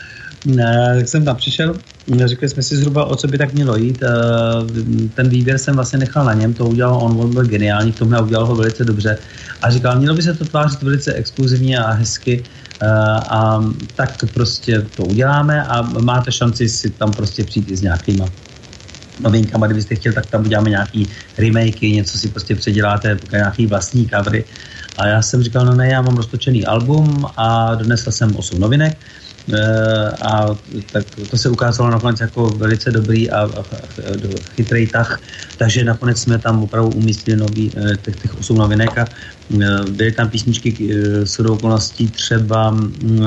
Tak 0.45 1.09
jsem 1.09 1.25
tam 1.25 1.37
přišel, 1.37 1.75
řekli 2.25 2.49
jsme 2.49 2.63
si 2.63 2.77
zhruba, 2.77 3.05
o 3.05 3.17
co 3.17 3.29
by 3.29 3.39
tak 3.39 3.53
mělo 3.53 3.77
jít. 3.77 4.03
Ten 5.15 5.29
výběr 5.29 5.59
jsem 5.59 5.75
vlastně 5.75 5.99
nechal 5.99 6.25
na 6.25 6.35
něm, 6.35 6.55
to 6.55 6.65
udělal 6.67 6.97
on, 6.97 7.21
on 7.21 7.31
byl 7.35 7.45
geniální, 7.45 7.93
k 7.93 7.99
tomu 7.99 8.15
a 8.15 8.21
udělal 8.21 8.47
ho 8.47 8.57
velice 8.57 8.85
dobře. 8.85 9.19
A 9.63 9.71
říkal, 9.71 9.99
mělo 9.99 10.17
by 10.17 10.23
se 10.23 10.35
to 10.35 10.45
tvářit 10.45 10.83
velice 10.83 11.13
exkluzivně 11.13 11.79
a 11.79 11.91
hezky 11.91 12.45
a 13.29 13.65
tak 13.97 14.25
prostě 14.35 14.87
to 14.97 15.05
uděláme 15.05 15.65
a 15.65 15.83
máte 15.83 16.33
šanci 16.33 16.69
si 16.69 16.91
tam 16.91 17.13
prostě 17.13 17.45
přijít 17.45 17.71
i 17.71 17.77
s 17.77 17.83
nějakýma 17.83 18.29
novinkama, 19.21 19.67
kdybyste 19.67 19.95
chtěl, 19.95 20.13
tak 20.13 20.27
tam 20.27 20.45
uděláme 20.45 20.71
nějaký 20.71 21.09
remakey, 21.39 21.93
něco 21.93 22.19
si 22.19 22.29
prostě 22.29 22.55
předěláte, 22.55 23.19
nějaký 23.33 23.67
vlastní 23.67 24.09
covery. 24.09 24.45
A 24.99 25.07
já 25.07 25.23
jsem 25.23 25.43
říkal, 25.43 25.67
no 25.67 25.75
ne, 25.75 25.89
já 25.89 26.03
mám 26.03 26.17
roztočený 26.17 26.67
album 26.67 27.27
a 27.37 27.75
donesl 27.75 28.11
jsem 28.11 28.37
8 28.37 28.61
novinek 28.61 28.97
Eh, 28.99 29.30
a 30.23 30.57
tak 30.93 31.05
to 31.31 31.37
se 31.37 31.49
ukázalo 31.49 31.91
nakonec 31.91 32.21
jako 32.21 32.47
velice 32.47 32.91
dobrý 32.91 33.31
a, 33.31 33.51
chytrý 34.55 34.87
tah, 34.87 35.21
takže 35.59 35.85
nakonec 35.85 36.19
jsme 36.19 36.39
tam 36.39 36.63
opravdu 36.63 36.91
umístili 36.91 37.37
nový, 37.37 37.73
eh, 37.77 37.97
těch, 37.97 38.17
těch 38.23 38.39
osm 38.39 38.57
novinek 38.57 38.99
a 38.99 39.09
eh, 39.09 39.67
byly 39.91 40.13
tam 40.13 40.29
písničky 40.29 40.95
s 41.25 41.41
okolností 41.41 42.09
třeba 42.09 42.71
mm, 42.71 43.27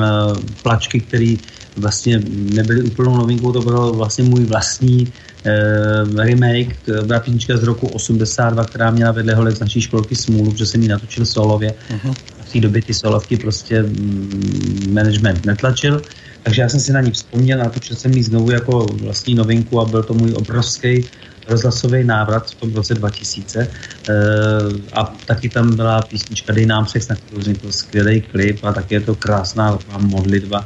plačky, 0.62 1.00
které 1.00 1.36
vlastně 1.76 2.20
nebyly 2.54 2.82
úplnou 2.82 3.16
novinkou, 3.16 3.52
to 3.52 3.60
bylo 3.60 3.92
vlastně 3.92 4.24
můj 4.24 4.44
vlastní 4.44 5.12
eh, 5.44 6.24
remake, 6.24 6.76
byla 7.02 7.20
písnička 7.20 7.56
z 7.56 7.62
roku 7.62 7.86
82, 7.86 8.64
která 8.64 8.90
měla 8.90 9.12
vedle 9.12 9.34
holek 9.34 9.56
z 9.56 9.60
naší 9.60 9.80
školky 9.80 10.16
smůlu, 10.16 10.52
protože 10.52 10.66
jsem 10.66 10.82
ji 10.82 10.88
natočil 10.88 11.26
solově. 11.26 11.74
Uh-huh 11.90 12.14
té 12.54 12.60
době 12.60 12.82
ty 12.82 12.94
solovky 12.94 13.36
prostě 13.36 13.82
mm, 13.82 14.94
management 14.94 15.46
netlačil, 15.46 16.02
takže 16.42 16.62
já 16.62 16.68
jsem 16.68 16.80
si 16.80 16.92
na 16.92 17.00
ní 17.00 17.10
vzpomněl, 17.10 17.58
natočil 17.58 17.96
jsem 17.96 18.12
ji 18.12 18.22
znovu 18.22 18.50
jako 18.50 18.86
vlastní 19.02 19.34
novinku 19.34 19.80
a 19.80 19.84
byl 19.84 20.02
to 20.02 20.14
můj 20.14 20.32
obrovský 20.38 21.04
rozhlasový 21.48 22.04
návrat 22.04 22.50
v 22.50 22.54
tom 22.54 22.74
roce 22.74 22.94
2000 22.94 23.60
e, 23.60 23.68
eh, 24.08 24.12
a 24.92 25.14
taky 25.26 25.48
tam 25.48 25.76
byla 25.76 26.02
písnička 26.02 26.52
Dej 26.52 26.66
nám 26.66 26.86
sex, 26.86 27.08
na 27.08 27.16
kterou 27.16 27.40
vznikl 27.40 27.72
skvělý 27.72 28.20
klip 28.20 28.64
a 28.64 28.72
taky 28.72 28.94
je 28.94 29.00
to 29.00 29.14
krásná 29.14 29.78
modlitba, 29.98 30.64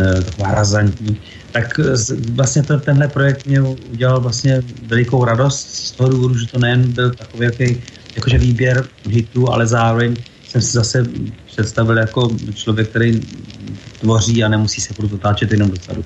e, 0.00 0.22
taková 0.22 0.54
razantní. 0.54 1.20
Tak 1.52 1.78
vlastně 2.34 2.62
to, 2.62 2.80
tenhle 2.80 3.08
projekt 3.08 3.46
mě 3.46 3.60
udělal 3.92 4.20
vlastně 4.20 4.62
velikou 4.86 5.24
radost 5.24 5.60
z 5.74 5.92
toho 5.92 6.08
důvodu, 6.08 6.38
že 6.38 6.46
to 6.46 6.58
nejen 6.58 6.92
byl 6.92 7.10
takový 7.10 7.44
jaký, 7.44 7.82
jakože 8.16 8.38
výběr 8.38 8.84
hitů, 9.08 9.52
ale 9.52 9.66
zároveň 9.66 10.16
jsem 10.54 10.62
si 10.62 10.72
zase 10.72 10.98
představil 11.46 11.98
jako 11.98 12.30
člověk, 12.54 12.88
který 12.88 13.20
tvoří 14.00 14.44
a 14.44 14.48
nemusí 14.48 14.80
se 14.80 14.94
furt 14.94 15.12
otáčet 15.12 15.50
jenom 15.50 15.70
dozadu. 15.70 16.04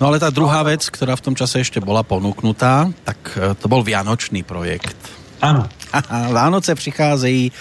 No 0.00 0.06
ale 0.06 0.20
ta 0.20 0.30
druhá 0.30 0.62
věc, 0.62 0.90
která 0.90 1.16
v 1.16 1.20
tom 1.20 1.36
čase 1.36 1.58
ještě 1.58 1.80
byla 1.80 2.02
ponúknutá, 2.02 2.92
tak 3.04 3.38
eh, 3.40 3.54
to 3.54 3.68
byl 3.68 3.82
Vianočný 3.82 4.42
projekt. 4.42 4.96
Ano. 5.40 5.68
Vánoce 6.32 6.74
přicházejí 6.74 7.52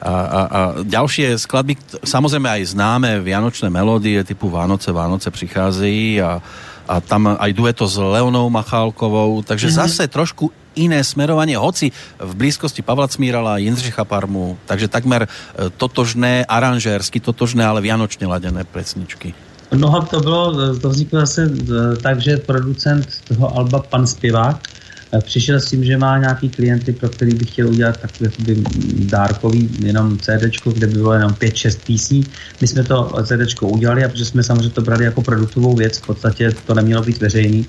a, 0.00 0.08
a, 0.08 0.40
a 0.44 0.60
ďalšie 0.84 1.36
skladby, 1.36 1.76
samozrejme 2.04 2.48
aj 2.48 2.76
známe 2.76 3.20
vianočné 3.20 3.72
melódie 3.72 4.24
typu 4.24 4.48
Vánoce, 4.52 4.92
Vánoce 4.92 5.30
přicházejí 5.32 6.20
a, 6.20 6.40
a 6.88 6.94
tam 7.00 7.36
aj 7.40 7.52
dueto 7.52 7.88
s 7.88 7.96
Leonou 7.96 8.48
Machálkovou, 8.52 9.40
takže 9.44 9.68
mm-hmm. 9.68 9.80
zase 9.84 10.08
trošku 10.08 10.52
iné 10.76 11.04
smerovanie, 11.04 11.56
hoci 11.58 11.90
v 12.18 12.32
blízkosti 12.34 12.82
Pavla 12.82 13.08
Cmírala 13.08 13.54
a 13.54 13.62
Jindřicha 13.62 14.04
Parmu, 14.04 14.58
takže 14.66 14.88
takmer 14.88 15.22
e, 15.24 15.28
totožné, 15.70 16.44
aranžérsky 16.44 17.20
totožné, 17.20 17.66
ale 17.66 17.80
vianočně 17.80 18.26
ladené 18.26 18.64
pesničky. 18.64 19.34
No 19.74 20.02
to 20.10 20.20
bylo, 20.20 20.76
to 20.78 20.88
vzniklo 20.88 21.20
zase 21.20 21.42
e, 21.42 21.96
tak, 21.96 22.20
že 22.20 22.36
producent 22.36 23.08
toho 23.28 23.56
Alba, 23.56 23.78
pan 23.78 24.06
Spivák, 24.06 24.68
e, 25.12 25.20
přišel 25.20 25.60
s 25.60 25.70
tím, 25.70 25.84
že 25.84 25.96
má 25.96 26.18
nějaký 26.18 26.48
klienty, 26.48 26.92
pro 26.92 27.08
který 27.08 27.34
by 27.34 27.44
chtěl 27.44 27.68
udělat 27.68 27.96
takový 27.96 28.24
jakoby 28.30 28.62
dárkový 29.04 29.70
jenom 29.78 30.18
CD, 30.18 30.42
kde 30.72 30.86
by 30.86 30.92
bylo 30.92 31.12
jenom 31.12 31.30
5-6 31.30 31.78
písní. 31.86 32.26
My 32.60 32.66
jsme 32.66 32.84
to 32.84 33.12
CD 33.24 33.62
udělali 33.62 34.04
a 34.04 34.08
protože 34.08 34.24
jsme 34.24 34.42
samozřejmě 34.42 34.70
to 34.70 34.82
brali 34.82 35.04
jako 35.04 35.22
produktovou 35.22 35.74
věc, 35.74 35.98
v 35.98 36.06
podstatě 36.06 36.52
to 36.66 36.74
nemělo 36.74 37.02
být 37.02 37.20
veřejný, 37.20 37.66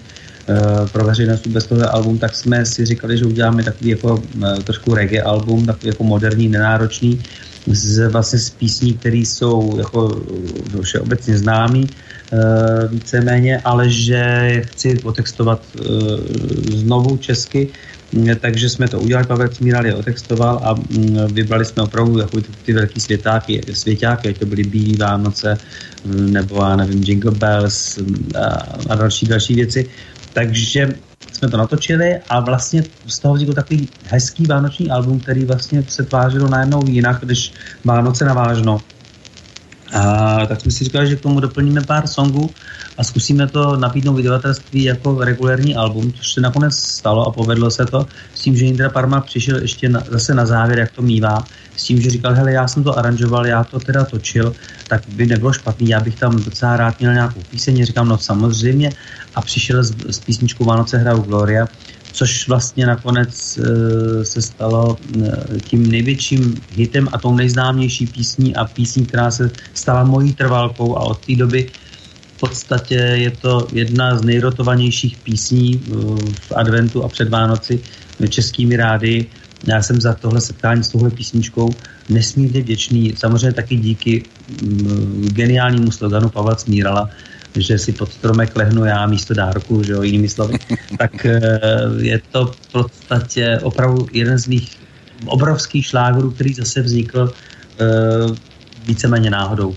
pro 0.92 1.06
veřejnost 1.06 1.46
vůbec 1.46 1.66
tohle 1.66 1.88
album, 1.88 2.18
tak 2.18 2.36
jsme 2.36 2.66
si 2.66 2.86
říkali, 2.86 3.18
že 3.18 3.26
uděláme 3.26 3.64
takový 3.64 3.90
jako 3.90 4.24
eh, 4.44 4.64
trošku 4.64 4.96
reggae 4.96 5.22
album, 5.22 5.66
takový 5.66 5.88
jako 5.88 6.04
moderní, 6.04 6.48
nenáročný, 6.48 7.22
z, 7.68 8.10
vlastně 8.10 8.40
z 8.40 8.50
písní, 8.50 8.94
které 8.94 9.18
jsou 9.18 9.78
jako 9.78 10.22
všeobecně 10.82 11.38
známý, 11.38 11.90
uh, 11.90 12.92
víceméně, 12.92 13.62
ale 13.66 13.90
že 13.90 14.22
chci 14.66 15.00
otextovat 15.04 15.62
znovu 16.70 17.18
česky, 17.18 17.70
takže 18.40 18.70
jsme 18.70 18.88
to 18.88 19.00
udělali, 19.00 19.28
Pavel 19.28 19.48
Cmíral 19.48 19.86
je 19.86 19.96
otextoval 19.96 20.62
a 20.64 20.74
mm, 20.74 21.18
vybrali 21.34 21.66
jsme 21.66 21.84
opravdu 21.84 22.20
jako 22.20 22.42
ty, 22.42 22.48
ty 22.66 22.74
velký 22.74 23.00
světáky, 23.00 23.62
svěťáky, 23.74 24.34
to 24.34 24.46
byly 24.46 24.64
Bílý 24.64 24.96
Vánoce, 24.96 25.58
nebo 26.06 26.64
já 26.64 26.76
nevím, 26.76 27.04
Jingle 27.04 27.32
Bells 27.32 28.00
a, 28.40 28.46
a 28.90 28.96
další, 28.96 29.26
další 29.26 29.56
věci. 29.56 29.90
Takže 30.36 30.96
jsme 31.32 31.50
to 31.50 31.58
natočili 31.58 32.20
a 32.30 32.40
vlastně 32.40 32.84
z 33.08 33.20
toho 33.20 33.34
vznikl 33.34 33.54
takový 33.54 33.88
hezký 34.04 34.46
vánoční 34.46 34.92
album, 34.92 35.20
který 35.20 35.46
vlastně 35.46 35.84
se 35.88 36.04
tvářilo 36.04 36.48
najednou 36.48 36.88
jinak, 36.88 37.18
když 37.22 37.54
Vánoce 37.86 38.26
navážno. 38.26 38.82
A 39.94 40.46
tak 40.46 40.62
jsme 40.62 40.72
si 40.72 40.84
říkali, 40.84 41.08
že 41.08 41.16
k 41.16 41.22
tomu 41.22 41.40
doplníme 41.40 41.82
pár 41.82 42.08
songů 42.08 42.50
a 42.98 43.04
zkusíme 43.04 43.48
to 43.48 43.78
nabídnout 43.78 44.16
vydavatelství 44.16 44.84
jako 44.84 45.24
regulární 45.24 45.76
album, 45.76 46.14
což 46.14 46.34
se 46.34 46.42
nakonec 46.42 46.76
stalo 46.76 47.28
a 47.28 47.32
povedlo 47.32 47.72
se 47.72 47.86
to 47.86 48.08
s 48.34 48.42
tím, 48.42 48.58
že 48.58 48.66
Indra 48.66 48.90
Parma 48.90 49.22
přišel 49.22 49.62
ještě 49.62 49.90
na, 49.90 50.04
zase 50.10 50.34
na 50.34 50.46
závěr, 50.46 50.80
jak 50.80 50.92
to 50.92 51.02
mývá, 51.02 51.48
s 51.76 51.84
tím, 51.84 52.02
že 52.02 52.10
říkal, 52.10 52.34
hele, 52.34 52.52
já 52.52 52.68
jsem 52.68 52.84
to 52.84 52.98
aranžoval, 52.98 53.48
já 53.48 53.64
to 53.64 53.80
teda 53.80 54.06
točil, 54.06 54.56
tak 54.88 55.02
by 55.08 55.26
nebylo 55.26 55.54
špatný, 55.54 55.90
já 55.90 56.00
bych 56.00 56.16
tam 56.16 56.44
docela 56.44 56.78
rád 56.78 57.00
měl 57.00 57.14
nějakou 57.14 57.42
píseň, 57.52 57.86
říkám, 57.86 58.08
no 58.08 58.18
samozřejmě. 58.18 58.94
A 59.36 59.42
přišel 59.42 59.84
s, 59.84 59.96
s 60.10 60.20
písničkou 60.20 60.66
Vánoce 60.66 60.98
hrajou 60.98 61.22
Gloria, 61.22 61.68
což 62.16 62.48
vlastně 62.48 62.86
nakonec 62.86 63.58
e, 63.58 63.62
se 64.26 64.42
stalo 64.42 64.98
e, 64.98 65.60
tím 65.60 65.92
největším 65.92 66.56
hitem 66.72 67.08
a 67.12 67.20
tou 67.20 67.36
nejznámější 67.36 68.08
písní 68.08 68.56
a 68.56 68.66
písní, 68.66 69.06
která 69.06 69.32
se 69.32 69.52
stala 69.74 70.04
mojí 70.04 70.34
trvalkou 70.34 70.96
a 70.96 71.04
od 71.04 71.20
té 71.20 71.36
doby 71.36 71.68
v 72.36 72.40
podstatě 72.40 72.96
je 72.96 73.32
to 73.32 73.68
jedna 73.74 74.18
z 74.18 74.24
nejrotovanějších 74.24 75.18
písní 75.18 75.76
e, 75.76 75.80
v 76.32 76.52
adventu 76.56 77.04
a 77.04 77.08
před 77.08 77.30
Vánoci 77.30 77.80
českými 78.30 78.76
rády. 78.76 79.28
Já 79.68 79.82
jsem 79.84 80.02
za 80.02 80.14
tohle 80.14 80.42
setkání 80.42 80.84
s 80.84 80.90
touhle 80.90 81.12
písničkou 81.12 81.70
nesmírně 82.10 82.62
vděčný. 82.62 83.14
Samozřejmě 83.18 83.54
taky 83.54 83.76
díky 83.76 84.24
mm, 84.64 85.28
geniálnímu 85.36 85.92
sloganu 85.92 86.30
Pavla 86.30 86.56
Smírala, 86.56 87.10
že 87.56 87.78
si 87.78 87.92
pod 87.92 88.12
stromek 88.12 88.56
lehnu 88.56 88.86
já 88.86 89.06
místo 89.08 89.34
dárku, 89.34 89.84
že 89.84 89.94
jo, 89.94 90.02
jinými 90.02 90.30
slovy, 90.30 90.60
tak 90.98 91.26
eh, 91.26 91.40
je 91.98 92.22
to 92.32 92.46
v 92.46 92.72
podstatě 92.72 93.60
opravdu 93.64 94.08
jeden 94.12 94.38
z 94.38 94.48
mých 94.48 94.78
obrovských 95.26 95.86
šlágrů, 95.86 96.32
který 96.32 96.54
zase 96.54 96.82
vznikl 96.82 97.32
uh, 97.32 98.36
víceméně 98.86 99.30
náhodou. 99.30 99.70
Uh, 99.70 99.76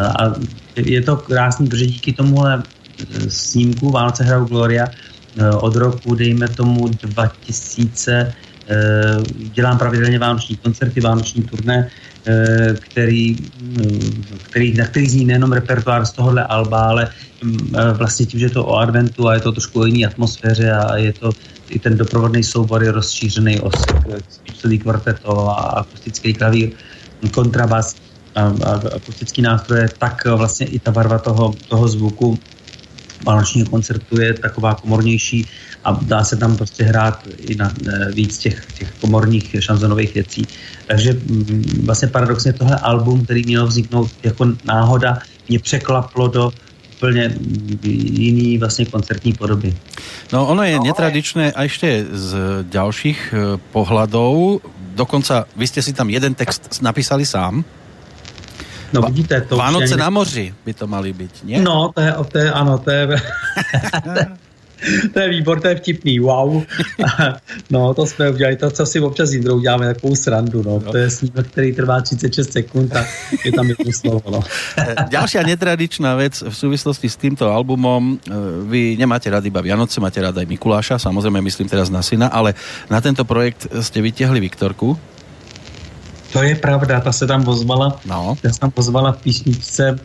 a 0.00 0.34
je 0.76 1.02
to 1.02 1.16
krásný, 1.16 1.68
protože 1.68 1.86
díky 1.86 2.12
tomuhle 2.12 2.62
snímku 3.28 3.90
Vánoce 3.90 4.24
hrajou 4.24 4.44
Gloria 4.44 4.88
od 5.60 5.76
roku, 5.76 6.14
dejme 6.14 6.48
tomu 6.48 6.88
2000, 6.88 8.32
uh, 8.32 9.24
dělám 9.52 9.78
pravidelně 9.78 10.18
vánoční 10.18 10.56
koncerty, 10.56 11.00
vánoční 11.00 11.42
turné, 11.42 11.90
Eh, 11.90 12.07
který, 12.80 13.36
mm, 13.60 14.24
který, 14.42 14.74
na 14.74 14.86
který 14.86 15.08
zní 15.08 15.24
nejenom 15.24 15.52
repertoár 15.52 16.06
z 16.06 16.12
tohohle 16.12 16.44
alba, 16.44 16.88
ale 16.88 17.08
mm, 17.42 17.74
eh, 17.76 17.92
vlastně 17.92 18.26
tím, 18.26 18.40
že 18.40 18.46
je 18.46 18.50
to 18.50 18.66
o 18.66 18.76
adventu 18.76 19.28
a 19.28 19.34
je 19.34 19.40
to 19.40 19.52
trošku 19.52 19.80
o 19.80 19.84
jiný 19.84 20.06
atmosféře 20.06 20.72
a 20.72 20.96
je 20.96 21.12
to 21.12 21.30
i 21.70 21.78
ten 21.78 21.96
doprovodný 21.96 22.44
soubor 22.44 22.82
je 22.82 22.92
rozšířený 22.92 23.60
o 23.60 23.70
spíčový 24.28 24.78
kvarteto 24.78 25.48
a 25.48 25.84
akustický 25.84 26.34
klavír, 26.34 26.70
kontrabas 27.30 27.96
a, 28.34 28.40
a 28.64 28.70
akustický 28.96 29.42
nástroje, 29.42 29.88
tak 29.98 30.24
vlastně 30.24 30.66
i 30.66 30.78
ta 30.78 30.90
barva 30.90 31.18
toho, 31.18 31.54
toho 31.68 31.88
zvuku 31.88 32.38
vánočního 33.26 33.68
koncertu 33.68 34.20
je 34.20 34.34
taková 34.34 34.74
komornější 34.74 35.46
a 35.84 35.92
dá 36.02 36.24
se 36.24 36.36
tam 36.36 36.56
prostě 36.56 36.84
hrát 36.84 37.22
i 37.38 37.54
na 37.54 37.72
e, 37.72 38.12
víc 38.12 38.38
těch, 38.38 38.66
těch 38.78 38.92
komorních 39.00 39.56
šanzonových 39.58 40.14
věcí. 40.14 40.46
Takže 40.86 41.12
mm, 41.12 41.82
vlastně 41.84 42.08
paradoxně 42.08 42.52
tohle 42.52 42.76
album, 42.76 43.24
který 43.24 43.42
měl 43.44 43.66
vzniknout 43.66 44.10
jako 44.22 44.46
náhoda, 44.64 45.18
mě 45.48 45.58
překlaplo 45.58 46.28
do 46.28 46.52
úplně 46.98 47.34
jiný 47.82 48.58
vlastně 48.58 48.86
koncertní 48.86 49.32
podoby. 49.32 49.74
No 50.32 50.46
ono 50.46 50.62
je 50.62 50.76
no, 50.76 50.82
netradičné 50.82 51.52
a 51.52 51.62
ještě 51.62 52.06
z 52.10 52.34
dalších 52.66 53.34
eh, 53.34 53.58
pohľadov. 53.70 54.60
Dokonca 54.98 55.46
vy 55.54 55.66
ste 55.70 55.78
si 55.78 55.94
tam 55.94 56.10
jeden 56.10 56.34
text 56.34 56.82
napísali 56.82 57.22
sám. 57.22 57.62
No 58.92 59.02
vidíte, 59.02 59.40
to 59.40 59.56
Vánoce 59.56 59.96
na 59.96 60.10
moři 60.10 60.54
by 60.64 60.74
to 60.74 60.86
mali 60.86 61.12
být, 61.12 61.44
ne? 61.44 61.60
No, 61.60 61.92
to 61.94 62.00
je, 62.00 62.14
to 62.32 62.38
je 62.38 62.52
ano, 62.52 62.78
to 62.78 62.90
je, 62.90 63.08
to 65.12 65.20
je 65.20 65.28
výbor, 65.28 65.60
to 65.60 65.68
je 65.68 65.76
vtipný, 65.76 66.20
wow. 66.20 66.62
no, 67.70 67.94
to 67.94 68.06
jsme 68.06 68.30
udělali, 68.30 68.56
to, 68.56 68.70
co 68.70 68.86
si 68.86 69.00
občas 69.00 69.32
Jindrou 69.32 69.60
děláme, 69.60 69.94
takovou 69.94 70.16
srandu, 70.16 70.62
no. 70.62 70.80
no. 70.84 70.92
To 70.92 70.96
je 70.96 71.10
snímek, 71.10 71.46
který 71.46 71.72
trvá 71.72 72.00
36 72.00 72.52
sekund 72.52 72.96
a 72.96 73.04
je 73.44 73.52
tam 73.52 73.68
jedno 73.68 73.92
slovo, 73.92 74.22
no. 74.30 74.40
Ďalšia 75.10 75.44
netradičná 75.44 76.16
vec 76.16 76.40
v 76.40 76.54
súvislosti 76.54 77.08
s 77.08 77.20
týmto 77.20 77.50
albumom, 77.50 78.16
eh, 78.16 78.32
vy 78.64 78.96
nemáte 78.96 79.30
rád 79.30 79.44
iba 79.44 79.60
Vianoce, 79.60 80.00
máte 80.00 80.22
rád 80.22 80.38
aj 80.38 80.48
Mikuláša, 80.48 80.96
samozrejme 80.96 81.44
myslím 81.44 81.68
teraz 81.68 81.92
na 81.92 82.00
syna, 82.00 82.32
ale 82.32 82.56
na 82.88 83.04
tento 83.04 83.28
projekt 83.28 83.68
ste 83.84 84.00
vytiahli 84.00 84.40
Viktorku. 84.40 84.96
To 86.32 86.42
je 86.42 86.54
pravda, 86.54 87.00
ta 87.00 87.12
se 87.12 87.26
tam 87.26 87.48
ozvala, 87.48 88.00
no. 88.06 88.36
ta 88.42 88.48
se 88.52 88.60
tam 88.60 88.72
ozvala 88.74 89.12
v 89.12 89.22
písničce 89.22 89.98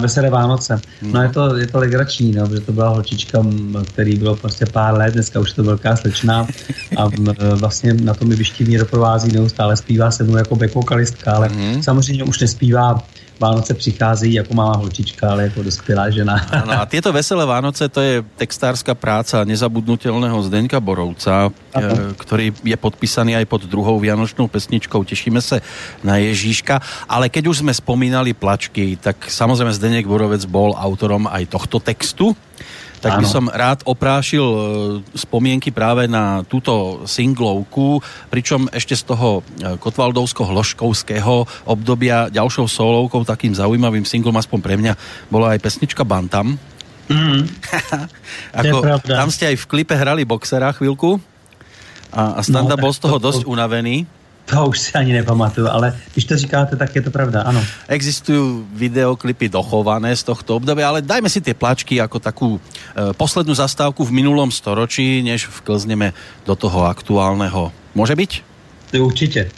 Veselé 0.00 0.30
Vánoce. 0.30 0.80
No 1.02 1.22
je 1.22 1.28
to, 1.28 1.56
je 1.56 1.66
to 1.66 1.78
legrační, 1.78 2.32
no, 2.32 2.46
protože 2.46 2.60
to 2.60 2.72
byla 2.72 2.88
holčička, 2.88 3.46
který 3.84 4.16
bylo 4.16 4.36
prostě 4.36 4.66
pár 4.66 4.94
let, 4.94 5.14
dneska 5.14 5.40
už 5.40 5.48
je 5.48 5.54
to 5.54 5.64
velká 5.64 5.96
slečná 5.96 6.46
a 6.96 7.08
vlastně 7.54 7.94
na 7.94 8.14
to 8.14 8.24
mi 8.24 8.36
vyštíví 8.36 8.78
doprovází 8.78 9.32
neustále, 9.32 9.76
zpívá 9.76 10.10
se 10.10 10.24
mnou 10.24 10.36
jako 10.36 10.56
back 10.56 10.74
vokalistka, 10.74 11.32
ale 11.32 11.48
mm. 11.48 11.82
samozřejmě 11.82 12.24
už 12.24 12.40
nespívá 12.40 13.02
Vánoce 13.44 13.74
přicházejí 13.74 14.34
jako 14.34 14.54
malá 14.54 14.76
holčička, 14.76 15.30
ale 15.30 15.42
jako 15.42 15.62
dospělá 15.62 16.10
žena. 16.10 16.40
Ano, 16.52 16.72
a 16.80 16.86
tieto 16.88 17.12
veselé 17.12 17.44
Vánoce 17.44 17.88
to 17.88 18.00
je 18.00 18.24
textárska 18.40 18.96
práca 18.96 19.44
nezabudnutelného 19.44 20.40
Zdeňka 20.48 20.80
Borovca, 20.80 21.52
Aha. 21.76 21.84
Eh, 21.84 22.16
ktorý 22.16 22.56
je 22.64 22.76
podpísaný 22.80 23.36
aj 23.36 23.44
pod 23.44 23.68
druhou 23.68 24.00
vianočnou 24.00 24.48
pesničkou 24.48 25.04
Tešíme 25.04 25.44
se 25.44 25.60
na 26.00 26.16
Ježíška. 26.16 26.80
Ale 27.04 27.28
keď 27.28 27.52
už 27.52 27.60
sme 27.60 27.76
spomínali 27.76 28.32
plačky, 28.32 28.96
tak 28.96 29.28
samozrejme 29.28 29.76
Zdeněk 29.76 30.08
Borovec 30.08 30.48
bol 30.48 30.72
autorom 30.72 31.28
aj 31.28 31.52
tohto 31.52 31.76
textu 31.84 32.32
tak 33.04 33.20
by 33.20 33.26
som 33.28 33.44
rád 33.52 33.84
oprášil 33.84 34.40
e, 34.40 34.58
spomienky 35.12 35.68
práve 35.68 36.08
na 36.08 36.40
túto 36.48 37.04
singlovku, 37.04 38.00
pričom 38.32 38.72
ešte 38.72 38.96
z 38.96 39.04
toho 39.04 39.44
e, 39.60 39.76
Kotvaldovsko-Hloškovského 39.76 41.68
obdobia 41.68 42.32
ďalšou 42.32 42.64
solovkou, 42.64 43.28
takým 43.28 43.52
zaujímavým 43.52 44.08
singlom, 44.08 44.40
aspoň 44.40 44.58
pre 44.64 44.74
mňa, 44.80 44.96
bola 45.28 45.52
aj 45.52 45.60
pesnička 45.60 46.02
Bantam. 46.02 46.56
Mm. 47.04 47.44
Ako, 48.56 49.04
tam 49.04 49.28
ste 49.28 49.52
aj 49.52 49.60
v 49.60 49.68
klipe 49.68 49.92
hrali 49.92 50.24
boxera 50.24 50.72
chvíľku 50.72 51.20
a, 52.08 52.38
a 52.38 52.40
Standa 52.40 52.78
no, 52.78 52.82
bol 52.86 52.96
z 52.96 53.04
toho 53.04 53.20
to, 53.20 53.28
dosť 53.28 53.42
unavený. 53.44 54.08
To 54.44 54.66
už 54.68 54.78
si 54.78 54.92
ani 54.92 55.12
nepamatuju, 55.12 55.68
ale 55.68 55.96
když 56.12 56.24
to 56.24 56.36
říkáte, 56.36 56.76
tak 56.76 56.94
je 56.96 57.02
to 57.02 57.10
pravda, 57.10 57.42
ano. 57.42 57.64
Existují 57.88 58.64
videoklipy 58.72 59.48
dochované 59.48 60.16
z 60.16 60.22
tohto 60.22 60.56
obdobia, 60.56 60.88
ale 60.88 61.02
dajme 61.02 61.32
si 61.32 61.40
ty 61.40 61.54
plačky 61.54 61.96
jako 61.96 62.20
takú 62.20 62.60
e, 62.60 63.12
poslednú 63.16 63.56
zastávku 63.56 64.04
v 64.04 64.12
minulom 64.12 64.52
storočí, 64.52 65.24
než 65.24 65.48
vklzneme 65.48 66.12
do 66.44 66.54
toho 66.56 66.84
aktuálneho. 66.84 67.72
Může 67.94 68.16
být? 68.16 68.44
Určitě. 69.00 69.50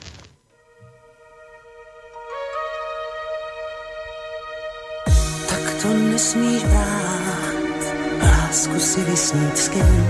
Tak 5.50 5.64
to 5.82 5.88
nesmíš 5.94 6.62
brát, 6.62 7.82
lásku 8.22 8.78
si 8.80 9.00
vysnít 9.04 9.58
s 9.58 9.68
kým. 9.68 10.06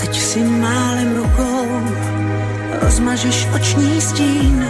Teď 0.00 0.20
si 0.20 0.40
málem 0.44 1.16
rukou 1.16 2.13
rozmažeš 2.82 3.48
oční 3.54 4.00
stín, 4.00 4.66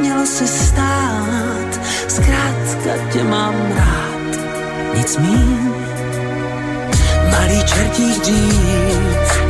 mělo 0.00 0.26
se 0.26 0.46
stát, 0.46 1.80
zkrátka 2.08 2.90
tě 3.12 3.24
mám 3.24 3.54
rád, 3.76 4.40
nic 4.96 5.16
mín. 5.18 5.74
Malý 7.30 7.64
čertí 7.64 8.20
dřív, 8.20 9.40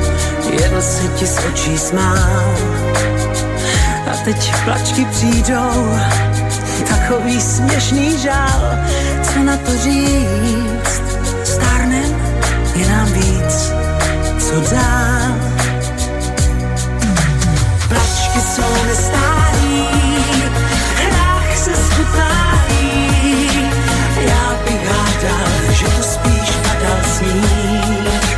jen 0.51 0.83
se 0.83 1.09
ti 1.09 1.27
z 1.27 1.39
očí 1.39 1.79
smál. 1.79 2.55
A 4.13 4.17
teď 4.25 4.55
plačky 4.65 5.05
přijdou, 5.05 5.99
takový 6.89 7.41
směšný 7.41 8.19
žál, 8.19 8.79
co 9.23 9.43
na 9.43 9.57
to 9.57 9.73
říct, 9.73 11.03
stárnem 11.45 12.17
je 12.75 12.89
nám 12.89 13.13
víc, 13.13 13.73
co 14.39 14.75
dál 14.75 15.26
jsou 18.55 18.85
nestálí, 18.87 19.89
hrách 20.97 21.57
se 21.57 21.71
skutálí. 21.77 23.71
Já 24.17 24.57
bych 24.65 24.89
hádal, 24.89 25.73
že 25.73 25.87
to 25.87 26.03
spíš 26.03 26.51
padal 26.63 26.99
sníh. 27.17 28.37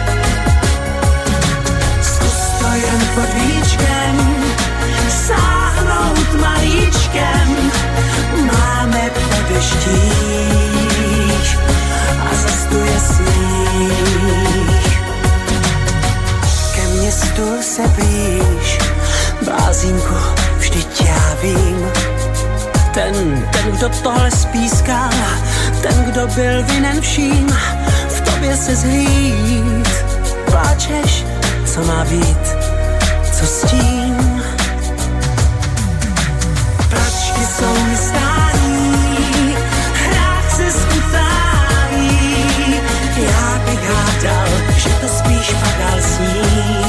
Zkus 2.03 2.39
to 2.59 2.67
jen 2.75 3.01
pod. 3.15 3.39
Máme 8.53 9.11
po 9.11 9.55
a 12.31 12.35
zastuje 12.35 13.01
sníh. 13.01 15.03
Ke 16.75 16.87
městu 16.87 17.63
se 17.63 17.89
blíž, 17.89 18.79
Blázínko, 19.45 20.15
vždyť 20.59 21.01
já 21.01 21.35
vím, 21.43 21.89
ten, 22.95 23.15
ten, 23.53 23.73
kdo 23.73 23.89
tohle 23.89 24.31
spískal, 24.31 25.11
ten, 25.83 26.05
kdo 26.05 26.27
byl 26.27 26.63
vinen 26.63 27.01
vším, 27.01 27.49
v 28.09 28.21
tobě 28.21 28.57
se 28.57 28.77
zhlíd. 28.77 29.89
Pláčeš, 30.45 31.25
co 31.67 31.85
má 31.85 32.05
být, 32.05 32.57
co 33.33 33.47
s 33.47 33.63
tím? 33.71 34.43
Plačky 36.91 37.47
jsou 37.57 37.83
mi 37.85 37.97
stálí, 37.97 39.57
hrách 39.95 40.51
se 40.57 40.73
skutálí. 40.73 42.27
Já 43.17 43.61
bych 43.65 43.91
hádal, 43.91 44.49
že 44.77 44.89
to 44.89 45.09
spíš 45.09 45.55
padal 45.55 46.03
sníh 46.03 46.88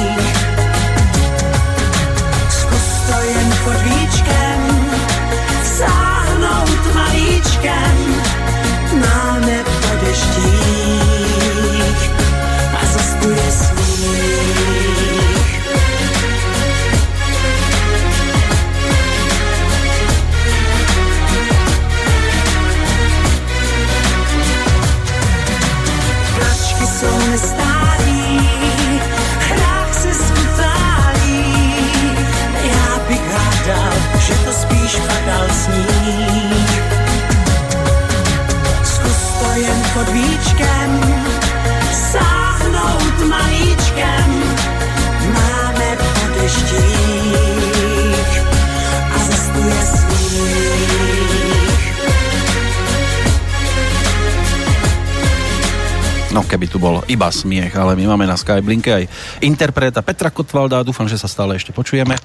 iba 57.20 57.28
smiech, 57.28 57.76
ale 57.76 58.00
my 58.00 58.16
máme 58.16 58.24
na 58.24 58.32
Skyblinke 58.32 58.88
aj 58.96 59.04
interpreta 59.44 60.00
Petra 60.00 60.32
Kotvalda, 60.32 60.80
dúfam, 60.80 61.04
že 61.04 61.20
sa 61.20 61.28
stále 61.28 61.52
ešte 61.52 61.68
počujeme. 61.68 62.16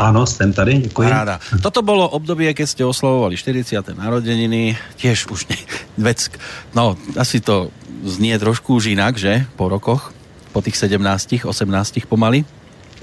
Ano, 0.00 0.24
jsem 0.26 0.52
tady, 0.52 0.88
děkuji. 0.88 1.08
Ráda. 1.08 1.36
Toto 1.60 1.84
bolo 1.84 2.08
obdobie, 2.08 2.48
keď 2.56 2.64
ste 2.64 2.80
oslavovali 2.80 3.36
40. 3.36 3.92
narodeniny, 3.92 4.72
tiež 4.96 5.28
už 5.28 5.52
ne, 5.52 5.60
vec, 6.00 6.32
no 6.72 6.96
asi 7.20 7.44
to 7.44 7.68
znie 8.00 8.32
trošku 8.40 8.80
už 8.80 8.96
jinak, 8.96 9.20
že? 9.20 9.44
Po 9.52 9.68
rokoch, 9.68 10.16
po 10.56 10.64
těch 10.64 10.80
17, 10.80 11.44
18 11.44 12.08
pomaly? 12.08 12.48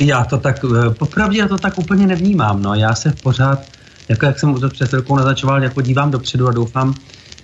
Já 0.01 0.25
to 0.25 0.41
tak, 0.41 0.65
eh, 0.65 0.89
popravdě 0.97 1.39
já 1.39 1.47
to 1.47 1.61
tak 1.61 1.77
úplně 1.77 2.09
nevnímám, 2.09 2.57
no. 2.57 2.73
Já 2.73 2.97
se 2.97 3.13
pořád, 3.21 3.61
jako 4.09 4.25
jak 4.25 4.39
jsem 4.39 4.49
to 4.57 4.69
před 4.69 4.89
chvilkou 4.89 5.15
naznačoval, 5.15 5.63
jako 5.63 5.81
dívám 5.81 6.11
dopředu 6.11 6.47
a 6.47 6.51
doufám, 6.51 6.97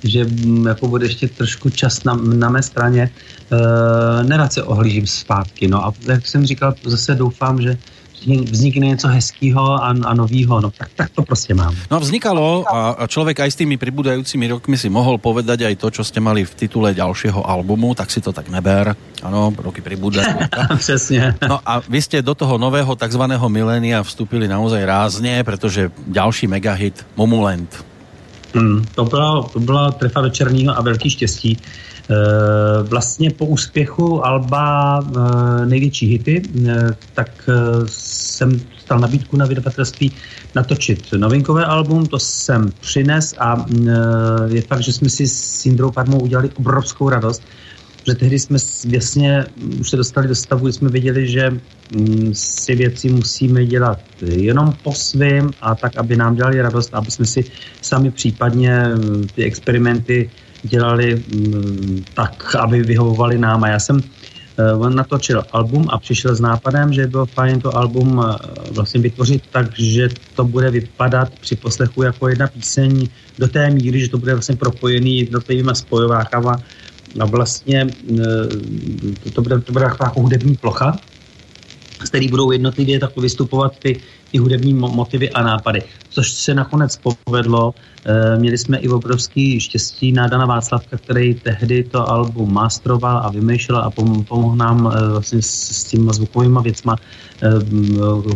že 0.06 0.26
mm, 0.26 0.66
jako 0.68 0.88
bude 0.88 1.06
ještě 1.06 1.28
trošku 1.28 1.70
čas 1.70 2.04
na, 2.04 2.14
na 2.14 2.50
mé 2.50 2.64
straně. 2.64 3.10
E, 3.10 4.24
nerad 4.24 4.54
se 4.54 4.64
ohlížím 4.64 5.08
zpátky. 5.08 5.68
No 5.68 5.86
a 5.86 5.94
jak 6.08 6.28
jsem 6.28 6.46
říkal, 6.46 6.74
zase 6.86 7.16
doufám, 7.16 7.62
že 7.62 7.78
vznikne 8.26 8.88
něco 8.88 9.08
hezkého 9.08 9.84
a, 9.84 9.94
a 10.06 10.14
nového, 10.14 10.62
no 10.62 10.72
tak, 10.72 10.90
tak 10.96 11.10
to 11.10 11.24
prostě 11.24 11.54
mám. 11.54 11.76
No 11.92 12.00
vznikalo 12.00 12.66
a, 12.66 12.90
a 12.90 13.04
človek 13.08 13.40
aj 13.40 13.52
s 13.52 13.60
tými 13.62 13.78
pribúdajúcimi 13.78 14.50
rokmi 14.50 14.78
si 14.78 14.90
mohol 14.90 15.22
povedať 15.22 15.70
aj 15.70 15.76
to, 15.78 15.88
čo 15.94 16.04
ste 16.04 16.18
mali 16.18 16.42
v 16.42 16.54
titule 16.58 16.94
ďalšieho 16.94 17.46
albumu, 17.46 17.94
tak 17.94 18.10
si 18.10 18.22
to 18.22 18.34
tak 18.34 18.50
neber. 18.50 18.98
Ano, 19.22 19.54
roky 19.54 19.82
pribúdajú. 19.82 20.50
Přesně. 20.78 21.36
No 21.48 21.60
a 21.66 21.82
vy 21.86 22.02
ste 22.02 22.22
do 22.22 22.36
toho 22.36 22.58
nového 22.58 22.96
takzvaného 22.96 23.46
milénia 23.50 24.04
vstúpili 24.04 24.48
naozaj 24.48 24.86
rázně, 24.86 25.44
protože 25.44 25.92
ďalší 26.08 26.48
megahit 26.48 27.06
Mumulent. 27.18 27.95
Hmm, 28.56 28.86
to, 28.96 29.06
byla, 29.06 29.44
to 29.44 29.60
byla 29.60 29.92
trefa 29.92 30.22
do 30.22 30.30
černého 30.30 30.78
a 30.78 30.82
velký 30.82 31.10
štěstí. 31.10 31.58
Eh, 32.10 32.84
vlastně 32.84 33.32
po 33.32 33.46
úspěchu 33.46 34.26
Alba 34.26 35.00
eh, 35.02 35.66
největší 35.66 36.08
hity, 36.08 36.42
eh, 36.68 36.96
tak 37.14 37.50
jsem 37.86 38.62
stal 38.78 39.00
nabídku 39.00 39.38
na 39.38 39.46
vydavatelství 39.46 40.12
natočit 40.56 41.14
novinkové 41.18 41.66
album, 41.66 42.06
to 42.06 42.20
jsem 42.20 42.72
přines 42.80 43.36
a 43.40 43.66
je 44.48 44.62
fakt, 44.62 44.84
že 44.84 44.94
jsme 44.94 45.10
si 45.10 45.28
s 45.28 45.66
Jindrou 45.66 45.92
Parmou 45.92 46.20
udělali 46.20 46.50
obrovskou 46.56 47.10
radost, 47.10 47.44
že 48.08 48.16
tehdy 48.16 48.40
jsme 48.40 48.58
vlastně 48.92 49.46
už 49.80 49.90
se 49.90 49.98
dostali 49.98 50.28
do 50.28 50.36
stavu, 50.36 50.64
kdy 50.64 50.74
jsme 50.74 50.90
věděli, 50.90 51.28
že 51.28 51.50
mm, 51.50 52.34
si 52.34 52.76
věci 52.76 53.10
musíme 53.10 53.66
dělat 53.66 54.00
jenom 54.22 54.74
po 54.84 54.94
svým 54.94 55.52
a 55.62 55.76
tak, 55.76 55.98
aby 55.98 56.16
nám 56.16 56.36
dělali 56.36 56.62
radost, 56.62 56.90
aby 56.94 57.12
jsme 57.12 57.26
si 57.26 57.44
sami 57.82 58.12
případně 58.12 58.84
ty 59.36 59.44
experimenty 59.44 60.30
dělali 60.64 61.16
mm, 61.16 62.04
tak, 62.14 62.56
aby 62.56 62.84
vyhovovali 62.84 63.38
nám. 63.38 63.64
A 63.64 63.68
já 63.68 63.80
jsem 63.80 64.02
on 64.58 64.94
eh, 64.94 64.96
natočil 64.96 65.44
album 65.52 65.88
a 65.90 66.00
přišel 66.00 66.36
s 66.36 66.40
nápadem, 66.40 66.94
že 66.94 67.08
bylo 67.08 67.26
fajn 67.26 67.62
to 67.62 67.78
album 67.78 68.24
eh, 68.24 68.36
vlastně 68.72 69.02
vytvořit 69.02 69.44
tak, 69.52 69.80
že 69.80 70.10
to 70.36 70.46
bude 70.46 70.72
vypadat 70.72 71.30
při 71.40 71.56
poslechu 71.56 72.04
jako 72.04 72.30
jedna 72.30 72.48
píseň 72.48 73.08
do 73.40 73.48
té 73.48 73.70
míry, 73.70 74.00
že 74.00 74.10
to 74.10 74.18
bude 74.18 74.34
vlastně 74.34 74.56
propojený 74.56 75.20
jednotlivýma 75.20 75.74
spojovákama 75.74 76.64
a 77.20 77.26
vlastně 77.26 77.88
eh, 79.26 79.32
to 79.32 79.42
bude, 79.42 79.60
to 79.60 79.72
bude 79.72 79.86
taková 79.86 80.14
hudební 80.16 80.56
plocha, 80.56 81.00
z 82.04 82.10
který 82.10 82.28
budou 82.28 82.52
jednotlivě 82.52 83.00
tak 83.00 83.18
vystupovat 83.18 83.80
ty, 83.80 84.02
ty 84.32 84.38
hudební 84.38 84.74
motivy 84.74 85.30
a 85.30 85.44
nápady. 85.44 85.84
Což 86.10 86.32
se 86.32 86.54
nakonec 86.54 87.00
povedlo. 87.24 87.74
E, 88.06 88.40
měli 88.40 88.58
jsme 88.58 88.78
i 88.78 88.88
obrovský 88.88 89.60
štěstí 89.60 90.12
na 90.12 90.28
Dana 90.28 90.46
Václavka, 90.46 90.98
který 90.98 91.34
tehdy 91.34 91.84
to 91.84 92.10
album 92.10 92.54
mastroval 92.54 93.18
a 93.18 93.30
vymýšlel 93.30 93.78
a 93.78 93.92
pomohl 94.28 94.56
nám 94.56 94.88
e, 94.88 95.10
vlastně 95.10 95.42
s, 95.42 95.84
těma 95.84 96.14
zvukovými 96.14 96.60
věcma 96.64 96.96
e, 96.96 97.50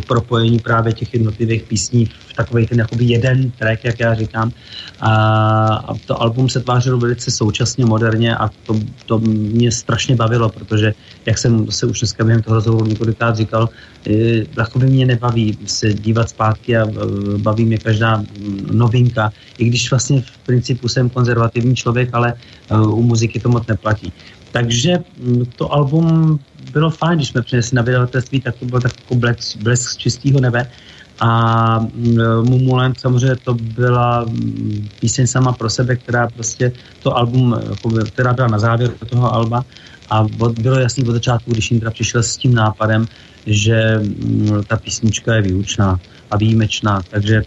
propojení 0.06 0.58
právě 0.58 0.92
těch 0.92 1.14
jednotlivých 1.14 1.62
písní 1.62 2.06
v 2.06 2.34
takový 2.34 2.66
ten 2.66 2.78
jakoby 2.78 3.04
jeden 3.04 3.50
track, 3.50 3.84
jak 3.84 4.00
já 4.00 4.14
říkám. 4.14 4.52
A, 5.00 5.94
to 6.06 6.22
album 6.22 6.48
se 6.48 6.60
tvářilo 6.60 6.98
velice 6.98 7.30
současně, 7.30 7.84
moderně 7.84 8.36
a 8.36 8.48
to, 8.48 8.80
to 9.06 9.18
mě 9.18 9.72
strašně 9.72 10.16
bavilo, 10.16 10.48
protože 10.48 10.94
jak 11.26 11.38
jsem 11.38 11.70
se 11.70 11.86
už 11.86 12.00
dneska 12.00 12.24
během 12.24 12.42
toho 12.42 12.54
rozhovoru 12.54 12.86
několikrát 12.86 13.36
říkal, 13.36 13.68
jakoby 14.58 14.86
mě 14.86 15.06
nebaví 15.06 15.58
se 15.66 15.94
dívat 15.94 16.28
zpátky 16.28 16.76
a 16.76 16.86
baví 17.36 17.64
mě 17.64 17.78
každá 17.78 18.22
novinka, 18.72 19.32
i 19.58 19.64
když 19.64 19.90
vlastně 19.90 20.22
v 20.22 20.38
principu 20.38 20.88
jsem 20.88 21.10
konzervativní 21.10 21.76
člověk, 21.76 22.08
ale 22.12 22.34
u 22.86 23.02
muziky 23.02 23.40
to 23.40 23.48
moc 23.48 23.66
neplatí. 23.66 24.12
Takže 24.52 24.98
to 25.56 25.72
album 25.72 26.38
bylo 26.72 26.90
fajn, 26.90 27.18
když 27.18 27.28
jsme 27.28 27.42
přinesli 27.42 27.76
na 27.76 27.82
vydavatelství, 27.82 28.40
tak 28.40 28.56
to 28.56 28.64
byl 28.64 28.80
takový 28.80 29.20
blesk, 29.20 29.56
blesk 29.56 29.96
čistého 29.96 30.40
nebe. 30.40 30.70
A 31.20 31.78
mm, 31.78 32.16
Mumulant 32.48 33.00
samozřejmě 33.00 33.36
to 33.36 33.54
byla 33.54 34.24
mm, 34.24 34.88
píseň 35.00 35.26
sama 35.26 35.52
pro 35.52 35.70
sebe, 35.70 35.96
která 35.96 36.28
prostě 36.28 36.72
to 37.02 37.16
album, 37.16 37.56
která 38.08 38.32
byla 38.32 38.48
na 38.48 38.58
závěr 38.58 38.90
toho 39.10 39.34
alba. 39.34 39.64
A 40.10 40.24
bylo 40.60 40.78
jasný 40.78 41.04
od 41.04 41.12
začátku, 41.12 41.50
když 41.50 41.70
Indra 41.70 41.90
přišel 41.90 42.22
s 42.22 42.36
tím 42.36 42.54
nápadem, 42.54 43.06
že 43.46 44.00
ta 44.66 44.76
písnička 44.76 45.34
je 45.34 45.42
výučná 45.42 46.00
a 46.30 46.34
výjimečná, 46.38 47.02
takže 47.10 47.42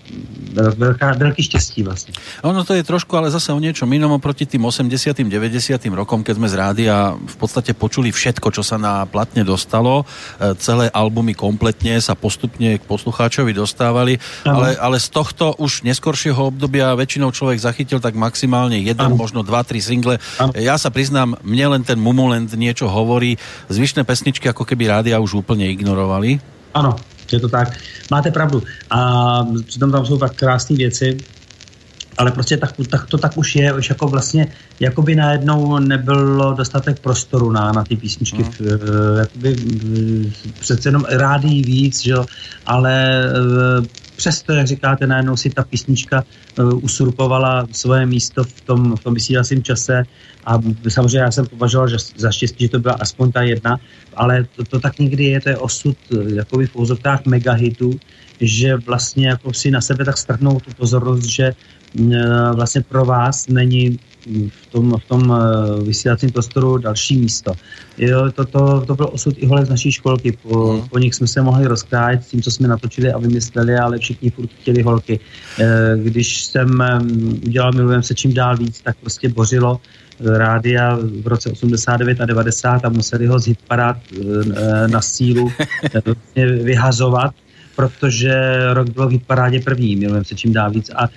veľká, 0.53 1.15
veľký 1.17 1.41
štěstí 1.43 1.83
vlastně. 1.83 2.13
Ono 2.43 2.63
to 2.63 2.73
je 2.73 2.83
trošku 2.83 3.17
ale 3.17 3.31
zase 3.31 3.53
o 3.53 3.59
niečom 3.59 3.87
inom 3.93 4.11
oproti 4.11 4.45
tým 4.45 4.65
80 4.65 5.23
90 5.23 5.79
rokom, 5.95 6.23
keď 6.23 6.35
sme 6.35 6.47
z 6.51 6.55
rádia 6.59 6.95
v 7.15 7.35
podstate 7.39 7.71
počuli 7.73 8.11
všetko, 8.11 8.51
čo 8.51 8.61
sa 8.61 8.75
na 8.77 9.07
platne 9.07 9.47
dostalo. 9.47 10.03
E, 10.03 10.55
celé 10.59 10.91
albumy 10.91 11.33
kompletne 11.33 11.97
sa 12.03 12.13
postupne 12.13 12.77
k 12.77 12.83
poslucháčovi 12.83 13.55
dostávali, 13.55 14.19
ale, 14.43 14.75
ale 14.77 14.99
z 14.99 15.07
tohto 15.09 15.55
už 15.57 15.87
neskoršieho 15.87 16.51
obdobia 16.51 16.91
väčšinou 16.93 17.31
človek 17.31 17.63
zachytil 17.63 18.03
tak 18.03 18.13
maximálne 18.19 18.83
jeden, 18.83 19.15
ano. 19.15 19.15
možno 19.15 19.41
dva, 19.41 19.63
tri 19.63 19.79
single. 19.79 20.19
Ano. 20.37 20.51
Ja 20.59 20.75
sa 20.75 20.91
priznám, 20.91 21.39
mne 21.41 21.79
len 21.79 21.81
ten 21.87 21.97
Mumulent 21.97 22.51
niečo 22.53 22.91
hovorí. 22.91 23.39
Zvyšné 23.71 24.03
pesničky 24.03 24.51
ako 24.51 24.67
keby 24.67 24.91
rádia 24.91 25.23
už 25.23 25.39
úplne 25.39 25.71
ignorovali. 25.71 26.43
Ano, 26.73 26.97
je 27.31 27.39
to 27.39 27.49
tak. 27.49 27.77
Máte 28.11 28.31
pravdu. 28.31 28.63
A 28.89 29.39
přitom 29.65 29.91
tam 29.91 30.05
jsou 30.05 30.17
tak 30.17 30.35
krásné 30.35 30.75
věci, 30.75 31.17
ale 32.17 32.31
prostě 32.31 32.57
tak, 32.57 32.73
tak, 32.89 33.05
to 33.05 33.17
tak 33.17 33.37
už 33.37 33.55
je, 33.55 33.73
už 33.73 33.89
jako 33.89 34.07
vlastně, 34.07 34.47
jako 34.79 35.01
by 35.01 35.15
najednou 35.15 35.79
nebylo 35.79 36.53
dostatek 36.53 36.99
prostoru 36.99 37.51
na, 37.51 37.71
na 37.71 37.83
ty 37.83 37.95
písničky, 37.95 38.43
mm. 38.43 38.67
jakoby 39.19 39.55
přece 40.59 40.89
jenom 40.89 41.05
rádí 41.09 41.61
víc, 41.63 42.01
že? 42.01 42.15
ale 42.65 43.23
přesto, 44.15 44.53
jak 44.53 44.67
říkáte, 44.67 45.07
najednou 45.07 45.37
si 45.37 45.49
ta 45.49 45.63
písnička 45.63 46.23
usurpovala 46.81 47.67
svoje 47.71 48.05
místo 48.05 48.43
v 48.43 48.61
tom, 48.61 48.95
v 48.95 49.03
tom 49.03 49.13
vysílacím 49.13 49.63
čase. 49.63 50.03
A 50.45 50.59
samozřejmě 50.89 51.19
já 51.19 51.31
jsem 51.31 51.45
považoval 51.45 51.87
že 51.87 51.97
za 52.15 52.31
štěstí, 52.31 52.63
že 52.63 52.69
to 52.69 52.79
byla 52.79 52.93
aspoň 52.99 53.31
ta 53.31 53.41
jedna, 53.41 53.79
ale 54.15 54.45
to, 54.55 54.63
to 54.63 54.79
tak 54.79 54.99
někdy 54.99 55.23
je, 55.23 55.41
to 55.41 55.49
je 55.49 55.57
osud 55.57 55.97
jakoby 56.35 56.67
v 56.67 56.75
úzovkách 56.75 57.25
megahitu, 57.25 57.99
že 58.41 58.75
vlastně 58.75 59.27
jako 59.27 59.53
si 59.53 59.71
na 59.71 59.81
sebe 59.81 60.05
tak 60.05 60.17
strhnou 60.17 60.59
tu 60.59 60.71
pozornost, 60.77 61.23
že 61.23 61.53
vlastně 62.55 62.81
pro 62.81 63.05
vás 63.05 63.47
není 63.47 63.99
v 64.49 64.67
tom, 64.71 64.97
v 64.97 65.05
tom 65.05 65.33
vysílacím 65.83 66.31
prostoru 66.31 66.77
další 66.77 67.17
místo. 67.17 67.53
Jo, 67.97 68.31
to, 68.31 68.45
to, 68.45 68.81
to 68.81 68.95
byl 68.95 69.09
osud 69.11 69.35
i 69.37 69.45
holek 69.45 69.65
z 69.65 69.69
naší 69.69 69.91
školky. 69.91 70.31
Po, 70.31 70.73
mm. 70.73 70.89
po 70.89 70.99
nich 70.99 71.15
jsme 71.15 71.27
se 71.27 71.41
mohli 71.41 71.67
rozkrájet 71.67 72.23
s 72.23 72.27
tím, 72.27 72.41
co 72.41 72.51
jsme 72.51 72.67
natočili 72.67 73.11
a 73.11 73.17
vymysleli, 73.17 73.75
ale 73.75 73.97
všichni 73.97 74.29
furt 74.29 74.49
chtěli 74.61 74.81
holky. 74.81 75.19
Když 75.95 76.43
jsem 76.43 76.83
udělal 77.45 77.71
Milujem 77.71 78.03
se 78.03 78.15
čím 78.15 78.33
dál 78.33 78.57
víc, 78.57 78.81
tak 78.81 78.97
prostě 78.97 79.29
bořilo 79.29 79.79
rádia 80.19 80.99
v 81.21 81.27
roce 81.27 81.51
89 81.51 82.21
a 82.21 82.25
90 82.25 82.85
a 82.85 82.89
museli 82.89 83.27
ho 83.27 83.39
z 83.39 83.47
hitparád 83.47 83.97
eh, 83.97 84.87
na 84.87 85.01
sílu 85.01 85.51
eh, 86.35 86.45
vyhazovat, 86.45 87.33
protože 87.75 88.33
rok 88.73 88.89
byl 88.89 89.07
v 89.07 89.11
hitparádě 89.11 89.59
první, 89.59 89.95
milujeme 89.95 90.25
se 90.25 90.35
čím 90.35 90.53
dál 90.53 90.71
víc 90.71 90.91
a 90.95 91.09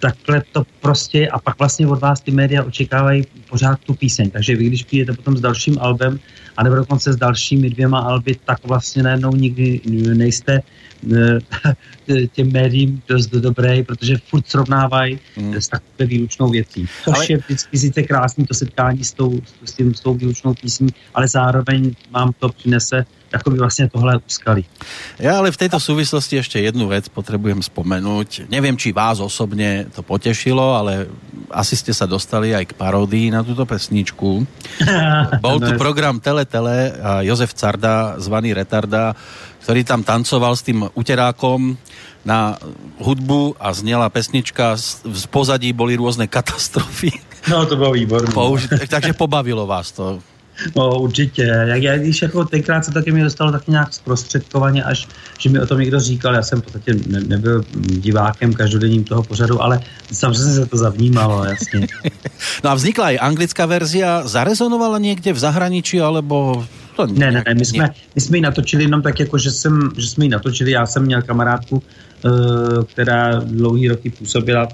takhle 0.00 0.42
to 0.52 0.62
prostě 0.80 1.28
a 1.28 1.38
pak 1.38 1.58
vlastně 1.58 1.86
od 1.86 2.00
vás 2.00 2.20
ty 2.20 2.30
média 2.30 2.64
očekávají 2.64 3.24
pořád 3.50 3.80
tu 3.80 3.94
píseň. 3.94 4.30
Takže 4.30 4.56
vy, 4.56 4.64
když 4.66 4.84
přijdete 4.84 5.12
potom 5.12 5.36
s 5.36 5.40
dalším 5.40 5.76
albem, 5.80 6.18
anebo 6.56 6.76
dokonce 6.76 7.12
s 7.12 7.16
dalšími 7.16 7.70
dvěma 7.70 8.00
alby, 8.00 8.36
tak 8.44 8.58
vlastně 8.64 9.02
najednou 9.02 9.36
nikdy 9.36 9.80
nejste 10.14 10.60
těm 12.32 12.52
médiím 12.52 13.02
dost 13.08 13.26
dobré, 13.26 13.82
protože 13.82 14.16
furt 14.28 14.48
srovnávají 14.48 15.18
mm. 15.36 15.54
s 15.54 15.68
takové 15.68 16.06
výlučnou 16.06 16.50
věcí. 16.50 16.86
Což 17.04 17.16
ale... 17.16 17.26
je 17.28 17.36
vždycky 17.36 17.78
sice 17.78 18.02
krásný 18.02 18.46
to 18.46 18.54
setkání 18.54 19.04
s 19.04 19.12
tou, 19.12 19.40
s, 19.64 19.72
tím, 19.72 19.94
s 19.94 20.00
tou 20.00 20.14
výlučnou 20.14 20.54
písní, 20.54 20.88
ale 21.14 21.28
zároveň 21.28 21.94
vám 22.10 22.32
to 22.38 22.48
přinese 22.48 23.04
jako 23.32 23.50
by 23.50 23.58
vlastně 23.58 23.88
tohle 23.88 24.20
úskalí. 24.26 24.64
Já 25.18 25.38
ale 25.38 25.50
v 25.50 25.56
této 25.56 25.80
souvislosti 25.80 26.36
ještě 26.36 26.60
jednu 26.60 26.88
věc 26.88 27.08
potřebujem 27.08 27.60
vzpomenout. 27.60 28.40
Nevím, 28.50 28.76
či 28.76 28.92
vás 28.92 29.20
osobně 29.20 29.86
to 29.94 30.02
potešilo, 30.02 30.74
ale 30.74 31.06
asi 31.50 31.76
jste 31.76 31.94
se 31.94 32.06
dostali 32.06 32.54
aj 32.54 32.66
k 32.66 32.72
parodii 32.72 33.30
na 33.30 33.42
tuto 33.42 33.66
pesničku. 33.66 34.46
Bol 35.40 35.60
tu 35.60 35.72
program 35.78 36.20
Tele 36.20 36.44
Tele 36.44 36.92
a 37.02 37.22
Jozef 37.22 37.54
Carda, 37.54 38.14
zvaný 38.18 38.54
Retarda, 38.54 39.14
ktorý 39.62 39.84
tam 39.84 40.00
tancoval 40.02 40.56
s 40.56 40.62
tým 40.64 40.88
uterákom 40.96 41.76
na 42.24 42.56
hudbu 43.00 43.56
a 43.60 43.72
zněla 43.72 44.08
pesnička, 44.08 44.76
z 44.76 45.26
pozadí 45.30 45.72
boli 45.72 45.96
různé 45.96 46.26
katastrofy. 46.26 47.12
No 47.48 47.66
to 47.66 47.76
bylo 47.76 47.92
výborné. 47.92 48.34
Použi- 48.34 48.88
takže 48.88 49.12
pobavilo 49.12 49.66
vás 49.66 49.92
to. 49.92 50.20
No 50.76 51.00
určitě. 51.00 51.42
Jak 51.42 51.82
já, 51.82 51.98
když 51.98 52.22
jako 52.22 52.44
tenkrát 52.44 52.84
se 52.84 52.92
taky 52.92 53.12
mi 53.12 53.22
dostalo 53.22 53.52
taky 53.52 53.70
nějak 53.70 53.94
zprostředkovaně, 53.94 54.84
až 54.84 55.08
že 55.38 55.50
mi 55.50 55.60
o 55.60 55.66
tom 55.66 55.80
někdo 55.80 56.00
říkal, 56.00 56.34
já 56.34 56.42
jsem 56.42 56.60
v 56.60 56.62
podstatě 56.62 56.94
ne, 57.06 57.20
nebyl 57.20 57.64
divákem 57.74 58.54
každodenním 58.54 59.04
toho 59.04 59.22
pořadu, 59.22 59.62
ale 59.62 59.80
samozřejmě 60.12 60.54
se 60.54 60.66
to 60.66 60.76
zavnímalo, 60.76 61.44
jasně. 61.44 61.86
no 62.64 62.70
a 62.70 62.74
vznikla 62.74 63.10
i 63.10 63.18
anglická 63.18 63.66
verzia, 63.66 64.28
zarezonovala 64.28 64.98
někde 64.98 65.32
v 65.32 65.38
zahraničí, 65.38 66.00
alebo 66.00 66.66
to 67.06 67.12
ne, 67.12 67.32
ne, 67.32 67.42
ne, 67.46 67.54
my 67.54 67.64
jsme, 67.64 67.90
my 68.14 68.20
jsme 68.20 68.36
ji 68.36 68.40
natočili 68.40 68.84
jenom 68.84 69.02
tak, 69.02 69.20
jako 69.20 69.38
že, 69.38 69.50
jsem, 69.50 69.90
že 69.96 70.06
jsme 70.06 70.24
ji 70.24 70.28
natočili, 70.28 70.70
já 70.70 70.86
jsem 70.86 71.02
měl 71.02 71.22
kamarádku, 71.22 71.82
eh, 71.82 72.30
která 72.84 73.40
dlouhý 73.40 73.88
roky 73.88 74.10
působila 74.10 74.68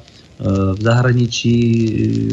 v 0.74 0.82
zahraničí, 0.82 1.86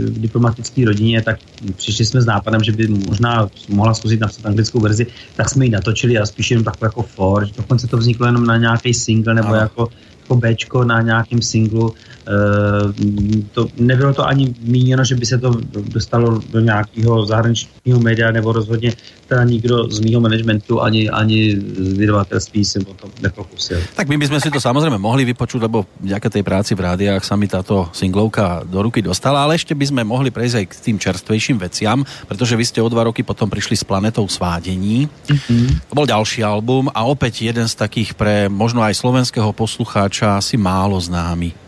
v 0.05 0.19
diplomatické 0.19 0.85
rodině, 0.85 1.21
tak 1.21 1.39
přišli 1.75 2.05
jsme 2.05 2.21
s 2.21 2.25
nápadem, 2.25 2.63
že 2.63 2.71
by 2.71 2.87
možná 2.87 3.49
mohla 3.69 3.93
zkusit 3.93 4.19
napsat 4.19 4.45
anglickou 4.45 4.79
verzi, 4.79 5.07
tak 5.35 5.49
jsme 5.49 5.65
ji 5.65 5.71
natočili 5.71 6.17
a 6.17 6.25
spíš 6.25 6.51
jenom 6.51 6.63
takové 6.63 6.87
jako 6.87 7.01
for, 7.01 7.47
dokonce 7.57 7.87
to 7.87 7.97
vzniklo 7.97 8.25
jenom 8.25 8.45
na 8.45 8.57
nějaký 8.57 8.93
single 8.93 9.33
nebo 9.33 9.55
jako 9.55 9.89
jako 10.23 10.35
Bčko 10.35 10.83
na 10.83 11.01
nějakém 11.01 11.41
singlu. 11.41 11.93
E, 12.23 13.43
to, 13.51 13.67
nebylo 13.77 14.13
to 14.13 14.27
ani 14.27 14.55
míněno, 14.61 15.03
že 15.03 15.15
by 15.15 15.25
se 15.25 15.37
to 15.37 15.51
dostalo 15.93 16.39
do 16.51 16.59
nějakého 16.59 17.25
zahraničního 17.25 17.99
média, 17.99 18.31
nebo 18.31 18.51
rozhodně 18.51 18.93
teda 19.27 19.43
nikdo 19.43 19.89
z 19.89 19.99
mýho 19.99 20.21
managementu 20.21 20.81
ani, 20.81 21.09
ani 21.09 21.55
z 21.77 21.97
vydavatelství 21.97 22.65
se 22.65 22.79
o 22.79 22.93
to 22.93 23.07
nepokusil. 23.21 23.79
Tak 23.95 24.07
my 24.07 24.17
bychom 24.17 24.39
si 24.39 24.51
to 24.51 24.61
samozřejmě 24.61 24.97
mohli 24.97 25.25
vypočuť, 25.25 25.61
lebo 25.61 25.85
vďaka 26.01 26.29
tej 26.29 26.43
práci 26.43 26.75
v 26.75 26.79
rádiách 26.79 27.23
sa 27.25 27.35
mi 27.35 27.47
táto 27.47 27.89
singlovka 27.93 28.61
do 28.63 28.81
ruky 28.81 29.01
dostala, 29.01 29.43
ale 29.43 29.55
ešte 29.55 29.75
by 29.75 29.85
sme 29.85 30.01
mohli 30.03 30.31
prejsť 30.31 30.55
aj 30.55 30.65
k 30.69 30.73
tým 30.79 30.97
čerstvejším 30.99 31.57
veciam, 31.57 32.05
pretože 32.27 32.55
vy 32.55 32.65
ste 32.65 32.79
o 32.81 32.91
dva 32.91 33.09
roky 33.09 33.23
potom 33.23 33.49
prišli 33.49 33.75
s 33.75 33.83
Planetou 33.83 34.27
svádení. 34.27 35.07
Mm-hmm. 35.07 35.89
To 35.89 35.93
bol 35.95 36.07
ďalší 36.07 36.43
album 36.43 36.87
a 36.93 37.03
opäť 37.07 37.47
jeden 37.47 37.67
z 37.67 37.75
takých 37.75 38.13
pre 38.13 38.47
možno 38.47 38.83
aj 38.83 38.95
slovenského 38.95 39.49
poslucháča 39.55 40.37
asi 40.37 40.55
málo 40.59 40.99
známy. 40.99 41.62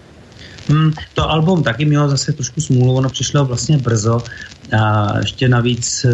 Hmm, 0.68 0.92
to 1.14 1.30
album 1.30 1.64
taky 1.64 1.86
mělo 1.86 2.10
zase 2.10 2.34
trošku 2.34 2.62
smůlu, 2.62 2.96
ono 2.96 3.10
přišlo 3.10 3.46
vlastně 3.46 3.78
brzo 3.78 4.24
a 4.78 5.20
ještě 5.20 5.50
navíc 5.50 6.06
e, 6.06 6.10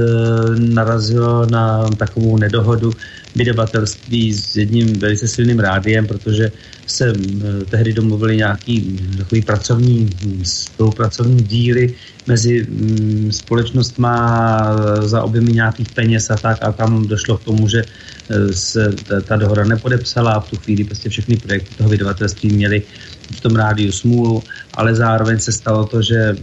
narazilo 0.59 1.45
na 1.45 1.89
takovou 1.89 2.37
nedohodu 2.37 2.91
vydavatelství 3.35 4.33
s 4.33 4.55
jedním 4.55 4.99
velice 4.99 5.27
silným 5.27 5.59
rádiem, 5.59 6.07
protože 6.07 6.51
se 6.85 7.09
e, 7.09 7.65
tehdy 7.65 7.93
domluvili 7.93 8.37
nějaký 8.37 8.99
takový 9.17 9.41
pracovní, 9.41 10.09
spolupracovní 10.43 11.43
díly 11.43 11.95
mezi 12.27 12.67
mm, 12.69 13.31
společnostma 13.31 14.75
za 15.01 15.23
objemy 15.23 15.51
nějakých 15.51 15.89
peněz 15.89 16.31
a 16.31 16.35
tak 16.35 16.63
a 16.63 16.71
tam 16.71 17.07
došlo 17.07 17.37
k 17.37 17.43
tomu, 17.43 17.67
že 17.67 17.83
e, 18.29 18.53
se 18.53 18.95
ta, 19.07 19.21
ta 19.21 19.35
dohoda 19.35 19.63
nepodepsala 19.63 20.31
a 20.31 20.39
v 20.39 20.49
tu 20.49 20.57
chvíli 20.57 20.83
prostě 20.83 21.09
všechny 21.09 21.37
projekty 21.37 21.75
toho 21.75 21.89
vydavatelství 21.89 22.49
měly 22.49 22.83
v 23.31 23.41
tom 23.41 23.55
rádiu 23.55 23.91
smůlu, 23.91 24.43
ale 24.73 24.95
zároveň 24.95 25.39
se 25.39 25.51
stalo 25.51 25.85
to, 25.85 26.01
že 26.01 26.15
e, 26.15 26.35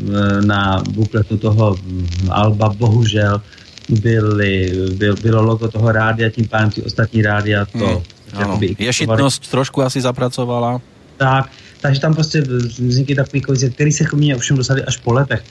na 0.42 0.82
bukletu 0.90 1.36
toho 1.36 1.76
Alba 2.30 2.68
bohužel 2.68 3.40
byly, 3.88 4.72
byl, 4.94 5.16
bylo 5.22 5.42
logo 5.42 5.68
toho 5.68 5.92
rádia, 5.92 6.30
tím 6.30 6.48
pádem 6.48 6.70
ty 6.70 6.82
ostatní 6.82 7.22
rádia 7.22 7.64
to 7.64 7.86
hmm. 7.86 8.02
Ješitnost 8.78 9.50
trošku 9.50 9.82
asi 9.82 10.00
zapracovala. 10.00 10.80
Tak, 11.16 11.50
takže 11.80 12.00
tam 12.00 12.14
prostě 12.14 12.40
vznikly 12.78 13.14
takové 13.14 13.40
kovice, 13.40 13.70
které 13.70 13.92
se 13.92 14.04
mě 14.14 14.36
ovšem 14.36 14.56
dostali 14.56 14.84
až 14.84 14.96
po 14.96 15.12
letech 15.12 15.44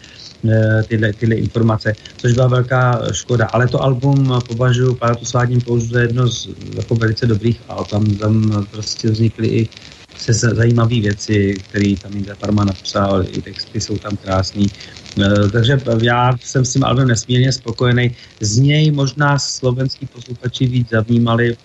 e, 0.50 0.84
tyhle, 0.84 1.14
tyhle 1.14 1.36
informace, 1.36 1.94
což 2.18 2.34
byla 2.34 2.48
velká 2.48 3.02
škoda. 3.12 3.46
Ale 3.46 3.68
to 3.68 3.84
album 3.84 4.40
považuji, 4.48 4.96
Pátu 4.96 5.26
svádním 5.26 5.62
použiju 5.62 5.92
za 5.92 6.02
jedno 6.02 6.28
z 6.28 6.50
jako 6.76 6.96
velice 6.96 7.26
dobrých 7.26 7.62
a 7.70 7.84
tam, 7.84 8.06
tam 8.06 8.66
prostě 8.72 9.10
vznikly 9.10 9.48
i 9.48 9.70
se 10.18 10.34
zajímavé 10.34 11.00
věci, 11.02 11.56
které 11.70 11.96
tam 12.02 12.18
Indra 12.18 12.36
Parma 12.36 12.66
napsal, 12.66 13.26
i 13.30 13.42
texty 13.42 13.82
jsou 13.82 13.98
tam 13.98 14.18
krásný. 14.18 14.68
E, 15.22 15.50
takže 15.50 15.82
já 16.02 16.38
jsem 16.42 16.66
s 16.66 16.74
tím 16.74 16.84
albumem 16.84 17.08
nesmírně 17.08 17.52
spokojený. 17.52 18.16
Z 18.40 18.58
něj 18.58 18.92
možná 18.92 19.40
slovenský 19.40 20.06
posluchači 20.06 20.68
víc 20.68 20.90
zavnímali 20.90 21.58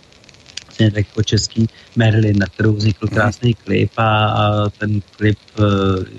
vlastně 0.66 0.90
tak 0.90 1.08
jako 1.08 1.22
český 1.22 1.68
Merlin, 1.96 2.38
na 2.38 2.46
kterou 2.46 2.72
vznikl 2.72 3.06
mhm. 3.06 3.14
krásný 3.14 3.54
klip 3.54 3.90
a, 3.96 4.26
a 4.26 4.68
ten 4.68 5.00
klip 5.16 5.38
e, 5.58 5.62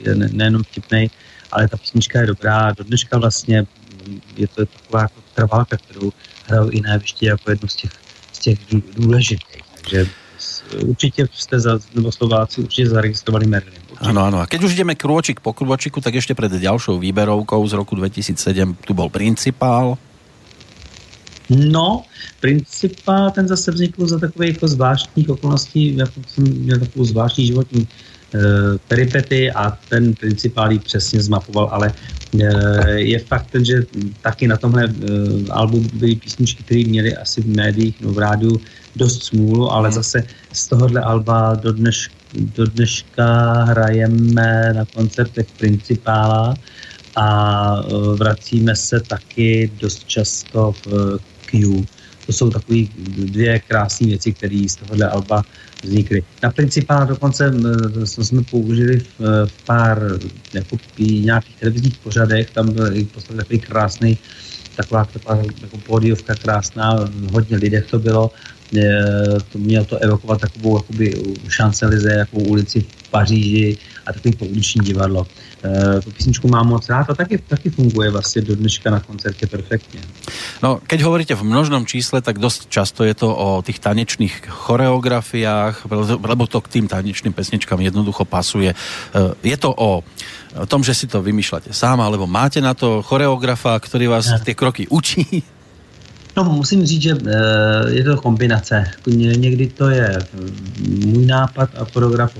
je 0.09 0.15
nejenom 0.15 0.63
vtipný, 0.63 1.11
ale 1.51 1.67
ta 1.67 1.77
písnička 1.77 2.21
je 2.21 2.27
dobrá. 2.27 2.71
Do 2.71 2.83
dneška 2.83 3.17
vlastně 3.17 3.65
je 4.37 4.47
to 4.47 4.65
taková 4.65 5.01
jako 5.01 5.21
trvalka, 5.33 5.77
kterou 5.77 6.11
hrajou 6.47 6.69
i 6.69 6.81
na 6.81 6.99
jako 7.21 7.49
jednu 7.49 7.67
z 7.67 7.75
těch, 7.75 7.91
z 8.31 8.39
těch 8.39 8.59
důležitých. 8.95 9.63
Takže 9.81 10.07
určitě 10.81 11.27
jste 11.33 11.59
za, 11.59 11.79
nebo 11.95 12.11
Slováci 12.11 12.61
určitě 12.61 12.89
zaregistrovali 12.89 13.47
Merlin. 13.47 13.83
Ano, 14.03 14.21
ano. 14.25 14.37
A 14.43 14.45
keď 14.49 14.67
už 14.67 14.75
ideme 14.75 14.99
krôčik 14.99 15.39
po 15.39 15.55
krôčiku, 15.55 16.03
tak 16.03 16.17
ešte 16.19 16.35
pred 16.35 16.51
ďalšou 16.51 16.99
výberovkou 16.99 17.61
z 17.69 17.73
roku 17.77 17.95
2007 17.95 18.35
tu 18.83 18.91
bol 18.91 19.07
Principál. 19.07 19.95
No, 21.49 22.03
Principál 22.39 23.31
ten 23.31 23.47
zase 23.47 23.71
vznikl 23.71 24.07
za 24.07 24.19
takové 24.19 24.47
jako 24.47 24.67
zvláštních 24.67 25.29
okolností, 25.29 25.95
jako 25.95 26.13
jsem 26.27 26.43
měl 26.43 26.79
takovou 26.79 27.05
zvláštní 27.05 27.45
životní 27.47 27.87
e, 27.87 27.87
peripety 28.87 29.51
a 29.51 29.77
ten 29.89 30.13
principál 30.13 30.71
ji 30.71 30.79
přesně 30.79 31.21
zmapoval, 31.21 31.69
ale 31.71 31.93
e, 32.39 32.99
je 32.99 33.19
fakt 33.19 33.47
ten, 33.51 33.65
že 33.65 33.85
taky 34.21 34.47
na 34.47 34.57
tomhle 34.57 34.83
e, 34.83 34.91
albu 35.51 35.87
byly 35.93 36.15
písničky, 36.15 36.63
které 36.63 36.83
měly 36.83 37.15
asi 37.15 37.41
v 37.41 37.47
médiích, 37.47 37.95
no 38.01 38.11
v 38.11 38.19
rádiu 38.19 38.61
dost 38.95 39.23
smůlu, 39.23 39.71
ale 39.71 39.89
hmm. 39.89 39.95
zase 39.95 40.23
z 40.53 40.67
tohohle 40.67 41.01
alba 41.01 41.55
do, 41.55 41.73
dneš, 41.73 42.09
do 42.33 42.65
dneška 42.65 43.53
hrajeme 43.63 44.73
na 44.73 44.85
koncertech 44.85 45.47
Principála 45.57 46.53
a 47.15 47.27
e, 47.77 48.17
vracíme 48.17 48.75
se 48.75 48.99
taky 48.99 49.71
dost 49.79 50.03
často 50.03 50.71
v 50.85 51.19
Q. 51.45 51.85
To 52.25 52.33
jsou 52.33 52.49
takové 52.49 52.79
dvě 53.17 53.59
krásné 53.59 54.07
věci, 54.07 54.33
které 54.33 54.65
z 54.67 54.75
tohohle 54.75 55.09
alba 55.09 55.43
vznikly. 55.83 56.23
Na 56.43 56.51
Principála 56.51 57.05
dokonce 57.05 57.53
jsme 58.05 58.43
použili 58.43 58.99
v, 58.99 59.45
v 59.45 59.63
pár 59.65 59.99
jako, 60.53 60.77
nějakých 60.99 61.55
televizních 61.55 61.97
pořadech, 61.97 62.49
tam 62.51 62.71
byl 62.71 62.97
i 62.97 63.07
takový 63.37 63.59
krásný 63.59 64.17
taková, 64.75 65.05
taková 65.05 65.43
jako 65.61 65.77
pódiovka 65.77 66.35
krásná, 66.35 67.09
hodně 67.31 67.57
lidech 67.57 67.85
to 67.85 67.99
bylo, 67.99 68.31
to 69.51 69.57
mělo 69.57 69.85
to 69.85 69.97
evokovat 69.97 70.41
takovou 70.41 70.77
jakoby 70.77 71.23
šancelize, 71.47 72.13
jako 72.13 72.37
ulici 72.37 72.81
v 72.81 73.09
Paříži 73.09 73.77
a 74.05 74.13
takový 74.13 74.35
pouliční 74.35 74.81
divadlo. 74.81 75.27
E, 75.63 76.01
tu 76.01 76.11
písničku 76.11 76.47
mám 76.47 76.67
moc 76.67 76.89
rád 76.89 77.09
a 77.09 77.13
taky, 77.13 77.37
taky 77.37 77.69
funguje 77.69 78.09
vlastně 78.09 78.41
do 78.41 78.55
dneška 78.55 78.91
na 78.91 78.99
koncertě 78.99 79.47
perfektně. 79.47 79.99
No, 80.63 80.79
keď 80.87 81.01
hovoríte 81.01 81.35
v 81.35 81.43
množnom 81.43 81.85
čísle, 81.85 82.21
tak 82.21 82.39
dost 82.39 82.67
často 82.69 83.03
je 83.03 83.13
to 83.13 83.35
o 83.35 83.61
tých 83.61 83.79
tanečných 83.79 84.47
choreografiách, 84.47 85.87
lebo 86.23 86.47
to 86.47 86.61
k 86.61 86.67
tým 86.67 86.85
tanečným 86.87 87.33
pesničkám 87.33 87.79
jednoducho 87.79 88.25
pasuje. 88.25 88.71
E, 88.71 88.77
je 89.43 89.57
to 89.57 89.71
o 89.75 90.03
o 90.53 90.69
tom, 90.69 90.85
že 90.85 90.93
si 90.93 91.09
to 91.09 91.25
vymýšľate 91.25 91.73
sám, 91.73 91.97
alebo 92.05 92.29
máte 92.29 92.61
na 92.61 92.77
to 92.77 93.01
choreografa, 93.01 93.73
ktorý 93.81 94.13
vás 94.13 94.29
tie 94.45 94.53
kroky 94.53 94.85
učí? 94.85 95.41
No 96.37 96.43
musím 96.43 96.85
říct, 96.85 97.01
že 97.01 97.11
e, 97.11 97.91
je 97.91 98.03
to 98.03 98.17
kombinace. 98.17 98.83
Někdy 99.07 99.67
to 99.67 99.89
je 99.89 100.19
můj 101.05 101.25
nápad 101.25 101.69
a 101.77 101.85
choreograf 101.85 102.31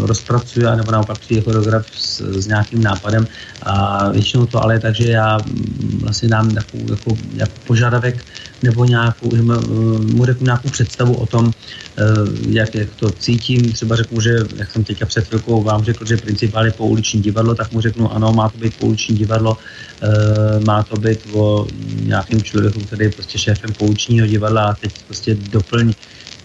rozpracuje, 0.00 0.76
nebo 0.76 0.90
naopak 0.90 1.18
přijde 1.18 1.40
choreograf 1.40 1.86
s, 1.96 2.20
s 2.20 2.46
nějakým 2.46 2.82
nápadem 2.82 3.26
a 3.62 4.08
většinou 4.08 4.46
to 4.46 4.62
ale 4.62 4.74
je 4.74 4.80
tak, 4.80 4.94
že 4.94 5.10
já 5.10 5.38
vlastně 6.00 6.28
dám 6.28 6.54
takovou, 6.54 6.90
jako, 6.90 7.16
jako 7.34 7.52
požadavek 7.66 8.24
nebo 8.62 8.84
nějakou, 8.84 9.36
že 9.36 9.42
mu 10.12 10.24
řeknu 10.24 10.44
nějakou 10.44 10.68
představu 10.68 11.14
o 11.14 11.26
tom, 11.26 11.50
e, 11.50 12.02
jak, 12.48 12.74
jak 12.74 12.88
to 12.94 13.10
cítím. 13.10 13.72
Třeba 13.72 13.96
řeknu, 13.96 14.20
že 14.20 14.38
jak 14.56 14.70
jsem 14.70 14.84
teďka 14.84 15.06
před 15.06 15.24
chvilkou 15.28 15.62
vám 15.62 15.84
řekl, 15.84 16.04
že 16.04 16.16
principál 16.16 16.66
je 16.66 16.72
pouliční 16.72 17.20
divadlo, 17.20 17.54
tak 17.54 17.72
mu 17.72 17.80
řeknu, 17.80 18.12
ano, 18.12 18.32
má 18.32 18.48
to 18.48 18.58
být 18.58 18.74
pouliční 18.74 19.16
divadlo, 19.16 19.58
e, 20.02 20.60
má 20.60 20.82
to 20.82 20.96
být 20.96 21.18
o 21.32 21.66
nějakém 22.02 22.42
člověku, 22.42 22.80
který 22.80 23.04
je 23.04 23.10
prostě 23.10 23.38
šéfem 23.38 23.72
pouličního 23.72 24.26
divadla 24.26 24.70
a 24.70 24.74
teď 24.74 24.92
prostě 25.06 25.34
doplň 25.34 25.94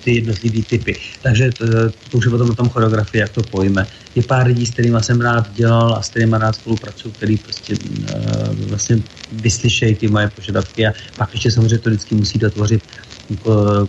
ty 0.03 0.15
jednotlivé 0.15 0.61
typy. 0.64 0.95
Takže 1.22 1.52
to, 1.57 1.65
to 2.11 2.18
už 2.18 2.26
je 2.26 2.32
potom 2.32 2.49
o 2.49 2.56
tom 2.56 2.69
choreografii, 2.69 3.22
jak 3.22 3.32
to 3.32 3.44
pojme. 3.44 3.88
Je 4.15 4.23
pár 4.23 4.48
lidí, 4.48 4.65
s 4.65 4.72
kterými 4.72 4.98
jsem 5.02 5.22
rád 5.22 5.53
dělal 5.53 5.95
a 5.95 6.02
s 6.02 6.10
kterými 6.10 6.36
rád 6.40 6.56
spolupracuju, 6.56 7.14
který 7.14 7.38
prostě 7.38 7.73
uh, 7.76 8.69
vlastně 8.69 8.99
vyslyšejí 9.32 9.95
ty 9.95 10.07
moje 10.07 10.28
požadavky 10.28 10.88
a 10.88 10.94
pak 11.15 11.34
ještě 11.34 11.52
samozřejmě 11.52 11.78
to 11.78 11.90
vždycky 11.90 12.15
musí 12.15 12.40
dotvořit 12.40 12.84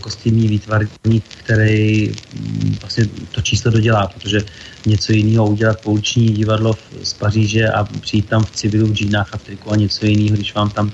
kostýmní 0.00 0.48
výtvarník, 0.48 1.24
který 1.44 2.12
mm, 2.34 2.76
vlastně 2.80 3.06
to 3.32 3.40
číslo 3.40 3.70
dodělá, 3.70 4.06
protože 4.06 4.40
něco 4.86 5.12
jiného 5.12 5.48
udělat 5.48 5.80
pouliční 5.80 6.28
divadlo 6.28 6.76
z 7.02 7.12
Paříže 7.12 7.68
a 7.68 7.84
přijít 7.84 8.28
tam 8.28 8.44
v 8.44 8.50
civilu, 8.50 8.86
v 8.86 8.94
džínách 8.94 9.28
a 9.32 9.36
v 9.36 9.42
triku 9.42 9.72
a 9.72 9.76
něco 9.76 10.06
jiného, 10.06 10.36
když 10.36 10.54
vám 10.54 10.70
tam 10.70 10.92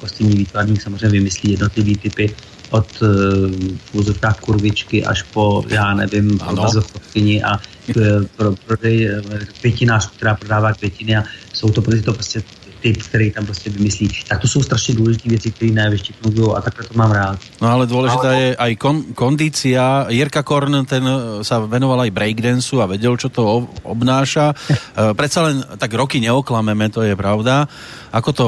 kostýmní 0.00 0.36
výtvarník 0.36 0.82
samozřejmě 0.82 1.08
vymyslí 1.08 1.50
jednotlivý 1.50 1.96
typy 1.96 2.34
od 2.74 3.02
uh, 3.02 4.34
kurvičky 4.40 5.04
až 5.04 5.22
po, 5.22 5.62
já 5.68 5.94
nevím, 5.94 6.40
obrazovkyni 6.40 7.42
a 7.42 7.60
pro, 8.36 8.54
prodej 8.66 9.10
květinář, 9.60 10.10
která 10.10 10.34
prodává 10.34 10.72
květiny 10.72 11.16
a 11.16 11.24
jsou 11.52 11.70
to, 11.70 11.82
to 11.82 12.12
prostě 12.12 12.42
typ, 12.80 13.02
který 13.02 13.30
tam 13.30 13.46
prostě 13.46 13.70
vymyslí. 13.70 14.08
Tak 14.28 14.40
to 14.40 14.48
jsou 14.48 14.62
strašně 14.62 14.94
důležité 14.94 15.28
věci, 15.28 15.50
které 15.50 15.70
nevyštěknou 15.70 16.56
a 16.56 16.60
takhle 16.60 16.84
to 16.84 16.94
mám 16.94 17.10
rád. 17.10 17.38
No 17.64 17.70
ale 17.70 17.86
důležitá 17.86 18.28
ale... 18.28 18.40
je 18.40 18.56
aj 18.56 18.72
kon, 18.76 18.96
kondícia. 19.16 20.04
Jirka 20.12 20.44
Korn, 20.44 20.84
ten 20.84 21.00
sa 21.40 21.64
venoval 21.64 22.04
aj 22.04 22.12
breakdanceu 22.12 22.84
a 22.84 22.86
vedel, 22.86 23.16
čo 23.16 23.32
to 23.32 23.64
obnáša. 23.88 24.52
Eh, 24.94 25.10
predsa 25.10 25.42
len 25.42 25.58
tak 25.78 25.90
roky 25.98 26.22
neoklameme, 26.22 26.86
to 26.86 27.02
je 27.02 27.18
pravda. 27.18 27.66
Ako 28.14 28.30
to 28.32 28.46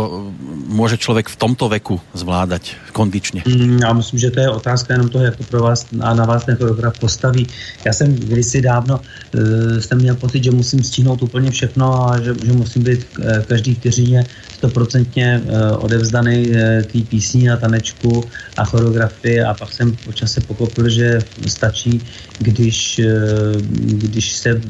může 0.66 0.97
člověk 0.97 1.28
v 1.28 1.36
tomto 1.36 1.68
veku 1.68 2.01
zvládat 2.14 2.62
kondičně? 2.93 3.43
Mm, 3.47 3.78
já 3.82 3.93
myslím, 3.93 4.18
že 4.18 4.30
to 4.30 4.40
je 4.40 4.51
otázka 4.51 4.94
jenom 4.94 5.09
toho, 5.09 5.24
jak 5.24 5.36
to 5.36 5.44
pro 5.44 5.62
vás 5.62 5.86
a 6.01 6.14
na 6.14 6.24
vás 6.24 6.44
ten 6.44 6.56
choreograf 6.56 6.98
postaví. 6.98 7.47
Já 7.84 7.93
jsem 7.93 8.14
kdysi 8.14 8.62
dávno 8.62 9.01
uh, 9.01 9.78
jsem 9.78 9.98
měl 9.98 10.14
pocit, 10.14 10.44
že 10.44 10.51
musím 10.51 10.82
stihnout 10.82 11.22
úplně 11.22 11.51
všechno 11.51 12.10
a 12.10 12.20
že, 12.20 12.34
že 12.44 12.52
musím 12.52 12.82
být 12.82 13.06
každý 13.47 13.74
vteřině 13.74 14.26
stoprocentně 14.55 15.43
odevzdaný 15.78 16.48
uh, 16.48 16.55
té 16.82 16.98
písni 17.09 17.51
a 17.51 17.56
tanečku 17.56 18.24
a 18.56 18.64
choreografii 18.64 19.06
a 19.49 19.55
pak 19.55 19.73
jsem 19.73 19.97
po 19.97 20.12
čase 20.12 20.41
pochopil, 20.41 20.89
že 20.89 21.24
stačí, 21.47 22.01
když, 22.39 23.01
uh, 23.05 23.61
když 23.81 24.33
se 24.33 24.61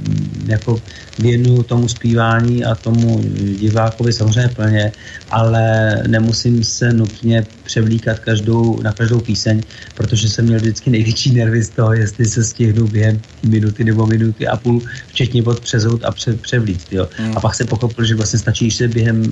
jako 0.47 0.83
věnuju 1.19 1.63
tomu 1.63 1.89
zpívání 1.89 2.65
a 2.65 2.75
tomu 2.75 3.21
divákovi 3.61 4.13
samozřejmě 4.13 4.49
plně, 4.49 4.93
ale 5.31 5.97
nemusím 6.07 6.65
se 6.65 6.93
nutně 6.93 7.47
převlíkat 7.67 8.19
každou, 8.19 8.83
na 8.83 8.93
každou 8.93 9.21
píseň, 9.21 9.63
protože 9.95 10.29
jsem 10.29 10.45
měl 10.45 10.59
vždycky 10.59 10.91
největší 10.91 11.35
nervy 11.35 11.63
z 11.63 11.69
toho, 11.69 11.93
jestli 11.93 12.25
se 12.27 12.45
stihnu 12.45 12.89
během 12.89 13.21
minuty 13.49 13.85
nebo 13.85 14.07
minuty 14.07 14.47
a 14.47 14.57
půl, 14.57 14.83
včetně 15.09 15.43
pod 15.43 15.61
přezout 15.61 16.05
a 16.05 16.11
pře, 16.11 16.33
převlít. 16.33 16.81
Jo. 16.91 17.09
Mm. 17.19 17.37
A 17.37 17.41
pak 17.41 17.55
se 17.55 17.65
pochopil, 17.65 18.05
že 18.05 18.15
vlastně 18.15 18.39
stačí, 18.39 18.71
že 18.71 18.89
během 18.89 19.21
uh, 19.21 19.31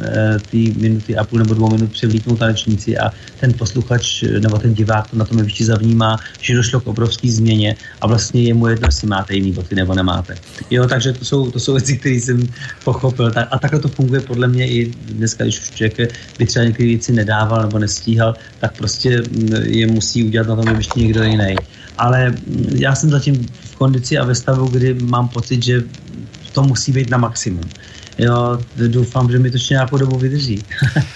té 0.51 0.81
minuty 0.81 1.17
a 1.17 1.25
půl 1.25 1.39
nebo 1.39 1.55
dvou 1.55 1.71
minut 1.71 1.93
převlíknou 1.93 2.37
tanečníci 2.37 2.99
a 2.99 3.13
ten 3.41 3.53
posluchač 3.53 4.23
nebo 4.23 4.59
ten 4.59 4.75
divák 4.75 5.11
to 5.11 5.17
na 5.17 5.25
tom 5.25 5.39
jevišti 5.39 5.65
zavnímá, 5.65 6.19
že 6.41 6.55
došlo 6.55 6.81
k 6.81 6.87
obrovské 6.87 7.31
změně 7.31 7.77
a 8.01 8.07
vlastně 8.07 8.43
je 8.43 8.55
mu 8.55 8.67
jedno, 8.67 8.89
jestli 8.89 9.07
máte 9.07 9.35
jiný 9.35 9.53
boty 9.53 9.75
nebo 9.75 9.95
nemáte. 9.95 10.35
Jo, 10.71 10.87
takže 10.87 11.13
to 11.13 11.25
jsou, 11.25 11.51
to 11.51 11.61
jsou 11.61 11.73
věci, 11.73 11.97
které 11.97 12.15
jsem 12.15 12.49
pochopil. 12.85 13.33
A 13.51 13.59
takhle 13.59 13.81
to 13.81 13.89
funguje 13.89 14.21
podle 14.21 14.49
mě 14.49 14.69
i 14.69 14.93
dneska, 15.13 15.45
když 15.45 15.61
už 15.61 15.71
člověk 15.71 16.13
by 16.39 16.47
třeba 16.47 16.65
některé 16.65 16.89
věci 16.89 17.13
nedával 17.13 17.63
nebo 17.63 17.79
nestíhal, 17.79 18.24
tak 18.61 18.77
prostě 18.77 19.23
je 19.63 19.87
musí 19.87 20.25
udělat 20.25 20.49
na 20.49 20.57
tom 20.57 20.77
ještě 20.77 21.01
někdo 21.01 21.23
jiný. 21.23 21.57
Ale 21.99 22.35
já 22.75 22.95
jsem 22.95 23.11
zatím 23.11 23.47
v 23.61 23.77
kondici 23.77 24.19
a 24.19 24.25
ve 24.25 24.35
stavu, 24.35 24.67
kdy 24.67 24.95
mám 24.95 25.29
pocit, 25.29 25.63
že 25.63 25.83
to 26.53 26.63
musí 26.63 26.93
být 26.93 27.11
na 27.11 27.19
maximum. 27.19 27.65
Jo, 28.19 28.59
doufám, 28.77 29.31
že 29.31 29.39
mi 29.39 29.51
to 29.51 29.57
ještě 29.57 29.75
nějakou 29.75 29.99
dobu 29.99 30.19
vydrží. 30.19 30.63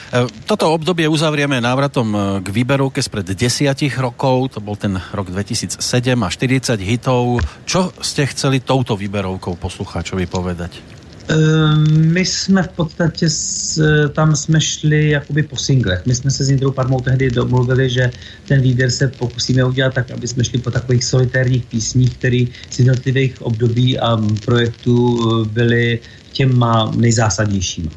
Eh, 0.08 0.24
toto 0.48 0.72
obdobie 0.72 1.04
uzavrieme 1.04 1.60
návratom 1.60 2.08
eh, 2.16 2.20
k 2.40 2.48
výberovke 2.48 2.96
spred 3.04 3.28
desiatich 3.36 3.92
rokov, 4.00 4.56
to 4.56 4.64
bol 4.64 4.72
ten 4.72 4.96
rok 5.12 5.28
2007 5.28 5.84
a 6.24 6.28
40 6.32 6.80
hitov. 6.80 7.44
Čo 7.68 7.92
ste 8.00 8.24
chceli 8.24 8.64
touto 8.64 8.96
výberovkou 8.96 9.60
poslucháčovi 9.60 10.24
povedať? 10.24 10.97
Ehm, 11.28 12.12
my 12.12 12.24
jsme 12.24 12.62
v 12.62 12.68
podstatě 12.68 13.30
s, 13.30 13.76
tam 14.12 14.36
jsme 14.36 14.60
šli 14.60 15.10
jakoby 15.10 15.42
po 15.42 15.56
singlech. 15.56 16.06
My 16.06 16.14
jsme 16.14 16.30
se 16.30 16.44
s 16.44 16.48
Jindrou 16.50 16.72
Parmou 16.72 17.00
tehdy 17.00 17.30
domluvili, 17.30 17.90
že 17.90 18.10
ten 18.48 18.60
výběr 18.60 18.90
se 18.90 19.08
pokusíme 19.08 19.64
udělat 19.64 19.94
tak, 19.94 20.10
aby 20.10 20.28
jsme 20.28 20.44
šli 20.44 20.58
po 20.58 20.70
takových 20.70 21.04
solitérních 21.04 21.64
písních, 21.64 22.16
které 22.16 22.44
z 22.70 22.78
jednotlivých 22.78 23.42
období 23.42 23.98
a 23.98 24.16
projektů 24.44 24.96
eh, 24.96 25.48
byly 25.48 25.98
těma 26.32 26.92
nejzásadnějšíma. 26.96 27.90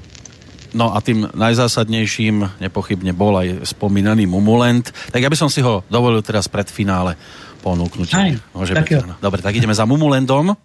No 0.73 0.95
a 0.95 1.01
tým 1.01 1.29
najzásadnějším 1.35 2.51
nepochybně 2.59 3.13
bol 3.13 3.37
aj 3.37 3.59
spomínaný 3.63 4.23
Mumulent. 4.23 4.91
Tak 5.11 5.19
ja 5.19 5.27
by 5.27 5.35
som 5.35 5.51
si 5.51 5.59
ho 5.59 5.83
dovolil 5.91 6.23
teraz 6.23 6.47
pred 6.47 6.71
finále 6.71 7.19
ponúknuť. 7.59 8.07
Aj, 8.15 8.31
Môže 8.55 8.71
tak 8.71 8.87
byť, 8.87 9.19
Dobre, 9.19 9.43
tak 9.43 9.51
ideme 9.51 9.75
za 9.75 9.83
Mumulendom. 9.83 10.55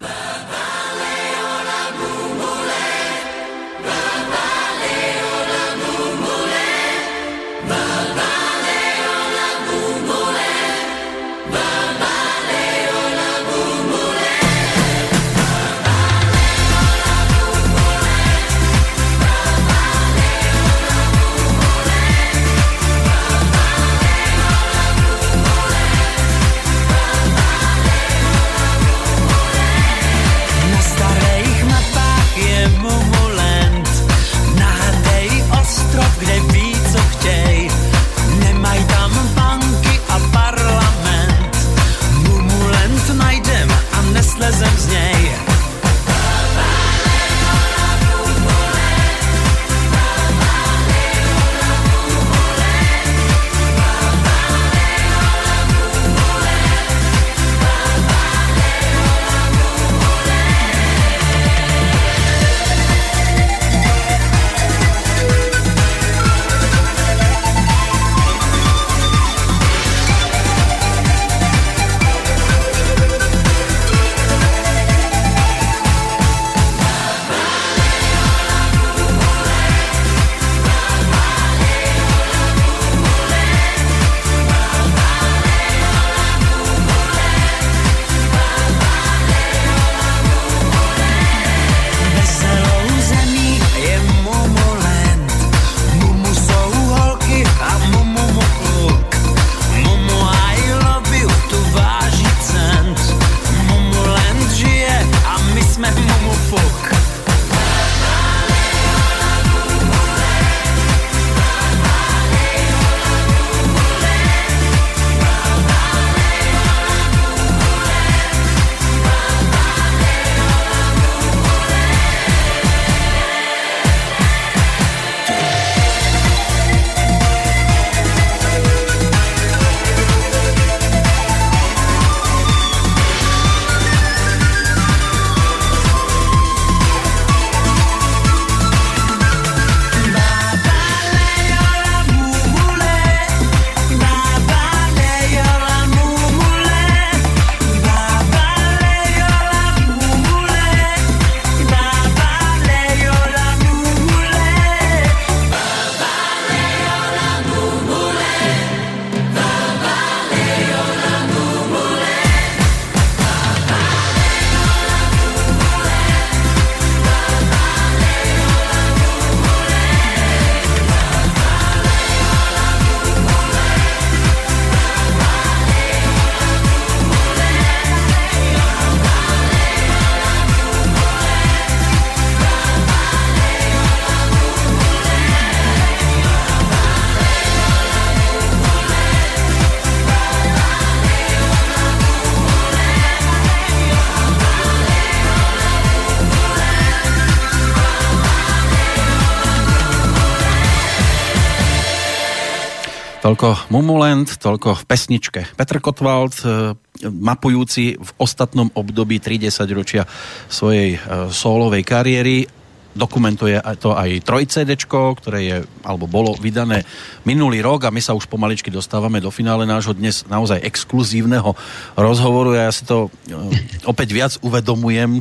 Toľko 203.37 203.69
Mumulent, 203.69 204.33
toľko 204.41 204.81
v 204.81 204.85
pesničke. 204.89 205.41
Petr 205.61 205.77
Kotwald, 205.85 206.41
e, 206.41 206.73
mapujúci 207.05 208.01
v 208.01 208.11
ostatnom 208.17 208.73
období 208.73 209.21
30 209.21 209.77
ročia 209.77 210.09
svojej 210.49 210.97
e, 210.97 210.99
solovej 211.29 211.85
kariéry 211.85 212.49
dokumentuje 212.97 213.61
to 213.79 213.93
aj 213.93 214.25
3 214.25 214.49
CD, 214.49 214.75
ktoré 214.81 215.41
je, 215.45 215.57
alebo 215.85 216.09
bolo 216.09 216.33
vydané 216.41 216.83
minulý 217.23 217.61
rok 217.61 217.87
a 217.87 217.95
my 217.95 218.01
sa 218.01 218.17
už 218.17 218.27
pomaličky 218.27 218.73
dostávame 218.73 219.21
do 219.21 219.29
finále 219.29 219.69
nášho 219.69 219.93
dnes 219.93 220.25
naozaj 220.25 220.65
exkluzívneho 220.65 221.53
rozhovoru 221.95 222.57
ja 222.57 222.73
si 222.73 222.89
to 222.89 223.13
e, 223.29 223.37
opäť 223.85 224.09
viac 224.17 224.33
uvedomujem, 224.41 225.21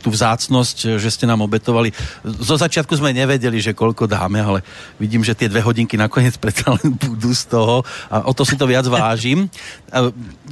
tú 0.00 0.08
vzácnosť, 0.08 0.96
že 0.96 1.08
ste 1.12 1.28
nám 1.28 1.44
obetovali. 1.44 1.92
Zo 2.24 2.56
začiatku 2.56 2.96
sme 2.96 3.12
nevedeli, 3.12 3.60
že 3.60 3.76
koľko 3.76 4.08
dáme, 4.08 4.40
ale 4.40 4.60
vidím, 4.96 5.20
že 5.20 5.36
tie 5.36 5.52
dve 5.52 5.60
hodinky 5.60 6.00
nakoniec 6.00 6.40
predsa 6.40 6.72
len 6.80 6.96
budú 6.96 7.30
z 7.36 7.52
toho 7.52 7.84
a 8.08 8.24
o 8.24 8.32
to 8.32 8.48
si 8.48 8.56
to 8.56 8.64
viac 8.64 8.88
vážim. 8.88 9.46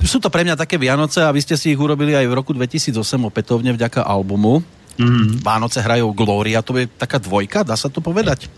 Sú 0.05 0.21
to 0.21 0.29
pre 0.29 0.45
mňa 0.45 0.61
také 0.61 0.77
Vianoce 0.77 1.25
a 1.25 1.33
vy 1.33 1.41
ste 1.41 1.57
si 1.57 1.73
ich 1.73 1.81
urobili 1.81 2.13
aj 2.13 2.27
v 2.29 2.37
roku 2.37 2.53
2008 2.53 3.01
opätovne 3.25 3.73
vďaka 3.73 4.05
albumu 4.05 4.80
Mm. 5.01 5.41
Vánoce 5.45 5.81
hrajou 5.81 6.13
Gloria, 6.13 6.63
to 6.63 6.77
je 6.77 6.87
taká 6.87 7.19
dvojka, 7.19 7.63
dá 7.63 7.77
se 7.77 7.89
to 7.89 8.01
povedať? 8.01 8.49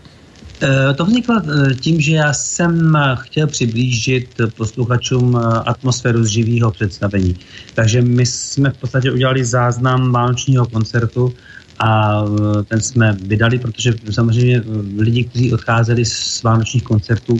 E, 0.61 0.93
to 0.93 1.05
vzniklo 1.05 1.35
e, 1.39 1.75
tím, 1.75 2.01
že 2.01 2.15
já 2.15 2.33
jsem 2.33 2.97
chtěl 3.15 3.47
přiblížit 3.47 4.41
posluchačům 4.57 5.35
e, 5.35 5.39
atmosféru 5.65 6.23
z 6.23 6.27
živého 6.27 6.71
představení. 6.71 7.35
Takže 7.73 8.01
my 8.01 8.25
jsme 8.25 8.69
v 8.69 8.77
podstatě 8.77 9.11
udělali 9.11 9.45
záznam 9.45 10.11
vánočního 10.11 10.65
koncertu 10.65 11.33
a 11.79 12.21
ten 12.67 12.81
jsme 12.81 13.17
vydali, 13.21 13.59
protože 13.59 13.93
samozřejmě 14.11 14.61
lidi, 14.97 15.23
kteří 15.23 15.53
odcházeli 15.53 16.05
z 16.05 16.43
vánočních 16.43 16.83
koncertů, 16.83 17.37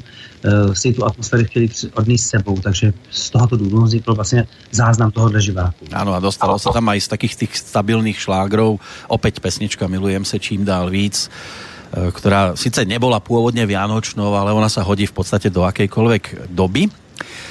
si 0.74 0.94
tu 0.94 1.06
atmosféru 1.06 1.44
chtěli 1.44 1.70
odníst 1.94 2.30
sebou, 2.30 2.58
takže 2.60 2.94
z 3.12 3.30
tohoto 3.30 3.58
důvodu 3.58 3.84
vznikl 3.84 4.16
vlastně 4.16 4.48
záznam 4.72 5.12
tohohle 5.12 5.42
živáku. 5.42 5.86
Ano 5.94 6.14
a 6.14 6.20
dostalo 6.20 6.60
se 6.60 6.70
tam 6.74 6.90
i 6.90 7.02
z 7.02 7.08
takých 7.08 7.36
těch 7.36 7.58
stabilních 7.58 8.20
šlágrov, 8.20 8.82
opět 9.08 9.40
pesnička 9.40 9.88
Milujem 9.88 10.26
se 10.26 10.40
čím 10.40 10.66
dál 10.66 10.90
víc, 10.90 11.30
která 12.12 12.56
sice 12.56 12.86
nebola 12.86 13.20
původně 13.20 13.66
vianočnou, 13.66 14.34
ale 14.34 14.54
ona 14.54 14.70
sa 14.70 14.82
hodí 14.82 15.06
v 15.06 15.14
podstatě 15.14 15.54
do 15.54 15.62
akejkoľvek 15.62 16.50
doby. 16.50 16.90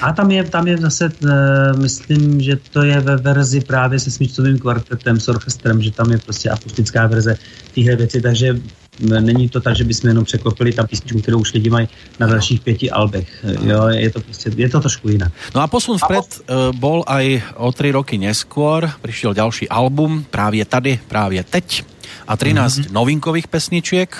A 0.03 0.11
tam 0.13 0.31
je, 0.31 0.43
tam 0.43 0.67
je 0.67 0.77
zase, 0.77 1.11
uh, 1.23 1.79
myslím, 1.79 2.41
že 2.41 2.55
to 2.55 2.83
je 2.83 2.99
ve 2.99 3.15
verzi 3.17 3.61
právě 3.61 3.99
se 3.99 4.11
smyčcovým 4.11 4.59
kvartetem, 4.59 5.19
s 5.19 5.27
orchestrem, 5.27 5.81
že 5.81 5.91
tam 5.91 6.11
je 6.11 6.17
prostě 6.17 6.49
akustická 6.49 7.07
verze 7.07 7.35
téhle 7.75 7.95
věci, 7.95 8.21
takže 8.21 8.59
není 8.99 9.49
to 9.49 9.61
tak, 9.61 9.75
že 9.75 9.83
bychom 9.83 10.07
jenom 10.07 10.25
překlopili 10.25 10.71
tam 10.71 10.87
písničku, 10.87 11.21
kterou 11.21 11.39
už 11.39 11.53
lidi 11.53 11.69
mají 11.69 11.87
na 12.19 12.27
dalších 12.27 12.61
pěti 12.61 12.91
albech. 12.91 13.45
Jo, 13.61 13.87
je 13.87 14.09
to 14.09 14.19
prostě, 14.21 14.51
je 14.55 14.69
to 14.69 14.79
trošku 14.79 15.09
jinak. 15.09 15.31
No 15.55 15.61
a 15.61 15.67
posun 15.67 15.97
vpred 15.97 16.25
uh, 16.25 16.75
bol 16.75 17.03
aj 17.07 17.41
o 17.55 17.71
tři 17.71 17.91
roky 17.91 18.17
neskôr, 18.19 18.91
přišel 19.01 19.33
další 19.33 19.69
album, 19.69 20.25
právě 20.29 20.65
tady, 20.65 20.99
právě 21.07 21.43
teď 21.43 21.83
a 22.27 22.37
13 22.37 22.77
mm-hmm. 22.77 22.91
novinkových 22.91 23.47
pesničiek. 23.47 24.17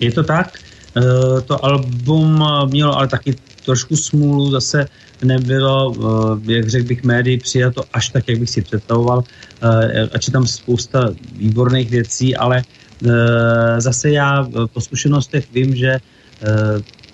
Je 0.00 0.12
to 0.12 0.24
tak. 0.24 0.58
Uh, 0.96 1.40
to 1.40 1.64
album 1.64 2.44
mělo 2.66 2.96
ale 2.98 3.08
taky 3.08 3.36
trošku 3.66 3.96
smůlu, 3.96 4.50
zase 4.50 4.86
nebylo, 5.24 5.90
uh, 5.90 6.50
jak 6.50 6.68
řekl 6.68 6.86
bych, 6.86 7.02
médií 7.04 7.38
přijato 7.38 7.82
až 7.92 8.08
tak, 8.08 8.28
jak 8.28 8.38
bych 8.38 8.50
si 8.50 8.62
představoval. 8.62 9.18
Uh, 9.18 10.08
ač 10.14 10.26
je 10.26 10.32
tam 10.32 10.46
spousta 10.46 11.10
výborných 11.36 11.90
věcí, 11.90 12.36
ale 12.36 12.62
Eh, 13.04 13.80
zase 13.80 14.10
já 14.10 14.48
eh, 14.48 14.66
po 14.72 14.80
zkušenostech 14.80 15.52
vím, 15.52 15.74
že 15.74 15.90
eh, 15.90 16.00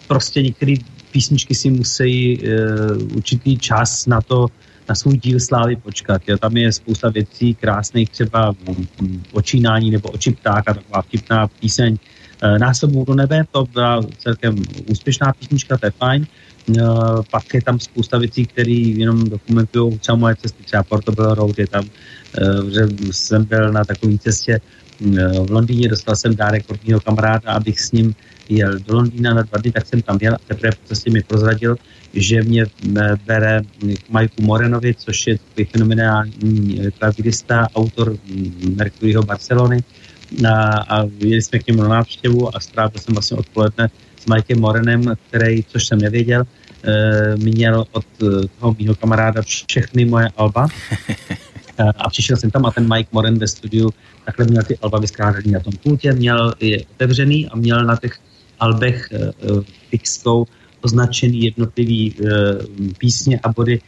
prostě 0.07 0.43
některé 0.43 0.75
písničky 1.11 1.55
si 1.55 1.71
musí 1.71 2.41
určitý 3.15 3.59
čas 3.59 4.07
na 4.07 4.21
to, 4.21 4.47
na 4.89 4.95
svůj 4.95 5.17
díl 5.19 5.41
slávy 5.41 5.77
počkat. 5.77 6.23
Jo. 6.29 6.39
Tam 6.39 6.57
je 6.57 6.73
spousta 6.73 7.09
věcí 7.09 7.55
krásných, 7.55 8.11
třeba 8.11 8.55
očínání 9.33 9.91
nebo 9.91 10.09
oči 10.09 10.33
ptáka, 10.33 10.75
taková 10.75 11.03
vtipná 11.03 11.49
píseň. 11.49 11.99
Násobou 12.59 13.05
do 13.05 13.15
nebe, 13.15 13.45
to 13.51 13.65
byla 13.73 14.01
celkem 14.19 14.57
úspěšná 14.91 15.33
písnička, 15.33 15.77
to 15.77 15.87
je 15.87 15.91
fajn. 15.91 16.27
Pak 17.31 17.55
je 17.55 17.63
tam 17.63 17.81
spousta 17.81 18.19
věcí, 18.19 18.47
které 18.47 18.73
jenom 18.73 19.25
dokumentují 19.25 19.99
třeba 19.99 20.17
moje 20.17 20.37
cesty, 20.37 20.63
třeba 20.63 20.83
Portobello 20.83 21.35
Road 21.35 21.59
je 21.59 21.67
tam, 21.67 21.85
že 22.73 23.13
jsem 23.13 23.45
byl 23.45 23.73
na 23.73 23.85
takové 23.85 24.19
cestě, 24.19 24.61
v 25.47 25.51
Londýně, 25.51 25.89
dostal 25.89 26.17
jsem 26.17 26.37
dárek 26.37 26.65
od 26.71 26.89
mého 26.89 27.01
kamaráda, 27.01 27.53
abych 27.53 27.81
s 27.81 27.93
ním 27.93 28.15
jel 28.49 28.79
do 28.79 28.95
Londýna 28.95 29.35
na 29.35 29.43
dva 29.43 29.59
dny, 29.59 29.73
tak 29.73 29.87
jsem 29.87 30.03
tam 30.03 30.19
jel 30.21 30.35
a 30.35 30.39
teprve 30.49 30.71
po 30.73 30.89
cestě 30.89 31.11
mi 31.11 31.23
prozradil, 31.23 31.77
že 32.15 32.43
mě 32.43 32.67
bere 33.27 33.61
k 34.07 34.11
Majku 34.11 34.43
Morenovi, 34.43 34.95
což 34.95 35.27
je 35.27 35.39
fenomenální 35.71 36.81
klavirista, 36.99 37.69
autor 37.75 38.17
Mercuryho 38.77 39.23
Barcelony 39.23 39.83
a, 40.49 40.79
a 40.89 41.05
jeli 41.19 41.43
jsme 41.43 41.59
k 41.59 41.67
němu 41.67 41.83
na 41.83 41.89
návštěvu 41.89 42.57
a 42.57 42.61
strávil 42.61 43.01
jsem 43.01 43.15
vlastně 43.15 43.37
odpoledne 43.37 43.91
s 44.21 44.27
Majkem 44.27 44.61
Morenem, 44.61 45.15
který, 45.29 45.65
což 45.65 45.87
jsem 45.87 45.99
nevěděl, 45.99 46.43
e, 46.85 47.37
měl 47.37 47.85
od 47.93 48.05
toho 48.59 48.77
mého 48.81 48.95
kamaráda 48.95 49.43
všechny 49.43 50.05
moje 50.05 50.29
alba. 50.37 50.67
A 51.99 52.11
přišel 52.11 52.37
jsem 52.37 52.51
tam 52.51 52.67
a 52.67 52.71
ten 52.71 52.95
Mike 52.95 53.09
Moren 53.13 53.39
ve 53.39 53.49
studiu 53.49 53.91
takhle 54.25 54.47
měl 54.47 54.63
ty 54.63 54.79
alba 54.83 54.99
vyskládaný 54.99 55.53
na 55.53 55.61
tom 55.61 55.73
pultě, 55.83 56.13
měl 56.13 56.55
je 56.61 56.85
otevřený 56.95 57.49
a 57.49 57.57
měl 57.57 57.85
na 57.85 57.97
těch 57.97 58.19
albech 58.61 59.09
fixkou 59.91 60.47
označený 60.83 61.43
jednotlivý 61.43 62.15
uh, 62.15 62.29
písně 62.99 63.41
a 63.43 63.53
body 63.53 63.81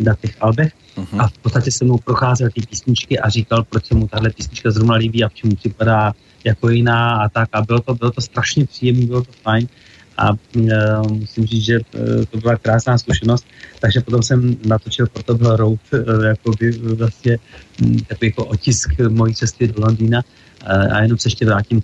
na 0.00 0.14
těch 0.14 0.36
albech. 0.40 0.72
Uh-huh. 0.96 1.20
a 1.20 1.28
v 1.28 1.38
podstatě 1.38 1.70
se 1.70 1.84
mnou 1.84 1.98
procházel 1.98 2.48
ty 2.54 2.60
písničky 2.66 3.18
a 3.18 3.28
říkal, 3.28 3.64
proč 3.64 3.86
se 3.86 3.94
mu 3.94 4.08
tahle 4.08 4.30
písnička 4.30 4.70
zrovna 4.70 4.94
líbí 4.94 5.24
a 5.24 5.28
v 5.28 5.34
čemu 5.34 5.56
připadá 5.56 6.12
jako 6.44 6.70
jiná 6.70 7.22
a 7.22 7.28
tak. 7.28 7.48
A 7.52 7.62
bylo 7.62 7.80
to, 7.80 7.94
bylo 7.94 8.10
to 8.10 8.20
strašně 8.20 8.66
příjemné, 8.66 9.06
bylo 9.06 9.22
to 9.22 9.32
fajn. 9.42 9.68
A 10.16 10.30
uh, 10.32 11.12
musím 11.12 11.46
říct, 11.46 11.64
že 11.64 11.78
uh, 11.78 12.24
to 12.30 12.38
byla 12.38 12.56
krásná 12.56 12.98
zkušenost, 12.98 13.46
takže 13.80 14.00
potom 14.00 14.22
jsem 14.22 14.56
natočil 14.66 15.06
proto 15.06 15.34
byl 15.34 15.56
Road, 15.56 15.80
uh, 15.92 16.24
jakoby 16.24 16.70
vlastně 16.70 17.38
um, 17.82 17.98
takový 17.98 18.26
jako 18.26 18.44
otisk 18.44 18.98
mojí 19.08 19.34
cesty 19.34 19.68
do 19.68 19.74
Londýna 19.78 20.22
uh, 20.62 20.96
a 20.96 21.02
jenom 21.02 21.18
se 21.18 21.26
ještě 21.26 21.46
vrátím 21.46 21.82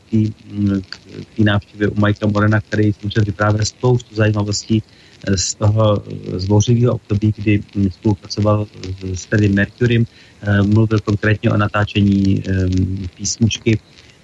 k 0.89 0.99
té 1.37 1.43
návštěvě 1.45 1.89
u 1.89 2.01
Mikea 2.01 2.29
Morena, 2.29 2.61
který 2.61 2.93
samozřejmě 2.93 3.21
vyprávěl 3.21 3.65
spoustu 3.65 4.15
zajímavostí 4.15 4.83
z 5.35 5.55
toho 5.55 6.03
zbouřivého 6.37 6.95
období, 6.95 7.35
kdy 7.37 7.63
spolupracoval 7.91 8.67
s 9.15 9.25
Freddie 9.25 9.53
Mercurym, 9.53 10.07
mluvil 10.63 11.01
konkrétně 11.01 11.51
o 11.51 11.57
natáčení 11.57 12.43
písničky 13.17 13.79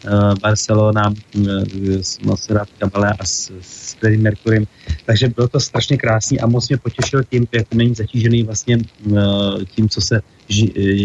Eh, 0.04 0.34
Barcelona 0.40 1.12
eh, 1.12 2.02
s 2.02 2.18
Monserrat 2.20 2.68
Caballé 2.78 3.12
a 3.20 3.24
s, 3.24 3.52
s 3.60 3.94
Freddie 3.94 4.22
Mercurym. 4.22 4.66
Takže 5.06 5.28
bylo 5.28 5.48
to 5.48 5.60
strašně 5.60 5.96
krásný 5.96 6.40
a 6.40 6.46
moc 6.46 6.68
mě 6.68 6.78
potěšil 6.78 7.24
tím, 7.24 7.46
jak 7.52 7.74
není 7.74 7.94
zatížený 7.94 8.42
vlastně 8.42 8.78
eh, 8.80 9.64
tím, 9.64 9.88
co 9.88 10.00
se 10.00 10.20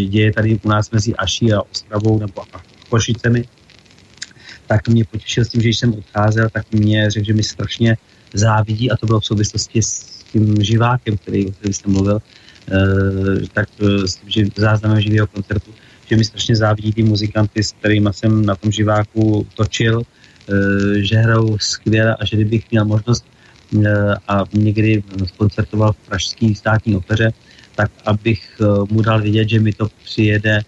děje 0.08 0.32
tady 0.32 0.60
u 0.62 0.68
nás 0.68 0.90
mezi 0.90 1.14
Aší 1.14 1.52
a 1.52 1.62
Ostravou 1.62 2.18
nebo 2.18 2.42
Košicemi. 2.88 3.44
Tak 4.66 4.88
mě 4.88 5.04
potěšil 5.04 5.44
s 5.44 5.48
tím, 5.48 5.60
že 5.60 5.68
když 5.68 5.78
jsem 5.78 5.94
odcházel, 5.94 6.48
tak 6.52 6.72
mě 6.72 7.10
řekl, 7.10 7.26
že 7.26 7.32
mi 7.32 7.42
strašně 7.42 7.96
závidí 8.34 8.90
a 8.90 8.96
to 8.96 9.06
bylo 9.06 9.20
v 9.20 9.26
souvislosti 9.26 9.82
s 9.82 10.24
tím 10.32 10.62
živákem, 10.62 11.16
který, 11.16 11.46
o 11.46 11.52
kterém 11.52 11.72
jsem 11.72 11.92
mluvil, 11.92 12.22
tak 13.52 13.68
s 14.04 14.14
tím, 14.16 14.30
že 14.30 14.46
záznamem 14.56 15.00
živého 15.00 15.26
koncertu, 15.26 15.70
že 16.06 16.16
mi 16.16 16.24
strašně 16.24 16.56
závidí 16.56 16.92
ty 16.92 17.02
muzikanty, 17.02 17.62
s 17.62 17.72
kterými 17.72 18.08
jsem 18.12 18.46
na 18.46 18.56
tom 18.56 18.72
živáku 18.72 19.46
točil, 19.54 20.02
eh, 20.02 21.02
že 21.02 21.16
hrajou 21.16 21.58
skvěle 21.58 22.16
a 22.20 22.24
že 22.24 22.36
kdybych 22.36 22.70
měl 22.70 22.84
možnost 22.84 23.24
eh, 23.26 24.14
a 24.28 24.44
někdy 24.52 25.02
skoncertoval 25.26 25.92
v 25.92 25.96
Pražské 25.96 26.54
státní 26.54 26.96
opeře, 26.96 27.32
tak 27.74 27.90
abych 28.04 28.60
eh, 28.60 28.64
mu 28.90 29.02
dal 29.02 29.22
vědět, 29.22 29.48
že 29.48 29.60
mi 29.60 29.72
to 29.72 29.88
přijede 30.04 30.60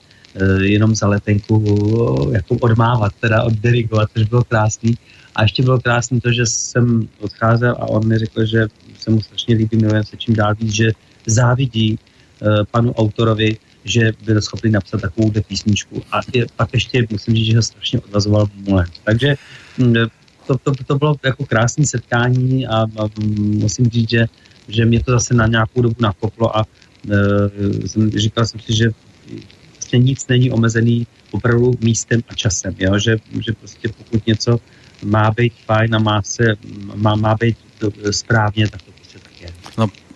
jenom 0.60 0.94
za 0.94 1.06
letenku 1.06 2.30
jako 2.32 2.54
odmávat, 2.54 3.12
teda 3.20 3.42
oddirigovat, 3.42 4.10
což 4.16 4.24
bylo 4.24 4.44
krásný. 4.44 4.98
A 5.34 5.42
ještě 5.42 5.62
bylo 5.62 5.80
krásné 5.80 6.20
to, 6.20 6.32
že 6.32 6.46
jsem 6.46 7.08
odcházel 7.20 7.72
a 7.72 7.88
on 7.88 8.06
mi 8.08 8.18
řekl, 8.18 8.46
že 8.46 8.66
se 8.98 9.10
mu 9.10 9.20
strašně 9.20 9.54
líbí, 9.54 9.76
milujeme 9.76 10.04
se 10.04 10.16
čím 10.16 10.34
dál 10.34 10.54
víc, 10.54 10.72
že 10.72 10.92
závidí 11.26 11.98
panu 12.70 12.92
autorovi, 12.92 13.56
že 13.84 14.12
byl 14.24 14.42
schopný 14.42 14.70
napsat 14.70 15.00
takovou 15.00 15.32
písničku. 15.46 16.02
A 16.12 16.20
je, 16.34 16.46
pak 16.56 16.68
ještě 16.72 17.06
musím 17.10 17.34
říct, 17.34 17.46
že 17.46 17.56
ho 17.56 17.62
strašně 17.62 18.00
odvazoval 18.00 18.46
Mulen. 18.54 18.86
Takže 19.04 19.36
mm, 19.78 19.94
to, 20.46 20.58
to, 20.58 20.72
to 20.86 20.98
bylo 20.98 21.16
jako 21.24 21.46
krásné 21.46 21.86
setkání 21.86 22.66
a, 22.66 22.76
a 22.82 23.02
musím 23.36 23.86
říct, 23.86 24.10
že, 24.10 24.26
že 24.68 24.84
mě 24.84 25.04
to 25.04 25.12
zase 25.12 25.34
na 25.34 25.46
nějakou 25.46 25.82
dobu 25.82 25.96
nakoplo 26.00 26.56
a 26.56 26.64
e, 27.10 28.18
říkal 28.18 28.46
jsem 28.46 28.60
si, 28.60 28.76
že 28.76 28.90
vlastně 29.88 29.98
nic 29.98 30.26
není 30.28 30.50
omezený 30.50 31.06
opravdu 31.30 31.72
místem 31.80 32.20
a 32.28 32.34
časem, 32.34 32.74
jo? 32.78 32.98
Že, 32.98 33.16
že 33.40 33.52
prostě 33.52 33.88
pokud 33.88 34.26
něco 34.26 34.60
má 35.04 35.30
být 35.30 35.52
fajn 35.64 35.94
a 35.94 35.98
má, 35.98 36.22
se, 36.22 36.44
má, 36.94 37.14
má 37.14 37.34
být 37.34 37.56
správně, 38.10 38.68
tak 38.68 38.82
to 38.82 38.92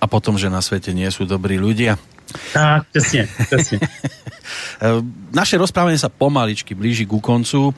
A 0.02 0.06
potom, 0.10 0.34
že 0.34 0.50
na 0.50 0.58
svete 0.58 0.90
nie 0.90 1.06
sú 1.14 1.30
dobrí 1.30 1.62
ľudia. 1.62 1.94
Tak, 2.52 2.90
přesně, 2.90 3.28
přesně. 3.46 3.78
Naše 5.32 5.56
rozprávanie 5.56 5.96
sa 5.96 6.12
pomaličky 6.12 6.76
blíži 6.76 7.08
ku 7.08 7.18
koncu. 7.22 7.72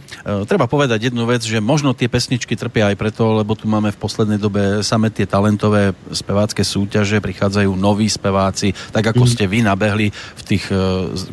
Treba 0.49 0.67
povedať 0.67 1.11
jednu 1.11 1.25
vec, 1.29 1.45
že 1.45 1.63
možno 1.63 1.95
tie 1.95 2.11
pesničky 2.11 2.57
trpia 2.59 2.91
aj 2.91 2.97
preto, 2.99 3.39
lebo 3.39 3.55
tu 3.55 3.71
máme 3.71 3.95
v 3.95 4.01
poslednej 4.01 4.39
dobe 4.41 4.83
same 4.83 5.09
tie 5.11 5.29
talentové 5.29 5.95
spevácké 6.11 6.67
súťaže, 6.67 7.23
prichádzajú 7.23 7.71
noví 7.77 8.11
speváci, 8.11 8.75
tak 8.91 9.15
ako 9.15 9.25
mm. 9.25 9.31
ste 9.31 9.45
vy 9.47 9.59
nabehli 9.63 10.09
v 10.11 10.43
tých, 10.43 10.69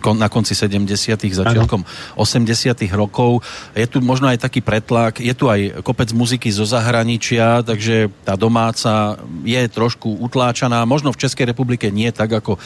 na 0.04 0.28
konci 0.30 0.54
70 0.54 0.86
začiatkom 1.18 1.82
80 2.16 2.78
rokov. 2.94 3.42
Je 3.74 3.88
tu 3.90 4.04
možno 4.04 4.30
aj 4.30 4.46
taký 4.46 4.62
pretlak, 4.62 5.20
je 5.20 5.34
tu 5.34 5.50
aj 5.50 5.82
kopec 5.82 6.14
muziky 6.14 6.52
zo 6.54 6.68
zahraničia, 6.68 7.66
takže 7.66 8.12
tá 8.24 8.38
domáca 8.38 9.18
je 9.42 9.62
trošku 9.68 10.22
utláčaná. 10.22 10.86
Možno 10.86 11.10
v 11.12 11.22
Českej 11.22 11.50
republike 11.50 11.90
nie 11.90 12.12
tak 12.14 12.32
ako 12.32 12.62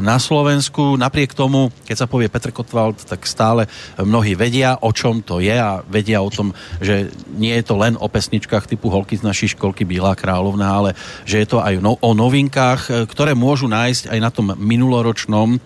na 0.00 0.16
Slovensku. 0.16 0.96
Napriek 0.96 1.36
tomu, 1.36 1.68
keď 1.84 1.96
sa 1.96 2.05
povie 2.06 2.32
Petr 2.32 2.50
Kotwald, 2.50 3.02
tak 3.04 3.26
stále 3.26 3.70
mnohí 4.00 4.34
vedia, 4.34 4.78
o 4.80 4.90
čom 4.90 5.20
to 5.22 5.38
je 5.38 5.54
a 5.54 5.82
vedia 5.86 6.22
o 6.22 6.30
tom, 6.30 6.56
že 6.80 7.10
nie 7.34 7.54
je 7.58 7.64
to 7.66 7.74
len 7.78 7.94
o 7.98 8.06
pesničkách 8.08 8.70
typu 8.70 8.88
Holky 8.88 9.18
z 9.18 9.26
našej 9.26 9.58
školky 9.58 9.84
Bílá 9.84 10.14
královna, 10.14 10.72
ale 10.72 10.90
že 11.26 11.42
je 11.42 11.48
to 11.50 11.58
aj 11.62 11.78
no, 11.82 11.98
o 12.00 12.10
novinkách, 12.14 13.10
ktoré 13.10 13.34
môžu 13.34 13.66
nájsť 13.70 14.10
aj 14.10 14.18
na 14.18 14.30
tom 14.30 14.54
minuloročnom 14.54 15.56
e, 15.56 15.58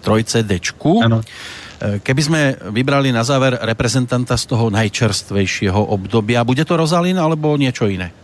trojce 0.00 0.44
dečku. 0.44 1.04
Ano. 1.04 1.20
E, 1.20 1.98
keby 1.98 2.22
sme 2.22 2.40
vybrali 2.70 3.10
na 3.10 3.26
záver 3.26 3.58
reprezentanta 3.58 4.38
z 4.38 4.44
toho 4.46 4.70
najčerstvejšieho 4.70 5.78
obdobia, 5.78 6.46
bude 6.46 6.62
to 6.62 6.78
Rozalin 6.78 7.18
alebo 7.18 7.58
niečo 7.58 7.90
iné? 7.90 8.21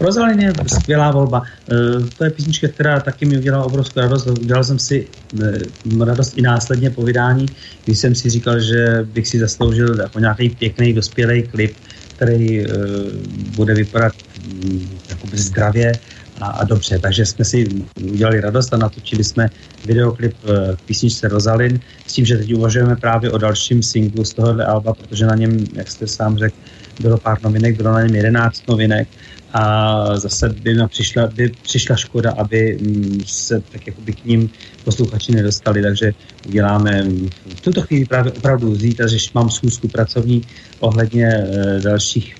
Rozalin 0.00 0.40
je 0.40 0.52
skvělá 0.66 1.10
volba. 1.10 1.42
E, 1.44 1.74
to 2.18 2.24
je 2.24 2.30
písnička, 2.30 2.68
která 2.68 3.00
taky 3.00 3.26
mi 3.26 3.38
udělala 3.38 3.64
obrovskou 3.64 4.00
radost. 4.00 4.26
Udělal 4.26 4.64
jsem 4.64 4.78
si 4.78 5.08
e, 5.42 6.04
radost 6.04 6.38
i 6.38 6.42
následně 6.42 6.90
po 6.90 7.02
vydání, 7.02 7.46
když 7.84 7.98
jsem 7.98 8.14
si 8.14 8.30
říkal, 8.30 8.60
že 8.60 9.06
bych 9.12 9.28
si 9.28 9.38
zasloužil 9.38 10.00
jako 10.00 10.18
nějaký 10.18 10.50
pěkný 10.50 10.92
dospělý 10.92 11.42
klip, 11.42 11.76
který 12.16 12.60
e, 12.60 12.66
bude 13.56 13.74
vypadat 13.74 14.12
mm, 14.54 14.88
jakoby 15.10 15.38
zdravě 15.38 15.92
a, 16.40 16.46
a 16.46 16.64
dobře. 16.64 16.98
Takže 16.98 17.26
jsme 17.26 17.44
si 17.44 17.68
udělali 18.12 18.40
radost 18.40 18.74
a 18.74 18.76
natočili 18.76 19.24
jsme 19.24 19.50
videoklip 19.86 20.34
k 20.76 20.82
písničce 20.86 21.28
Rozalin 21.28 21.80
s 22.06 22.12
tím, 22.12 22.24
že 22.24 22.36
teď 22.36 22.54
uvažujeme 22.54 22.96
právě 22.96 23.30
o 23.30 23.38
dalším 23.38 23.82
singlu 23.82 24.24
z 24.24 24.34
tohohle 24.34 24.64
alba, 24.64 24.94
protože 24.94 25.26
na 25.26 25.34
něm, 25.34 25.64
jak 25.74 25.88
jste 25.88 26.06
sám 26.06 26.38
řekl, 26.38 26.56
bylo 27.00 27.18
pár 27.18 27.42
novinek, 27.42 27.76
bylo 27.76 27.92
na 27.92 28.02
něm 28.02 28.14
11 28.14 28.68
novinek 28.68 29.08
a 29.52 30.16
zase 30.16 30.48
by 30.48 30.74
přišla, 30.88 31.26
by 31.26 31.48
přišla 31.62 31.96
škoda, 31.96 32.30
aby 32.38 32.78
mm, 32.80 33.20
se 33.26 33.62
tak 33.72 33.86
jakoby 33.86 34.12
k 34.12 34.24
ním 34.24 34.50
posluchači 34.84 35.32
nedostali, 35.32 35.82
takže 35.82 36.12
uděláme 36.48 37.04
v 37.56 37.60
tuto 37.60 37.82
chvíli 37.82 38.04
právě 38.04 38.32
opravdu 38.32 38.74
zítra, 38.74 39.06
že 39.06 39.16
mám 39.34 39.50
schůzku 39.50 39.88
pracovní 39.88 40.42
ohledně 40.80 41.26
e, 41.26 41.80
dalších 41.80 42.34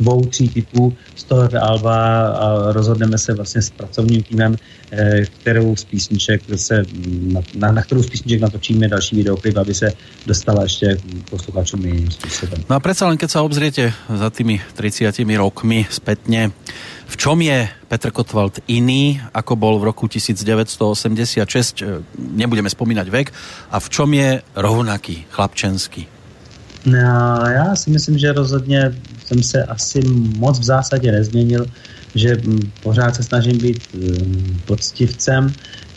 dvou, 0.00 0.24
tří 0.24 0.48
typů 0.48 0.94
z 1.16 1.24
toho 1.24 1.48
alba 1.60 2.28
a 2.28 2.72
rozhodneme 2.72 3.18
se 3.18 3.34
vlastně 3.34 3.62
s 3.62 3.70
pracovním 3.70 4.22
týmem, 4.22 4.56
e, 4.90 5.24
kterou 5.24 5.76
z 5.76 5.84
písniček 5.84 6.42
se, 6.56 6.82
na, 7.22 7.40
na, 7.54 7.72
na 7.72 7.82
kterou 7.82 8.02
z 8.02 8.10
písniček 8.10 8.40
natočíme 8.40 8.88
další 8.88 9.16
videoklip, 9.16 9.56
aby 9.56 9.74
se 9.74 9.92
dostala 10.26 10.62
ještě 10.62 10.98
posluchačům 11.30 11.86
jiným 11.86 12.10
způsobem. 12.10 12.64
No 12.70 12.76
a 12.76 12.80
přece 12.80 13.04
len, 13.04 13.16
keď 13.16 13.30
se 13.30 13.40
obzriete 13.40 13.92
za 14.16 14.30
tými 14.30 14.60
30 14.74 15.14
rokmi 15.36 15.86
zpětně, 15.90 16.50
v 17.12 17.16
čom 17.20 17.36
je 17.44 17.68
Petr 17.92 18.08
Kotwald 18.08 18.64
iný, 18.72 19.20
ako 19.36 19.52
bol 19.52 19.76
v 19.76 19.92
roku 19.92 20.08
1986, 20.08 21.84
e, 21.84 22.00
nebudeme 22.16 22.72
spomínať 22.72 23.06
vek, 23.12 23.28
a 23.68 23.76
v 23.76 23.88
čom 23.92 24.08
je 24.16 24.40
rovnaký, 24.56 25.28
chlapčenský? 25.28 26.08
No, 26.88 27.44
já 27.52 27.76
si 27.76 27.90
myslím, 27.90 28.18
že 28.18 28.32
rozhodně 28.32 28.96
jsem 29.26 29.42
se 29.42 29.64
asi 29.64 30.00
moc 30.36 30.58
v 30.58 30.64
zásadě 30.64 31.12
nezměnil, 31.12 31.66
že 32.14 32.36
pořád 32.82 33.14
se 33.14 33.22
snažím 33.22 33.58
být 33.58 33.80
um, 33.94 34.60
poctivcem, 34.64 35.52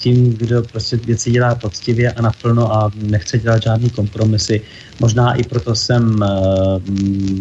tím, 0.05 0.37
kdo 0.37 0.61
prostě 0.61 0.97
věci 0.97 1.31
dělá 1.31 1.55
poctivě 1.55 2.11
a 2.11 2.21
naplno 2.21 2.73
a 2.73 2.91
nechce 2.93 3.39
dělat 3.39 3.63
žádný 3.63 3.89
kompromisy. 3.89 4.61
Možná 4.99 5.33
i 5.33 5.43
proto 5.43 5.75
jsem 5.75 6.21
uh, 6.21 6.77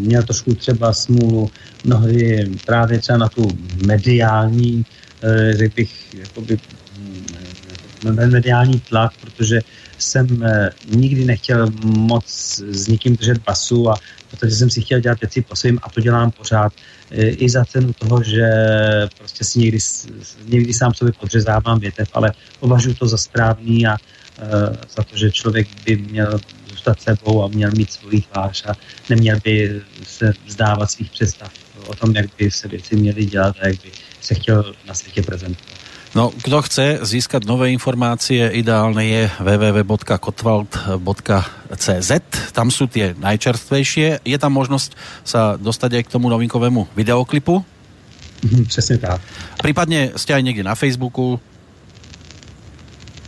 měl 0.09 0.23
trošku 0.23 0.55
třeba 0.55 0.93
smůlu 0.93 1.51
mnohdy 1.85 2.51
právě 2.67 2.99
třeba 2.99 3.19
na 3.19 3.29
tu 3.29 3.49
mediální, 3.87 4.81
uh, 4.81 5.53
řekl 5.53 5.75
bych, 5.77 6.15
jakoby, 6.15 6.59
mm, 8.05 8.31
mediální 8.31 8.81
tlak, 8.81 9.13
protože 9.21 9.61
jsem 9.99 10.27
uh, 10.27 10.49
nikdy 10.89 11.25
nechtěl 11.25 11.71
moc 11.85 12.25
s 12.71 12.89
nikým 12.89 13.17
držet 13.17 13.39
basu 13.39 13.91
a 13.91 13.95
protože 14.31 14.57
jsem 14.57 14.71
si 14.71 14.83
chtěl 14.83 15.01
dělat 15.01 15.21
věci 15.21 15.43
po 15.43 15.57
svým 15.57 15.79
a 15.83 15.91
to 15.91 16.01
dělám 16.01 16.31
pořád 16.31 16.73
i 17.15 17.51
za 17.51 17.65
cenu 17.65 17.93
toho, 17.93 18.23
že 18.23 18.49
prostě 19.19 19.45
si 19.45 19.59
někdy, 19.59 19.79
někdy 20.47 20.73
sám 20.73 20.95
sobě 20.95 21.13
podřezávám 21.21 21.79
větev, 21.79 22.09
ale 22.13 22.33
považuji 22.61 22.95
to 22.95 23.07
za 23.07 23.17
správný 23.17 23.87
a 23.87 23.97
za 24.97 25.03
to, 25.03 25.17
že 25.17 25.33
člověk 25.33 25.69
by 25.85 25.97
měl 25.97 26.41
zůstat 26.71 27.01
sebou 27.01 27.45
a 27.45 27.49
měl 27.49 27.71
mít 27.71 27.93
svůj 27.93 28.21
tvář 28.21 28.65
a 28.67 28.73
neměl 29.09 29.39
by 29.45 29.81
se 30.03 30.33
vzdávat 30.47 30.91
svých 30.91 31.11
představ 31.11 31.53
o 31.87 31.95
tom, 31.95 32.17
jak 32.17 32.27
by 32.39 32.51
se 32.51 32.69
věci 32.69 32.97
měly 32.97 33.25
dělat 33.25 33.57
a 33.61 33.69
jak 33.69 33.83
by 33.83 33.91
se 34.21 34.35
chtěl 34.35 34.75
na 34.87 34.95
světě 34.95 35.23
prezentovat. 35.23 35.84
No, 36.15 36.31
kdo 36.31 36.63
chce 36.63 37.03
získat 37.03 37.43
nové 37.43 37.75
informácie, 37.75 38.47
ideálne 38.55 39.03
je 39.03 39.27
www.kotwald.cz. 39.43 42.11
Tam 42.55 42.71
sú 42.71 42.87
tie 42.87 43.19
najčerstvejšie. 43.19 44.23
Je 44.23 44.39
tam 44.39 44.55
možnosť 44.55 44.95
sa 45.27 45.59
dostať 45.59 45.99
aj 45.99 46.07
k 46.07 46.13
tomu 46.15 46.31
novinkovému 46.31 46.95
videoklipu? 46.95 47.67
Mhm, 48.45 48.65
přesně 48.65 48.99
tak. 48.99 49.21
Případně 49.63 50.11
jste 50.17 50.35
aj 50.35 50.43
někde 50.43 50.63
na 50.63 50.75
Facebooku? 50.75 51.41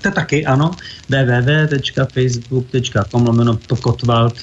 To 0.03 0.11
taky, 0.11 0.47
ano. 0.47 0.71
www.facebook.com 1.09 3.27
lomeno 3.27 3.59
Kotwald 3.81 4.35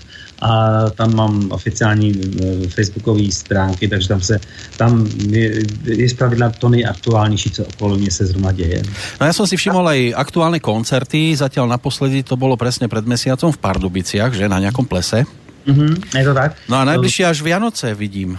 a 0.44 0.90
tam 0.90 1.16
mám 1.16 1.52
oficiální 1.52 2.12
eh, 2.12 2.68
facebookové 2.68 3.32
stránky, 3.32 3.88
takže 3.88 4.08
tam 4.08 4.22
se 4.22 4.40
tam 4.78 5.08
je, 5.32 5.64
je 5.84 6.10
zpravidla 6.10 6.50
to 6.60 6.70
nejaktuálnější, 6.70 7.50
co 7.52 7.66
okolo 7.66 7.96
mě 7.96 8.12
se 8.12 8.26
zrovna 8.26 8.52
děje. 8.52 8.84
No 9.22 9.28
já 9.28 9.34
jsem 9.34 9.48
si 9.48 9.58
všiml 9.58 9.88
aj 9.88 10.14
aktuálne 10.16 10.60
koncerty, 10.60 11.36
zatiaľ 11.36 11.68
naposledy 11.68 12.24
to 12.24 12.36
bylo 12.36 12.58
přesně 12.58 12.88
před 12.88 13.08
mesiacom 13.08 13.52
v 13.52 13.58
Pardubiciach, 13.58 14.34
že 14.34 14.50
na 14.50 14.60
nějakom 14.60 14.86
plese. 14.86 15.24
Mm-hmm, 15.68 16.20
je 16.20 16.24
to 16.26 16.34
tak. 16.34 16.56
No 16.70 16.78
a 16.78 16.86
nejbližší 16.86 17.26
až 17.26 17.42
Vianoce 17.42 17.96
vidím. 17.96 18.38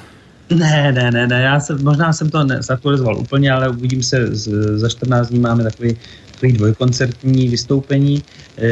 Ne, 0.50 0.92
ne, 0.92 1.10
ne, 1.10 1.26
ne, 1.26 1.42
já 1.42 1.60
jsem, 1.60 1.84
možná 1.84 2.12
jsem 2.12 2.30
to 2.30 2.46
zaktualizoval 2.60 3.18
úplně, 3.18 3.52
ale 3.52 3.68
uvidím 3.68 4.02
se, 4.02 4.36
z, 4.36 4.48
za 4.78 4.88
14 4.88 5.28
dní 5.28 5.38
máme 5.38 5.64
takový 5.64 5.96
takový 6.34 6.52
dvojkoncertní 6.52 7.48
vystoupení. 7.48 8.22
E, 8.56 8.66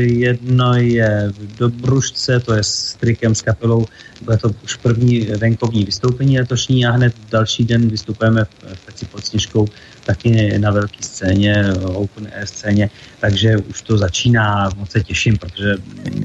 jedno 0.00 0.74
je 0.74 1.32
v 1.38 1.56
Dobružce, 1.56 2.40
to 2.40 2.54
je 2.54 2.64
s 2.64 2.96
trikem, 3.00 3.34
s 3.34 3.42
kapelou, 3.42 3.86
bude 4.22 4.36
to 4.36 4.50
už 4.64 4.76
první 4.76 5.20
venkovní 5.20 5.84
vystoupení 5.84 6.38
letošní 6.38 6.86
a 6.86 6.90
hned 6.90 7.14
další 7.30 7.64
den 7.64 7.88
vystupujeme 7.88 8.44
v 8.74 8.86
Peci 8.86 9.04
pod 9.06 9.26
Sněžkou 9.26 9.68
taky 10.04 10.58
na 10.58 10.70
velké 10.70 11.02
scéně, 11.02 11.64
open 11.82 12.28
air 12.36 12.46
scéně, 12.46 12.90
takže 13.20 13.56
už 13.56 13.82
to 13.82 13.98
začíná, 13.98 14.70
moc 14.76 14.90
se 14.90 15.02
těším, 15.02 15.36
protože 15.38 15.74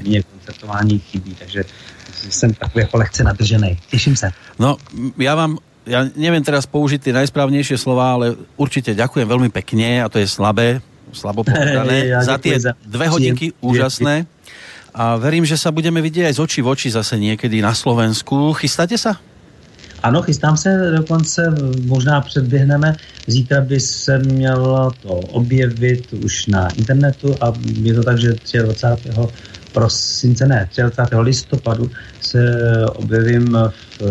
mě 0.02 0.22
koncertování 0.22 0.98
chybí, 0.98 1.36
takže 1.38 1.64
jsem 2.30 2.54
takový 2.54 2.82
jako 2.82 2.96
lehce 2.96 3.24
nadržený. 3.24 3.78
Těším 3.90 4.16
se. 4.16 4.30
No, 4.58 4.76
já 5.18 5.34
vám 5.34 5.58
ja 5.86 6.06
neviem 6.14 6.42
teraz 6.42 6.66
použiť 6.66 7.00
tie 7.10 7.14
najsprávnejšie 7.14 7.76
slova, 7.78 8.14
ale 8.18 8.26
určite 8.54 8.94
ďakujem 8.94 9.26
veľmi 9.26 9.50
pekne 9.50 10.02
a 10.02 10.06
to 10.06 10.22
je 10.22 10.26
slabé, 10.30 10.78
slabo 11.10 11.42
povedané, 11.48 12.12
ja 12.12 12.22
za 12.22 12.38
tie 12.38 12.58
za 12.58 12.78
dve 12.86 13.10
hodinky 13.10 13.50
príjem, 13.50 13.62
úžasné. 13.62 14.14
A 14.92 15.16
verím, 15.16 15.48
že 15.48 15.56
sa 15.56 15.72
budeme 15.72 16.04
vidieť 16.04 16.28
aj 16.28 16.36
z 16.36 16.40
očí 16.44 16.60
v 16.60 16.68
oči 16.68 16.88
zase 16.92 17.16
niekedy 17.16 17.64
na 17.64 17.72
Slovensku. 17.72 18.52
Chystáte 18.52 19.00
sa? 19.00 19.16
Ano, 20.02 20.22
chystám 20.22 20.56
se 20.56 20.90
dokonce, 20.96 21.54
možná 21.86 22.20
předběhneme. 22.20 22.96
Zítra 23.26 23.60
by 23.60 23.80
se 23.80 24.18
mělo 24.18 24.90
to 25.02 25.08
objevit 25.08 26.12
už 26.12 26.46
na 26.46 26.68
internetu 26.68 27.36
a 27.40 27.52
je 27.82 27.94
to 27.94 28.02
tak, 28.02 28.18
že 28.18 28.34
23. 28.62 29.10
prosince, 29.72 30.46
ne, 30.46 30.68
23. 30.76 31.16
listopadu 31.16 31.90
se 32.20 32.40
objevím 32.94 33.58
v, 33.98 34.02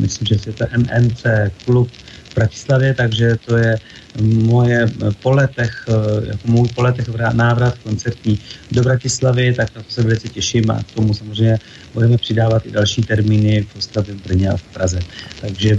myslím, 0.00 0.26
že 0.26 0.34
je 0.46 0.52
to 0.52 0.64
MNC 0.76 1.22
klub 1.64 1.90
v 2.30 2.34
Bratislavě, 2.34 2.94
takže 2.94 3.36
to 3.46 3.56
je 3.56 3.78
moje 4.22 4.86
po 5.22 5.30
letech, 5.30 5.88
jako 6.26 6.48
můj 6.48 6.68
po 6.68 6.82
letech 6.82 7.08
návrat 7.32 7.78
koncertní 7.78 8.38
do 8.72 8.82
Bratislavy, 8.82 9.54
tak 9.54 9.74
na 9.76 9.82
to 9.82 9.90
se 9.90 10.02
velice 10.02 10.28
těším 10.28 10.70
a 10.70 10.82
k 10.82 10.92
tomu 10.94 11.14
samozřejmě 11.14 11.58
budeme 11.94 12.16
přidávat 12.18 12.66
i 12.66 12.70
další 12.70 13.02
termíny 13.02 13.62
v 13.62 13.76
Ostravě, 13.76 14.14
v 14.14 14.22
Brně 14.22 14.48
a 14.48 14.56
v 14.56 14.62
Praze. 14.62 15.00
Takže 15.40 15.78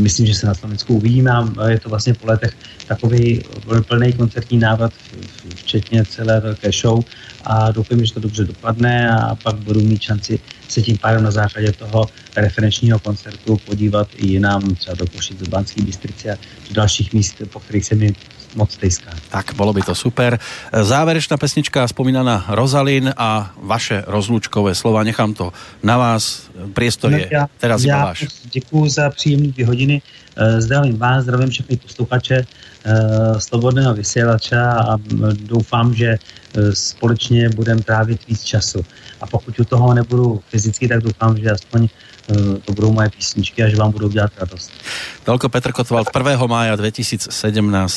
myslím, 0.00 0.26
že 0.26 0.34
se 0.34 0.46
na 0.46 0.54
Slovensku 0.54 0.94
uvidíme 0.94 1.30
a 1.30 1.68
je 1.68 1.80
to 1.80 1.88
vlastně 1.88 2.14
po 2.14 2.26
letech 2.26 2.56
takový 2.86 3.42
plný 3.88 4.12
koncertní 4.12 4.58
návrat, 4.58 4.92
včetně 5.54 6.04
celé 6.04 6.40
velké 6.40 6.72
show 6.72 7.04
a 7.44 7.70
doufám, 7.70 8.04
že 8.04 8.14
to 8.14 8.20
dobře 8.20 8.44
dopadne 8.44 9.10
a 9.10 9.34
pak 9.34 9.56
budu 9.56 9.80
mít 9.80 10.02
šanci 10.02 10.38
se 10.68 10.82
tím 10.82 10.98
pádem 10.98 11.22
na 11.22 11.30
základě 11.30 11.72
toho 11.72 12.06
referenčního 12.36 12.98
koncertu 12.98 13.56
podívat 13.56 14.08
i 14.16 14.26
jinam, 14.26 14.74
třeba 14.74 14.94
do 14.94 15.06
Košic, 15.06 15.38
do 15.40 15.50
Banský 15.50 15.82
Bystrice 15.82 16.32
a 16.32 16.36
do 16.68 16.74
dalších 16.74 17.12
míst, 17.12 17.34
po 17.52 17.60
kterých 17.60 17.84
se 17.84 17.94
mi 17.94 18.14
moc 18.54 18.76
tejská. 18.76 19.10
Tak, 19.30 19.54
bolo 19.54 19.72
by 19.72 19.82
to 19.82 19.94
super. 19.94 20.38
Záverečná 20.82 21.36
pesnička 21.36 21.88
spomínaná 21.88 22.44
Rozalin 22.48 23.14
a 23.16 23.54
vaše 23.62 24.04
rozlučkové 24.06 24.74
slova. 24.74 25.02
Nechám 25.02 25.34
to 25.34 25.52
na 25.82 25.98
vás. 25.98 26.50
Priestor 26.72 27.10
no, 27.10 27.18
je 27.18 27.28
já, 27.32 27.46
teraz 27.58 27.84
já 27.84 28.04
váš. 28.04 28.26
Děkuji 28.52 28.88
za 28.88 29.10
příjemné 29.10 29.48
dvě 29.48 29.66
hodiny. 29.66 30.02
Eh, 30.36 30.60
zdravím 30.60 30.98
vás, 30.98 31.22
zdravím 31.22 31.50
všechny 31.50 31.76
posluchače 31.76 32.46
eh, 32.84 33.40
Slobodného 33.40 33.94
vysílače 33.94 34.56
a 34.56 34.96
doufám, 35.32 35.94
že 35.94 36.08
eh, 36.08 36.74
společně 36.74 37.48
budeme 37.48 37.82
trávit 37.82 38.26
víc 38.28 38.42
času. 38.42 38.84
A 39.20 39.26
pokud 39.26 39.58
u 39.58 39.64
toho 39.64 39.94
nebudu 39.94 40.40
fyzicky, 40.48 40.88
tak 40.88 41.00
doufám, 41.02 41.36
že 41.38 41.50
aspoň 41.50 41.88
to 42.64 42.72
budou 42.72 42.92
moje 42.92 43.10
písničky 43.10 43.62
a 43.62 43.68
že 43.68 43.76
vám 43.76 43.90
budou 43.90 44.08
dělat 44.08 44.30
radost. 44.38 44.70
Toľko 45.26 45.48
Petr 45.50 45.72
Kotval 45.74 46.06
1. 46.06 46.46
mája 46.46 46.78
2017 46.78 47.26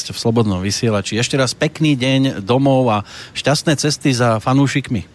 v 0.10 0.18
Slobodnom 0.18 0.58
vysielači. 0.58 1.22
Ešte 1.22 1.38
raz 1.38 1.54
pekný 1.54 1.94
deň 1.94 2.42
domov 2.42 2.90
a 2.90 2.98
šťastné 3.38 3.78
cesty 3.78 4.10
za 4.14 4.42
fanúšikmi. 4.42 5.06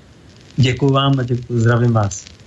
Děkuji 0.57 0.91
vám 0.93 1.19
a 1.19 1.23
děkuji, 1.23 1.61
zdravím 1.61 1.93
vás. 1.93 2.38